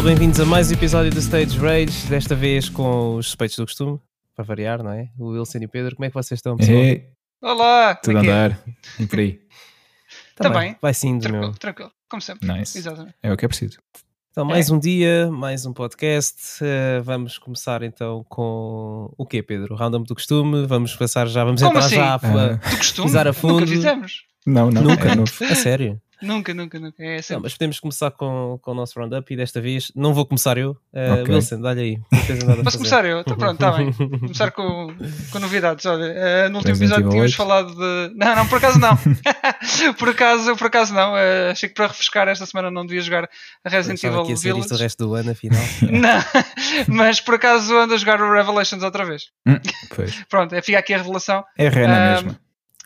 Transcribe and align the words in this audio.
pessoal, 0.00 0.02
bem-vindos 0.02 0.40
a 0.40 0.46
mais 0.46 0.70
um 0.70 0.74
episódio 0.74 1.10
do 1.10 1.18
Stage 1.18 1.58
Rage, 1.58 2.06
desta 2.08 2.34
vez 2.34 2.70
com 2.70 3.16
os 3.16 3.26
suspeitos 3.26 3.56
do 3.56 3.66
costume, 3.66 4.00
para 4.34 4.44
variar, 4.44 4.82
não 4.82 4.92
é? 4.92 5.10
O 5.18 5.32
Wilson 5.32 5.58
e 5.58 5.66
o 5.66 5.68
Pedro, 5.68 5.94
como 5.94 6.06
é 6.06 6.08
que 6.08 6.14
vocês 6.14 6.38
estão, 6.38 6.56
pessoal? 6.56 6.78
É, 6.78 7.04
Olá! 7.42 7.94
tudo 7.96 8.16
a 8.18 8.22
é 8.22 8.26
é? 8.26 8.30
andar. 8.30 8.60
E 8.98 9.06
por 9.06 9.18
aí. 9.18 9.40
Também. 10.36 10.76
Vai 10.80 10.94
sim, 10.94 11.12
meu. 11.12 11.20
Tranquilo, 11.20 11.54
tranquilo, 11.58 11.92
como 12.08 12.22
sempre. 12.22 12.48
Nice. 12.50 12.78
Exatamente. 12.78 13.14
É 13.22 13.30
o 13.30 13.36
que 13.36 13.44
é 13.44 13.48
preciso. 13.48 13.78
Então, 14.30 14.44
mais 14.44 14.70
um 14.70 14.78
dia, 14.78 15.30
mais 15.30 15.66
um 15.66 15.72
podcast. 15.72 16.64
eh, 16.64 17.00
vamos 17.00 17.36
começar 17.36 17.82
então 17.82 18.24
com 18.28 19.12
o 19.18 19.26
quê, 19.26 19.42
Pedro? 19.42 19.74
O 19.74 19.76
roundup 19.76 20.06
do 20.06 20.14
costume. 20.14 20.66
Vamos 20.66 20.96
passar 20.96 21.26
já, 21.26 21.44
vamos 21.44 21.60
Como 21.60 21.72
entrar 21.72 21.86
assim? 21.86 21.96
já 21.96 22.14
a, 22.14 22.16
Do 22.16 22.76
costume? 22.78 23.06
Pisar 23.08 23.28
a 23.28 23.32
fundo. 23.32 23.54
Nunca 23.54 23.66
fizemos. 23.66 24.24
Não, 24.46 24.70
não. 24.70 24.82
Nunca, 24.82 25.08
É 25.10 25.14
novo. 25.14 25.32
a 25.44 25.54
sério. 25.54 26.00
Nunca, 26.22 26.52
nunca, 26.54 26.78
nunca. 26.78 27.02
É 27.02 27.16
Não, 27.16 27.22
sempre. 27.22 27.42
mas 27.44 27.52
podemos 27.54 27.80
começar 27.80 28.10
com, 28.10 28.58
com 28.60 28.70
o 28.72 28.74
nosso 28.74 28.98
roundup 28.98 29.32
e 29.32 29.36
desta 29.36 29.60
vez 29.60 29.90
não 29.94 30.12
vou 30.14 30.24
começar 30.26 30.58
eu. 30.58 30.76
Eh, 30.92 31.10
Ok. 31.22 31.34
Wilson, 31.34 31.60
dá-lhe 31.60 31.80
aí. 31.80 32.00
Posso 32.64 32.76
começar 32.78 33.04
eu? 33.04 33.20
Então 33.20 33.36
pronto, 33.36 33.54
está 33.54 33.72
bem. 33.72 33.92
Começar 34.20 34.50
com, 34.50 34.94
com 35.30 35.38
novidades. 35.38 35.84
Olha, 35.86 36.04
eh, 36.04 36.48
no 36.48 36.58
último 36.58 36.76
episódio 36.76 37.08
tínhamos 37.08 37.32
8? 37.32 37.36
falado 37.36 37.74
de. 37.74 38.14
Não, 38.16 38.36
não, 38.36 38.46
por 38.48 38.58
acaso 38.58 38.78
não. 38.78 38.96
por 39.98 40.08
acaso, 40.10 40.56
por 40.56 40.66
acaso 40.66 40.94
não. 40.94 41.16
Eh, 41.16 41.50
achei 41.50 41.68
que 41.68 41.74
para 41.74 41.86
refrescar 41.86 42.28
esta 42.28 42.46
semana 42.46 42.70
não 42.70 42.84
devia 42.86 43.02
jogar 43.02 43.28
a 43.64 43.68
Resident 43.68 44.02
Evil 44.02 44.22
que 44.24 44.30
ia 44.30 44.36
ser 44.36 44.48
isto 44.48 44.58
o 44.58 44.62
Village. 44.62 44.82
resto 44.82 45.06
do 45.06 45.14
ano, 45.14 45.30
afinal. 45.30 45.62
Não, 45.90 46.94
mas 46.94 47.20
por 47.20 47.34
acaso 47.34 47.76
ando 47.76 47.94
a 47.94 47.96
jogar 47.96 48.20
o 48.20 48.32
Revelations 48.32 48.82
outra 48.82 49.04
vez. 49.04 49.24
Hum, 49.46 49.56
pois. 49.94 50.24
Pronto, 50.28 50.54
é, 50.54 50.62
fica 50.62 50.78
aqui 50.78 50.94
a 50.94 50.98
revelação. 50.98 51.44
É 51.58 51.68
Rena 51.68 51.96
Ah, 51.96 52.14
mesmo. 52.22 52.36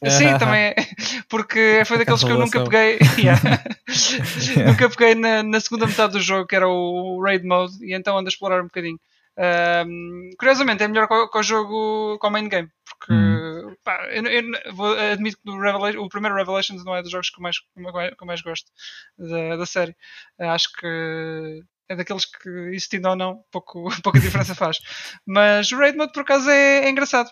Sim, 0.07 0.39
também 0.39 0.61
é. 0.67 0.75
Porque 1.29 1.83
foi 1.87 1.99
daqueles 1.99 2.25
que 2.25 2.31
eu 2.31 2.39
nunca 2.39 2.63
peguei. 2.65 2.99
Yeah. 3.19 4.71
nunca 4.71 4.89
peguei 4.91 5.15
na, 5.15 5.43
na 5.43 5.61
segunda 5.61 5.87
metade 5.87 6.15
do 6.15 6.21
jogo, 6.21 6.47
que 6.47 6.57
era 6.57 6.69
o 6.69 7.23
Raid 7.23 7.47
Mode, 7.47 7.75
e 7.85 7.95
então 7.95 8.17
ando 8.17 8.29
a 8.29 8.31
explorar 8.31 8.61
um 8.61 8.65
bocadinho. 8.65 8.99
Ahm, 9.37 10.31
curiosamente, 10.39 10.83
é 10.83 10.89
melhor 10.89 11.09
com, 11.09 11.39
o 11.39 11.43
jogo 11.43 12.19
com 12.19 12.29
o 12.29 12.31
main 12.31 12.49
game, 12.49 12.69
porque 12.89 13.13
Hum. 13.13 13.75
pá, 13.85 14.07
eu, 14.11 14.25
eu 14.27 14.75
vou- 14.75 14.97
admito 14.97 15.39
que 15.45 15.99
o, 15.99 16.09
primeiro 16.09 16.37
Revelations 16.37 16.85
não 16.85 16.95
é 16.95 17.03
dos 17.03 17.11
jogos 17.11 17.31
que 17.31 17.39
eu 17.39 17.43
mais, 17.43 17.59
que 17.59 18.23
eu 18.23 18.27
mais 18.27 18.41
gosto 18.43 18.71
da, 19.19 19.57
da 19.57 19.67
série. 19.67 19.95
Acho 20.39 20.69
que 20.73 21.63
é 21.89 21.97
daqueles 21.97 22.25
que, 22.25 22.49
existindo 22.73 23.09
ou 23.09 23.17
não, 23.17 23.45
pouco, 23.51 23.89
pouca 24.03 24.21
diferença 24.21 24.55
faz. 24.55 24.79
Mas 25.27 25.71
o 25.73 25.77
Raid 25.77 25.97
Mode, 25.97 26.13
por 26.13 26.21
acaso, 26.23 26.49
é, 26.51 26.85
é 26.87 26.91
engraçado. 26.91 27.31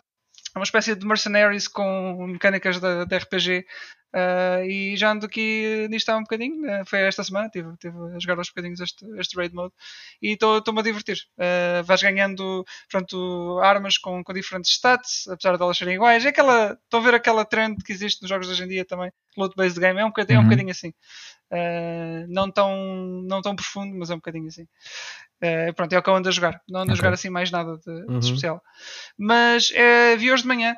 É 0.54 0.58
uma 0.58 0.64
espécie 0.64 0.94
de 0.94 1.06
mercenaries 1.06 1.66
com 1.66 2.26
mecânicas 2.26 2.78
de, 2.78 3.04
RPG. 3.16 3.66
Ah, 4.14 4.60
e 4.66 4.96
já 4.96 5.10
ando 5.12 5.26
aqui 5.26 5.86
nisto 5.90 6.08
há 6.10 6.16
um 6.16 6.22
bocadinho. 6.22 6.70
ah, 6.70 6.84
foi 6.84 7.00
esta 7.00 7.24
semana, 7.24 7.46
estive 7.46 7.76
tive 7.78 7.96
a 8.14 8.18
jogar 8.18 8.38
aos 8.38 8.48
bocadinhos 8.48 8.80
este, 8.80 9.04
este 9.18 9.36
raid 9.36 9.54
mode 9.54 9.72
e 10.20 10.32
estou-me 10.32 10.80
a 10.80 10.82
divertir. 10.82 11.18
Ah, 11.38 11.82
vais 11.84 12.02
ganhando 12.02 12.64
pronto, 12.90 13.58
armas 13.62 13.98
com, 13.98 14.22
com 14.24 14.32
diferentes 14.32 14.72
stats, 14.72 15.26
apesar 15.28 15.56
de 15.56 15.62
elas 15.62 15.76
serem 15.76 15.94
iguais. 15.94 16.24
É 16.24 16.28
aquela, 16.30 16.78
estou 16.84 17.00
a 17.00 17.02
ver 17.02 17.14
aquela 17.14 17.44
trend 17.44 17.82
que 17.84 17.92
existe 17.92 18.22
nos 18.22 18.28
jogos 18.28 18.46
de 18.46 18.52
hoje 18.52 18.64
em 18.64 18.68
dia 18.68 18.84
também, 18.84 19.10
loot-based 19.36 19.78
game. 19.80 19.98
É 20.00 20.04
um 20.04 20.08
bocadinho, 20.08 20.36
é 20.36 20.40
um 20.40 20.42
Uhum. 20.42 20.48
bocadinho 20.48 20.70
assim. 20.70 20.92
Ah, 21.50 22.26
não, 22.28 22.50
tão, 22.50 22.76
não 23.28 23.42
tão 23.42 23.54
profundo, 23.56 23.96
mas 23.98 24.10
é 24.10 24.14
um 24.14 24.18
bocadinho 24.18 24.48
assim. 24.48 24.66
Ah, 25.42 25.72
pronto, 25.74 25.92
é 25.92 25.98
o 25.98 26.02
que 26.02 26.10
eu 26.10 26.14
ando 26.14 26.28
a 26.28 26.32
jogar. 26.32 26.60
Não 26.68 26.80
ando 26.82 26.92
a 26.92 26.94
Ok. 26.94 26.96
jogar 26.96 27.12
assim 27.12 27.30
mais 27.30 27.50
nada 27.50 27.76
de, 27.78 27.84
de 27.84 28.12
Uhum. 28.12 28.18
especial. 28.20 28.62
Mas 29.18 29.72
eh, 29.74 30.16
vi 30.16 30.32
hoje 30.32 30.42
de 30.42 30.48
manhã 30.48 30.76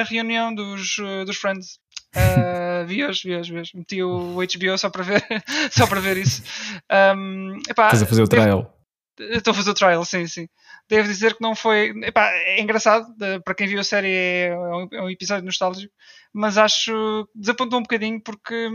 a 0.00 0.02
reunião 0.04 0.54
dos, 0.54 0.96
dos 1.26 1.36
Friends. 1.36 1.78
Eh, 2.14 2.84
vi 2.86 3.04
hoje, 3.04 3.28
vi 3.28 3.36
hoje, 3.36 3.52
vi 3.52 3.58
hoje. 3.60 3.72
Meti 3.76 4.02
o 4.02 4.34
HBO 4.36 4.78
só 4.78 4.90
para 4.90 5.02
ver, 5.02 5.24
só 5.70 5.86
para 5.86 6.00
ver 6.00 6.16
isso. 6.16 6.42
Um, 7.16 7.56
epá, 7.68 7.86
Estás 7.86 8.02
a 8.02 8.06
fazer 8.06 8.22
o 8.22 8.26
devo- 8.28 8.42
trial. 8.42 8.72
Estou 9.18 9.52
a 9.52 9.54
fazer 9.54 9.70
o 9.70 9.74
trial, 9.74 10.04
sim, 10.04 10.26
sim. 10.26 10.46
Devo 10.90 11.08
dizer 11.08 11.34
que 11.34 11.40
não 11.42 11.54
foi. 11.56 11.88
Epá, 12.04 12.30
é 12.32 12.60
engraçado, 12.60 13.06
para 13.42 13.54
quem 13.54 13.66
viu 13.66 13.80
a 13.80 13.84
série 13.84 14.10
é 14.12 14.54
um, 14.58 14.88
é 14.92 15.02
um 15.04 15.08
episódio 15.10 15.42
nostálgico, 15.46 15.90
mas 16.34 16.58
acho 16.58 16.92
que 17.32 17.38
desapontou 17.40 17.78
um 17.78 17.82
bocadinho 17.82 18.20
porque 18.22 18.68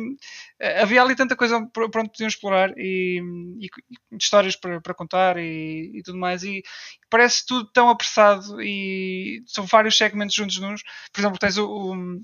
eh, 0.59 0.81
havia 0.81 0.99
ali 1.03 1.15
tanta 1.15 1.35
coisa 1.35 1.63
por 1.71 1.83
onde 1.95 2.09
podiam 2.09 2.27
explorar 2.27 2.73
e, 2.75 3.21
e- 3.61 3.67
e 4.11 4.17
histórias 4.17 4.55
para, 4.55 4.81
para 4.81 4.95
contar 4.95 5.37
e, 5.37 5.91
e 5.93 6.01
tudo 6.03 6.17
mais. 6.17 6.41
E 6.41 6.63
parece 7.07 7.45
tudo 7.45 7.69
tão 7.71 7.87
apressado 7.89 8.59
e 8.59 9.43
são 9.45 9.67
vários 9.67 9.95
segmentos 9.95 10.33
juntos 10.35 10.57
nos. 10.59 10.81
Por 11.13 11.21
exemplo, 11.21 11.37
tens 11.37 11.57
o. 11.59 11.67
o- 11.67 12.21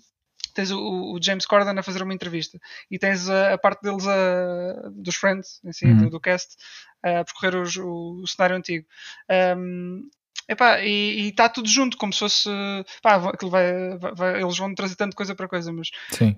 Tens 0.57 0.71
o, 0.71 0.79
o 1.13 1.19
James 1.21 1.45
Corden 1.45 1.77
a 1.77 1.83
fazer 1.83 2.01
uma 2.01 2.13
entrevista 2.15 2.57
e 2.89 2.97
tens 2.97 3.29
a, 3.29 3.53
a 3.53 3.57
parte 3.59 3.83
deles 3.83 4.07
a- 4.07 4.89
dos 4.91 5.15
Friends, 5.15 5.61
em 5.63 5.71
si, 5.71 5.85
Uhum. 5.85 5.97
do, 5.97 6.09
do 6.09 6.19
cast, 6.19 6.55
a 7.03 7.23
percorrer 7.23 7.55
os- 7.61 7.77
o, 7.77 8.21
o 8.23 8.27
cenário 8.27 8.55
antigo. 8.55 8.85
Um, 9.55 10.09
epá, 10.49 10.79
e 10.81 11.29
está 11.29 11.47
tudo 11.47 11.69
junto, 11.69 11.95
como 11.97 12.11
se 12.11 12.19
fosse. 12.19 12.49
Pá, 13.03 13.17
vai, 13.19 13.33
vai- 14.15 14.41
eles 14.41 14.57
vão 14.57 14.73
trazer 14.73 14.95
tanto 14.95 15.15
coisa 15.15 15.35
para 15.35 15.47
coisa, 15.47 15.71
mas 15.71 15.89
Sim. 16.09 16.35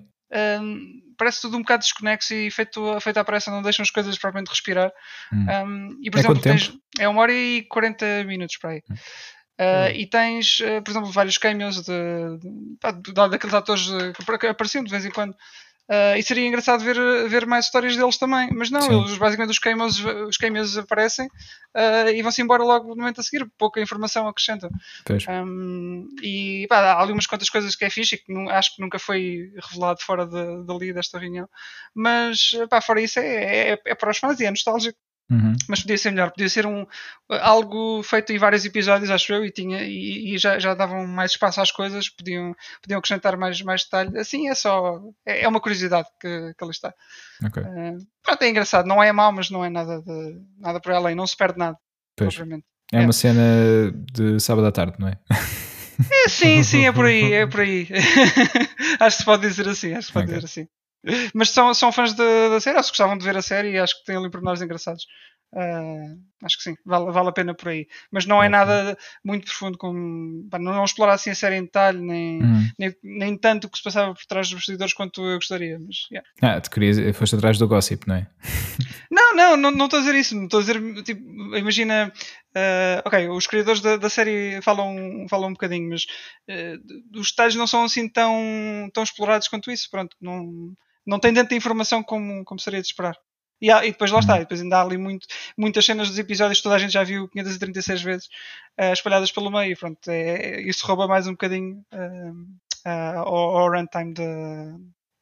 um, 0.60 1.00
parece 1.16 1.40
tudo 1.40 1.56
um 1.56 1.60
bocado 1.62 1.82
desconexo 1.82 2.34
e 2.34 2.50
feito, 2.50 3.00
feito 3.00 3.16
à 3.18 3.24
pressa, 3.24 3.50
não 3.50 3.62
deixam 3.62 3.82
as 3.82 3.90
coisas 3.90 4.18
propriamente 4.18 4.50
respirar. 4.50 4.92
Hum. 5.32 5.46
Um, 5.66 5.98
e 6.02 6.10
por 6.10 6.18
É 6.18 6.20
exemplo, 6.20 6.40
tens, 6.42 6.72
é 6.98 7.08
uma 7.08 7.22
hora 7.22 7.32
e 7.32 7.62
40 7.62 8.24
minutos 8.24 8.56
para 8.58 8.70
aí. 8.70 8.82
Uh, 9.60 9.90
Hum. 9.90 9.92
E 9.94 10.06
tens, 10.06 10.60
uh, 10.60 10.80
por 10.82 10.90
exemplo, 10.90 11.10
vários 11.12 11.36
cameos 11.36 11.82
de, 11.82 11.92
de, 12.38 13.02
de- 13.02 13.12
daqueles 13.12 13.52
atores 13.54 13.88
uh, 13.88 14.12
que 14.14 14.22
apar- 14.22 14.38
que 14.38 14.46
apareciam 14.46 14.82
de 14.82 14.90
vez 14.90 15.04
em 15.04 15.10
quando. 15.10 15.32
Uh, 15.32 16.16
e 16.16 16.22
seria 16.22 16.46
engraçado 16.46 16.82
ver, 16.84 16.96
ver 17.28 17.44
mais 17.46 17.64
histórias 17.66 17.96
deles 17.96 18.16
também, 18.16 18.48
mas 18.54 18.70
não, 18.70 18.80
Sim. 18.80 19.00
eles, 19.00 19.18
basicamente 19.18 19.50
os 19.50 19.58
cameos, 19.58 19.98
os 20.28 20.36
cameos 20.36 20.78
aparecem 20.78 21.28
e 22.14 22.22
vão-se 22.22 22.40
embora 22.40 22.62
logo 22.62 22.90
no 22.90 22.96
momento 22.96 23.20
a 23.20 23.24
seguir, 23.24 23.44
pouca 23.58 23.80
informação 23.80 24.28
acrescentam. 24.28 24.70
Pois. 25.04 25.26
Um, 25.28 26.06
e 26.22 26.64
pá, 26.68 26.78
há 26.78 27.02
ali 27.02 27.12
umas 27.12 27.26
quantas 27.26 27.50
coisas 27.50 27.74
que 27.74 27.84
é 27.84 27.90
fixe 27.90 28.14
e 28.14 28.18
que 28.18 28.32
nu- 28.32 28.48
acho 28.48 28.76
que 28.76 28.80
nunca 28.80 29.00
foi 29.00 29.50
revelado 29.68 30.00
fora 30.00 30.24
de- 30.26 30.64
dali 30.64 30.92
desta 30.92 31.18
reunião, 31.18 31.48
mas 31.94 32.52
pá, 32.70 32.80
fora 32.80 33.00
isso 33.00 33.18
é, 33.18 33.72
é, 33.72 33.78
é 33.84 33.94
para 33.96 34.10
os 34.12 34.18
fãs 34.18 34.38
e 34.38 34.44
é 34.46 34.50
nostálgico 34.50 34.96
Uhum. 35.30 35.52
mas 35.68 35.80
podia 35.80 35.96
ser 35.96 36.10
melhor, 36.10 36.32
podia 36.32 36.48
ser 36.48 36.66
um, 36.66 36.84
algo 37.28 38.02
feito 38.02 38.32
em 38.32 38.38
vários 38.38 38.64
episódios, 38.64 39.10
acho 39.10 39.32
eu, 39.32 39.44
e, 39.44 39.52
tinha, 39.52 39.84
e, 39.84 40.34
e 40.34 40.38
já, 40.38 40.58
já 40.58 40.74
davam 40.74 41.06
mais 41.06 41.30
espaço 41.30 41.60
às 41.60 41.70
coisas, 41.70 42.08
podiam, 42.08 42.52
podiam 42.82 42.98
acrescentar 42.98 43.36
mais, 43.36 43.62
mais 43.62 43.84
detalhe. 43.84 44.18
Assim 44.18 44.48
é 44.48 44.54
só, 44.56 45.00
é, 45.24 45.42
é 45.42 45.48
uma 45.48 45.60
curiosidade 45.60 46.08
que, 46.20 46.52
que 46.58 46.64
ali 46.64 46.72
está. 46.72 46.92
Ok. 47.44 47.62
Eh, 47.62 47.96
pronto, 48.24 48.42
é 48.42 48.48
engraçado, 48.48 48.86
não 48.86 49.00
é 49.00 49.12
mau, 49.12 49.30
mas 49.30 49.50
não 49.50 49.64
é 49.64 49.70
nada, 49.70 50.02
de, 50.02 50.40
nada 50.58 50.80
por 50.80 50.92
além, 50.92 51.14
não 51.14 51.26
se 51.26 51.36
perde 51.36 51.58
nada, 51.58 51.78
propriamente. 52.16 52.64
É 52.92 53.00
uma 53.00 53.12
cena 53.12 53.92
de 54.12 54.40
sábado 54.40 54.66
à 54.66 54.72
tarde, 54.72 54.96
não 54.98 55.06
é? 55.06 55.16
É, 56.10 56.28
sim, 56.28 56.62
sim, 56.64 56.86
é 56.86 56.92
por 56.92 57.06
aí, 57.06 57.32
é 57.32 57.46
por 57.48 57.60
aí. 57.60 57.86
acho 58.98 59.16
que 59.16 59.22
se 59.22 59.24
pode 59.24 59.46
dizer 59.46 59.68
assim, 59.68 59.92
acho 59.92 60.00
que 60.00 60.06
se 60.06 60.12
pode 60.12 60.24
Ok. 60.24 60.34
dizer 60.34 60.44
assim. 60.44 60.68
Mas 61.34 61.50
são, 61.50 61.72
são 61.74 61.90
fãs 61.92 62.12
da, 62.14 62.48
da 62.50 62.60
série, 62.60 62.76
ou 62.76 62.82
se 62.82 62.90
gostavam 62.90 63.16
de 63.16 63.24
ver 63.24 63.36
a 63.36 63.42
série, 63.42 63.78
acho 63.78 63.98
que 63.98 64.04
têm 64.04 64.16
ali 64.16 64.30
pormenores 64.30 64.60
engraçados. 64.62 65.06
Ah, 65.52 66.14
acho 66.44 66.58
que 66.58 66.62
sim, 66.62 66.76
vale, 66.86 67.10
vale 67.10 67.28
a 67.28 67.32
pena 67.32 67.54
por 67.54 67.68
aí. 67.70 67.88
Mas 68.12 68.24
não 68.24 68.40
é 68.40 68.48
nada 68.48 68.96
muito 69.24 69.46
profundo, 69.46 69.76
como 69.76 70.46
pá, 70.48 70.60
não, 70.60 70.72
não 70.72 70.84
explorar 70.84 71.14
assim 71.14 71.30
a 71.30 71.34
série 71.34 71.56
em 71.56 71.64
detalhe, 71.64 71.98
nem, 71.98 72.40
Uhum. 72.40 72.68
nem, 72.78 72.94
nem 73.02 73.36
tanto 73.36 73.66
o 73.66 73.70
que 73.70 73.78
se 73.78 73.82
passava 73.82 74.14
por 74.14 74.24
trás 74.26 74.46
dos 74.48 74.54
bastidores 74.60 74.94
quanto 74.94 75.24
eu 75.26 75.36
gostaria. 75.38 75.76
Mas, 75.80 76.06
yeah. 76.12 76.28
Ah, 76.40 76.60
tu 76.60 76.70
querias, 76.70 77.16
foste 77.16 77.34
atrás 77.34 77.58
do 77.58 77.66
gossip, 77.66 78.06
não 78.06 78.16
é? 78.16 78.28
Não, 79.12 79.34
não, 79.34 79.56
não, 79.56 79.70
não 79.72 79.84
estou 79.86 79.98
a 79.98 80.02
dizer 80.02 80.14
isso. 80.16 80.40
Estou 80.40 80.60
a 80.60 80.62
dizer, 80.62 81.02
tipo, 81.02 81.20
imagina, 81.56 82.12
ah, 82.54 83.02
ok, 83.04 83.28
os 83.30 83.46
criadores 83.48 83.80
da, 83.80 83.96
da 83.96 84.08
série 84.08 84.60
falam, 84.62 85.26
falam 85.28 85.48
um 85.48 85.52
bocadinho, 85.52 85.88
mas 85.88 86.06
ah, 86.48 86.76
os 87.16 87.30
detalhes 87.30 87.56
não 87.56 87.66
são 87.66 87.82
assim 87.82 88.08
tão, 88.08 88.88
tão 88.94 89.02
explorados 89.02 89.48
quanto 89.48 89.68
isso. 89.70 89.90
Pronto, 89.90 90.16
não, 90.20 90.72
não 91.10 91.18
tem 91.18 91.34
tanta 91.34 91.54
informação 91.54 92.02
como, 92.02 92.44
como 92.44 92.60
seria 92.60 92.80
de 92.80 92.86
esperar. 92.86 93.16
E, 93.60 93.70
há- 93.70 93.84
e 93.84 93.90
depois 93.92 94.10
lá 94.10 94.20
está, 94.20 94.36
e 94.36 94.40
depois 94.40 94.62
ainda 94.62 94.78
há 94.78 94.82
ali 94.82 94.96
muito, 94.96 95.26
muitas 95.58 95.84
cenas 95.84 96.08
dos 96.08 96.18
episódios 96.18 96.58
que 96.58 96.62
toda 96.62 96.76
a 96.76 96.78
gente 96.78 96.92
já 96.92 97.02
viu 97.04 97.28
536 97.28 98.00
vezes 98.02 98.28
ah, 98.78 98.92
espalhadas 98.92 99.30
pelo 99.30 99.50
meio. 99.50 99.76
Pronto, 99.76 100.08
é, 100.08 100.20
é- 100.36 100.60
isso 100.62 100.86
rouba 100.86 101.06
mais 101.06 101.26
um 101.26 101.32
bocadinho 101.32 101.84
ah, 101.92 102.32
ah, 102.86 103.18
ao, 103.18 103.58
ao 103.58 103.70
runtime 103.70 104.14
de- 104.14 104.78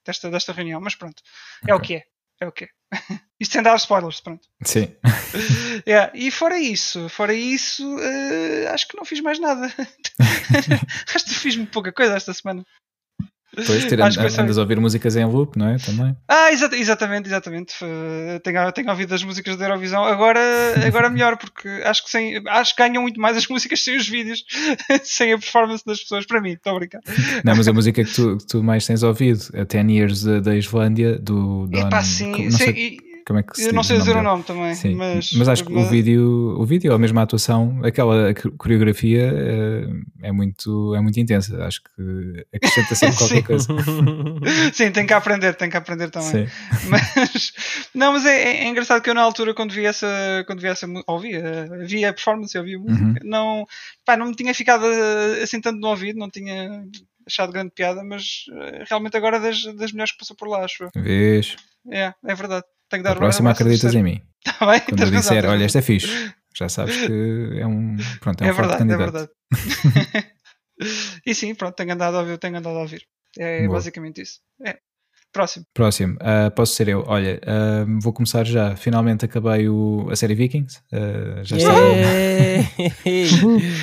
desta, 0.06 0.30
desta 0.30 0.52
reunião. 0.52 0.80
Mas 0.80 0.94
pronto, 0.94 1.20
é 1.66 1.72
o 1.74 1.78
Ok. 1.78 1.86
que 1.88 1.94
é. 1.96 2.02
É 2.40 2.46
o 2.46 2.52
que 2.52 2.64
é. 2.66 2.68
Isto 3.40 3.52
sem 3.54 3.62
dar 3.64 3.74
spoilers, 3.76 4.20
pronto. 4.20 4.46
Sim. 4.64 4.94
Yeah, 5.86 6.10
E 6.14 6.30
fora 6.30 6.58
isso, 6.58 7.08
fora 7.08 7.32
isso, 7.34 7.84
acho 8.72 8.86
que 8.88 8.96
não 8.96 9.04
fiz 9.04 9.20
mais 9.20 9.38
nada. 9.40 9.66
acho 11.14 11.24
que 11.24 11.34
fiz 11.34 11.56
muito 11.56 11.70
pouca 11.72 11.92
coisa 11.92 12.14
esta 12.16 12.32
semana. 12.34 12.64
Acho 13.56 14.30
só 14.30 14.42
andas 14.42 14.58
a 14.58 14.60
ouvir 14.60 14.78
músicas 14.78 15.16
em 15.16 15.24
loop, 15.24 15.56
não 15.58 15.68
é? 15.68 15.78
Também. 15.78 16.14
Ah, 16.28 16.52
exa- 16.52 16.70
exatamente, 16.76 17.26
exatamente. 17.28 17.74
Tenho, 18.42 18.72
tenho 18.72 18.90
ouvido 18.90 19.14
as 19.14 19.22
músicas 19.22 19.56
da 19.56 19.64
Eurovisão. 19.64 20.04
Agora, 20.04 20.38
agora 20.86 21.08
melhor, 21.08 21.36
porque 21.38 21.66
acho 21.84 22.04
que, 22.04 22.10
sem, 22.10 22.42
acho 22.46 22.76
que 22.76 22.82
ganham 22.82 23.02
muito 23.02 23.18
mais 23.20 23.36
as 23.36 23.46
músicas 23.48 23.82
sem 23.82 23.96
os 23.96 24.08
vídeos, 24.08 24.44
sem 25.02 25.32
a 25.32 25.38
performance 25.38 25.82
das 25.84 26.00
pessoas. 26.00 26.26
Para 26.26 26.40
mim, 26.42 26.50
estou 26.52 26.74
a 26.76 26.78
brincar. 26.78 27.00
Não, 27.42 27.56
mas 27.56 27.66
a 27.66 27.72
música 27.72 28.04
que 28.04 28.12
tu, 28.12 28.36
que 28.36 28.46
tu 28.46 28.62
mais 28.62 28.86
tens 28.86 29.02
ouvido, 29.02 29.42
a 29.54 29.64
10 29.64 29.88
Years 29.90 30.22
da, 30.24 30.40
da 30.40 30.54
Islândia, 30.56 31.18
do 31.18 31.66
Don. 31.68 31.86
Epá, 31.88 32.02
sim, 32.02 32.50
sim, 32.50 32.70
e- 32.70 33.07
como 33.28 33.40
é 33.40 33.42
que 33.42 33.60
se 33.60 33.68
Eu 33.68 33.74
não 33.74 33.82
sei 33.82 33.98
dizer 33.98 34.16
o 34.16 34.22
nome 34.22 34.42
também, 34.42 34.74
Sim, 34.74 34.94
mas, 34.94 35.32
mas, 35.34 35.48
acho 35.48 35.62
que 35.62 35.70
o 35.70 35.84
vídeo, 35.84 36.56
o 36.58 36.64
vídeo, 36.64 36.90
ou 36.90 36.98
mesmo 36.98 37.20
a 37.20 37.22
atuação, 37.22 37.78
aquela 37.84 38.32
coreografia 38.56 39.30
eh, 39.30 39.86
é, 40.22 40.32
muito, 40.32 40.94
é 40.94 41.00
muito 41.02 41.20
intensa. 41.20 41.62
Acho 41.62 41.82
que 41.82 42.46
acrescenta 42.54 42.94
sempre 42.94 43.16
qualquer 43.18 43.42
coisa. 43.42 43.68
Sim, 44.72 44.90
tem 44.92 45.06
que 45.06 45.12
aprender, 45.12 45.54
tem 45.56 45.68
que 45.68 45.76
aprender 45.76 46.08
também. 46.10 46.46
Sim. 46.46 46.52
Mas, 46.88 47.52
não, 47.94 48.12
mas 48.14 48.24
é, 48.24 48.64
é 48.64 48.68
engraçado 48.68 49.02
que 49.02 49.10
eu 49.10 49.14
na 49.14 49.20
altura, 49.20 49.52
quando 49.52 49.72
vi 49.74 49.84
essa, 49.84 50.06
quando 50.46 50.60
vi 50.60 50.68
essa 50.68 50.86
ouvia, 51.06 51.68
vi 51.86 52.04
a 52.06 52.14
performance, 52.14 52.56
eu 52.56 52.64
vi 52.64 52.76
a 52.76 52.78
música, 52.78 53.04
Uhum. 53.04 53.14
não, 53.24 53.66
pá, 54.06 54.16
não 54.16 54.26
me 54.26 54.34
tinha 54.34 54.54
ficado 54.54 54.86
eh, 54.86 55.42
assim 55.42 55.60
tanto 55.60 55.78
no 55.78 55.88
ouvido, 55.88 56.18
não 56.18 56.30
tinha 56.30 56.82
achado 57.26 57.52
grande 57.52 57.72
piada, 57.74 58.02
mas 58.02 58.44
eh, 58.50 58.84
realmente 58.88 59.16
agora 59.16 59.36
é 59.36 59.40
das, 59.40 59.62
das 59.76 59.92
melhores 59.92 60.12
que 60.12 60.18
passou 60.18 60.34
por 60.34 60.48
lá, 60.48 60.64
acho 60.64 60.84
eu. 60.84 60.90
Vês? 60.96 61.56
É, 61.90 62.14
é 62.24 62.34
verdade. 62.34 62.64
Tenho 62.88 63.02
que 63.02 63.08
A 63.08 63.12
dar 63.12 63.16
próxima 63.18 63.50
acreditas 63.50 63.94
em 63.94 64.02
mim. 64.02 64.22
Tá 64.58 64.66
bem? 64.70 64.80
Quando 64.80 65.02
eu 65.02 65.10
disser, 65.10 65.44
olha, 65.46 65.64
esta 65.64 65.80
é 65.80 65.82
fixe, 65.82 66.32
já 66.56 66.68
sabes 66.68 66.96
que 67.06 67.58
é 67.60 67.66
um, 67.66 67.96
pronto, 68.20 68.42
é 68.42 68.46
um 68.46 68.50
É 68.50 68.54
forte 68.54 68.68
verdade, 68.68 68.92
é 68.92 68.96
candidato. 68.96 69.12
verdade. 69.12 70.32
e 71.26 71.34
sim, 71.34 71.54
pronto, 71.54 71.74
tenho 71.74 71.92
andado 71.92 72.16
a 72.16 72.20
ouvir, 72.20 72.38
tenho 72.38 72.56
andado 72.56 72.76
a 72.78 72.82
ouvir. 72.82 73.02
É 73.38 73.66
Boa. 73.66 73.74
basicamente 73.78 74.22
isso. 74.22 74.40
É. 74.64 74.78
Próximo. 75.32 75.64
Próximo, 75.74 76.16
ah, 76.20 76.50
posso 76.50 76.74
ser 76.74 76.88
eu. 76.88 77.04
Olha, 77.06 77.40
ah, 77.46 77.84
vou 78.02 78.12
começar 78.12 78.44
já. 78.44 78.74
Finalmente 78.76 79.24
acabei 79.24 79.68
o, 79.68 80.08
a 80.10 80.16
série 80.16 80.34
Vikings. 80.34 80.80
Ah, 80.92 81.42
já 81.44 81.56
está. 81.56 81.70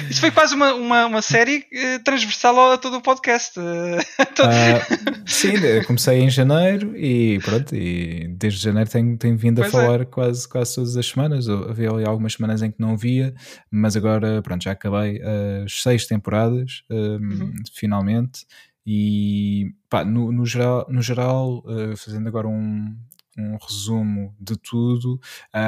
Isso 0.09 0.19
foi 0.19 0.31
quase 0.31 0.55
uma, 0.55 0.73
uma, 0.73 1.05
uma 1.05 1.21
série 1.21 1.65
eh, 1.71 1.99
transversal 1.99 2.71
a 2.73 2.77
todo 2.77 2.97
o 2.97 3.01
podcast. 3.01 3.59
sim, 5.25 5.53
comecei 5.85 6.19
em 6.19 6.29
janeiro 6.29 6.95
e 6.97 7.39
pronto, 7.43 7.75
e 7.75 8.27
desde 8.37 8.59
janeiro 8.61 8.89
tenho, 8.89 9.17
tenho 9.17 9.37
vindo 9.37 9.59
a 9.59 9.63
Pois 9.69 9.73
é. 9.73 9.77
falar 9.85 10.05
quase, 10.05 10.47
quase 10.49 10.75
todas 10.75 10.97
as 10.97 11.05
semanas. 11.05 11.47
Havia 11.49 11.89
ali 11.89 12.05
algumas 12.05 12.33
semanas 12.33 12.61
em 12.61 12.71
que 12.71 12.79
não 12.79 12.97
via, 12.97 13.33
mas 13.71 13.95
agora 13.95 14.41
pronto, 14.41 14.63
já 14.63 14.71
acabei 14.71 15.21
as 15.63 15.81
seis 15.81 16.05
temporadas, 16.05 16.81
hum, 16.89 17.15
Uhum. 17.35 17.53
finalmente. 17.73 18.45
E 18.85 19.73
pá, 19.89 20.05
no, 20.05 20.31
no 20.31 20.45
geral, 20.45 20.85
no 20.89 21.01
geral 21.01 21.63
eh, 21.67 21.95
fazendo 21.95 22.27
agora 22.27 22.47
um, 22.47 22.95
um 23.37 23.57
resumo 23.57 24.35
de 24.39 24.55
tudo, 24.57 25.19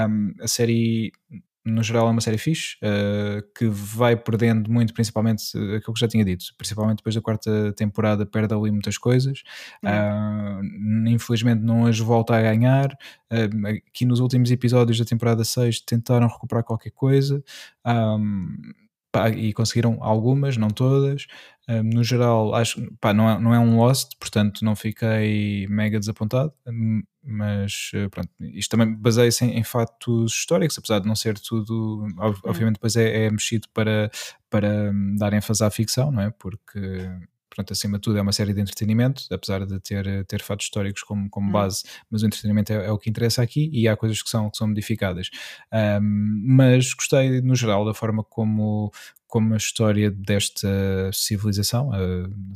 hum, 0.10 0.34
a 0.42 0.48
série 0.48 1.12
no 1.66 1.84
geral 1.84 2.08
é 2.08 2.12
uma 2.12 2.22
série 2.22 2.38
fixe, 2.38 2.78
eh, 2.82 3.44
que 3.58 3.66
vai 3.68 4.16
perdendo 4.16 4.72
muito, 4.72 4.94
principalmente 4.94 5.44
eh, 5.58 5.76
aquilo 5.78 5.94
que 5.94 6.00
já 6.00 6.08
tinha 6.08 6.24
dito, 6.24 6.46
principalmente 6.58 6.98
depois 7.00 7.14
da 7.14 7.22
quarta 7.22 7.74
temporada 7.74 8.26
perde 8.26 8.54
ali 8.54 8.72
muitas 8.72 8.98
coisas, 8.98 9.44
Uhum. 9.84 9.90
Ah, 9.92 10.62
infelizmente 11.10 11.62
não 11.62 11.86
as 11.86 12.00
volta 12.00 12.36
a 12.36 12.42
ganhar, 12.42 12.98
Ah, 13.30 13.70
aqui 13.90 14.06
nos 14.06 14.20
últimos 14.22 14.50
episódios 14.52 14.98
da 14.98 15.04
temporada 15.06 15.44
6 15.44 15.82
tentaram 15.82 16.28
recuperar 16.28 16.64
qualquer 16.64 16.92
coisa, 16.92 17.44
Ahm, 17.84 18.56
pá, 19.12 19.30
e 19.30 19.54
conseguiram 19.54 19.98
algumas, 20.02 20.58
não 20.58 20.70
todas, 20.70 21.26
Ahm, 21.70 21.90
no 21.94 22.02
geral 22.04 22.56
acho, 22.56 22.82
pá, 23.02 23.14
não, 23.14 23.30
é, 23.30 23.40
não 23.40 23.54
é 23.54 23.60
um 23.60 23.76
Lost, 23.78 24.14
portanto 24.20 24.64
não 24.64 24.74
fiquei 24.76 25.68
mega 25.68 26.00
desapontado, 26.00 26.54
mas 27.22 27.92
eh, 27.94 28.08
pronto, 28.08 28.30
isto 28.40 28.72
também 28.72 28.96
baseia-se 28.96 29.44
em, 29.44 29.58
em 29.60 29.64
fatos 29.64 30.32
históricos, 30.32 30.78
apesar 30.78 31.00
de 31.00 31.08
não 31.08 31.16
ser 31.16 31.38
tudo, 31.40 32.08
ob- 32.18 32.40
obviamente 32.46 32.76
depois 32.76 32.96
é, 32.96 33.26
é 33.26 33.32
mexido 33.32 33.68
para, 33.74 34.10
para 34.50 34.92
hum, 34.94 35.16
dar 35.18 35.34
ênfase 35.34 35.62
à 35.64 35.70
ficção, 35.70 36.10
não 36.10 36.22
é? 36.22 36.30
Porque, 36.32 36.80
portanto, 37.58 37.72
acima 37.74 37.98
de 37.98 38.04
tudo 38.04 38.20
é 38.20 38.22
uma 38.22 38.32
série 38.32 38.54
de 38.54 38.62
entretenimento, 38.62 39.24
apesar 39.32 39.66
de 39.66 39.80
ter, 39.80 40.24
ter 40.26 40.42
fatos 40.44 40.66
históricos 40.68 41.02
como, 41.02 41.28
como 41.30 41.50
Hum. 41.50 41.52
base, 41.52 41.84
mas 42.10 42.22
o 42.22 42.28
entretenimento 42.28 42.72
é, 42.72 42.86
é 42.86 42.92
o 42.92 43.00
que 43.00 43.10
interessa 43.10 43.42
aqui 43.42 43.68
e 43.74 43.88
há 43.88 43.98
coisas 43.98 44.22
que 44.22 44.30
são, 44.30 44.50
que 44.52 44.58
são 44.58 44.68
modificadas. 44.68 45.30
Hum, 45.74 46.44
mas 46.46 46.94
gostei, 46.94 47.42
no 47.42 47.56
geral, 47.56 47.84
da 47.84 47.94
forma 47.96 48.24
como, 48.24 48.92
como 49.26 49.56
a 49.56 49.58
história 49.58 50.12
desta 50.12 50.68
civilização, 51.12 51.92
a, 51.92 51.98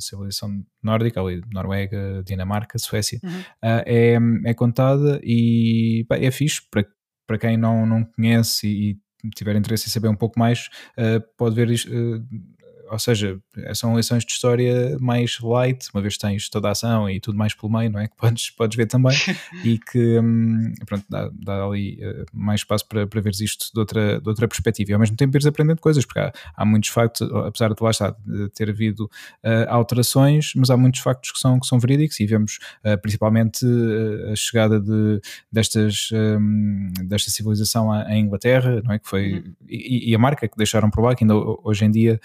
civilização 0.00 0.64
nórdica, 0.82 1.20
ali, 1.20 1.42
Noruega, 1.52 2.22
Dinamarca, 2.24 2.78
Suécia, 2.78 3.18
Uhum. 3.24 3.42
ah, 3.62 3.82
é, 3.84 4.16
é 4.44 4.54
contada 4.54 5.20
e 5.24 6.04
pá, 6.08 6.16
é 6.16 6.30
fixe 6.30 6.62
para, 6.70 6.86
para 7.26 7.38
quem 7.38 7.56
não, 7.56 7.84
não 7.86 8.04
conhece 8.04 8.68
e, 8.68 8.98
tiver 9.36 9.54
interesse 9.54 9.86
em 9.86 9.90
saber 9.90 10.08
um 10.08 10.16
pouco 10.16 10.36
mais, 10.38 10.68
ah, 10.96 11.20
pode 11.36 11.54
ver 11.56 11.70
isto. 11.70 11.90
ah, 11.92 12.52
ou 12.92 12.98
seja, 12.98 13.38
são 13.74 13.96
lições 13.96 14.24
de 14.24 14.32
história 14.32 14.96
mais 15.00 15.38
light, 15.40 15.88
uma 15.94 16.02
vez 16.02 16.16
tens 16.18 16.48
toda 16.48 16.68
a 16.68 16.72
ação 16.72 17.08
e 17.08 17.18
tudo 17.18 17.36
mais 17.38 17.54
pelo 17.54 17.72
meio, 17.72 17.90
não 17.90 17.98
é? 18.00 18.06
Que 18.06 18.16
podes, 18.16 18.50
podes 18.50 18.76
ver 18.76 18.86
também 18.86 19.16
e 19.64 19.78
que 19.78 20.18
hum, 20.20 20.72
pronto, 20.86 21.04
dá, 21.08 21.30
dá 21.32 21.64
ali 21.64 21.98
eh, 22.00 22.24
mais 22.32 22.60
espaço 22.60 22.86
para, 22.86 23.06
para 23.06 23.20
veres 23.20 23.40
isto 23.40 23.72
de 23.72 23.80
outra, 23.80 24.20
de 24.20 24.28
outra 24.28 24.46
perspectiva 24.46 24.90
e 24.90 24.94
ao 24.94 25.00
mesmo 25.00 25.16
tempo 25.16 25.36
ires 25.36 25.46
aprendendo 25.46 25.80
coisas, 25.80 26.04
porque 26.04 26.20
há, 26.20 26.32
há 26.56 26.64
muitos 26.64 26.90
factos, 26.90 27.22
apesar 27.46 27.72
de 27.74 27.82
lá 27.82 27.90
estar, 27.90 28.14
de 28.26 28.48
ter 28.50 28.68
havido 28.70 29.10
eh, 29.42 29.66
alterações, 29.68 30.52
mas 30.54 30.68
há 30.70 30.76
muitos 30.76 31.00
factos 31.00 31.32
que 31.32 31.38
são, 31.38 31.58
que 31.58 31.66
são 31.66 31.78
verídicos 31.78 32.20
e 32.20 32.26
vemos 32.26 32.58
eh, 32.84 32.96
principalmente 32.96 33.64
a 34.30 34.36
chegada 34.36 34.78
de, 34.80 35.20
destas, 35.50 36.08
hum, 36.12 36.88
desta 37.04 37.30
civilização 37.30 37.90
à, 37.90 38.02
à 38.06 38.16
Inglaterra, 38.16 38.82
não 38.84 38.92
é? 38.92 38.98
Que 38.98 39.08
foi, 39.08 39.32
Uhum. 39.32 39.54
e, 39.68 40.10
e 40.10 40.14
a 40.14 40.18
marca 40.18 40.46
que 40.46 40.56
deixaram 40.56 40.90
por 40.90 41.02
lá, 41.02 41.14
que 41.14 41.24
ainda 41.24 41.34
ho- 41.36 41.60
hoje 41.64 41.84
em 41.84 41.90
dia 41.90 42.20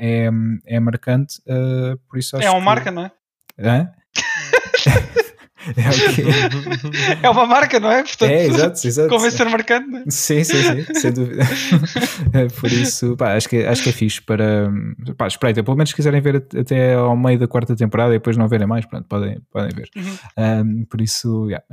é, 0.00 0.28
é 0.66 0.80
marcante, 0.80 1.40
ah, 1.48 1.96
por 2.08 2.18
isso 2.18 2.36
acho 2.36 2.46
É 2.46 2.50
uma 2.50 2.58
que- 2.60 2.64
marca, 2.64 2.90
não 2.90 3.04
é? 3.06 3.12
Hã? 3.58 3.90
é 5.76 5.88
o 6.10 6.14
quê? 6.14 6.24
É 7.22 7.30
uma 7.30 7.46
marca, 7.46 7.78
não 7.80 7.90
é? 7.90 8.02
Portanto, 8.02 8.30
É, 8.30 8.46
exato, 8.46 8.86
exato. 8.86 9.08
convém 9.08 9.30
ser 9.30 9.44
marcante, 9.48 9.88
não 9.88 9.98
é? 9.98 10.04
Sim, 10.08 10.42
sim, 10.44 10.62
sim, 10.62 10.94
sem 10.94 11.12
dúvida. 11.12 11.42
Por 12.60 12.70
isso, 12.72 13.16
pá, 13.16 13.34
acho, 13.36 13.48
que, 13.48 13.64
acho 13.64 13.82
que 13.82 13.88
é 13.88 13.92
fixe 13.92 14.20
para. 14.22 14.70
Pá, 15.16 15.26
espreita, 15.26 15.62
pelo 15.62 15.76
menos 15.76 15.90
se 15.90 15.96
quiserem 15.96 16.20
ver 16.20 16.36
at- 16.36 16.54
até 16.56 16.94
ao 16.94 17.16
meio 17.16 17.38
da 17.38 17.46
quarta 17.48 17.74
temporada 17.76 18.14
e 18.14 18.18
depois 18.18 18.36
não 18.36 18.48
verem 18.48 18.66
mais, 18.66 18.86
pronto, 18.86 19.06
podem, 19.08 19.40
podem 19.50 19.70
ver. 19.74 19.88
Uhum. 19.96 20.16
Um, 20.80 20.84
por 20.84 21.00
isso, 21.00 21.48
yeah, 21.48 21.64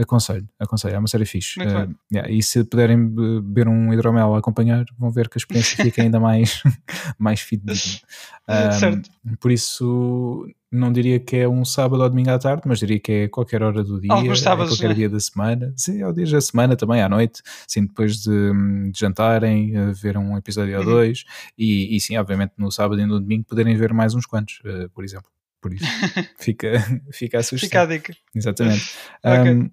aconselho, 0.00 0.46
aconselho, 0.58 0.94
é 0.96 0.98
uma 0.98 1.08
série 1.08 1.24
fixe. 1.26 1.60
Yeah, 1.60 2.30
e 2.30 2.42
se 2.42 2.64
puderem 2.64 3.06
be- 3.08 3.40
beber 3.40 3.68
um 3.68 3.92
hidromel 3.92 4.34
a 4.34 4.38
acompanhar, 4.38 4.84
vão 4.98 5.10
ver 5.10 5.28
que 5.28 5.36
a 5.36 5.40
experiência 5.40 5.82
fica 5.84 6.02
ainda 6.02 6.18
mais, 6.20 6.62
mais 7.18 7.40
fidedigna. 7.40 8.00
Um, 8.48 8.72
Certo. 8.72 9.10
Por 9.40 9.50
isso, 9.52 10.46
não 10.72 10.90
diria 10.92 11.20
que 11.20 11.36
é 11.36 11.48
um 11.48 11.64
sábado 11.64 12.02
ou 12.02 12.08
domingo 12.08 12.30
à 12.30 12.38
tarde, 12.38 12.62
mas 12.66 12.78
diria 12.78 12.98
que 12.98 13.12
é 13.12 13.28
qualquer 13.28 13.62
hora 13.62 13.84
do 13.84 14.00
dia, 14.00 14.12
Alguns 14.12 14.40
é 14.40 14.42
sábados, 14.42 14.72
qualquer 14.72 14.88
né? 14.88 14.94
dia 14.94 15.08
da 15.10 15.20
semana. 15.20 15.72
Sim, 15.76 16.00
é 16.00 16.06
o 16.08 16.12
dia 16.12 16.26
da 16.26 16.40
semana 16.40 16.74
também, 16.76 17.02
à 17.02 17.08
noite, 17.08 17.42
sim, 17.68 17.84
depois 17.86 18.16
de, 18.22 18.30
de 18.90 18.98
jantarem, 18.98 19.76
uh, 19.78 19.92
ver 19.94 20.16
um 20.16 20.36
episódio 20.36 20.74
ou 20.78 20.84
Uhum. 20.84 20.90
dois, 20.90 21.24
e, 21.58 21.94
e 21.94 22.00
sim, 22.00 22.16
obviamente 22.16 22.52
no 22.56 22.70
sábado 22.72 23.00
e 23.00 23.06
no 23.06 23.20
domingo 23.20 23.44
poderem 23.44 23.76
ver 23.76 23.92
mais 23.92 24.14
uns 24.14 24.24
quantos, 24.26 24.60
uh, 24.64 24.88
por 24.94 25.04
exemplo. 25.04 25.28
Por 25.60 25.72
isso, 25.74 25.84
fica, 26.40 26.72
fica 27.12 27.38
a 27.38 27.42
sugestão. 27.42 27.82
Fica 27.82 27.82
a 27.82 27.86
dica. 27.86 28.16
Exatamente. 28.34 28.82
Ok. 29.24 29.52
Um, 29.52 29.70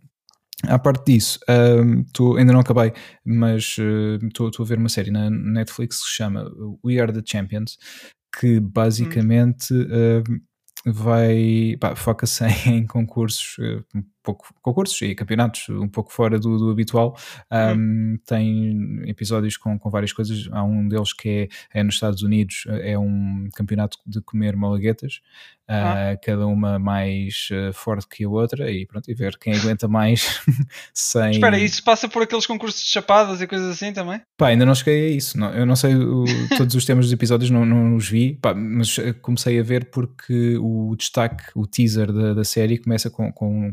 à 0.68 0.78
parte 0.78 1.06
disso, 1.14 1.40
um, 1.48 2.04
tô- 2.14 2.36
ainda 2.36 2.52
não 2.52 2.60
acabei, 2.60 2.92
mas 3.26 3.78
estou 4.22 4.52
a 4.60 4.64
ver 4.66 4.78
uma 4.78 4.90
série 4.90 5.10
na 5.10 5.30
Netflix 5.30 6.02
que 6.02 6.10
se 6.10 6.16
chama 6.18 6.52
We 6.86 7.00
Are 7.00 7.14
the 7.14 7.22
Champions, 7.26 7.78
que 8.40 8.60
basicamente 8.60 9.74
um, 9.74 10.24
vai 10.86 11.76
pá, 11.80 11.96
foca-se 11.96 12.46
em 12.70 12.86
concursos, 12.86 13.58
um 13.96 14.04
pouco 14.24 14.54
concursos 14.62 15.02
e 15.02 15.16
campeonatos 15.16 15.70
um 15.70 15.88
pouco 15.88 16.12
fora 16.12 16.40
do, 16.40 16.58
do 16.58 16.70
habitual. 16.72 17.18
Um, 17.52 18.18
Tem 18.26 19.02
episódios 19.08 19.58
com, 19.58 19.78
com 19.80 19.90
várias 19.90 20.12
coisas. 20.14 20.48
Há 20.52 20.64
um 20.64 20.88
deles 20.88 21.14
que 21.14 21.50
é, 21.74 21.80
é 21.80 21.84
nos 21.84 21.96
Estados 21.96 22.22
Unidos, 22.22 22.66
é 22.68 22.98
um 22.98 23.48
campeonato 23.56 23.98
de 24.06 24.22
comer 24.22 24.56
malaguetas, 24.56 25.22
Ah. 25.72 26.14
uh, 26.16 26.20
cada 26.26 26.48
uma 26.48 26.80
mais 26.80 27.48
uh, 27.52 27.72
forte 27.74 28.08
que 28.10 28.24
a 28.24 28.30
outra, 28.30 28.72
e 28.72 28.88
pronto, 28.88 29.10
e 29.10 29.14
ver 29.14 29.38
quem 29.38 29.54
aguenta 29.54 29.88
mais 29.88 30.42
sem. 30.94 31.30
Espera, 31.32 31.60
isso 31.60 31.84
passa 31.84 32.10
por 32.10 32.24
aqueles 32.24 32.48
concursos 32.48 32.82
de 32.84 32.90
chapadas 32.90 33.40
e 33.40 33.46
coisas 33.48 33.70
assim 33.70 33.94
também? 33.94 34.20
Pá, 34.36 34.48
ainda 34.48 34.66
não 34.66 34.74
cheguei 34.74 35.10
a 35.10 35.16
isso. 35.16 35.38
Não, 35.38 35.54
eu 35.54 35.66
não 35.68 35.76
sei 35.76 35.96
o- 35.96 36.26
todos 36.58 36.74
os 36.74 36.86
temas 36.86 37.06
dos 37.06 37.14
episódios, 37.14 37.52
não, 37.52 37.66
não 37.68 37.96
os 37.96 38.10
vi, 38.10 38.34
pá, 38.42 38.54
mas 38.56 38.98
eh, 38.98 39.14
comecei 39.14 39.60
a 39.60 39.64
ver 39.64 39.92
porque 39.92 40.58
o 40.58 40.96
destaque, 40.98 41.44
o 41.56 41.68
teaser 41.68 42.12
da, 42.12 42.34
da 42.34 42.44
série 42.44 42.80
começa 42.80 43.10
com, 43.12 43.32
com 43.32 43.72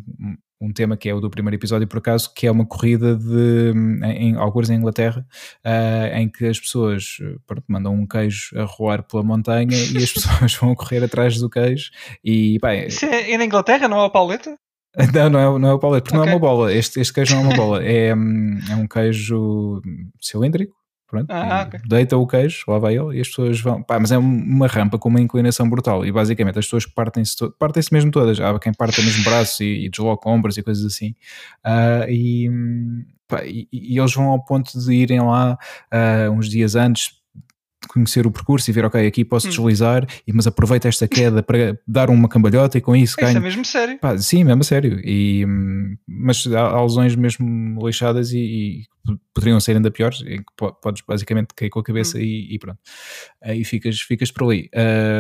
um- 0.60 0.68
um 0.68 0.72
tema 0.72 0.96
que 0.96 1.08
é 1.08 1.14
o 1.14 1.20
do 1.20 1.28
primeiro 1.28 1.56
episódio, 1.56 1.86
por 1.86 1.98
acaso, 1.98 2.32
que 2.34 2.46
é 2.46 2.50
uma 2.50 2.64
corrida 2.64 3.14
de, 3.14 3.72
em, 4.04 4.30
em- 4.30 4.36
algures 4.36 4.70
em 4.70 4.76
Inglaterra, 4.76 5.26
ah, 5.62 6.18
em 6.20 6.28
que 6.30 6.46
as 6.46 6.58
pessoas 6.58 7.18
eh, 7.20 7.36
pronto, 7.46 7.64
mandam 7.68 7.92
um 7.94 8.06
queijo 8.06 8.58
a 8.58 8.64
roar 8.64 9.02
pela 9.02 9.22
montanha 9.22 9.76
e 9.76 9.96
as 9.98 10.12
pessoas 10.48 10.54
vão 10.54 10.74
correr 10.74 11.04
atrás 11.04 11.38
do 11.38 11.50
queijo 11.50 11.90
e 12.24 12.58
é- 12.64 12.86
Isso 12.86 13.04
é, 13.04 13.32
é 13.32 13.38
na 13.38 13.44
Inglaterra, 13.44 13.86
não 13.86 13.98
é 13.98 14.04
o 14.04 14.10
Pauleta? 14.10 14.56
não, 15.14 15.28
não 15.28 15.56
é, 15.56 15.58
não 15.58 15.68
é 15.68 15.74
o 15.74 15.78
palete, 15.78 16.04
porque 16.04 16.16
não 16.16 16.24
é 16.24 16.30
uma 16.30 16.38
bola. 16.38 16.72
Este, 16.72 17.00
este 17.00 17.12
queijo 17.12 17.34
não 17.34 17.42
é 17.42 17.44
uma 17.48 17.56
bola. 17.56 17.84
É, 17.84 18.14
hum, 18.14 18.58
é 18.70 18.76
um 18.76 18.86
queijo 18.88 19.82
cilíndrico, 20.22 20.74
Pronto, 21.08 21.30
Ah, 21.30 21.64
ok. 21.68 21.80
deita 21.88 22.16
o 22.16 22.26
queijo, 22.26 22.64
lá 22.66 22.78
vai 22.78 22.96
ele 22.98 23.16
e 23.16 23.20
as 23.20 23.28
pessoas 23.28 23.60
vão. 23.60 23.80
Pá, 23.82 23.98
mas 24.00 24.10
é 24.10 24.18
uma 24.18 24.66
rampa 24.66 24.98
com 24.98 25.08
uma 25.08 25.20
inclinação 25.20 25.68
brutal 25.70 26.04
e 26.04 26.10
basicamente 26.10 26.58
as 26.58 26.64
pessoas 26.66 26.84
partem-se 26.84 27.36
to- 27.36 27.54
partem-se 27.58 27.92
mesmo 27.92 28.10
todas. 28.10 28.40
Há 28.40 28.58
quem 28.58 28.72
parta 28.74 29.00
mesmo 29.02 29.22
braços 29.22 29.60
e, 29.60 29.86
e 29.86 29.88
desloca 29.88 30.28
ombros 30.28 30.56
e 30.56 30.62
coisas 30.64 30.84
assim. 30.84 31.14
Ah, 31.62 32.06
e, 32.08 32.50
pá, 33.28 33.44
e, 33.44 33.68
e 33.72 33.98
eles 33.98 34.12
vão 34.14 34.26
ao 34.26 34.44
ponto 34.44 34.76
de 34.78 34.92
irem 34.94 35.20
lá 35.20 35.56
ah, 35.92 36.28
uns 36.32 36.48
dias 36.48 36.74
antes 36.74 37.12
conhecer 37.88 38.26
o 38.26 38.30
percurso 38.30 38.70
e 38.70 38.72
ver, 38.72 38.84
ok, 38.84 39.06
aqui 39.06 39.24
posso 39.24 39.46
Hum. 39.46 39.50
deslizar, 39.50 40.06
e, 40.26 40.32
mas 40.32 40.46
aproveita 40.46 40.88
esta 40.88 41.06
queda 41.08 41.42
para 41.42 41.78
dar 41.86 42.10
uma 42.10 42.28
cambalhota 42.28 42.78
e 42.78 42.80
com 42.80 42.94
isso 42.94 43.12
Isso 43.18 43.20
é 43.20 43.32
ganho. 43.32 43.40
mesmo 43.42 43.64
sério. 43.64 43.98
Pá, 43.98 44.16
sim, 44.18 44.44
mesmo 44.44 44.64
sério. 44.64 45.00
E, 45.04 45.44
hum, 45.46 45.96
mas 46.06 46.46
há, 46.52 46.60
há 46.60 46.82
lesões 46.82 47.14
mesmo 47.16 47.86
lixadas 47.86 48.32
e, 48.32 48.38
e 48.38 48.82
poderiam 49.32 49.60
ser 49.60 49.76
ainda 49.76 49.90
piores, 49.90 50.20
em 50.22 50.38
que 50.38 50.44
po- 50.56 50.72
podes 50.74 51.02
basicamente 51.06 51.48
cair 51.54 51.70
com 51.70 51.78
a 51.78 51.84
cabeça 51.84 52.20
e, 52.20 52.48
e 52.54 52.58
pronto. 52.58 52.78
Aí 53.42 53.62
ficas, 53.64 54.00
ficas 54.00 54.30
por 54.32 54.44
ali. 54.44 54.68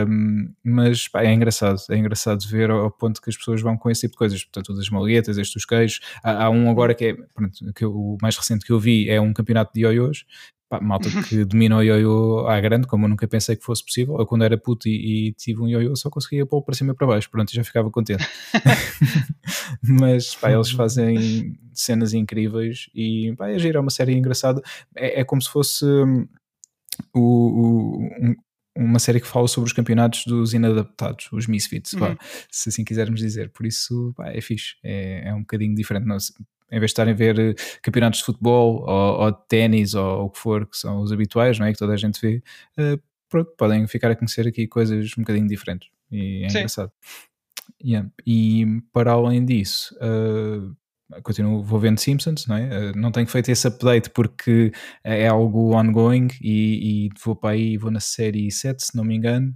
Hum, 0.08 0.52
mas 0.64 1.08
pá, 1.08 1.22
é 1.22 1.32
engraçado, 1.32 1.78
é 1.90 1.96
engraçado 1.96 2.44
ver 2.48 2.70
ao, 2.70 2.80
ao 2.80 2.90
ponto 2.90 3.20
que 3.22 3.30
as 3.30 3.36
pessoas 3.36 3.60
vão 3.62 3.76
com 3.76 3.90
esse 3.90 4.02
tipo 4.02 4.12
de 4.12 4.18
coisas. 4.18 4.42
Portanto, 4.44 4.72
o 4.72 4.76
das 4.76 4.88
malhetas, 4.90 5.38
estes 5.38 5.54
dos 5.54 5.64
queijos. 5.64 6.00
Há, 6.22 6.44
há 6.44 6.50
um 6.50 6.70
agora 6.70 6.94
que 6.94 7.04
é, 7.06 7.14
pronto, 7.34 7.72
que 7.74 7.84
eu- 7.84 7.94
o 7.94 8.16
mais 8.20 8.36
recente 8.36 8.64
que 8.66 8.72
eu 8.72 8.80
vi 8.80 9.08
é 9.08 9.20
um 9.20 9.32
campeonato 9.32 9.72
de 9.74 9.80
ioiôs. 9.82 10.24
Pá, 10.68 10.80
malta 10.80 11.08
que 11.28 11.44
domina 11.44 11.76
o 11.76 11.82
ioiô 11.82 12.46
à 12.48 12.60
grande, 12.60 12.88
como 12.88 13.04
eu 13.04 13.08
nunca 13.08 13.28
pensei 13.28 13.54
que 13.54 13.62
fosse 13.64 13.84
possível. 13.84 14.16
Eu, 14.18 14.26
quando 14.26 14.42
era 14.44 14.58
puto 14.58 14.88
e, 14.88 15.28
e 15.28 15.32
tive 15.34 15.60
um 15.62 15.68
ioiô, 15.68 15.94
só 15.94 16.10
conseguia 16.10 16.44
pôr 16.44 16.60
para 16.62 16.74
cima 16.74 16.92
e 16.92 16.96
para 16.96 17.06
baixo. 17.06 17.30
Pronto, 17.30 17.50
e 17.52 17.54
já 17.54 17.62
ficava 17.62 17.88
contente. 17.90 18.24
Mas 19.82 20.34
pá, 20.34 20.50
eles 20.52 20.70
fazem 20.70 21.58
cenas 21.72 22.12
incríveis 22.14 22.88
e 22.94 23.32
pá, 23.36 23.48
é 23.50 23.58
giro, 23.58 23.78
é 23.78 23.80
uma 23.80 23.90
série 23.90 24.12
engraçada. 24.14 24.60
É, 24.94 25.20
é 25.20 25.24
como 25.24 25.40
se 25.40 25.48
fosse 25.50 25.84
hum, 25.84 26.26
o, 27.14 27.98
um- 28.20 28.34
uma 28.78 28.98
série 28.98 29.20
que 29.20 29.26
fala 29.26 29.48
sobre 29.48 29.68
os 29.68 29.72
campeonatos 29.72 30.24
dos 30.26 30.52
inadaptados, 30.52 31.28
os 31.32 31.46
misfits, 31.46 31.94
Uhum. 31.94 32.14
se 32.50 32.68
assim 32.68 32.84
quisermos 32.84 33.20
dizer. 33.20 33.50
Por 33.50 33.64
isso 33.66 34.12
pá, 34.16 34.28
é 34.30 34.40
fixe, 34.40 34.74
é, 34.84 35.28
é 35.28 35.34
um 35.34 35.40
bocadinho 35.40 35.74
diferente. 35.74 36.06
Não, 36.06 36.16
em 36.70 36.78
vez 36.78 36.90
de 36.90 36.92
estarem 36.92 37.14
a 37.14 37.16
ver 37.16 37.38
eh, 37.38 37.54
campeonatos 37.82 38.20
de 38.20 38.26
futebol 38.26 38.84
ou, 38.86 39.20
ou 39.20 39.30
de 39.30 39.38
ténis 39.48 39.94
ou 39.94 40.26
o 40.26 40.30
que 40.30 40.38
for, 40.38 40.66
que 40.66 40.76
são 40.76 41.00
os 41.00 41.12
habituais, 41.12 41.58
não 41.58 41.66
é? 41.66 41.72
que 41.72 41.78
toda 41.78 41.92
a 41.92 41.96
gente 41.96 42.20
vê, 42.20 42.42
eh, 42.76 42.98
pronto, 43.28 43.52
podem 43.56 43.86
ficar 43.86 44.10
a 44.10 44.16
conhecer 44.16 44.46
aqui 44.46 44.66
coisas 44.66 45.12
um 45.16 45.22
bocadinho 45.22 45.46
diferentes 45.46 45.88
e 46.10 46.44
é 46.44 46.48
Sim. 46.48 46.58
engraçado. 46.58 46.92
Yeah. 47.84 48.08
E 48.26 48.64
para 48.92 49.12
além 49.12 49.44
disso, 49.44 49.94
uh, 49.96 50.74
continuo, 51.22 51.62
vou 51.62 51.78
vendo 51.78 51.98
Simpsons, 51.98 52.46
não 52.46 52.56
é? 52.56 52.90
Uh, 52.90 52.98
não 52.98 53.12
tenho 53.12 53.26
feito 53.26 53.50
esse 53.50 53.66
update 53.66 54.10
porque 54.10 54.72
é 55.04 55.28
algo 55.28 55.76
ongoing 55.76 56.28
e, 56.40 57.06
e 57.06 57.10
vou 57.22 57.36
para 57.36 57.50
aí, 57.50 57.76
vou 57.76 57.90
na 57.90 58.00
série 58.00 58.50
7, 58.50 58.86
se 58.86 58.96
não 58.96 59.04
me 59.04 59.14
engano. 59.14 59.54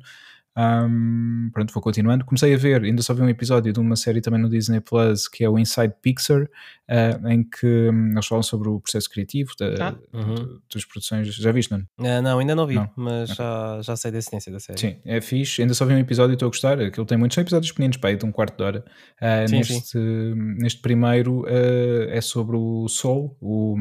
Um, 0.56 1.48
pronto, 1.52 1.72
vou 1.72 1.82
continuando. 1.82 2.24
Comecei 2.24 2.52
a 2.52 2.56
ver, 2.56 2.82
ainda 2.82 3.02
só 3.02 3.14
vi 3.14 3.22
um 3.22 3.28
episódio 3.28 3.72
de 3.72 3.80
uma 3.80 3.96
série 3.96 4.20
também 4.20 4.40
no 4.40 4.48
Disney 4.48 4.80
Plus 4.80 5.28
que 5.28 5.44
é 5.44 5.48
o 5.48 5.58
Inside 5.58 5.94
Pixar, 6.02 6.48
uh, 6.90 7.28
em 7.28 7.42
que 7.44 7.66
um, 7.90 8.12
eles 8.12 8.26
falam 8.26 8.42
sobre 8.42 8.68
o 8.68 8.80
processo 8.80 9.08
criativo 9.08 9.52
da, 9.58 9.88
Ah. 9.88 9.94
Uhum. 10.12 10.58
das 10.74 10.84
produções. 10.84 11.28
Já 11.34 11.52
viste, 11.52 11.70
não? 11.70 11.82
Ah, 11.98 12.20
não, 12.20 12.38
ainda 12.38 12.54
não 12.54 12.66
vi, 12.66 12.74
Não. 12.74 12.90
mas 12.96 13.30
Ok. 13.30 13.36
já, 13.44 13.80
já 13.82 13.96
sei 13.96 14.10
da 14.10 14.18
existência 14.18 14.52
da 14.52 14.58
série. 14.60 14.78
Sim, 14.80 14.96
é 15.04 15.20
fixe. 15.20 15.62
Ainda 15.62 15.74
só 15.74 15.84
vi 15.86 15.94
um 15.94 15.98
episódio 15.98 16.32
e 16.32 16.34
estou 16.34 16.46
a 16.46 16.50
gostar. 16.50 16.80
Aquilo 16.80 17.06
tem 17.06 17.16
muitos 17.18 17.38
episódios 17.38 17.70
pequeninos, 17.72 17.96
pá, 17.96 18.08
aí 18.08 18.16
de 18.16 18.24
um 18.26 18.32
quarto 18.32 18.56
de 18.56 18.62
hora. 18.64 18.84
Ah, 19.20 19.46
Sim, 19.48 19.56
neste, 19.56 19.98
neste 19.98 20.80
primeiro 20.80 21.44
é 21.48 22.20
sobre 22.20 22.56
o 22.56 22.88
Soul, 22.88 23.36
o, 23.40 23.76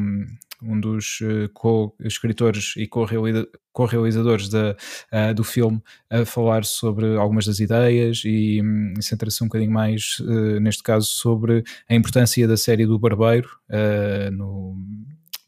um 0.62 0.78
dos 0.80 1.18
ah, 1.22 1.48
co-escritores 1.54 2.74
e 2.76 2.86
co-realiza- 2.86 3.48
co-realizadores 3.72 4.48
da, 4.48 4.76
ah, 5.10 5.32
do 5.32 5.42
filme, 5.44 5.80
a 6.10 6.24
falar 6.24 6.64
sobre 6.64 7.16
algumas 7.16 7.46
das 7.46 7.60
ideias 7.60 8.22
e, 8.24 8.60
hum, 8.62 8.92
centra-se 9.00 9.42
um 9.42 9.46
bocadinho 9.46 9.70
mais, 9.72 10.16
ah, 10.20 10.60
neste 10.60 10.82
caso, 10.82 11.06
sobre 11.06 11.62
a 11.88 11.94
importância 11.94 12.46
da 12.46 12.56
série 12.56 12.84
do 12.84 12.98
Barbeiro 13.00 13.48
ah, 13.70 14.30
no. 14.30 14.76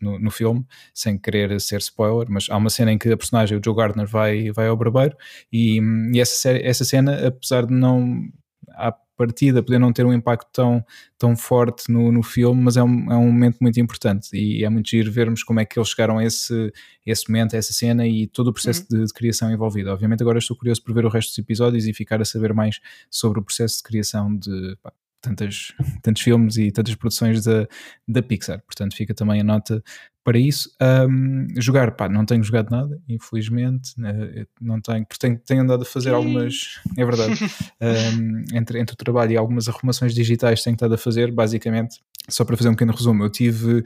No, 0.01 0.19
no 0.19 0.33
filme, 0.33 0.67
sem 0.93 1.17
querer 1.17 1.61
ser 1.61 1.79
spoiler, 1.79 2.27
mas 2.29 2.49
há 2.51 2.57
uma 2.57 2.71
cena 2.71 2.91
em 2.91 2.99
que 2.99 3.09
a 3.09 3.17
personagem, 3.17 3.57
o 3.57 3.61
Joe 3.65 3.73
Gardner, 3.73 4.05
vai, 4.05 4.51
vai 4.51 4.67
ao 4.67 4.77
barbeiro 4.77 5.17
e, 5.53 5.81
e 6.13 6.21
essa, 6.21 6.51
essa 6.51 6.85
cena, 6.85 7.29
apesar 7.29 7.67
de 7.67 7.73
não 7.73 8.29
à 8.71 8.93
partida 9.17 9.63
poder 9.63 9.79
não 9.79 9.93
ter 9.93 10.05
um 10.05 10.13
impacto 10.13 10.49
tão, 10.53 10.85
tão 11.19 11.37
forte 11.37 11.91
no, 11.91 12.11
no 12.11 12.23
filme, 12.23 12.61
mas 12.61 12.77
é 12.77 12.83
um, 12.83 13.13
é 13.13 13.17
um 13.17 13.27
momento 13.27 13.59
muito 13.61 13.79
importante 13.79 14.37
e 14.37 14.65
é 14.65 14.69
muito 14.69 14.89
giro 14.89 15.11
vermos 15.13 15.43
como 15.43 15.61
é 15.61 15.65
que 15.65 15.79
eles 15.79 15.89
chegaram 15.89 16.19
a 16.19 16.25
esse, 16.25 16.73
esse 17.07 17.29
momento, 17.29 17.55
a 17.55 17.59
essa 17.59 17.73
cena 17.73 18.07
e 18.07 18.27
todo 18.27 18.49
o 18.49 18.53
processo 18.53 18.87
de, 18.89 19.05
de 19.05 19.13
criação 19.13 19.53
envolvido. 19.53 19.91
Obviamente 19.91 20.23
agora 20.23 20.39
estou 20.39 20.57
curioso 20.57 20.83
por 20.83 20.95
ver 20.95 21.05
o 21.05 21.09
resto 21.09 21.31
dos 21.31 21.39
episódios 21.39 21.87
e 21.87 21.95
ficar 21.95 22.21
a 22.21 22.25
saber 22.25 22.53
mais 22.53 22.81
sobre 23.11 23.39
o 23.41 23.45
processo 23.45 23.77
de 23.77 23.83
criação 23.85 24.35
de 24.37 24.77
pá, 24.83 24.93
tantas, 25.23 25.73
tantos 26.02 26.23
filmes 26.23 26.57
e 26.57 26.71
tantas 26.71 26.95
produções 26.95 27.45
da, 27.45 27.67
da 28.07 28.23
Pixar. 28.23 28.61
Portanto, 28.67 28.95
fica 28.95 29.14
também 29.14 29.41
a 29.41 29.45
nota 29.45 29.83
para 30.25 30.38
isso. 30.38 30.71
Um, 30.81 31.49
jogar, 31.57 31.93
pá, 31.93 32.09
não 32.09 32.25
tenho 32.25 32.43
jogado 32.43 32.71
nada, 32.71 33.00
infelizmente. 33.09 33.93
eh, 34.05 34.47
não 34.61 34.81
tenho, 34.81 35.05
porque 35.07 35.19
tenho, 35.26 35.38
tenho 35.38 35.62
andado 35.62 35.83
a 35.83 35.87
fazer 35.87 36.12
algumas. 36.12 36.81
É 36.97 37.05
verdade. 37.05 37.35
um, 37.81 38.45
entre, 38.52 38.81
entre 38.81 38.95
o 38.95 38.97
trabalho 38.97 39.33
e 39.33 39.37
algumas 39.37 39.69
arrumações 39.69 40.14
digitais 40.14 40.62
tenho 40.62 40.75
estado 40.75 40.95
a 40.95 40.99
fazer, 40.99 41.33
basicamente. 41.33 42.00
Só 42.29 42.45
para 42.45 42.57
fazer 42.57 42.69
um 42.69 42.75
pequeno 42.75 42.93
resumo, 42.93 43.25
eu 43.25 43.31
tive 43.31 43.83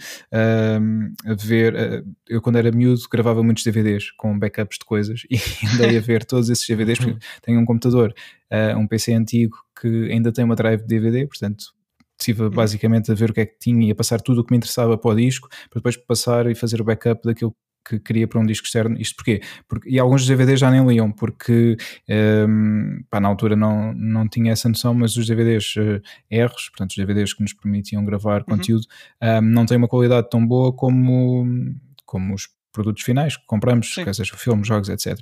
um, 0.81 1.15
a 1.25 1.35
ver, 1.35 1.75
uh, 1.75 2.15
eu 2.29 2.43
quando 2.43 2.57
era 2.57 2.71
miúdo 2.71 3.01
gravava 3.11 3.43
muitos 3.43 3.65
DVDs 3.65 4.11
com 4.11 4.39
backups 4.39 4.79
de 4.79 4.85
coisas 4.85 5.23
e 5.31 5.39
andei 5.73 5.97
a 5.97 6.01
ver 6.01 6.23
todos 6.23 6.51
esses 6.51 6.67
DVDs, 6.67 6.99
porque 6.99 7.19
tenho 7.41 7.59
um 7.59 7.65
computador, 7.65 8.15
uh, 8.53 8.79
um 8.79 8.87
PC 8.87 9.15
antigo 9.15 9.57
que 9.81 10.11
ainda 10.11 10.33
tem 10.33 10.45
uma 10.45 10.57
drive 10.57 10.81
de 10.81 10.87
DVD, 10.87 11.27
portanto 11.27 11.75
estive 12.19 12.49
basicamente 12.49 13.13
a 13.13 13.15
ver 13.15 13.31
o 13.31 13.35
que 13.35 13.41
é 13.41 13.47
que 13.47 13.59
tinha 13.59 13.89
e 13.89 13.91
a 13.91 13.95
passar 13.95 14.21
tudo 14.21 14.41
o 14.41 14.45
que 14.45 14.51
me 14.51 14.57
interessava 14.57 14.97
para 14.97 15.11
o 15.11 15.15
disco, 15.15 15.49
para 15.69 15.81
depois 15.81 15.97
passar 15.97 16.51
e 16.51 16.55
fazer 16.55 16.81
o 16.81 16.85
backup 16.85 17.21
daquilo 17.23 17.55
que 17.87 18.01
queria 18.01 18.27
para 18.27 18.41
um 18.41 18.47
disco 18.47 18.67
externo. 18.67 19.01
Isto 19.01 19.17
porquê? 19.17 19.41
Porque, 19.69 19.89
e 19.89 19.99
alguns 19.99 20.27
DVDs 20.27 20.59
já 20.59 20.71
nem 20.71 20.85
liam, 20.87 21.13
porque 21.13 21.77
um, 22.49 23.01
pá, 23.09 23.21
na 23.21 23.29
altura 23.29 23.55
não, 23.55 23.93
não 23.95 24.29
tinha 24.29 24.53
essa 24.53 24.69
noção, 24.69 24.93
mas 24.93 25.17
os 25.17 25.27
DVDs 25.27 25.75
uh, 25.77 26.03
R's, 26.33 26.69
portanto 26.71 26.91
os 26.91 26.97
DVDs 26.97 27.33
que 27.33 27.43
nos 27.43 27.53
permitiam 27.53 28.05
gravar 28.05 28.41
Uhum. 28.41 28.57
conteúdo, 28.57 28.87
um, 29.23 29.41
não 29.41 29.67
têm 29.67 29.77
uma 29.77 29.89
qualidade 29.89 30.29
tão 30.29 30.45
boa 30.45 30.73
como, 30.73 31.47
como 32.05 32.35
os 32.35 32.49
produtos 32.73 33.03
finais 33.05 33.37
que 33.37 33.47
compramos, 33.47 33.95
Sim. 33.95 34.05
quer 34.05 34.15
seja 34.15 34.37
filmes, 34.37 34.67
jogos, 34.67 34.89
etc. 34.89 35.19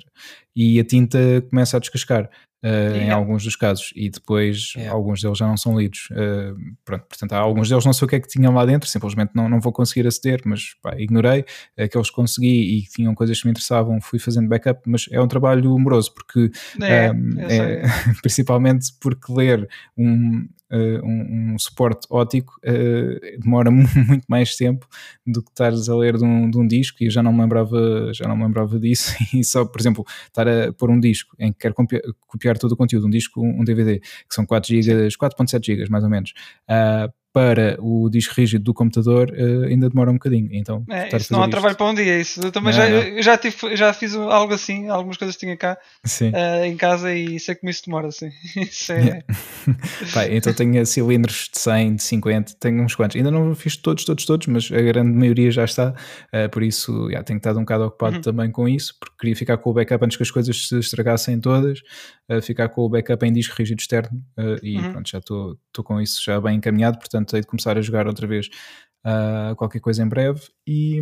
E 0.55 0.79
a 0.79 0.83
tinta 0.83 1.17
começa 1.49 1.77
a 1.77 1.79
descascar. 1.79 2.29
Uh, 2.65 2.97
em 2.97 3.09
alguns 3.11 3.43
dos 3.43 3.55
casos 3.55 3.91
e 3.95 4.09
depois 4.09 4.73
Yeah. 4.75 4.93
alguns 4.93 5.21
deles 5.21 5.37
já 5.37 5.47
não 5.47 5.55
são 5.57 5.77
lidos. 5.79 6.09
Uh, 6.11 6.55
pronto, 6.83 7.05
portanto, 7.07 7.33
há 7.33 7.37
alguns 7.37 7.69
deles 7.69 7.85
não 7.85 7.93
sei 7.93 8.05
o 8.05 8.09
que 8.09 8.15
é 8.15 8.19
que 8.19 8.27
tinham 8.27 8.53
lá 8.53 8.65
dentro, 8.65 8.89
simplesmente 8.89 9.31
não, 9.35 9.47
não 9.47 9.59
vou 9.59 9.71
conseguir 9.71 10.07
aceder, 10.07 10.41
mas 10.45 10.73
pá, 10.81 10.95
ignorei. 10.97 11.45
Aqueles 11.77 12.09
que 12.09 12.15
consegui 12.15 12.77
e 12.79 12.81
tinham 12.83 13.13
coisas 13.13 13.39
que 13.39 13.45
me 13.47 13.51
interessavam, 13.51 13.99
fui 14.01 14.19
fazendo 14.19 14.47
backup, 14.49 14.81
mas 14.85 15.05
é 15.11 15.21
um 15.21 15.27
trabalho 15.27 15.77
moroso 15.77 16.13
porque 16.13 16.51
É, 16.81 17.11
um, 17.11 17.39
é- 17.39 17.49
sei. 17.49 17.81
principalmente 18.21 18.87
porque 18.99 19.31
ler 19.31 19.69
um, 19.97 20.47
um, 20.71 21.53
um 21.53 21.59
suporte 21.59 22.07
ótico 22.09 22.53
uh, 22.65 23.39
demora 23.39 23.69
mu- 23.71 23.87
muito 24.07 24.25
mais 24.27 24.55
tempo 24.55 24.87
do 25.25 25.41
que 25.43 25.49
estares 25.49 25.87
a 25.89 25.95
ler 25.95 26.17
de 26.17 26.23
um, 26.23 26.49
de 26.49 26.57
um 26.57 26.67
disco 26.67 26.97
e 27.01 27.05
eu 27.07 27.11
já 27.11 27.21
não 27.23 27.31
me 27.33 27.41
lembrava, 27.41 28.11
já 28.13 28.27
não 28.27 28.35
me 28.37 28.43
lembrava 28.43 28.79
disso. 28.79 29.13
E 29.33 29.43
só, 29.43 29.65
por 29.65 29.79
exemplo, 29.79 30.05
estar 30.27 30.47
a 30.47 30.71
pôr 30.73 30.89
um 30.89 30.99
disco 30.99 31.35
em 31.39 31.51
que 31.51 31.59
quero 31.59 31.73
copiar, 31.73 32.01
copiar 32.27 32.57
todo 32.57 32.71
o 32.73 32.77
conteúdo, 32.77 33.07
um 33.07 33.09
disco, 33.09 33.41
um 33.41 33.63
DVD, 33.63 33.99
que 33.99 34.33
são 34.35 34.45
4 34.45 34.69
GB, 34.69 35.09
4.7 35.17 35.65
GB 35.65 35.89
mais 35.89 36.03
ou 36.03 36.09
menos, 36.09 36.33
ah, 36.67 37.09
para 37.35 37.75
o 37.81 38.09
disco 38.09 38.33
rígido 38.33 38.63
do 38.63 38.73
computador 38.73 39.29
ah, 39.37 39.65
ainda 39.67 39.89
demora 39.89 40.09
um 40.09 40.13
bocadinho. 40.13 40.47
Então, 40.53 40.85
É, 40.89 41.13
isso 41.17 41.33
não 41.33 41.39
há 41.39 41.41
fazer 41.43 41.51
trabalho 41.51 41.71
isto- 41.73 41.77
para 41.77 41.87
um 41.87 41.93
dia. 41.93 42.17
Isso. 42.21 42.39
Eu 42.41 42.49
também 42.49 42.71
Não, 42.73 42.79
já, 42.79 42.89
não. 42.89 42.97
eu 42.97 43.21
já, 43.21 43.37
tive, 43.37 43.75
já 43.75 43.91
fiz 43.91 44.15
algo 44.15 44.53
assim, 44.53 44.87
algumas 44.87 45.17
coisas 45.17 45.35
que 45.35 45.41
tinha 45.41 45.57
cá 45.57 45.77
eh, 46.21 46.65
em 46.67 46.77
casa 46.77 47.13
e 47.13 47.37
sei 47.37 47.55
como 47.55 47.69
isso 47.69 47.83
demora. 47.85 48.07
Assim. 48.07 48.29
Isso 48.55 48.93
é, 48.93 49.01
Yeah. 49.05 49.23
Pá, 50.13 50.27
então 50.29 50.53
tenho 50.53 50.85
cilindros 50.85 51.49
de 51.53 51.59
100, 51.59 51.95
de 51.95 52.03
50, 52.03 52.53
tenho 52.59 52.81
uns 52.81 52.95
quantos. 52.95 53.17
Ainda 53.17 53.29
não 53.31 53.53
fiz 53.53 53.75
todos, 53.75 54.05
todos, 54.05 54.25
todos, 54.25 54.47
mas 54.47 54.71
a 54.71 54.81
grande 54.81 55.11
maioria 55.11 55.51
já 55.51 55.65
está. 55.65 55.93
ah, 56.31 56.47
por 56.49 56.63
isso, 56.63 57.09
já, 57.11 57.21
tenho 57.21 57.37
estado 57.37 57.57
um 57.57 57.63
bocado 57.63 57.83
ocupado 57.85 58.15
Uhum. 58.15 58.21
também 58.21 58.49
com 58.51 58.67
isso, 58.69 58.95
porque 58.99 59.15
queria 59.19 59.35
ficar 59.35 59.57
com 59.57 59.71
o 59.71 59.73
backup 59.73 60.05
antes 60.05 60.15
que 60.15 60.23
as 60.23 60.31
coisas 60.31 60.67
se 60.69 60.79
estragassem 60.79 61.39
todas, 61.39 61.79
ficar 62.43 62.69
com 62.69 62.81
o 62.81 62.89
backup 62.89 63.25
em 63.25 63.33
disco 63.33 63.53
rígido 63.57 63.79
externo 63.79 64.21
e 64.63 64.77
Uhum. 64.77 64.91
pronto, 64.91 65.09
já 65.09 65.17
estou 65.19 65.57
estou 65.67 65.83
com 65.83 65.99
isso 65.99 66.21
já 66.23 66.39
bem 66.39 66.55
encaminhado, 66.55 66.97
portanto 66.97 67.24
hei 67.33 67.41
de 67.41 67.47
começar 67.47 67.77
a 67.77 67.81
jogar 67.81 68.07
outra 68.07 68.27
vez 68.27 68.49
ah, 69.03 69.53
qualquer 69.57 69.79
coisa 69.79 70.03
em 70.03 70.07
breve 70.07 70.41
e 70.67 70.99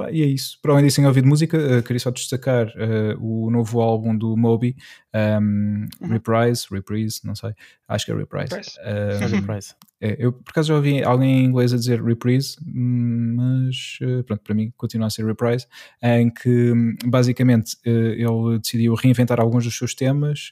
Pá, 0.00 0.10
e 0.10 0.22
é 0.22 0.26
isso. 0.26 0.58
Para 0.62 0.72
além 0.72 0.86
disso, 0.86 0.96
tenho 0.96 1.08
ouvido 1.08 1.28
música, 1.28 1.58
uh, 1.58 1.82
queria 1.82 2.00
só 2.00 2.10
destacar 2.10 2.68
uh, 2.68 3.20
o 3.20 3.50
novo 3.50 3.82
álbum 3.82 4.16
do 4.16 4.34
Moby, 4.34 4.74
um, 5.14 5.86
uhum. 6.00 6.08
Reprise, 6.08 6.66
Reprise, 6.70 7.20
não 7.22 7.34
sei, 7.34 7.52
acho 7.86 8.06
que 8.06 8.12
é 8.12 8.16
Reprise. 8.16 8.54
Reprise. 8.54 8.78
Uh, 8.78 9.28
Reprise. 9.36 9.74
É, 10.00 10.16
eu 10.18 10.32
por 10.32 10.52
acaso 10.52 10.68
já 10.68 10.74
ouvi 10.76 11.04
alguém 11.04 11.40
em 11.40 11.44
inglês 11.44 11.74
a 11.74 11.76
dizer 11.76 12.02
Reprise, 12.02 12.56
mas 12.64 13.98
pronto, 14.26 14.42
para 14.42 14.54
mim 14.54 14.72
continua 14.74 15.08
a 15.08 15.10
ser 15.10 15.26
Reprise, 15.26 15.66
em 16.02 16.30
que 16.30 16.72
basicamente 17.04 17.76
ele 17.84 18.58
decidiu 18.62 18.94
reinventar 18.94 19.38
alguns 19.38 19.64
dos 19.64 19.76
seus 19.76 19.94
temas 19.94 20.50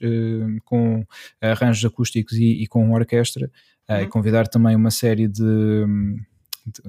com 0.66 1.02
arranjos 1.40 1.82
acústicos 1.82 2.34
e, 2.34 2.62
e 2.62 2.66
com 2.66 2.92
orquestra, 2.92 3.50
uhum. 3.88 4.00
e 4.00 4.06
convidar 4.06 4.48
também 4.48 4.76
uma 4.76 4.90
série 4.90 5.28
de 5.28 5.86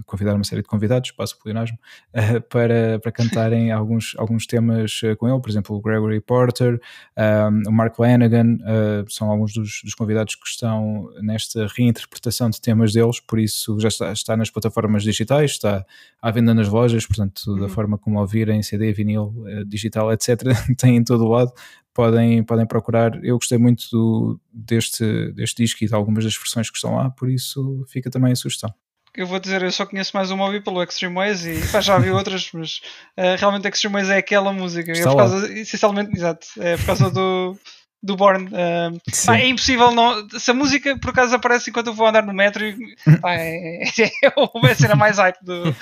convidar 0.06 0.36
uma 0.36 0.44
série 0.44 0.62
de 0.62 0.68
convidados, 0.68 1.12
passo 1.12 1.36
o 1.36 1.44
plenasmo, 1.44 1.78
uh, 2.14 2.42
para, 2.50 3.00
para 3.00 3.12
cantarem 3.12 3.72
alguns, 3.72 4.14
alguns 4.18 4.46
temas 4.46 5.02
uh, 5.04 5.16
com 5.16 5.28
ele, 5.28 5.40
por 5.40 5.50
exemplo, 5.50 5.76
o 5.76 5.82
Gregory 5.82 6.22
Porter, 6.22 6.76
um, 6.76 7.22
ehm, 7.22 7.64
o 7.68 7.72
Mark 7.72 7.98
Lanagan, 7.98 8.56
uh, 8.56 9.10
são 9.10 9.30
alguns 9.30 9.54
dos, 9.54 9.82
dos, 9.84 9.94
convidados 9.94 10.36
que 10.36 10.48
estão 10.48 11.10
nesta 11.22 11.68
reinterpretação 11.68 12.50
de 12.50 12.60
temas 12.62 12.94
deles, 12.94 13.20
por 13.20 13.40
isso 13.40 13.80
já 13.80 13.88
está, 13.88 14.12
está 14.12 14.38
nas 14.38 14.50
plataformas 14.50 15.04
digitais, 15.04 15.52
está 15.52 15.86
à 16.22 16.32
venda 16.32 16.54
nas 16.54 16.68
lojas, 16.68 17.06
portanto, 17.06 17.42
uhum. 17.48 17.60
da 17.60 17.70
forma 17.70 17.98
como 17.98 18.20
ouvirem 18.20 18.62
CD, 18.62 18.92
vinil, 18.92 19.34
digital, 19.68 20.12
etc., 20.12 20.42
tem 20.78 20.98
em 20.98 21.04
todo 21.04 21.26
o 21.26 21.30
lado, 21.30 21.52
podem, 22.00 22.42
podem 22.44 22.66
procurar. 22.66 23.22
Eu 23.22 23.36
gostei 23.36 23.58
muito 23.58 23.84
do, 23.92 24.40
deste, 24.54 25.34
deste 25.34 25.62
disco 25.62 25.84
e 25.84 25.88
de 25.88 25.94
algumas 25.94 26.24
das 26.24 26.34
versões 26.34 26.70
que 26.70 26.78
estão 26.78 26.96
lá, 26.96 27.10
por 27.10 27.30
isso 27.30 27.86
fica 27.90 28.10
também 28.10 28.32
a 28.32 28.36
sugestão 28.36 28.74
eu 29.16 29.26
vou 29.26 29.40
dizer, 29.40 29.64
eu 29.64 29.72
só 29.72 29.86
conheço 29.86 30.16
mais 30.16 30.32
uma 30.32 30.46
ouvi 30.46 30.62
pelo 30.62 30.82
Extreme 30.82 31.16
Ways 31.16 31.44
e 31.44 31.68
pá, 31.72 31.82
já 31.82 31.98
vi 31.98 32.12
outras, 32.12 32.52
mas 32.54 32.80
uh, 33.18 33.36
realmente 33.38 33.68
Extreme 33.68 33.96
Ways 33.96 34.10
é 34.10 34.18
aquela 34.18 34.54
música. 34.54 34.94
é 34.94 35.04
por 35.04 35.18
causa, 35.18 35.52
essencialmente, 35.52 36.16
exato, 36.16 36.48
é 36.60 36.78
por 36.78 36.86
causa 36.86 37.10
do, 37.10 37.58
do 38.02 38.16
Born. 38.16 38.46
Uh, 38.46 39.02
pá, 39.26 39.38
é 39.38 39.48
impossível 39.48 39.92
não. 39.92 40.26
Se 40.38 40.52
a 40.52 40.54
música 40.54 40.98
por 40.98 41.10
acaso 41.10 41.36
aparece 41.36 41.70
enquanto 41.70 41.88
eu 41.88 41.94
vou 41.94 42.08
andar 42.08 42.24
no 42.24 42.34
metro, 42.34 42.64
e, 42.64 42.96
pá, 43.20 43.34
é, 43.34 43.84
é, 43.84 44.12
é 44.24 44.72
a 44.72 44.76
cena 44.76 44.96
mais 44.96 45.18
hype 45.18 45.40
do. 45.42 45.76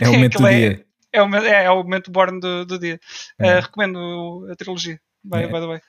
é 0.00 0.08
o 0.08 0.12
momento 0.12 0.38
do 0.38 0.46
é, 0.46 0.58
dia. 0.58 0.89
É 1.12 1.22
o, 1.22 1.34
é, 1.34 1.64
é 1.64 1.70
o 1.70 1.82
momento 1.82 2.10
Born 2.10 2.40
do, 2.40 2.64
do 2.64 2.78
dia. 2.78 3.00
Uh, 3.40 3.60
recomendo 3.60 4.46
a 4.50 4.56
trilogia. 4.56 5.00
By, 5.22 5.46
by 5.46 5.60
the 5.60 5.66
way. 5.66 5.80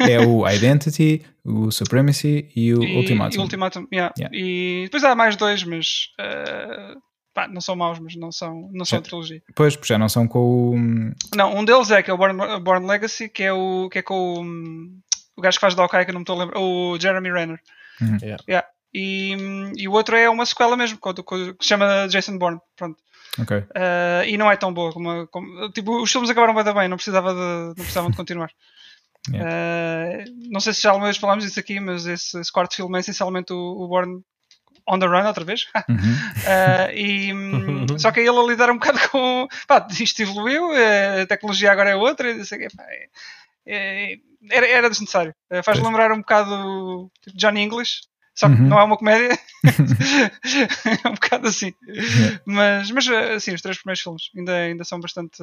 é 0.00 0.18
o 0.20 0.48
Identity, 0.48 1.24
o 1.44 1.70
Supremacy 1.70 2.50
e 2.56 2.74
o 2.74 2.82
e, 2.82 2.96
Ultimatum. 2.96 3.36
E 3.36 3.38
Ultimatum, 3.38 3.86
yeah. 3.92 4.12
yeah. 4.18 4.36
E 4.36 4.82
depois 4.84 5.04
há 5.04 5.14
mais 5.14 5.36
dois, 5.36 5.62
mas 5.62 6.08
uh, 6.20 7.00
pá, 7.32 7.46
não 7.46 7.60
são 7.60 7.76
maus, 7.76 8.00
mas 8.00 8.16
não 8.16 8.32
são, 8.32 8.68
não 8.72 8.84
são 8.84 9.00
trilogia. 9.00 9.40
Pois, 9.54 9.78
já 9.84 9.96
não 9.96 10.08
são 10.08 10.26
com 10.26 10.38
o. 10.38 10.76
Não, 11.36 11.56
um 11.56 11.64
deles 11.64 11.90
é 11.92 12.02
que 12.02 12.10
é 12.10 12.14
o 12.14 12.18
Born, 12.18 12.60
Born 12.60 12.86
Legacy, 12.86 13.28
que 13.28 13.44
é 13.44 13.52
o 13.52 13.88
que 13.88 14.00
é 14.00 14.02
com 14.02 14.14
o, 14.16 15.38
o 15.38 15.42
gajo 15.42 15.56
que 15.56 15.60
faz 15.60 15.78
Hawkeye, 15.78 16.04
que 16.04 16.10
eu 16.10 16.14
não 16.14 16.20
me 16.20 16.24
estou 16.24 16.36
a 16.36 16.38
lembrar, 16.40 16.60
o 16.60 16.98
Jeremy 16.98 17.30
Renner. 17.30 17.60
Uhum. 18.00 18.18
Yeah. 18.20 18.44
Yeah. 18.48 18.68
E, 18.92 19.36
e 19.76 19.86
o 19.86 19.92
outro 19.92 20.16
é 20.16 20.28
uma 20.28 20.44
sequela 20.44 20.76
mesmo, 20.76 20.98
que 20.98 21.54
se 21.60 21.68
chama 21.68 22.08
Jason 22.08 22.36
Bourne. 22.36 22.58
Pronto. 22.76 22.98
Okay. 23.38 23.58
Uh, 23.58 24.24
e 24.26 24.36
não 24.36 24.50
é 24.50 24.56
tão 24.56 24.72
boa 24.72 24.92
como, 24.92 25.26
como, 25.28 25.70
tipo, 25.70 26.02
os 26.02 26.10
filmes 26.10 26.30
acabaram 26.30 26.54
bem, 26.54 26.74
bem 26.74 26.88
não, 26.88 26.96
precisava 26.96 27.32
de, 27.32 27.68
não 27.68 27.74
precisavam 27.74 28.10
de 28.10 28.16
continuar. 28.16 28.50
Yeah. 29.30 29.50
Uh, 29.50 30.50
não 30.50 30.60
sei 30.60 30.72
se 30.72 30.80
já 30.80 30.88
alguma 30.88 31.08
vez 31.08 31.18
falámos 31.18 31.44
disso 31.44 31.60
aqui, 31.60 31.78
mas 31.78 32.06
esse, 32.06 32.40
esse 32.40 32.50
quarto 32.50 32.74
filme 32.74 32.96
é 32.96 33.00
essencialmente 33.00 33.52
o, 33.52 33.56
o 33.56 33.86
Born 33.86 34.22
on 34.88 34.98
the 34.98 35.06
Run 35.06 35.26
outra 35.26 35.44
vez. 35.44 35.66
Uhum. 35.86 36.14
uh, 36.46 36.90
e. 36.94 37.98
Só 37.98 38.10
que 38.10 38.20
ele 38.20 38.30
a 38.30 38.42
lidar 38.42 38.70
um 38.70 38.78
bocado 38.78 38.98
com. 39.10 39.46
Pá, 39.68 39.86
isto 39.90 40.22
evoluiu, 40.22 40.70
a 40.72 41.26
tecnologia 41.26 41.70
agora 41.70 41.90
é 41.90 41.96
outra. 41.96 42.30
E, 42.30 42.42
pá, 42.74 42.84
é, 42.88 43.08
é, 43.66 44.16
era, 44.50 44.66
era 44.66 44.90
desnecessário. 44.90 45.34
faz 45.62 45.78
lembrar 45.78 46.12
um 46.12 46.20
bocado 46.20 47.10
tipo, 47.20 47.36
Johnny 47.36 47.60
English, 47.60 48.00
só 48.34 48.48
que 48.48 48.54
uhum. 48.54 48.68
não 48.68 48.78
é 48.78 48.84
uma 48.84 48.96
comédia. 48.96 49.38
é 51.04 51.08
um 51.08 51.14
bocado 51.14 51.48
assim. 51.48 51.74
Yeah. 51.86 52.40
Mas, 52.46 52.90
mas 52.90 53.08
assim, 53.08 53.54
os 53.54 53.60
três 53.60 53.78
primeiros 53.78 54.00
filmes 54.00 54.22
ainda, 54.36 54.54
ainda 54.54 54.84
são 54.84 55.00
bastante. 55.00 55.42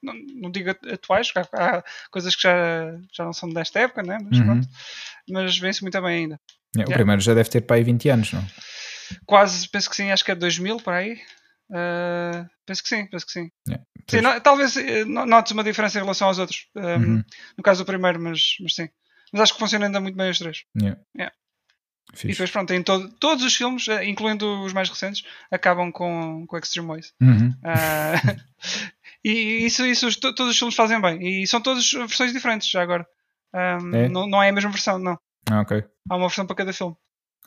Não, 0.00 0.14
não 0.40 0.50
digo 0.50 0.70
atuais, 0.70 1.32
porque 1.32 1.48
há, 1.56 1.78
há, 1.78 1.84
coisas 2.10 2.36
que 2.36 2.42
já, 2.42 2.96
já 3.12 3.24
não 3.24 3.32
são 3.32 3.48
desta 3.48 3.80
época, 3.80 4.02
né? 4.02 4.18
mas, 4.22 4.38
uhum. 4.38 4.60
mas 5.30 5.58
vê-se 5.58 5.82
muito 5.82 6.00
bem 6.00 6.22
ainda. 6.22 6.40
Yeah, 6.76 6.92
o 6.92 6.94
primeiro 6.94 7.20
já 7.20 7.34
deve 7.34 7.48
ter 7.48 7.62
para 7.62 7.76
aí 7.76 7.82
20 7.82 8.08
anos, 8.10 8.32
não? 8.32 8.46
Quase, 9.26 9.68
penso 9.68 9.90
que 9.90 9.96
sim, 9.96 10.10
acho 10.10 10.24
que 10.24 10.30
é 10.30 10.34
2000 10.34 10.76
para 10.78 10.98
aí. 10.98 11.14
Uh, 11.70 12.48
penso 12.64 12.82
que 12.82 12.88
sim, 12.88 13.06
penso 13.06 13.26
que 13.26 13.32
sim. 13.32 13.50
Yeah, 13.66 13.84
sim 14.08 14.20
não, 14.20 14.40
talvez 14.40 14.76
eh, 14.76 15.04
notes 15.04 15.52
uma 15.52 15.64
diferença 15.64 15.98
em 15.98 16.02
relação 16.02 16.28
aos 16.28 16.38
outros. 16.38 16.68
Um, 16.76 16.82
uhum. 16.82 17.24
No 17.56 17.64
caso 17.64 17.82
do 17.82 17.86
primeiro, 17.86 18.20
mas, 18.20 18.56
mas 18.60 18.74
sim. 18.74 18.88
Mas 19.32 19.42
acho 19.42 19.54
que 19.54 19.58
funciona 19.58 19.86
ainda 19.86 20.00
muito 20.00 20.16
bem 20.16 20.30
os 20.30 20.38
três. 20.38 20.62
Yeah. 20.80 21.00
Yeah. 21.16 21.34
Fixe. 22.12 22.26
E 22.26 22.30
depois, 22.30 22.50
pronto, 22.50 22.72
em 22.72 22.82
todo, 22.82 23.08
todos 23.20 23.44
os 23.44 23.54
filmes, 23.54 23.86
eh, 23.88 24.04
incluindo 24.06 24.62
os 24.62 24.72
mais 24.72 24.88
recentes, 24.88 25.24
acabam 25.50 25.92
com, 25.92 26.46
com 26.46 26.58
Extreme 26.58 26.88
Ways. 26.88 27.12
Uhum. 27.20 27.50
Uh, 27.50 28.40
e 29.24 29.66
isso, 29.66 29.84
isso 29.84 30.18
todos 30.20 30.48
os 30.48 30.58
filmes 30.58 30.74
fazem 30.74 31.00
bem. 31.00 31.42
E 31.42 31.46
são 31.46 31.60
todas 31.60 31.90
versões 31.92 32.32
diferentes 32.32 32.68
já 32.68 32.82
agora. 32.82 33.06
Um, 33.54 33.94
é? 33.94 34.08
Não, 34.08 34.26
não 34.26 34.42
é 34.42 34.48
a 34.48 34.52
mesma 34.52 34.70
versão, 34.70 34.98
não. 34.98 35.18
Ah, 35.50 35.60
ok. 35.60 35.84
Há 36.08 36.16
uma 36.16 36.28
versão 36.28 36.46
para 36.46 36.56
cada 36.56 36.72
filme. 36.72 36.96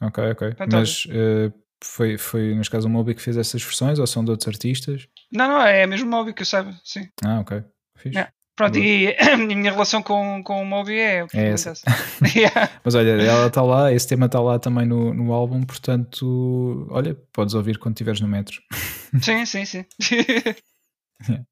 Ok, 0.01 0.23
ok. 0.31 0.47
Portanto, 0.49 0.73
Mas 0.73 1.05
uh, 1.05 1.53
foi, 1.83 2.17
foi, 2.17 2.55
neste 2.55 2.71
caso, 2.71 2.87
o 2.87 2.89
Moby 2.89 3.15
que 3.15 3.21
fez 3.21 3.37
essas 3.37 3.61
versões 3.61 3.99
ou 3.99 4.07
são 4.07 4.23
de 4.23 4.31
outros 4.31 4.47
artistas? 4.47 5.07
Não, 5.31 5.47
não, 5.47 5.61
é 5.61 5.85
mesmo 5.85 6.07
o 6.07 6.11
Moby 6.11 6.33
que 6.33 6.41
eu 6.41 6.45
saiba, 6.45 6.79
sim. 6.83 7.07
Ah, 7.23 7.39
ok. 7.39 7.63
Fixe. 7.97 8.17
Yeah. 8.17 8.33
Pronto, 8.55 8.77
e 8.79 9.15
a 9.17 9.37
minha 9.37 9.71
relação 9.71 10.01
com, 10.01 10.43
com 10.43 10.61
o 10.61 10.65
Moby 10.65 10.99
é. 10.99 11.25
é 11.33 11.47
essa. 11.49 11.73
yeah. 12.35 12.69
Mas 12.83 12.95
olha, 12.95 13.11
ela 13.11 13.47
está 13.47 13.61
lá, 13.61 13.91
esse 13.91 14.07
tema 14.07 14.25
está 14.25 14.39
lá 14.39 14.59
também 14.59 14.85
no, 14.85 15.13
no 15.13 15.33
álbum, 15.33 15.63
portanto, 15.63 16.87
olha, 16.89 17.15
podes 17.33 17.53
ouvir 17.53 17.77
quando 17.77 17.95
estiveres 17.95 18.21
no 18.21 18.27
metro. 18.27 18.61
Sim, 19.21 19.45
sim, 19.45 19.65
sim. 19.65 19.85
yeah. 21.29 21.45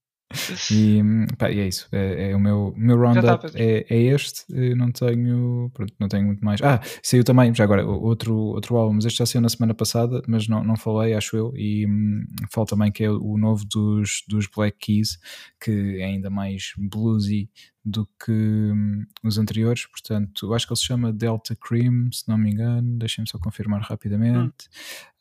E, 0.71 1.01
pá, 1.37 1.49
e 1.49 1.59
é 1.59 1.67
isso, 1.67 1.87
é, 1.91 2.29
é 2.29 2.35
o 2.35 2.39
meu, 2.39 2.71
meu 2.77 2.97
roundup 2.97 3.51
tá, 3.51 3.59
é, 3.59 3.83
é, 3.89 3.97
este, 4.13 4.45
eu 4.49 4.75
não 4.75 4.91
tenho, 4.91 5.71
pronto, 5.73 5.93
não 5.99 6.07
tenho 6.07 6.25
muito 6.25 6.45
mais. 6.45 6.61
Ah, 6.61 6.79
saiu 7.01 7.23
também, 7.23 7.53
já 7.55 7.63
agora, 7.63 7.83
outro, 7.83 8.35
outro 8.35 8.77
álbum, 8.77 8.93
mas 8.93 9.05
este 9.05 9.17
já 9.17 9.25
saiu 9.25 9.41
na 9.41 9.49
semana 9.49 9.73
passada, 9.73 10.21
mas 10.27 10.47
não, 10.47 10.63
não 10.63 10.75
falei, 10.75 11.15
acho 11.15 11.35
eu, 11.35 11.51
e 11.55 11.87
hum, 11.87 12.23
falo 12.51 12.67
também 12.67 12.91
que 12.91 13.03
é 13.03 13.09
o 13.09 13.37
novo 13.37 13.65
dos, 13.65 14.23
dos 14.27 14.45
Black 14.45 14.77
Keys, 14.77 15.17
que 15.59 15.99
é 15.99 16.05
ainda 16.05 16.29
mais 16.29 16.73
bluesy 16.77 17.49
do 17.83 18.07
que 18.23 18.31
hum, 18.31 19.05
os 19.23 19.39
anteriores, 19.39 19.87
portanto, 19.87 20.53
acho 20.53 20.67
que 20.67 20.73
ele 20.73 20.79
se 20.79 20.85
chama 20.85 21.11
Delta 21.11 21.55
Cream, 21.55 22.11
se 22.11 22.27
não 22.29 22.37
me 22.37 22.51
engano, 22.51 22.99
deixem-me 22.99 23.27
só 23.27 23.39
confirmar 23.39 23.81
rapidamente. 23.81 24.69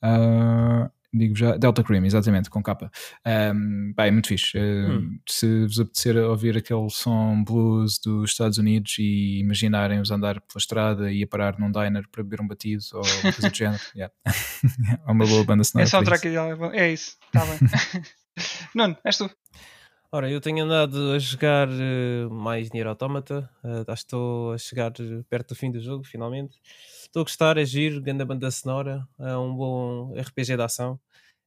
Hum. 0.02 0.86
Uh, 0.86 0.97
digo 1.12 1.36
já, 1.36 1.56
Delta 1.56 1.82
Cream, 1.82 2.04
exatamente, 2.04 2.50
com 2.50 2.62
capa. 2.62 2.90
Um, 3.26 3.92
bem, 3.96 4.10
muito 4.10 4.28
fixe. 4.28 4.58
hum. 4.58 5.18
Se 5.28 5.66
vos 5.66 5.80
apetecer 5.80 6.16
ouvir 6.16 6.56
aquele 6.56 6.88
som 6.90 7.42
blues 7.42 7.98
dos 7.98 8.30
Estados 8.30 8.58
Unidos 8.58 8.96
e 8.98 9.40
imaginarem-os 9.40 10.10
andar 10.10 10.40
pela 10.40 10.58
estrada 10.58 11.12
e 11.12 11.22
a 11.22 11.26
parar 11.26 11.58
num 11.58 11.70
diner 11.70 12.06
para 12.10 12.22
beber 12.22 12.40
um 12.40 12.46
batido 12.46 12.82
ou 12.94 13.02
coisa 13.22 13.48
do 13.50 13.54
género, 13.56 13.82
yeah. 13.94 14.12
é 15.06 15.10
uma 15.10 15.26
boa 15.26 15.44
banda 15.44 15.64
sonora. 15.64 15.86
É 15.86 15.90
só 15.90 16.00
um 16.00 16.04
track 16.04 16.28
é 16.74 16.92
isso, 16.92 17.16
está 17.26 17.44
bem. 17.44 17.58
Nuno, 18.74 18.96
és 19.04 19.16
tu. 19.16 19.30
Ora, 20.10 20.30
eu 20.30 20.40
tenho 20.40 20.64
andado 20.64 21.12
a 21.12 21.18
jogar 21.18 21.68
uh, 21.68 22.30
mais 22.30 22.70
Nier 22.70 22.86
Automata, 22.86 23.48
uh, 23.62 23.80
acho 23.80 23.84
que 23.84 23.92
estou 23.92 24.52
a 24.52 24.58
chegar 24.58 24.90
perto 25.28 25.48
do 25.48 25.54
fim 25.54 25.70
do 25.70 25.78
jogo, 25.80 26.02
finalmente. 26.02 26.58
Estou 27.02 27.20
a 27.20 27.24
gostar, 27.24 27.58
é 27.58 27.64
giro, 27.66 28.00
grande 28.00 28.24
banda 28.24 28.50
sonora, 28.50 29.06
é 29.18 29.36
um 29.36 29.54
bom 29.54 30.14
RPG 30.18 30.56
de 30.56 30.62
ação, 30.62 30.98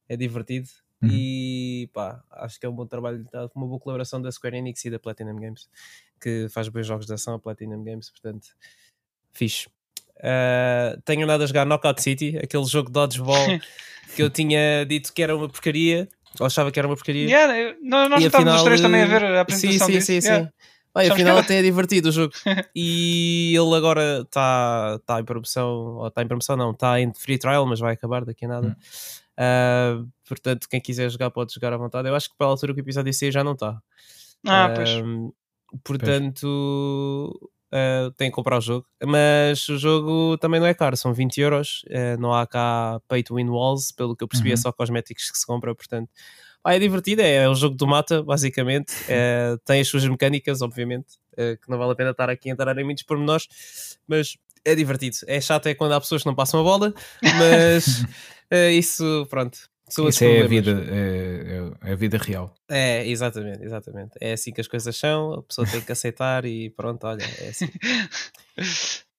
é 0.08 0.16
divertido 0.16 0.68
uhum. 1.02 1.08
e 1.10 1.90
pá, 1.92 2.22
acho 2.30 2.60
que 2.60 2.64
é 2.64 2.68
um 2.68 2.72
bom 2.72 2.86
trabalho, 2.86 3.24
tá, 3.32 3.50
uma 3.52 3.66
boa 3.66 3.80
colaboração 3.80 4.22
da 4.22 4.30
Square 4.30 4.56
Enix 4.56 4.84
e 4.84 4.90
da 4.90 4.98
Platinum 5.00 5.40
Games, 5.40 5.68
que 6.20 6.46
faz 6.48 6.68
bons 6.68 6.86
jogos 6.86 7.06
de 7.06 7.14
ação, 7.14 7.34
a 7.34 7.40
Platinum 7.40 7.82
Games, 7.82 8.10
portanto, 8.10 8.46
fixe. 9.32 9.66
Uh, 10.18 11.02
tenho 11.04 11.24
andado 11.24 11.42
a 11.42 11.46
jogar 11.46 11.66
Knockout 11.66 12.00
City, 12.00 12.38
aquele 12.38 12.64
jogo 12.64 12.90
de 12.90 12.92
dodgeball 12.92 13.58
que 14.14 14.22
eu 14.22 14.30
tinha 14.30 14.84
dito 14.86 15.12
que 15.12 15.20
era 15.20 15.36
uma 15.36 15.48
porcaria 15.48 16.08
ou 16.40 16.46
achava 16.46 16.70
que 16.70 16.78
era 16.78 16.88
uma 16.88 16.94
porcaria. 16.94 17.26
Yeah, 17.26 17.58
eu, 17.58 17.76
nós 17.82 18.10
nós 18.10 18.24
estávamos 18.24 18.54
os 18.54 18.62
três 18.62 18.80
também 18.80 19.02
a 19.02 19.06
ver 19.06 19.24
a 19.24 19.40
apresentação 19.40 19.86
sim, 19.86 19.94
sim, 19.94 20.00
sim, 20.00 20.20
sim, 20.20 20.44
sim. 20.44 20.48
Olha, 20.94 21.12
afinal 21.12 21.38
até 21.38 21.58
é 21.58 21.62
divertido 21.62 22.10
o 22.10 22.12
jogo. 22.12 22.34
e 22.76 23.54
ele 23.56 23.74
agora 23.74 24.20
está 24.22 24.98
tá 25.06 25.20
em 25.20 25.24
promoção, 25.24 25.96
ou 25.96 26.06
está 26.08 26.22
em 26.22 26.26
promoção 26.26 26.56
não, 26.56 26.72
está 26.72 27.00
em 27.00 27.12
free 27.14 27.38
trial, 27.38 27.66
mas 27.66 27.80
vai 27.80 27.94
acabar 27.94 28.24
daqui 28.24 28.44
a 28.44 28.48
nada. 28.48 28.68
Hum. 28.68 30.02
Uh, 30.02 30.08
portanto, 30.28 30.68
quem 30.68 30.80
quiser 30.80 31.10
jogar 31.10 31.30
pode 31.30 31.54
jogar 31.54 31.72
à 31.72 31.76
vontade. 31.76 32.08
Eu 32.08 32.14
acho 32.14 32.28
que 32.28 32.36
para 32.36 32.46
a 32.46 32.50
altura 32.50 32.74
que 32.74 32.80
o 32.80 32.82
episódio 32.82 33.12
sair 33.12 33.32
já 33.32 33.42
não 33.42 33.52
está. 33.52 33.80
Ah, 34.46 34.68
uh, 34.70 34.74
pois. 34.74 34.90
Portanto, 35.82 37.50
uh, 37.72 38.10
tem 38.12 38.30
que 38.30 38.34
comprar 38.34 38.58
o 38.58 38.60
jogo. 38.60 38.86
Mas 39.04 39.68
o 39.68 39.78
jogo 39.78 40.36
também 40.38 40.60
não 40.60 40.66
é 40.66 40.74
caro, 40.74 40.96
são 40.96 41.12
20 41.12 41.40
euros. 41.40 41.82
Uh, 41.86 42.20
não 42.20 42.32
há 42.32 42.46
cá 42.46 43.00
pay 43.08 43.22
to 43.22 43.36
win 43.36 43.48
walls, 43.48 43.90
pelo 43.92 44.14
que 44.14 44.22
eu 44.22 44.28
percebi, 44.28 44.50
é 44.50 44.52
uhum. 44.52 44.58
é 44.58 44.62
só 44.62 44.72
cosméticos 44.72 45.30
que 45.30 45.38
se 45.38 45.46
compra. 45.46 45.74
Portanto, 45.74 46.10
Ah, 46.64 46.76
é 46.76 46.78
divertido, 46.78 47.22
é, 47.22 47.48
um 47.48 47.54
jogo 47.54 47.74
do 47.74 47.86
mata, 47.86 48.22
basicamente. 48.22 48.92
É, 49.08 49.56
tem 49.64 49.80
as 49.80 49.88
suas 49.88 50.06
mecânicas, 50.06 50.62
obviamente, 50.62 51.18
é, 51.36 51.56
que 51.56 51.68
não 51.68 51.76
vale 51.76 51.92
a 51.92 51.94
pena 51.96 52.10
estar 52.10 52.30
aqui 52.30 52.48
a 52.50 52.52
entrar 52.52 52.76
em 52.78 52.84
muitos 52.84 53.02
pormenores, 53.02 53.48
mas 54.06 54.36
é 54.64 54.74
divertido. 54.74 55.16
É 55.26 55.40
chato 55.40 55.66
é 55.66 55.74
quando 55.74 55.92
há 55.92 56.00
pessoas 56.00 56.22
que 56.22 56.28
não 56.28 56.36
passam 56.36 56.60
a 56.60 56.62
bola, 56.62 56.94
mas 57.20 58.04
é, 58.50 58.70
isso, 58.72 59.26
pronto. 59.28 59.71
São 59.88 60.08
Isso 60.08 60.24
é 60.24 60.42
a 60.42 60.46
vida, 60.46 60.70
é, 60.88 61.88
é, 61.88 61.92
a 61.92 61.94
vida 61.94 62.16
real. 62.16 62.54
É, 62.68 63.06
exatamente, 63.06 63.62
exatamente. 63.62 64.12
É 64.20 64.32
assim 64.32 64.52
que 64.52 64.60
as 64.60 64.68
coisas 64.68 64.96
são, 64.96 65.34
a 65.34 65.42
pessoa 65.42 65.66
tem 65.66 65.80
que 65.80 65.92
aceitar 65.92 66.44
e 66.44 66.70
pronto, 66.70 67.06
olha, 67.06 67.22
é 67.22 67.48
assim. 67.48 67.68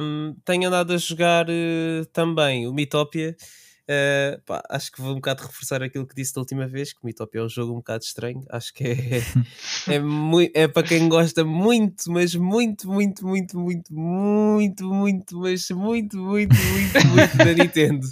um, 0.00 0.36
tenho 0.44 0.68
andado 0.68 0.92
a 0.92 0.96
jogar 0.98 1.48
uh, 1.48 2.04
também 2.12 2.66
o 2.66 2.74
Mitopia 2.74 3.34
Uh, 3.82 4.40
pá, 4.46 4.62
acho 4.70 4.92
que 4.92 5.00
vou 5.00 5.10
um 5.10 5.16
bocado 5.16 5.42
reforçar 5.42 5.82
aquilo 5.82 6.06
que 6.06 6.14
disse 6.14 6.32
da 6.32 6.40
última 6.40 6.68
vez, 6.68 6.92
que 6.92 7.00
o 7.02 7.06
Mitopia 7.06 7.40
é 7.40 7.44
um 7.44 7.48
jogo 7.48 7.72
um 7.72 7.76
bocado 7.76 8.04
estranho. 8.04 8.44
Acho 8.48 8.72
que 8.72 8.84
é, 8.84 8.94
é, 9.94 9.98
muito, 9.98 10.52
é 10.54 10.68
para 10.68 10.86
quem 10.86 11.08
gosta 11.08 11.44
muito, 11.44 12.10
mas 12.10 12.34
muito, 12.34 12.88
muito, 12.88 13.26
muito, 13.26 13.58
muito, 13.58 13.92
muito, 13.92 14.84
muito, 14.84 15.38
mas 15.38 15.68
muito, 15.70 16.16
muito, 16.16 16.56
muito, 16.56 17.06
muito 17.08 17.36
da 17.36 17.52
Nintendo. 17.52 18.06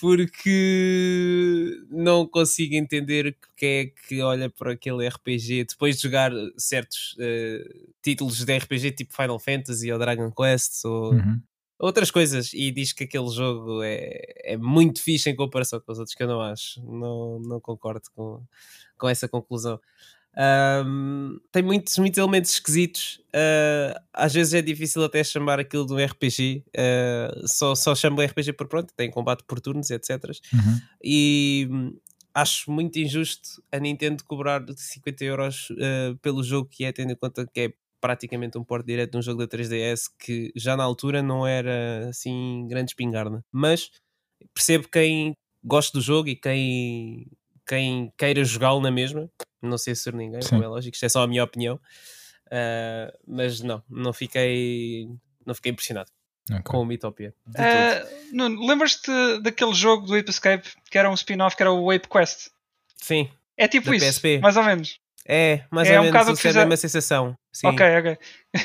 Porque 0.00 1.82
não 1.90 2.26
consigo 2.26 2.76
entender 2.76 3.36
quem 3.56 3.78
é 3.78 3.86
que 3.86 4.22
olha 4.22 4.48
para 4.48 4.72
aquele 4.72 5.08
RPG 5.08 5.64
depois 5.70 5.96
de 5.96 6.02
jogar 6.02 6.30
certos 6.56 7.16
uh, 7.18 7.92
títulos 8.00 8.44
de 8.44 8.56
RPG 8.56 8.92
tipo 8.92 9.14
Final 9.14 9.40
Fantasy 9.40 9.90
ou 9.90 9.98
Dragon 9.98 10.30
Quest 10.30 10.84
ou. 10.84 11.14
Uhum 11.14 11.40
outras 11.84 12.10
coisas 12.10 12.52
e 12.54 12.70
diz 12.70 12.92
que 12.92 13.04
aquele 13.04 13.28
jogo 13.28 13.82
é, 13.82 14.22
é 14.42 14.56
muito 14.56 15.02
fixe 15.02 15.28
em 15.28 15.36
comparação 15.36 15.78
com 15.80 15.92
os 15.92 15.98
outros 15.98 16.14
que 16.14 16.22
eu 16.22 16.28
não 16.28 16.40
acho. 16.40 16.82
Não, 16.82 17.38
não 17.40 17.60
concordo 17.60 18.02
com, 18.14 18.42
com 18.96 19.08
essa 19.08 19.28
conclusão. 19.28 19.78
Um, 20.36 21.38
tem 21.52 21.62
muitos, 21.62 21.98
muitos 21.98 22.18
elementos 22.18 22.52
esquisitos. 22.52 23.20
Uh, 23.28 24.00
às 24.14 24.32
vezes 24.32 24.54
é 24.54 24.62
difícil 24.62 25.04
até 25.04 25.22
chamar 25.22 25.60
aquilo 25.60 25.86
de 25.86 25.92
um 25.92 26.02
RPG. 26.02 26.64
Uh, 26.68 26.72
ah, 26.78 27.46
só, 27.46 27.74
só 27.74 27.94
chamo 27.94 28.22
RPG 28.22 28.54
por 28.54 28.66
pronto, 28.66 28.92
tem 28.96 29.10
combate 29.10 29.44
por 29.46 29.60
turnos, 29.60 29.90
etc. 29.90 30.24
Uhum. 30.52 30.80
E 31.02 31.68
hum, 31.70 31.98
acho 32.32 32.70
muito 32.70 32.98
injusto 32.98 33.62
a 33.70 33.78
Nintendo 33.78 34.24
cobrar 34.24 34.64
50 34.74 35.24
euros 35.24 35.68
uh, 35.70 36.16
pelo 36.22 36.42
jogo 36.42 36.66
que 36.68 36.84
é, 36.84 36.92
tendo 36.92 37.12
em 37.12 37.16
conta 37.16 37.46
que 37.46 37.60
é 37.60 37.72
praticamente 38.04 38.58
um 38.58 38.62
porte 38.62 38.84
direto 38.84 39.12
de 39.12 39.16
um 39.16 39.22
jogo 39.22 39.38
da 39.38 39.48
3DS 39.48 40.10
que 40.18 40.52
já 40.54 40.76
na 40.76 40.84
altura 40.84 41.22
não 41.22 41.46
era 41.46 42.06
assim 42.10 42.66
grande 42.68 42.90
espingarda. 42.90 43.42
Mas 43.50 43.90
percebo 44.52 44.86
quem 44.92 45.34
gosta 45.64 45.96
do 45.96 46.04
jogo 46.04 46.28
e 46.28 46.36
quem, 46.36 47.26
quem 47.66 48.12
queira 48.18 48.44
jogá-lo 48.44 48.82
na 48.82 48.90
mesma. 48.90 49.30
Não 49.62 49.78
sei 49.78 49.94
se 49.94 50.12
ninguém, 50.12 50.42
Sim. 50.42 50.50
como 50.50 50.64
é 50.64 50.68
lógico, 50.68 50.94
isto 50.94 51.06
é 51.06 51.08
só 51.08 51.22
a 51.22 51.26
minha 51.26 51.42
opinião. 51.42 51.76
Uh, 52.48 53.10
mas 53.26 53.62
não, 53.62 53.82
não 53.88 54.12
fiquei, 54.12 55.08
não 55.46 55.54
fiquei 55.54 55.72
impressionado. 55.72 56.10
Okay. 56.50 56.62
Com 56.62 56.82
o 56.82 56.84
Mitopia. 56.84 57.34
Uh, 57.48 58.66
Lembras-te 58.68 59.40
daquele 59.40 59.72
jogo 59.72 60.06
do 60.06 60.14
Ape 60.14 60.28
Escape 60.28 60.68
que 60.90 60.98
era 60.98 61.08
um 61.10 61.14
spin-off 61.14 61.56
que 61.56 61.62
era 61.62 61.72
o 61.72 61.90
Ape 61.90 62.06
Quest? 62.06 62.50
Sim. 62.98 63.30
É 63.56 63.66
tipo 63.66 63.94
isso, 63.94 64.04
PSP. 64.04 64.40
mais 64.40 64.58
ou 64.58 64.62
menos. 64.62 65.00
É, 65.26 65.64
mais 65.70 65.88
é 65.88 65.98
ou 65.98 66.06
um 66.06 66.12
menos 66.12 66.28
o 66.28 66.34
que 66.34 66.42
fizer... 66.42 66.60
a 66.60 66.66
mesma 66.66 66.76
sensação. 66.76 67.34
Sim. 67.54 67.68
Ok, 67.68 67.86
ok. 67.98 68.18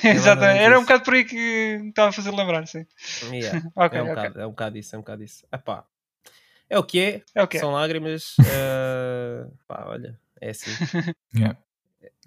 Exatamente. 0.03 0.63
Era 0.63 0.79
um 0.79 0.81
bocado 0.81 1.03
por 1.03 1.13
aí 1.13 1.23
que 1.23 1.79
estava 1.89 2.09
a 2.09 2.11
fazer 2.11 2.31
lembrar, 2.31 2.65
sim. 2.67 2.87
Yeah. 3.31 3.61
okay, 3.77 3.99
é, 3.99 4.01
um 4.01 4.05
okay. 4.05 4.15
bocado, 4.15 4.41
é 4.41 4.47
um 4.47 4.49
bocado 4.49 4.77
isso, 4.79 4.95
é 4.95 4.97
um 4.97 5.01
bocado 5.01 5.23
isso. 5.23 5.45
Epá. 5.53 5.85
É 6.67 6.79
o 6.79 6.83
que 6.83 6.99
é, 6.99 7.21
é 7.35 7.43
o 7.43 7.47
que 7.47 7.57
é. 7.57 7.59
são 7.59 7.71
lágrimas. 7.71 8.35
Uh, 8.39 9.51
pá, 9.67 9.85
olha, 9.87 10.19
é 10.41 10.49
assim. 10.49 10.71
Yeah. 11.35 11.55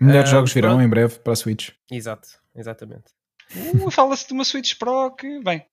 Melhores 0.01 0.31
uh, 0.31 0.33
jogos 0.33 0.53
virão 0.53 0.71
pronto. 0.71 0.85
em 0.85 0.89
breve 0.89 1.19
para 1.19 1.33
a 1.33 1.37
Switch. 1.37 1.71
Exato, 1.91 2.29
exatamente. 2.55 3.13
Uh, 3.57 3.91
Fala-se 3.91 4.27
de 4.27 4.33
uma 4.33 4.45
Switch 4.45 4.75
Pro 4.79 5.15
que, 5.17 5.41
bem, 5.43 5.65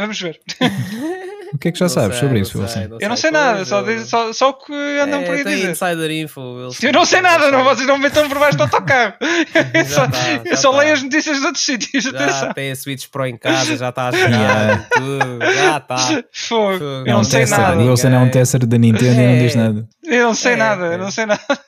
vamos 0.00 0.20
ver. 0.20 0.40
O 1.52 1.58
que 1.58 1.68
é 1.68 1.72
que 1.72 1.78
já 1.78 1.86
não 1.86 1.90
sabes 1.90 2.18
sei, 2.18 2.28
sobre 2.28 2.40
isso, 2.40 2.60
Wilson? 2.60 2.98
eu 3.00 3.08
não 3.08 3.16
sei 3.16 3.30
nada, 3.30 3.64
só, 3.64 3.82
só, 4.04 4.32
só 4.32 4.50
o 4.50 4.54
que 4.54 4.72
andam 4.72 5.20
é, 5.20 5.24
por 5.24 5.34
aí 5.34 5.40
a 5.40 5.44
dizer. 5.44 5.70
insider 5.70 6.10
info. 6.10 6.40
Eu 6.82 6.92
não 6.92 7.06
sei 7.06 7.22
nada, 7.22 7.50
não, 7.50 7.64
vocês 7.64 7.86
não 7.86 7.96
me 7.96 8.04
metam 8.04 8.28
por 8.28 8.38
baixo 8.38 8.58
do 8.58 8.64
autocarro. 8.64 9.14
eu 9.74 9.84
só, 9.86 10.06
tá, 10.06 10.18
eu 10.44 10.56
só 10.56 10.72
tá. 10.72 10.78
leio 10.78 10.92
as 10.92 11.02
notícias 11.02 11.36
dos 11.36 11.46
outros 11.46 11.64
sítios. 11.64 12.04
Já 12.04 12.10
atenção. 12.10 12.52
tem 12.52 12.70
a 12.70 12.76
Switch 12.76 13.06
Pro 13.08 13.26
em 13.26 13.36
casa, 13.36 13.76
já 13.76 13.88
está 13.88 14.08
a 14.08 14.12
tudo. 14.12 15.38
Já 15.40 15.78
está. 15.78 16.24
Fogo. 16.32 16.84
Eu 16.84 17.04
não, 17.06 17.14
não 17.14 17.24
sei 17.24 17.40
tester. 17.40 17.58
nada. 17.58 17.80
O 17.80 17.88
Wilson 17.88 18.08
é 18.08 18.18
um 18.18 18.30
tester 18.30 18.66
da 18.66 18.78
Nintendo 18.78 19.20
é. 19.20 19.24
e 19.24 19.26
não 19.26 19.38
diz 19.38 19.54
nada. 19.54 19.88
Eu 20.04 20.26
não 20.26 20.34
sei 20.34 20.52
é, 20.52 20.56
nada, 20.56 20.84
eu 20.84 20.98
não 20.98 21.10
sei 21.10 21.26
nada. 21.26 21.60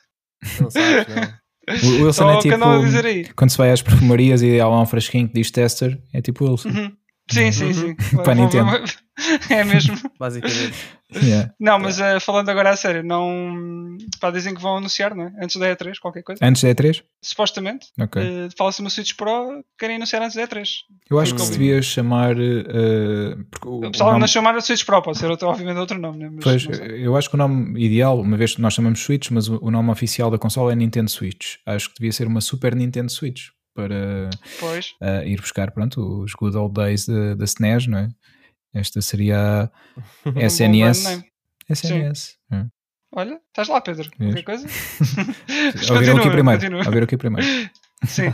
Não 0.59 0.69
sabes, 0.69 1.07
não. 1.07 1.40
O 1.67 2.03
Wilson 2.03 2.31
é 2.31 2.39
tipo. 2.39 3.33
Quando 3.35 3.49
se 3.51 3.57
vai 3.57 3.71
às 3.71 3.81
perfumarias 3.81 4.41
e 4.41 4.59
há 4.59 4.67
lá 4.67 4.81
um 4.81 4.85
frasquinho 4.85 5.27
que 5.27 5.35
diz 5.35 5.51
tester, 5.51 6.01
é 6.13 6.21
tipo 6.21 6.45
Wilson. 6.45 6.69
Uhum. 6.69 6.91
Sim, 7.29 7.51
sim, 7.51 7.73
sim. 7.73 7.95
Para 8.23 8.35
Nintendo. 8.35 8.71
é 9.49 9.63
mesmo. 9.63 9.97
Basicamente. 10.19 10.73
Yeah. 11.13 11.53
Não, 11.59 11.77
mas 11.77 11.99
uh, 11.99 12.19
falando 12.21 12.47
agora 12.49 12.69
a 12.69 12.75
sério, 12.77 13.03
não. 13.03 13.97
Pá, 14.19 14.31
dizem 14.31 14.55
que 14.55 14.61
vão 14.61 14.77
anunciar, 14.77 15.13
não 15.13 15.25
é? 15.25 15.33
Antes 15.43 15.57
da 15.57 15.75
E3, 15.75 15.99
qualquer 15.99 16.23
coisa. 16.23 16.45
Antes 16.45 16.63
da 16.63 16.69
E3? 16.69 17.03
Supostamente. 17.21 17.87
Ok. 17.99 18.21
Uh, 18.21 18.49
Fala-se 18.57 18.79
uma 18.79 18.89
Switch 18.89 19.13
Pro, 19.15 19.63
querem 19.77 19.97
anunciar 19.97 20.21
antes 20.21 20.35
da 20.35 20.47
E3. 20.47 20.69
Eu 21.09 21.19
acho 21.19 21.35
que 21.35 21.41
se 21.41 21.51
devia 21.51 21.81
chamar. 21.81 22.37
Uh, 22.37 23.43
porque 23.51 23.67
o, 23.67 23.85
o 23.85 23.91
pessoal 23.91 24.11
nome... 24.11 24.21
não 24.21 24.27
chamar 24.27 24.55
a 24.55 24.61
Switch 24.61 24.85
Pro, 24.85 25.01
pode 25.01 25.17
ser 25.17 25.29
outro, 25.29 25.49
obviamente 25.49 25.77
outro 25.77 25.99
nome, 25.99 26.17
né? 26.17 26.29
Mas 26.31 26.43
pois, 26.43 26.79
eu 26.79 27.15
acho 27.17 27.29
que 27.29 27.35
o 27.35 27.37
nome 27.37 27.83
ideal, 27.83 28.19
uma 28.19 28.37
vez 28.37 28.55
que 28.55 28.61
nós 28.61 28.73
chamamos 28.73 29.01
Switch, 29.01 29.29
mas 29.31 29.49
o, 29.49 29.59
o 29.61 29.69
nome 29.69 29.91
oficial 29.91 30.31
da 30.31 30.37
console 30.37 30.71
é 30.71 30.75
Nintendo 30.75 31.11
Switch. 31.11 31.55
Acho 31.65 31.89
que 31.89 31.95
devia 31.95 32.13
ser 32.13 32.25
uma 32.25 32.39
Super 32.39 32.73
Nintendo 32.73 33.11
Switch 33.11 33.49
para 33.73 34.29
uh, 34.61 35.27
ir 35.27 35.41
buscar 35.41 35.71
pronto, 35.71 36.23
os 36.23 36.33
good 36.33 36.55
old 36.55 36.73
days 36.73 37.05
da 37.05 37.43
SNES, 37.45 37.87
não 37.87 37.97
é? 37.97 38.09
Esta 38.73 39.01
seria 39.01 39.71
a 40.25 40.39
SNS. 40.45 41.23
SNS. 41.69 42.37
É. 42.51 42.65
Olha, 43.13 43.41
estás 43.47 43.67
lá, 43.67 43.81
Pedro. 43.81 44.09
Qualquer 44.17 44.43
coisa? 44.43 44.67
Ouviram 45.93 46.17
aqui 46.17 46.29
primeiro. 46.29 46.77
Ouviram 46.77 47.03
aqui 47.03 47.17
primeiro. 47.17 47.47
Sim. 48.05 48.33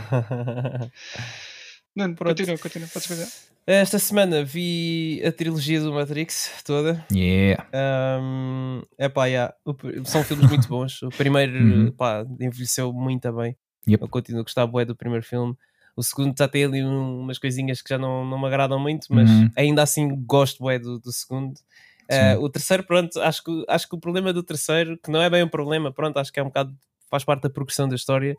Não, 1.96 2.14
continua, 2.14 2.56
continua, 2.58 2.88
podes 2.88 3.08
fazer. 3.08 3.26
Esta 3.66 3.98
semana 3.98 4.44
vi 4.44 5.20
a 5.26 5.32
trilogia 5.32 5.80
do 5.80 5.92
Matrix 5.92 6.62
toda. 6.64 7.04
Yeah. 7.12 7.66
Um, 8.22 8.82
epá, 8.96 9.26
yeah. 9.26 9.52
São 10.04 10.22
filmes 10.22 10.48
muito 10.48 10.68
bons. 10.68 11.02
O 11.02 11.08
primeiro 11.08 11.58
uhum. 11.58 11.90
pá, 11.90 12.24
envelheceu 12.40 12.92
muito 12.92 13.30
bem. 13.32 13.56
Yep. 13.88 14.02
Eu 14.02 14.08
continuo 14.08 14.40
a 14.40 14.44
gostar 14.44 14.66
bué 14.66 14.84
do 14.84 14.94
primeiro 14.94 15.26
filme. 15.26 15.56
O 15.98 16.02
segundo 16.02 16.32
já 16.38 16.46
tem 16.46 16.64
ali 16.64 16.82
umas 16.84 17.38
coisinhas 17.38 17.82
que 17.82 17.88
já 17.88 17.98
não, 17.98 18.24
não 18.24 18.40
me 18.40 18.46
agradam 18.46 18.78
muito, 18.78 19.08
mas 19.10 19.28
uhum. 19.28 19.50
ainda 19.56 19.82
assim 19.82 20.08
gosto 20.24 20.62
bué 20.62 20.78
do, 20.78 21.00
do 21.00 21.10
segundo. 21.10 21.54
Uh, 22.08 22.40
o 22.40 22.48
terceiro, 22.48 22.84
pronto, 22.84 23.20
acho 23.20 23.42
que, 23.42 23.64
acho 23.68 23.88
que 23.88 23.96
o 23.96 23.98
problema 23.98 24.32
do 24.32 24.42
terceiro, 24.42 24.96
que 24.96 25.10
não 25.10 25.20
é 25.20 25.28
bem 25.28 25.42
um 25.42 25.48
problema, 25.48 25.92
pronto, 25.92 26.16
acho 26.18 26.32
que 26.32 26.38
é 26.38 26.42
um 26.42 26.46
bocado, 26.46 26.72
faz 27.10 27.24
parte 27.24 27.42
da 27.42 27.50
progressão 27.50 27.88
da 27.88 27.96
história, 27.96 28.36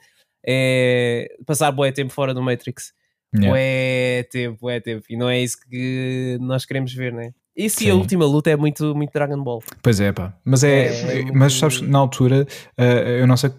é 0.47 1.27
passar 1.45 1.69
bué 1.71 1.91
tempo 1.91 2.13
fora 2.13 2.33
do 2.33 2.41
Matrix. 2.41 2.93
Yeah. 3.35 3.51
Bué 3.51 4.23
tempo, 4.31 4.57
bué 4.61 4.79
tempo. 4.79 5.05
E 5.09 5.17
não 5.17 5.29
é 5.29 5.39
isso 5.39 5.57
que 5.59 6.37
nós 6.39 6.65
queremos 6.65 6.93
ver, 6.93 7.13
né? 7.13 7.33
E 7.55 7.69
se 7.69 7.89
a 7.89 7.93
última 7.93 8.25
luta 8.25 8.49
é 8.49 8.55
muito, 8.55 8.95
muito 8.95 9.11
Dragon 9.11 9.43
Ball. 9.43 9.61
Pois 9.83 9.99
é, 9.99 10.13
pá. 10.13 10.33
Mas 10.45 10.63
é, 10.63 10.87
é, 10.87 11.19
é 11.19 11.25
mas 11.25 11.53
sabes, 11.53 11.81
na 11.81 11.99
altura, 11.99 12.47
uh, 12.79 12.81
eu 12.81 13.27
não 13.27 13.35
sei 13.35 13.51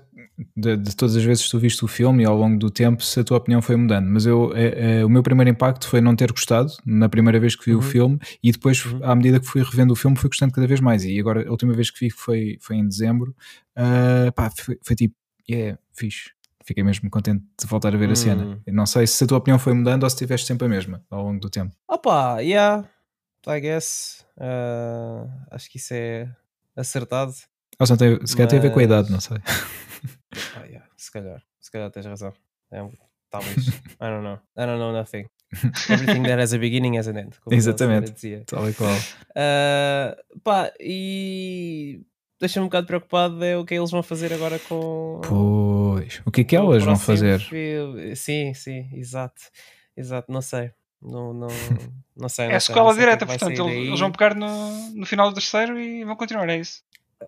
de, 0.57 0.77
de, 0.77 0.97
todas 0.97 1.17
as 1.17 1.23
vezes 1.23 1.45
que 1.45 1.51
tu 1.51 1.59
viste 1.59 1.85
o 1.85 1.89
filme 1.89 2.23
e 2.23 2.27
ao 2.27 2.37
longo 2.37 2.59
do 2.59 2.71
tempo 2.71 3.03
se 3.03 3.21
a 3.21 3.25
tua 3.25 3.39
opinião 3.39 3.61
foi 3.61 3.77
mudando. 3.77 4.07
Mas 4.07 4.27
eu, 4.27 4.53
é, 4.55 5.01
é, 5.01 5.05
o 5.05 5.09
meu 5.09 5.23
primeiro 5.23 5.51
impacto 5.51 5.87
foi 5.89 6.01
não 6.01 6.15
ter 6.15 6.31
gostado 6.31 6.73
na 6.85 7.09
primeira 7.09 7.39
vez 7.39 7.55
que 7.55 7.65
vi 7.65 7.73
uhum. 7.73 7.81
o 7.81 7.83
filme 7.83 8.19
e 8.43 8.53
depois, 8.53 8.85
uhum. 8.85 9.01
à 9.03 9.15
medida 9.15 9.41
que 9.41 9.47
fui 9.47 9.63
revendo 9.63 9.93
o 9.93 9.97
filme, 9.97 10.17
fui 10.17 10.29
gostando 10.29 10.53
cada 10.53 10.67
vez 10.67 10.81
mais. 10.81 11.05
E 11.05 11.19
agora, 11.19 11.47
a 11.47 11.51
última 11.51 11.73
vez 11.73 11.91
que 11.91 12.01
vi 12.01 12.11
foi, 12.11 12.59
foi 12.61 12.77
em 12.77 12.87
dezembro, 12.87 13.35
uh, 13.77 14.33
pá, 14.33 14.51
foi, 14.51 14.79
foi 14.83 14.97
tipo, 14.97 15.15
yeah, 15.49 15.79
fixe. 15.93 16.31
Fiquei 16.65 16.85
mesmo 16.85 17.11
contente 17.11 17.45
de 17.59 17.67
voltar 17.67 17.95
a 17.95 17.99
ver 17.99 18.11
a 18.11 18.15
cena. 18.15 18.45
Hum. 18.45 18.61
Eu 18.67 18.75
não 18.75 18.87
sei 18.87 19.07
se 19.07 19.25
a 19.25 19.27
tua 19.27 19.39
opinião 19.39 19.59
foi 19.59 19.73
mudando 19.73 20.05
ou 20.05 20.11
se 20.11 20.17
tiveste 20.17 20.47
sempre 20.47 20.67
a 20.67 20.69
mesma 20.69 21.03
ao 21.11 21.25
longo 21.25 21.41
do 21.41 21.51
tempo. 21.51 21.75
Opa, 21.89 22.39
yeah, 22.41 22.87
I 23.47 23.61
guess. 23.61 24.25
Uh, 24.37 25.29
acho 25.51 25.71
que 25.71 25.79
isso 25.79 25.95
é 25.95 26.29
acertado. 26.77 27.33
Ou 27.79 27.87
se, 27.87 27.97
tem, 27.97 28.27
se 28.27 28.37
calhar 28.37 28.49
tem 28.49 28.59
a 28.59 28.63
ver 28.63 28.73
com 28.73 28.79
a 28.79 28.83
idade, 28.83 29.11
não 29.11 29.21
sei. 29.21 29.39
Ah, 30.57 30.65
yeah. 30.65 30.87
Se 30.97 31.11
calhar, 31.11 31.43
se 31.61 31.71
calhar 31.71 31.91
tens 31.91 32.07
razão. 32.07 32.33
É, 32.71 32.79
talvez. 33.31 33.69
I 33.69 34.07
don't 34.09 34.23
know. 34.23 34.39
I 34.57 34.67
don't 34.67 34.79
know 34.79 34.93
nothing. 34.93 35.27
Everything 35.89 36.23
that 36.25 36.41
has 36.41 36.55
a 36.55 36.59
beginning 36.59 36.97
has 36.97 37.09
an 37.09 37.17
end. 37.17 37.37
Exatamente. 37.51 38.45
Tal 38.47 38.69
e 38.69 38.75
qual. 38.75 38.95
Uh, 38.95 40.41
pá, 40.45 40.73
e 40.79 42.03
deixa-me 42.39 42.65
um 42.65 42.69
bocado 42.69 42.87
preocupado 42.87 43.45
é 43.45 43.57
o 43.57 43.65
que 43.65 43.75
eles 43.75 43.91
vão 43.91 44.03
fazer 44.03 44.33
agora 44.33 44.59
com. 44.61 45.21
Pois, 45.25 46.23
o 46.25 46.31
que 46.31 46.43
é 46.43 46.45
que 46.45 46.57
elas 46.57 46.85
vão 46.85 46.97
fazer? 46.97 47.41
Filme. 47.41 48.15
Sim, 48.15 48.55
sim, 48.55 48.89
exato. 48.93 49.43
Exato, 49.97 50.31
não 50.33 50.41
sei. 50.41 50.73
Não, 51.03 51.33
não, 51.33 51.49
não 52.17 52.29
sei. 52.29 52.47
é 52.47 52.55
a 52.55 52.59
escola 52.59 52.95
direta, 52.95 53.25
portanto, 53.27 53.69
eles, 53.69 53.99
vão 53.99 54.13
pegar 54.13 54.35
no, 54.35 54.91
no 54.91 55.07
final 55.07 55.31
do 55.31 55.35
terceiro 55.35 55.79
e 55.81 56.05
vão 56.05 56.15
continuar, 56.15 56.49
é 56.49 56.59
isso. 56.59 56.83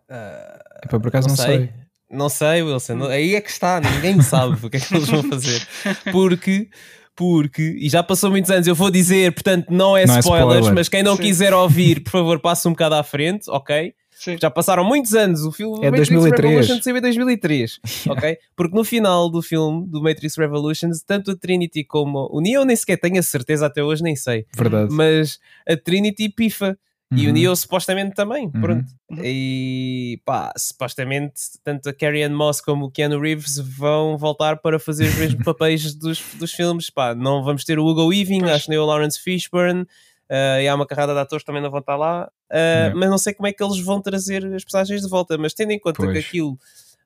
Ah, 0.09 0.63
Epá, 0.85 1.01
por 1.01 1.09
acaso 1.09 1.29
não, 1.29 1.37
sei. 1.37 1.73
Não 2.13 2.29
sei, 2.29 2.63
Wilson. 2.63 2.95
Não- 2.95 3.07
Aí 3.07 3.35
é 3.35 3.41
que 3.41 3.51
está, 3.51 3.81
ninguém 3.81 4.21
sabe 4.23 4.57
o 4.65 4.69
que 4.71 4.77
é 4.77 4.81
que 4.81 4.95
eles 4.95 5.09
vão 5.09 5.23
fazer. 5.25 5.67
Porque, 6.13 6.69
porque, 7.17 7.77
e 7.81 7.89
já 7.89 8.03
passou 8.03 8.31
muitos 8.31 8.51
anos, 8.51 8.67
eu 8.67 8.75
vou 8.75 8.91
dizer, 8.91 9.33
portanto, 9.33 9.67
não 9.71 9.97
é, 9.97 10.05
Não 10.07 10.17
é 10.17 10.19
spoilers, 10.21 10.51
spoiler. 10.57 10.75
mas 10.75 10.89
quem 10.89 11.03
não 11.03 11.17
Sim. 11.17 11.23
quiser 11.23 11.55
ouvir, 11.55 12.01
por 12.03 12.11
favor, 12.11 12.39
passe 12.41 12.67
um 12.69 12.73
bocado 12.73 12.95
à 12.97 13.03
frente, 13.03 13.45
ok? 13.49 13.95
Sim. 14.11 14.37
Já 14.41 14.49
passaram 14.51 14.85
muitos 14.85 15.15
anos, 15.15 15.43
o 15.43 15.51
filme 15.51 15.79
É 15.85 15.91
Matrix 15.91 16.09
2003. 16.11 16.49
Revolutions 16.55 16.85
saiu 16.85 16.97
em 16.97 17.01
2003, 17.01 17.81
ok? 18.09 18.39
Porque 18.55 18.77
no 18.77 18.85
final 18.85 19.29
do 19.29 19.43
filme 19.43 19.85
do 19.89 20.01
Matrix 20.01 20.37
Revolutions, 20.37 21.03
tanto 21.03 21.33
a 21.33 21.37
Trinity 21.37 21.83
como 21.83 22.29
o 22.31 22.41
Neo 22.41 22.65
nem 22.65 22.77
sequer 22.77 22.99
tenho 22.99 23.19
a 23.19 23.23
certeza 23.23 23.67
até 23.67 23.83
hoje, 23.83 24.01
nem 24.03 24.15
sei, 24.15 24.47
Verdade. 24.57 24.93
mas 24.95 25.41
a 25.69 25.77
Trinity 25.77 26.29
pifa. 26.29 26.79
E 27.15 27.25
o 27.27 27.29
Uhum. 27.29 27.33
Neo 27.35 27.55
supostamente 27.57 28.15
também, 28.15 28.47
Uhum. 28.47 28.61
pronto. 28.61 28.87
Uhum. 29.11 29.19
E 29.23 30.21
pá, 30.25 30.53
supostamente 30.57 31.35
tanto 31.63 31.89
a 31.89 31.93
Carrie 31.93 32.23
Ann 32.25 32.35
Moss 32.35 32.61
como 32.61 32.87
o 32.87 32.91
Keanu 32.91 33.21
Reeves 33.21 33.59
vão 33.59 34.17
voltar 34.17 34.57
para 34.59 34.79
fazer 34.79 35.07
os 35.09 35.15
mesmos 35.17 35.45
papéis 35.45 35.95
dos, 35.95 36.21
dos 36.35 36.53
filmes. 36.53 36.89
Pá, 36.91 37.15
não 37.15 37.43
vamos 37.45 37.65
ter 37.65 37.79
o 37.79 37.87
Hugo 37.87 38.07
Weaving, 38.09 38.45
acho 38.45 38.65
que 38.65 38.71
nem 38.71 38.79
o 38.79 38.87
Lawrence 38.87 39.21
Fishburne, 39.21 39.87
ah, 40.31 40.63
e 40.63 40.67
há 40.69 40.75
uma 40.75 40.87
carrada 40.87 41.13
de 41.13 41.21
atores 41.21 41.43
que 41.43 41.47
também 41.47 41.61
não 41.63 41.71
vão 41.71 41.81
estar 41.81 41.97
lá. 41.97 42.31
Yeah. 42.53 42.95
Mas 42.95 43.11
não 43.11 43.19
sei 43.19 43.35
como 43.35 43.47
é 43.47 43.53
que 43.53 43.63
eles 43.63 43.79
vão 43.81 44.01
trazer 44.01 44.45
as 44.55 44.63
personagens 44.65 45.03
de 45.03 45.09
volta. 45.09 45.37
Mas 45.39 45.53
tendo 45.55 45.73
em 45.73 45.79
conta 45.79 45.99
que 46.01 46.07
Pois. 46.13 46.25
aquilo 46.27 46.59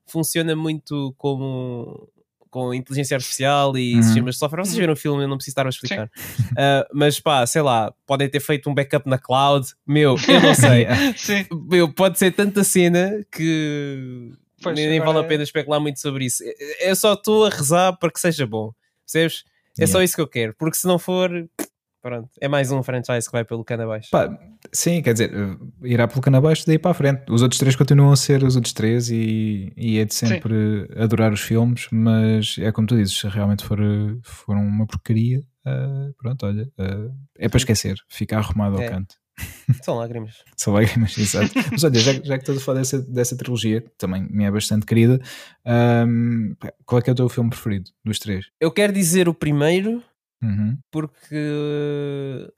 funciona 0.07 0.55
muito 0.55 1.15
como 1.19 2.09
com 2.57 2.73
inteligência 2.73 3.15
artificial 3.17 3.77
e 3.77 3.95
Uhum. 3.97 4.03
sistemas 4.03 4.35
de 4.35 4.39
software. 4.39 4.61
Vocês 4.65 4.75
Uhum. 4.75 4.81
viram 4.81 4.93
o 4.95 4.97
filme, 4.97 5.23
eu 5.25 5.29
não 5.29 5.37
preciso 5.37 5.53
estar 5.53 5.67
a 5.67 5.69
explicar. 5.69 6.11
Ah, 6.59 6.87
mas 6.95 7.21
pá, 7.21 7.47
sei 7.47 7.61
lá, 7.61 7.93
podem 8.07 8.31
ter 8.31 8.41
feito 8.41 8.71
um 8.71 8.75
backup 8.75 9.07
na 9.09 9.19
cloud. 9.19 9.67
Meu, 9.87 10.17
eu 10.27 10.41
não 10.41 10.55
sei. 10.55 10.87
Sim. 11.19 11.45
Meu, 11.71 11.93
pode 11.93 12.19
ser 12.19 12.31
tanta 12.33 12.65
cena 12.65 13.13
que 13.31 14.33
Pois, 14.63 14.75
nem, 14.75 14.89
nem 14.89 15.01
vale 15.01 15.19
a 15.19 15.25
pena 15.25 15.43
especular 15.43 15.79
muito 15.81 16.01
sobre 16.01 16.25
isso. 16.25 16.43
Eu 16.81 16.97
só 16.97 17.13
estou 17.13 17.45
a 17.45 17.51
rezar 17.51 17.93
para 17.99 18.11
que 18.11 18.19
seja 18.19 18.47
bom. 18.47 18.73
Percebes? 19.05 19.45
É 19.79 19.85
só 19.87 19.99
Yeah. 19.99 20.05
isso 20.07 20.15
que 20.15 20.23
eu 20.23 20.27
quero. 20.29 20.55
Porque 20.59 20.79
se 20.79 20.87
não 20.87 20.99
for, 20.99 21.31
pronto, 22.07 22.29
é 22.41 22.47
mais 22.47 22.71
um 22.71 22.83
franchise 22.85 23.27
que 23.27 23.33
vai 23.33 23.45
pelo 23.45 23.65
cano 23.65 23.83
abaixo. 23.83 24.11
Pá, 24.13 24.29
sim, 24.73 25.03
quer 25.03 25.13
dizer, 25.13 25.33
eh, 25.35 25.57
irá 25.83 26.07
pelo 26.07 26.21
cano 26.21 26.37
abaixo 26.37 26.65
daí 26.65 26.79
para 26.79 26.93
a 26.93 26.95
frente. 26.95 27.25
Os 27.29 27.43
outros 27.43 27.59
três 27.59 27.75
continuam 27.75 28.13
a 28.13 28.17
ser 28.17 28.45
os 28.45 28.55
outros 28.55 28.73
três 28.73 29.11
e, 29.11 29.73
e 29.77 29.99
é 29.99 30.05
de 30.05 30.15
sempre 30.15 30.89
adorar 30.97 31.33
os 31.33 31.41
filmes, 31.41 31.89
mas 31.91 32.57
é 32.61 32.71
como 32.71 32.87
tu 32.87 32.97
dizes, 32.97 33.19
se 33.19 33.27
realmente 33.29 33.65
for, 33.65 33.79
for 34.23 34.57
uma 34.57 34.87
porcaria, 34.87 35.41
ah, 35.65 36.11
pronto, 36.17 36.47
olha, 36.47 36.71
ah, 36.79 37.09
é 37.39 37.49
para 37.49 37.59
esquecer, 37.59 37.97
fica 38.09 38.39
arrumado 38.39 38.81
É. 38.81 38.85
ao 38.87 38.93
canto. 38.93 39.17
São 39.85 39.97
lágrimas. 39.97 40.37
Só 40.57 40.73
lágrimas, 40.73 41.17
exato. 41.19 41.51
Mas 41.73 41.83
olha, 41.85 41.99
já, 41.99 42.13
já 42.13 42.39
que 42.39 42.43
estás 42.43 42.57
a 42.57 42.61
falar 42.61 42.79
dessa, 42.79 43.03
dessa 43.03 43.37
trilogia, 43.37 43.81
que 43.83 43.91
também 43.99 44.27
me 44.31 44.45
é 44.45 44.51
bastante 44.51 44.87
querida, 44.87 45.21
ahm, 45.65 46.55
pá, 46.59 46.73
qual 46.85 47.01
é 47.01 47.03
que 47.03 47.11
é 47.11 47.13
o 47.13 47.17
teu 47.17 47.29
filme 47.29 47.51
preferido 47.51 47.91
dos 48.05 48.19
três? 48.19 48.47
Eu 48.61 48.71
quero 48.71 48.93
dizer 48.93 49.29
o 49.29 49.35
primeiro 49.35 50.03
Uhum. 50.43 50.77
porque 50.91 51.35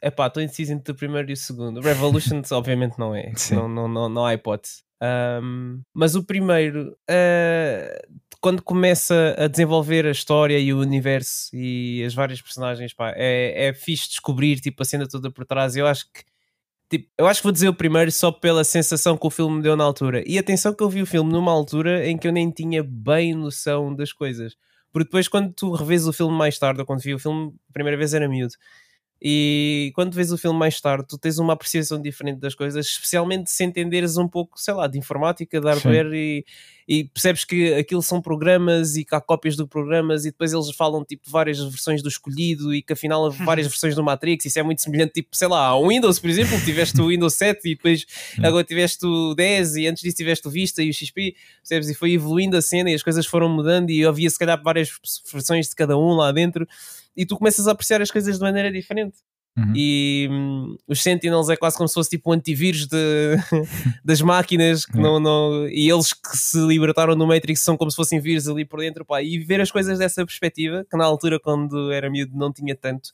é 0.02 0.10
pá, 0.10 0.26
estou 0.26 0.42
indeciso 0.42 0.72
entre 0.72 0.92
o 0.92 0.96
primeiro 0.96 1.30
e 1.30 1.34
o 1.34 1.36
segundo. 1.36 1.80
Revolutions, 1.80 2.50
obviamente, 2.52 2.98
não 2.98 3.14
é. 3.14 3.32
Sim. 3.36 3.54
Não, 3.54 3.68
não, 3.68 3.88
não, 3.88 4.08
não 4.08 4.26
há 4.26 4.34
hipótese. 4.34 4.82
Ahm, 5.00 5.80
mas 5.94 6.16
o 6.16 6.24
primeiro, 6.24 6.96
ah, 7.08 8.02
quando 8.40 8.62
começa 8.62 9.34
a 9.38 9.48
desenvolver 9.48 10.06
a 10.06 10.10
história 10.10 10.58
e 10.58 10.72
o 10.72 10.80
universo 10.80 11.50
e 11.52 12.04
as 12.04 12.14
várias 12.14 12.40
personagens, 12.40 12.92
pá, 12.92 13.12
é, 13.16 13.68
é 13.68 13.74
fixe 13.74 14.08
descobrir 14.08 14.60
tipo, 14.60 14.82
a 14.82 14.84
cena 14.84 15.08
toda 15.08 15.30
por 15.30 15.44
trás. 15.44 15.76
Eu 15.76 15.86
acho 15.86 16.04
que. 16.12 16.22
Tipo, 16.90 17.10
eu 17.18 17.26
acho 17.26 17.40
que 17.40 17.44
vou 17.44 17.52
dizer 17.52 17.68
o 17.68 17.74
primeiro 17.74 18.10
só 18.10 18.32
pela 18.32 18.64
sensação 18.64 19.16
que 19.16 19.26
o 19.26 19.30
filme 19.30 19.56
me 19.56 19.62
deu 19.62 19.76
na 19.76 19.84
altura. 19.84 20.22
E 20.26 20.38
atenção 20.38 20.72
que 20.74 20.82
eu 20.82 20.88
vi 20.88 21.02
o 21.02 21.06
filme 21.06 21.30
numa 21.30 21.52
altura 21.52 22.06
em 22.08 22.16
que 22.16 22.26
eu 22.26 22.32
nem 22.32 22.50
tinha 22.50 22.82
bem 22.82 23.34
noção 23.34 23.94
das 23.94 24.12
coisas. 24.12 24.56
Porque 24.92 25.04
depois, 25.04 25.28
quando 25.28 25.52
tu 25.52 25.72
revês 25.72 26.06
o 26.06 26.12
filme 26.12 26.36
mais 26.36 26.58
tarde, 26.58 26.80
ou 26.80 26.86
quando 26.86 27.00
vi 27.00 27.14
o 27.14 27.18
filme 27.18 27.54
a 27.68 27.72
primeira 27.72 27.96
vez 27.96 28.14
era 28.14 28.28
miúdo, 28.28 28.54
e 29.20 29.90
quando 29.94 30.14
vês 30.14 30.30
o 30.30 30.38
filme 30.38 30.56
mais 30.56 30.80
tarde, 30.80 31.06
tu 31.08 31.18
tens 31.18 31.38
uma 31.38 31.52
apreciação 31.52 32.00
diferente 32.00 32.38
das 32.38 32.54
coisas, 32.54 32.86
especialmente 32.86 33.50
se 33.50 33.64
entenderes 33.64 34.16
um 34.16 34.28
pouco, 34.28 34.60
sei 34.60 34.72
lá, 34.74 34.86
de 34.86 34.96
informática, 34.96 35.60
de 35.60 35.66
hardware, 35.66 36.12
e, 36.14 36.44
e 36.86 37.04
percebes 37.04 37.44
que 37.44 37.74
aquilo 37.74 38.00
são 38.00 38.22
programas 38.22 38.94
e 38.94 39.04
que 39.04 39.12
há 39.16 39.20
cópias 39.20 39.56
de 39.56 39.66
programas, 39.66 40.24
e 40.24 40.30
depois 40.30 40.52
eles 40.52 40.70
falam 40.70 41.04
tipo 41.04 41.24
de 41.26 41.32
várias 41.32 41.58
versões 41.58 42.00
do 42.00 42.08
escolhido, 42.08 42.72
e 42.72 42.80
que 42.80 42.92
afinal 42.92 43.26
há 43.26 43.30
várias 43.30 43.66
versões 43.66 43.96
do 43.96 44.04
Matrix. 44.04 44.44
Isso 44.44 44.58
é 44.60 44.62
muito 44.62 44.82
semelhante, 44.82 45.14
tipo, 45.14 45.36
sei 45.36 45.48
lá, 45.48 45.66
ao 45.66 45.88
Windows, 45.88 46.20
por 46.20 46.30
exemplo, 46.30 46.56
tiveste 46.64 47.00
o 47.00 47.08
Windows 47.10 47.34
7 47.34 47.60
e 47.64 47.74
depois 47.74 48.06
agora 48.38 48.62
tiveste 48.62 49.04
o 49.04 49.34
10 49.34 49.76
e 49.76 49.86
antes 49.88 50.02
disso 50.02 50.16
tiveste 50.16 50.46
o 50.46 50.50
Vista 50.50 50.80
e 50.80 50.90
o 50.90 50.94
XP, 50.94 51.34
percebes? 51.60 51.90
E 51.90 51.94
foi 51.94 52.12
evoluindo 52.12 52.56
a 52.56 52.62
cena 52.62 52.88
e 52.88 52.94
as 52.94 53.02
coisas 53.02 53.26
foram 53.26 53.48
mudando 53.48 53.90
e 53.90 54.04
havia 54.04 54.30
se 54.30 54.38
calhar 54.38 54.62
várias 54.62 54.90
versões 55.32 55.68
de 55.68 55.74
cada 55.74 55.98
um 55.98 56.14
lá 56.14 56.30
dentro 56.30 56.66
e 57.18 57.26
tu 57.26 57.36
começas 57.36 57.66
a 57.68 57.72
apreciar 57.72 58.00
as 58.00 58.10
coisas 58.10 58.36
de 58.36 58.40
maneira 58.42 58.70
diferente. 58.72 59.18
Uhum. 59.58 59.72
E 59.74 60.28
hum, 60.30 60.76
os 60.86 61.02
Sentinels 61.02 61.48
é 61.48 61.56
quase 61.56 61.76
como 61.76 61.88
se 61.88 61.94
fosse 61.94 62.10
tipo 62.10 62.30
um 62.30 62.32
antivírus 62.32 62.86
de, 62.86 62.96
das 64.04 64.20
máquinas 64.22 64.86
que 64.86 64.96
É. 64.96 65.00
não, 65.02 65.18
não, 65.18 65.66
e 65.68 65.90
eles 65.90 66.12
que 66.12 66.36
se 66.38 66.58
libertaram 66.64 67.16
do 67.16 67.26
Matrix 67.26 67.60
são 67.60 67.76
como 67.76 67.90
se 67.90 67.96
fossem 67.96 68.20
vírus 68.20 68.46
ali 68.46 68.64
por 68.64 68.78
dentro 68.78 69.04
pá, 69.04 69.20
e 69.20 69.36
ver 69.38 69.60
as 69.60 69.70
coisas 69.72 69.98
dessa 69.98 70.24
perspectiva 70.24 70.86
que 70.88 70.96
na 70.96 71.04
altura 71.04 71.40
quando 71.40 71.90
era 71.90 72.08
miúdo 72.08 72.36
não 72.36 72.52
tinha 72.52 72.76
tanto 72.76 73.10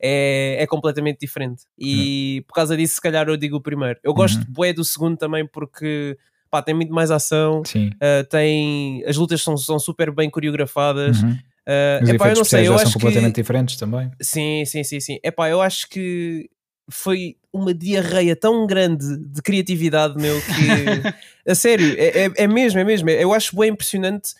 é, 0.00 0.62
é 0.62 0.66
completamente 0.68 1.18
diferente 1.18 1.64
e 1.76 2.44
por 2.46 2.54
causa 2.54 2.76
disso 2.76 2.94
se 2.94 3.00
calhar 3.00 3.28
eu 3.28 3.36
digo 3.36 3.56
o 3.56 3.60
primeiro 3.60 3.98
eu 4.04 4.14
gosto 4.14 4.38
Uhum. 4.38 4.44
bué 4.50 4.72
do 4.72 4.84
segundo 4.84 5.16
também 5.16 5.44
porque 5.48 6.16
pá, 6.48 6.62
tem 6.62 6.74
muito 6.76 6.92
mais 6.94 7.10
ação 7.10 7.62
uh, 7.90 8.24
tem 8.30 9.02
as 9.04 9.16
lutas 9.16 9.42
são, 9.42 9.56
são 9.56 9.80
super 9.80 10.12
bem 10.12 10.30
coreografadas 10.30 11.20
Uhum. 11.22 11.36
Uh, 11.68 12.02
Os 12.04 12.10
epá, 12.10 12.28
eu 12.30 12.36
não 12.36 12.44
sei, 12.44 12.66
eu 12.66 12.74
acho 12.74 12.86
que 12.86 12.92
completamente 12.94 13.34
diferentes 13.36 13.76
também. 13.76 14.10
Sim, 14.20 14.64
sim, 14.64 14.82
sim, 14.82 15.00
sim. 15.00 15.18
Epá, 15.22 15.48
eu 15.48 15.60
acho 15.60 15.88
que 15.88 16.48
foi 16.90 17.36
uma 17.52 17.74
diarreia 17.74 18.34
tão 18.34 18.66
grande 18.66 19.16
de 19.18 19.42
criatividade, 19.42 20.16
meu, 20.16 20.40
que 20.40 21.02
a 21.46 21.54
sério, 21.54 21.94
é, 21.98 22.24
é, 22.26 22.32
é 22.36 22.46
mesmo, 22.46 22.78
é 22.80 22.84
mesmo. 22.84 23.10
Eu 23.10 23.32
acho 23.34 23.54
bem 23.56 23.70
impressionante 23.70 24.34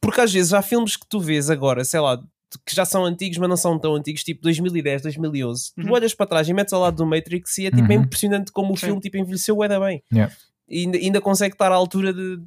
porque 0.00 0.20
às 0.20 0.32
vezes 0.32 0.52
há 0.52 0.62
filmes 0.62 0.96
que 0.96 1.06
tu 1.06 1.20
vês 1.20 1.48
agora, 1.50 1.84
sei 1.84 2.00
lá, 2.00 2.18
que 2.66 2.74
já 2.74 2.84
são 2.84 3.04
antigos, 3.04 3.38
mas 3.38 3.48
não 3.48 3.56
são 3.56 3.78
tão 3.78 3.94
antigos, 3.94 4.24
tipo 4.24 4.42
2010, 4.42 5.02
2011. 5.02 5.72
Tu 5.74 5.86
Uhum. 5.86 5.92
olhas 5.92 6.12
para 6.14 6.26
trás 6.26 6.48
e 6.48 6.52
metes 6.52 6.72
ao 6.72 6.80
lado 6.80 6.96
do 6.96 7.06
Matrix 7.06 7.56
e 7.58 7.66
é 7.66 7.70
tipo 7.70 7.90
é 7.92 7.96
Uhum. 7.96 8.02
impressionante 8.02 8.50
como 8.52 8.72
o 8.74 8.76
Sim. 8.76 8.86
filme 8.86 9.00
tipo, 9.00 9.16
envelheceu 9.16 9.62
ainda 9.62 9.78
bem. 9.80 10.02
Yeah. 10.12 10.34
E 10.68 10.80
ainda, 10.80 10.98
ainda 10.98 11.20
consegue 11.20 11.54
estar 11.54 11.70
à 11.70 11.74
altura 11.74 12.12
de, 12.12 12.38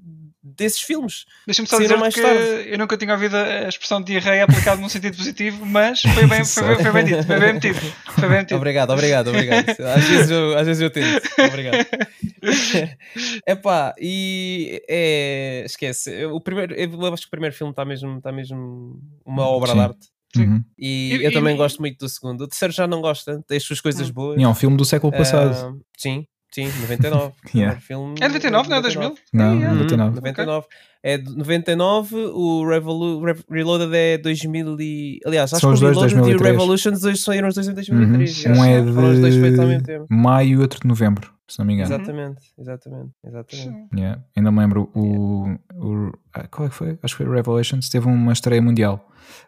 desses 0.47 0.79
filmes. 0.81 1.25
Deixa-me 1.47 1.67
só 1.67 1.79
dizer 1.79 1.97
mais 1.97 2.13
que 2.13 2.21
tarde. 2.21 2.69
eu 2.69 2.77
nunca 2.77 2.95
tinha 2.95 3.11
ouvido 3.13 3.35
a 3.35 3.67
expressão 3.67 3.99
diarreia 4.01 4.43
aplicada 4.43 4.79
num 4.79 4.87
sentido 4.87 5.17
positivo, 5.17 5.65
mas 5.65 6.01
foi 6.01 6.27
bem, 6.27 6.45
foi, 6.45 6.75
bem- 6.75 6.83
foi 6.83 6.91
bem 6.93 7.05
dito, 7.05 7.23
foi 7.25 7.39
bem 7.39 7.53
metido. 7.53 7.79
Foi 7.79 8.29
bem 8.29 8.37
metido. 8.37 8.57
Obrigado, 8.57 8.89
obrigado, 8.91 9.27
obrigado. 9.29 9.69
Às 9.81 10.03
vezes 10.05 10.29
eu, 10.29 10.57
às 10.57 10.67
vezes 10.67 10.81
eu 10.83 10.89
tento. 10.91 11.21
Obrigado. 11.47 11.77
Epá, 13.47 13.95
e 13.99 14.81
é, 14.87 15.63
esquece. 15.65 16.25
O 16.25 16.39
primeiro, 16.39 16.73
eu 16.75 17.13
acho 17.13 17.23
que 17.23 17.27
o 17.27 17.31
primeiro 17.31 17.55
filme 17.55 17.71
está 17.71 17.83
mesmo, 17.83 18.17
está 18.17 18.31
mesmo 18.31 18.99
uma 19.25 19.47
obra 19.47 19.69
Sim. 19.69 19.75
de 19.75 19.81
arte. 19.81 20.07
Sim. 20.35 20.41
Uhum. 20.47 20.63
E, 20.77 21.13
E- 21.15 21.23
eu 21.23 21.31
e- 21.31 21.33
também 21.33 21.55
e- 21.55 21.57
gosto 21.57 21.79
muito 21.79 21.97
do 21.97 22.09
segundo. 22.09 22.41
O 22.41 22.47
terceiro 22.47 22.73
já 22.73 22.85
não 22.85 23.01
gosta, 23.01 23.41
tem 23.47 23.57
as 23.57 23.63
suas 23.63 23.79
coisas 23.81 24.09
Hum. 24.09 24.13
boas. 24.13 24.39
E 24.39 24.43
é 24.43 24.47
um 24.47 24.53
filme 24.55 24.75
do 24.77 24.83
século 24.85 25.11
passado. 25.11 25.55
Ah, 25.55 25.85
sim, 25.97 26.25
sim, 26.55 26.65
99. 26.81 27.33
O 27.53 27.57
Yeah. 27.57 27.79
filme 27.79 28.15
É 28.21 28.27
99, 28.27 28.69
não 28.69 28.77
é 28.77 28.81
2000? 28.81 29.15
não, 29.33 29.55
yeah. 29.55 29.71
Uhum, 29.73 29.83
99. 29.83 30.15
99. 30.15 30.67
É 31.03 31.17
de 31.19 31.35
99, 31.37 32.15
o 32.15 32.67
Revolu 32.67 33.23
Rev- 33.23 33.43
Reloaded 33.49 33.93
é 33.93 34.17
2000 34.17 34.77
e... 34.81 35.19
Aliás, 35.25 35.53
acho 35.53 35.61
São 35.61 35.69
que 35.69 35.75
os 35.75 35.81
o 35.81 35.85
Reloaded 35.87 36.15
e 36.15 36.17
o 36.17 36.21
2003. 36.23 36.51
Revolutions 36.51 37.01
dois 37.01 37.19
saíram 37.23 37.47
os 37.47 37.53
dois 37.55 37.67
em 37.67 37.69
Uhum. 37.71 37.75
2003. 37.75 38.33
já. 38.35 38.51
Um 38.51 38.63
é 38.65 38.83
Foram 38.93 39.11
os 39.13 39.19
dois 39.19 39.35
feitos 39.35 39.59
ao 39.59 39.67
mesmo 39.67 39.81
de 39.81 39.85
tempo. 39.87 40.05
maio 40.09 40.47
e 40.49 40.57
outro 40.57 40.79
de 40.81 40.87
novembro, 40.87 41.31
se 41.47 41.59
não 41.59 41.65
me 41.67 41.73
engano. 41.75 41.93
Exatamente, 41.93 42.41
exatamente, 42.57 43.11
exatamente. 43.23 43.87
Yeah. 43.95 44.21
Ainda 44.35 44.51
me 44.51 44.59
lembro 44.59 44.89
o, 44.95 45.55
o 45.75 46.11
ah, 46.33 46.47
qual 46.47 46.65
é 46.65 46.69
que 46.69 46.75
foi? 46.75 46.97
Acho 47.03 47.15
que 47.15 47.23
foi 47.23 47.25
o 47.27 47.31
Revelations, 47.35 47.87
teve 47.89 48.07
uma 48.07 48.33
estreia 48.33 48.61
mundial 48.61 49.07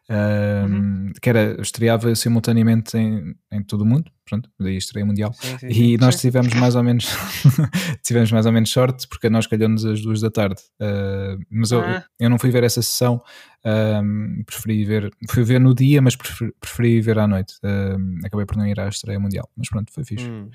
Uhum. 0.09 1.11
que 1.21 1.29
era, 1.29 1.61
estreava 1.61 2.13
simultaneamente 2.15 2.97
em, 2.97 3.35
em 3.51 3.61
todo 3.63 3.81
o 3.81 3.85
mundo, 3.85 4.09
pronto, 4.25 4.49
daí 4.59 4.77
estreia 4.77 5.05
mundial. 5.05 5.33
Sim, 5.33 5.57
sim, 5.57 5.67
E 5.67 5.73
sim. 5.73 5.97
nós 5.99 6.15
tivemos 6.19 6.53
mais 6.53 6.75
ou 6.75 6.83
menos 6.83 7.05
tivemos 8.03 8.31
mais 8.31 8.45
ou 8.45 8.51
menos 8.51 8.69
sorte 8.71 9.07
porque 9.07 9.29
nós 9.29 9.47
calhou-nos 9.47 9.85
às 9.85 10.01
duas 10.01 10.21
da 10.21 10.29
tarde. 10.31 10.61
Uh, 10.81 11.43
mas 11.49 11.71
eu, 11.71 11.81
Ah. 11.81 12.03
eu 12.19 12.29
não 12.29 12.39
fui 12.39 12.49
ver 12.51 12.63
essa 12.63 12.81
sessão, 12.81 13.21
um, 13.65 14.43
preferi 14.45 14.85
ver, 14.85 15.11
fui 15.29 15.43
ver 15.43 15.59
no 15.59 15.73
dia, 15.75 16.01
mas 16.01 16.15
preferi, 16.15 16.53
preferi 16.59 17.01
ver 17.01 17.19
à 17.19 17.27
noite. 17.27 17.55
Um, 17.63 18.19
acabei 18.25 18.45
por 18.45 18.55
não 18.55 18.65
ir 18.65 18.79
à 18.79 18.87
estreia 18.87 19.19
mundial, 19.19 19.49
mas 19.57 19.67
pronto, 19.69 19.91
foi 19.91 20.05
fixe. 20.05 20.25
Hum, 20.29 20.49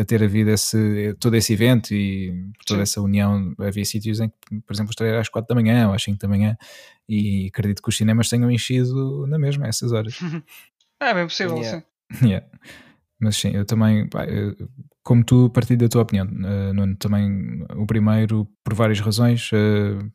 A 0.00 0.04
ter 0.04 0.22
havido 0.24 0.50
esse, 0.50 1.14
todo 1.20 1.36
esse 1.36 1.52
evento 1.52 1.94
e 1.94 2.34
toda 2.66 2.82
essa 2.82 3.00
união. 3.00 3.54
Havia 3.60 3.84
sítios 3.84 4.18
em 4.20 4.28
que, 4.28 4.60
por 4.66 4.72
exemplo, 4.72 4.90
estreia 4.90 5.20
às 5.20 5.28
4 5.28 5.46
da 5.48 5.54
manhã 5.54 5.88
ou 5.88 5.94
às 5.94 6.02
5 6.02 6.18
da 6.18 6.26
manhã 6.28 6.56
e 7.08 7.46
acredito 7.48 7.82
que 7.82 7.88
os 7.88 7.96
cinemas 7.96 8.28
tenham 8.28 8.50
enchido 8.50 9.26
na 9.26 9.38
mesma 9.38 9.66
a 9.66 9.68
essas 9.68 9.92
horas. 9.92 10.18
É 10.98 11.12
bem 11.12 11.26
possível, 11.26 11.58
Yeah. 11.58 11.84
sim. 12.14 12.26
Yeah. 12.26 12.46
Mas 13.20 13.36
sim, 13.36 13.50
eu 13.50 13.66
também 13.66 14.08
pá, 14.08 14.24
eu 14.24 14.56
como 15.02 15.22
tu, 15.22 15.50
partilho 15.50 15.78
da 15.80 15.88
tua 15.88 16.02
opinião, 16.02 16.26
uh, 16.26 16.72
Nuno. 16.72 16.96
Também 16.96 17.62
o 17.76 17.86
primeiro, 17.86 18.48
por 18.64 18.72
várias 18.74 18.98
razões, 18.98 19.50
uh, 19.52 20.10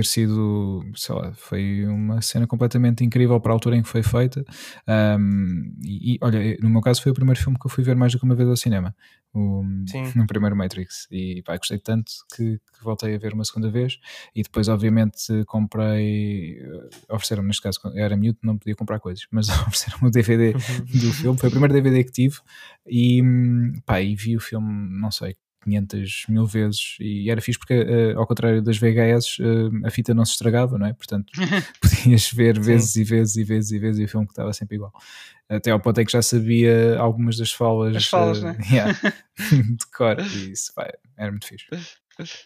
ter 0.00 0.06
sido, 0.06 0.82
sei 0.94 1.14
lá, 1.14 1.32
foi 1.34 1.86
uma 1.86 2.22
cena 2.22 2.46
completamente 2.46 3.04
incrível 3.04 3.38
para 3.38 3.52
a 3.52 3.54
altura 3.54 3.76
em 3.76 3.82
que 3.82 3.88
foi 3.88 4.02
feita. 4.02 4.42
Um, 4.88 5.74
e, 5.84 6.14
e, 6.14 6.18
olha, 6.22 6.56
no 6.60 6.70
meu 6.70 6.80
caso 6.80 7.02
foi 7.02 7.12
o 7.12 7.14
primeiro 7.14 7.38
filme 7.38 7.58
que 7.58 7.66
eu 7.66 7.70
fui 7.70 7.84
ver 7.84 7.94
mais 7.94 8.12
do 8.12 8.18
que 8.18 8.24
uma 8.24 8.34
vez 8.34 8.48
ao 8.48 8.56
cinema, 8.56 8.94
o, 9.34 9.62
no 10.14 10.26
primeiro 10.26 10.56
Matrix. 10.56 11.06
E 11.10 11.42
pá, 11.42 11.56
gostei 11.56 11.78
tanto 11.78 12.10
que, 12.34 12.58
que, 12.58 12.84
voltei 12.84 13.14
a 13.14 13.18
ver 13.18 13.34
uma 13.34 13.44
segunda 13.44 13.70
vez. 13.70 13.98
E 14.34 14.42
depois, 14.42 14.68
obviamente, 14.68 15.44
comprei. 15.46 16.58
Eh, 16.60 16.88
ofereceram-me, 17.10 17.48
neste 17.48 17.62
caso, 17.62 17.80
era 17.94 18.16
miúdo, 18.16 18.38
não 18.42 18.56
podia 18.56 18.74
comprar 18.74 18.98
coisas, 19.00 19.26
mas 19.30 19.48
ofereceram-me 19.68 20.08
o 20.08 20.10
DVD 20.10 20.52
do 20.88 21.12
filme. 21.12 21.38
Foi 21.38 21.48
o 21.48 21.52
primeiro 21.52 21.74
DVD 21.74 22.04
que 22.04 22.12
tive. 22.12 22.38
E, 22.86 23.22
pá, 23.84 24.00
e 24.00 24.14
vi 24.16 24.36
o 24.36 24.40
filme, 24.40 24.98
não 24.98 25.10
sei, 25.10 25.36
500 25.62 26.24
mil 26.28 26.46
vezes 26.46 26.96
e 27.00 27.30
era 27.30 27.40
fixe 27.40 27.58
porque, 27.58 27.74
uh, 27.74 28.18
ao 28.18 28.26
contrário 28.26 28.62
das 28.62 28.78
VHS, 28.78 29.38
uh, 29.38 29.44
eh, 29.44 29.88
a 29.88 29.90
fita 29.90 30.14
não 30.14 30.24
se 30.24 30.32
estragava, 30.32 30.78
não 30.78 30.86
é? 30.86 30.92
Portanto, 30.92 31.32
podias 31.80 32.30
ver 32.32 32.58
vezes 32.58 32.92
Sim. 32.92 33.00
e 33.00 33.04
vezes 33.04 33.36
e 33.36 33.44
vezes 33.44 33.70
e 33.70 33.78
vezes 33.78 34.00
e 34.00 34.04
o 34.04 34.08
filme 34.08 34.26
que 34.26 34.32
estava 34.32 34.52
sempre 34.52 34.76
igual. 34.76 34.92
Até 35.48 35.70
ao 35.70 35.80
ponto 35.80 36.00
em 36.00 36.04
que 36.04 36.12
já 36.12 36.22
sabia 36.22 36.98
algumas 36.98 37.36
das 37.36 37.52
falas, 37.52 37.94
As 37.96 38.06
falas 38.06 38.38
uh, 38.38 38.44
né? 38.44 38.58
yeah, 38.70 38.92
de 39.38 39.86
cor 39.92 40.18
e 40.20 40.52
isso 40.52 40.72
vai, 40.74 40.90
era 41.16 41.30
muito 41.30 41.46
fixe. 41.46 41.66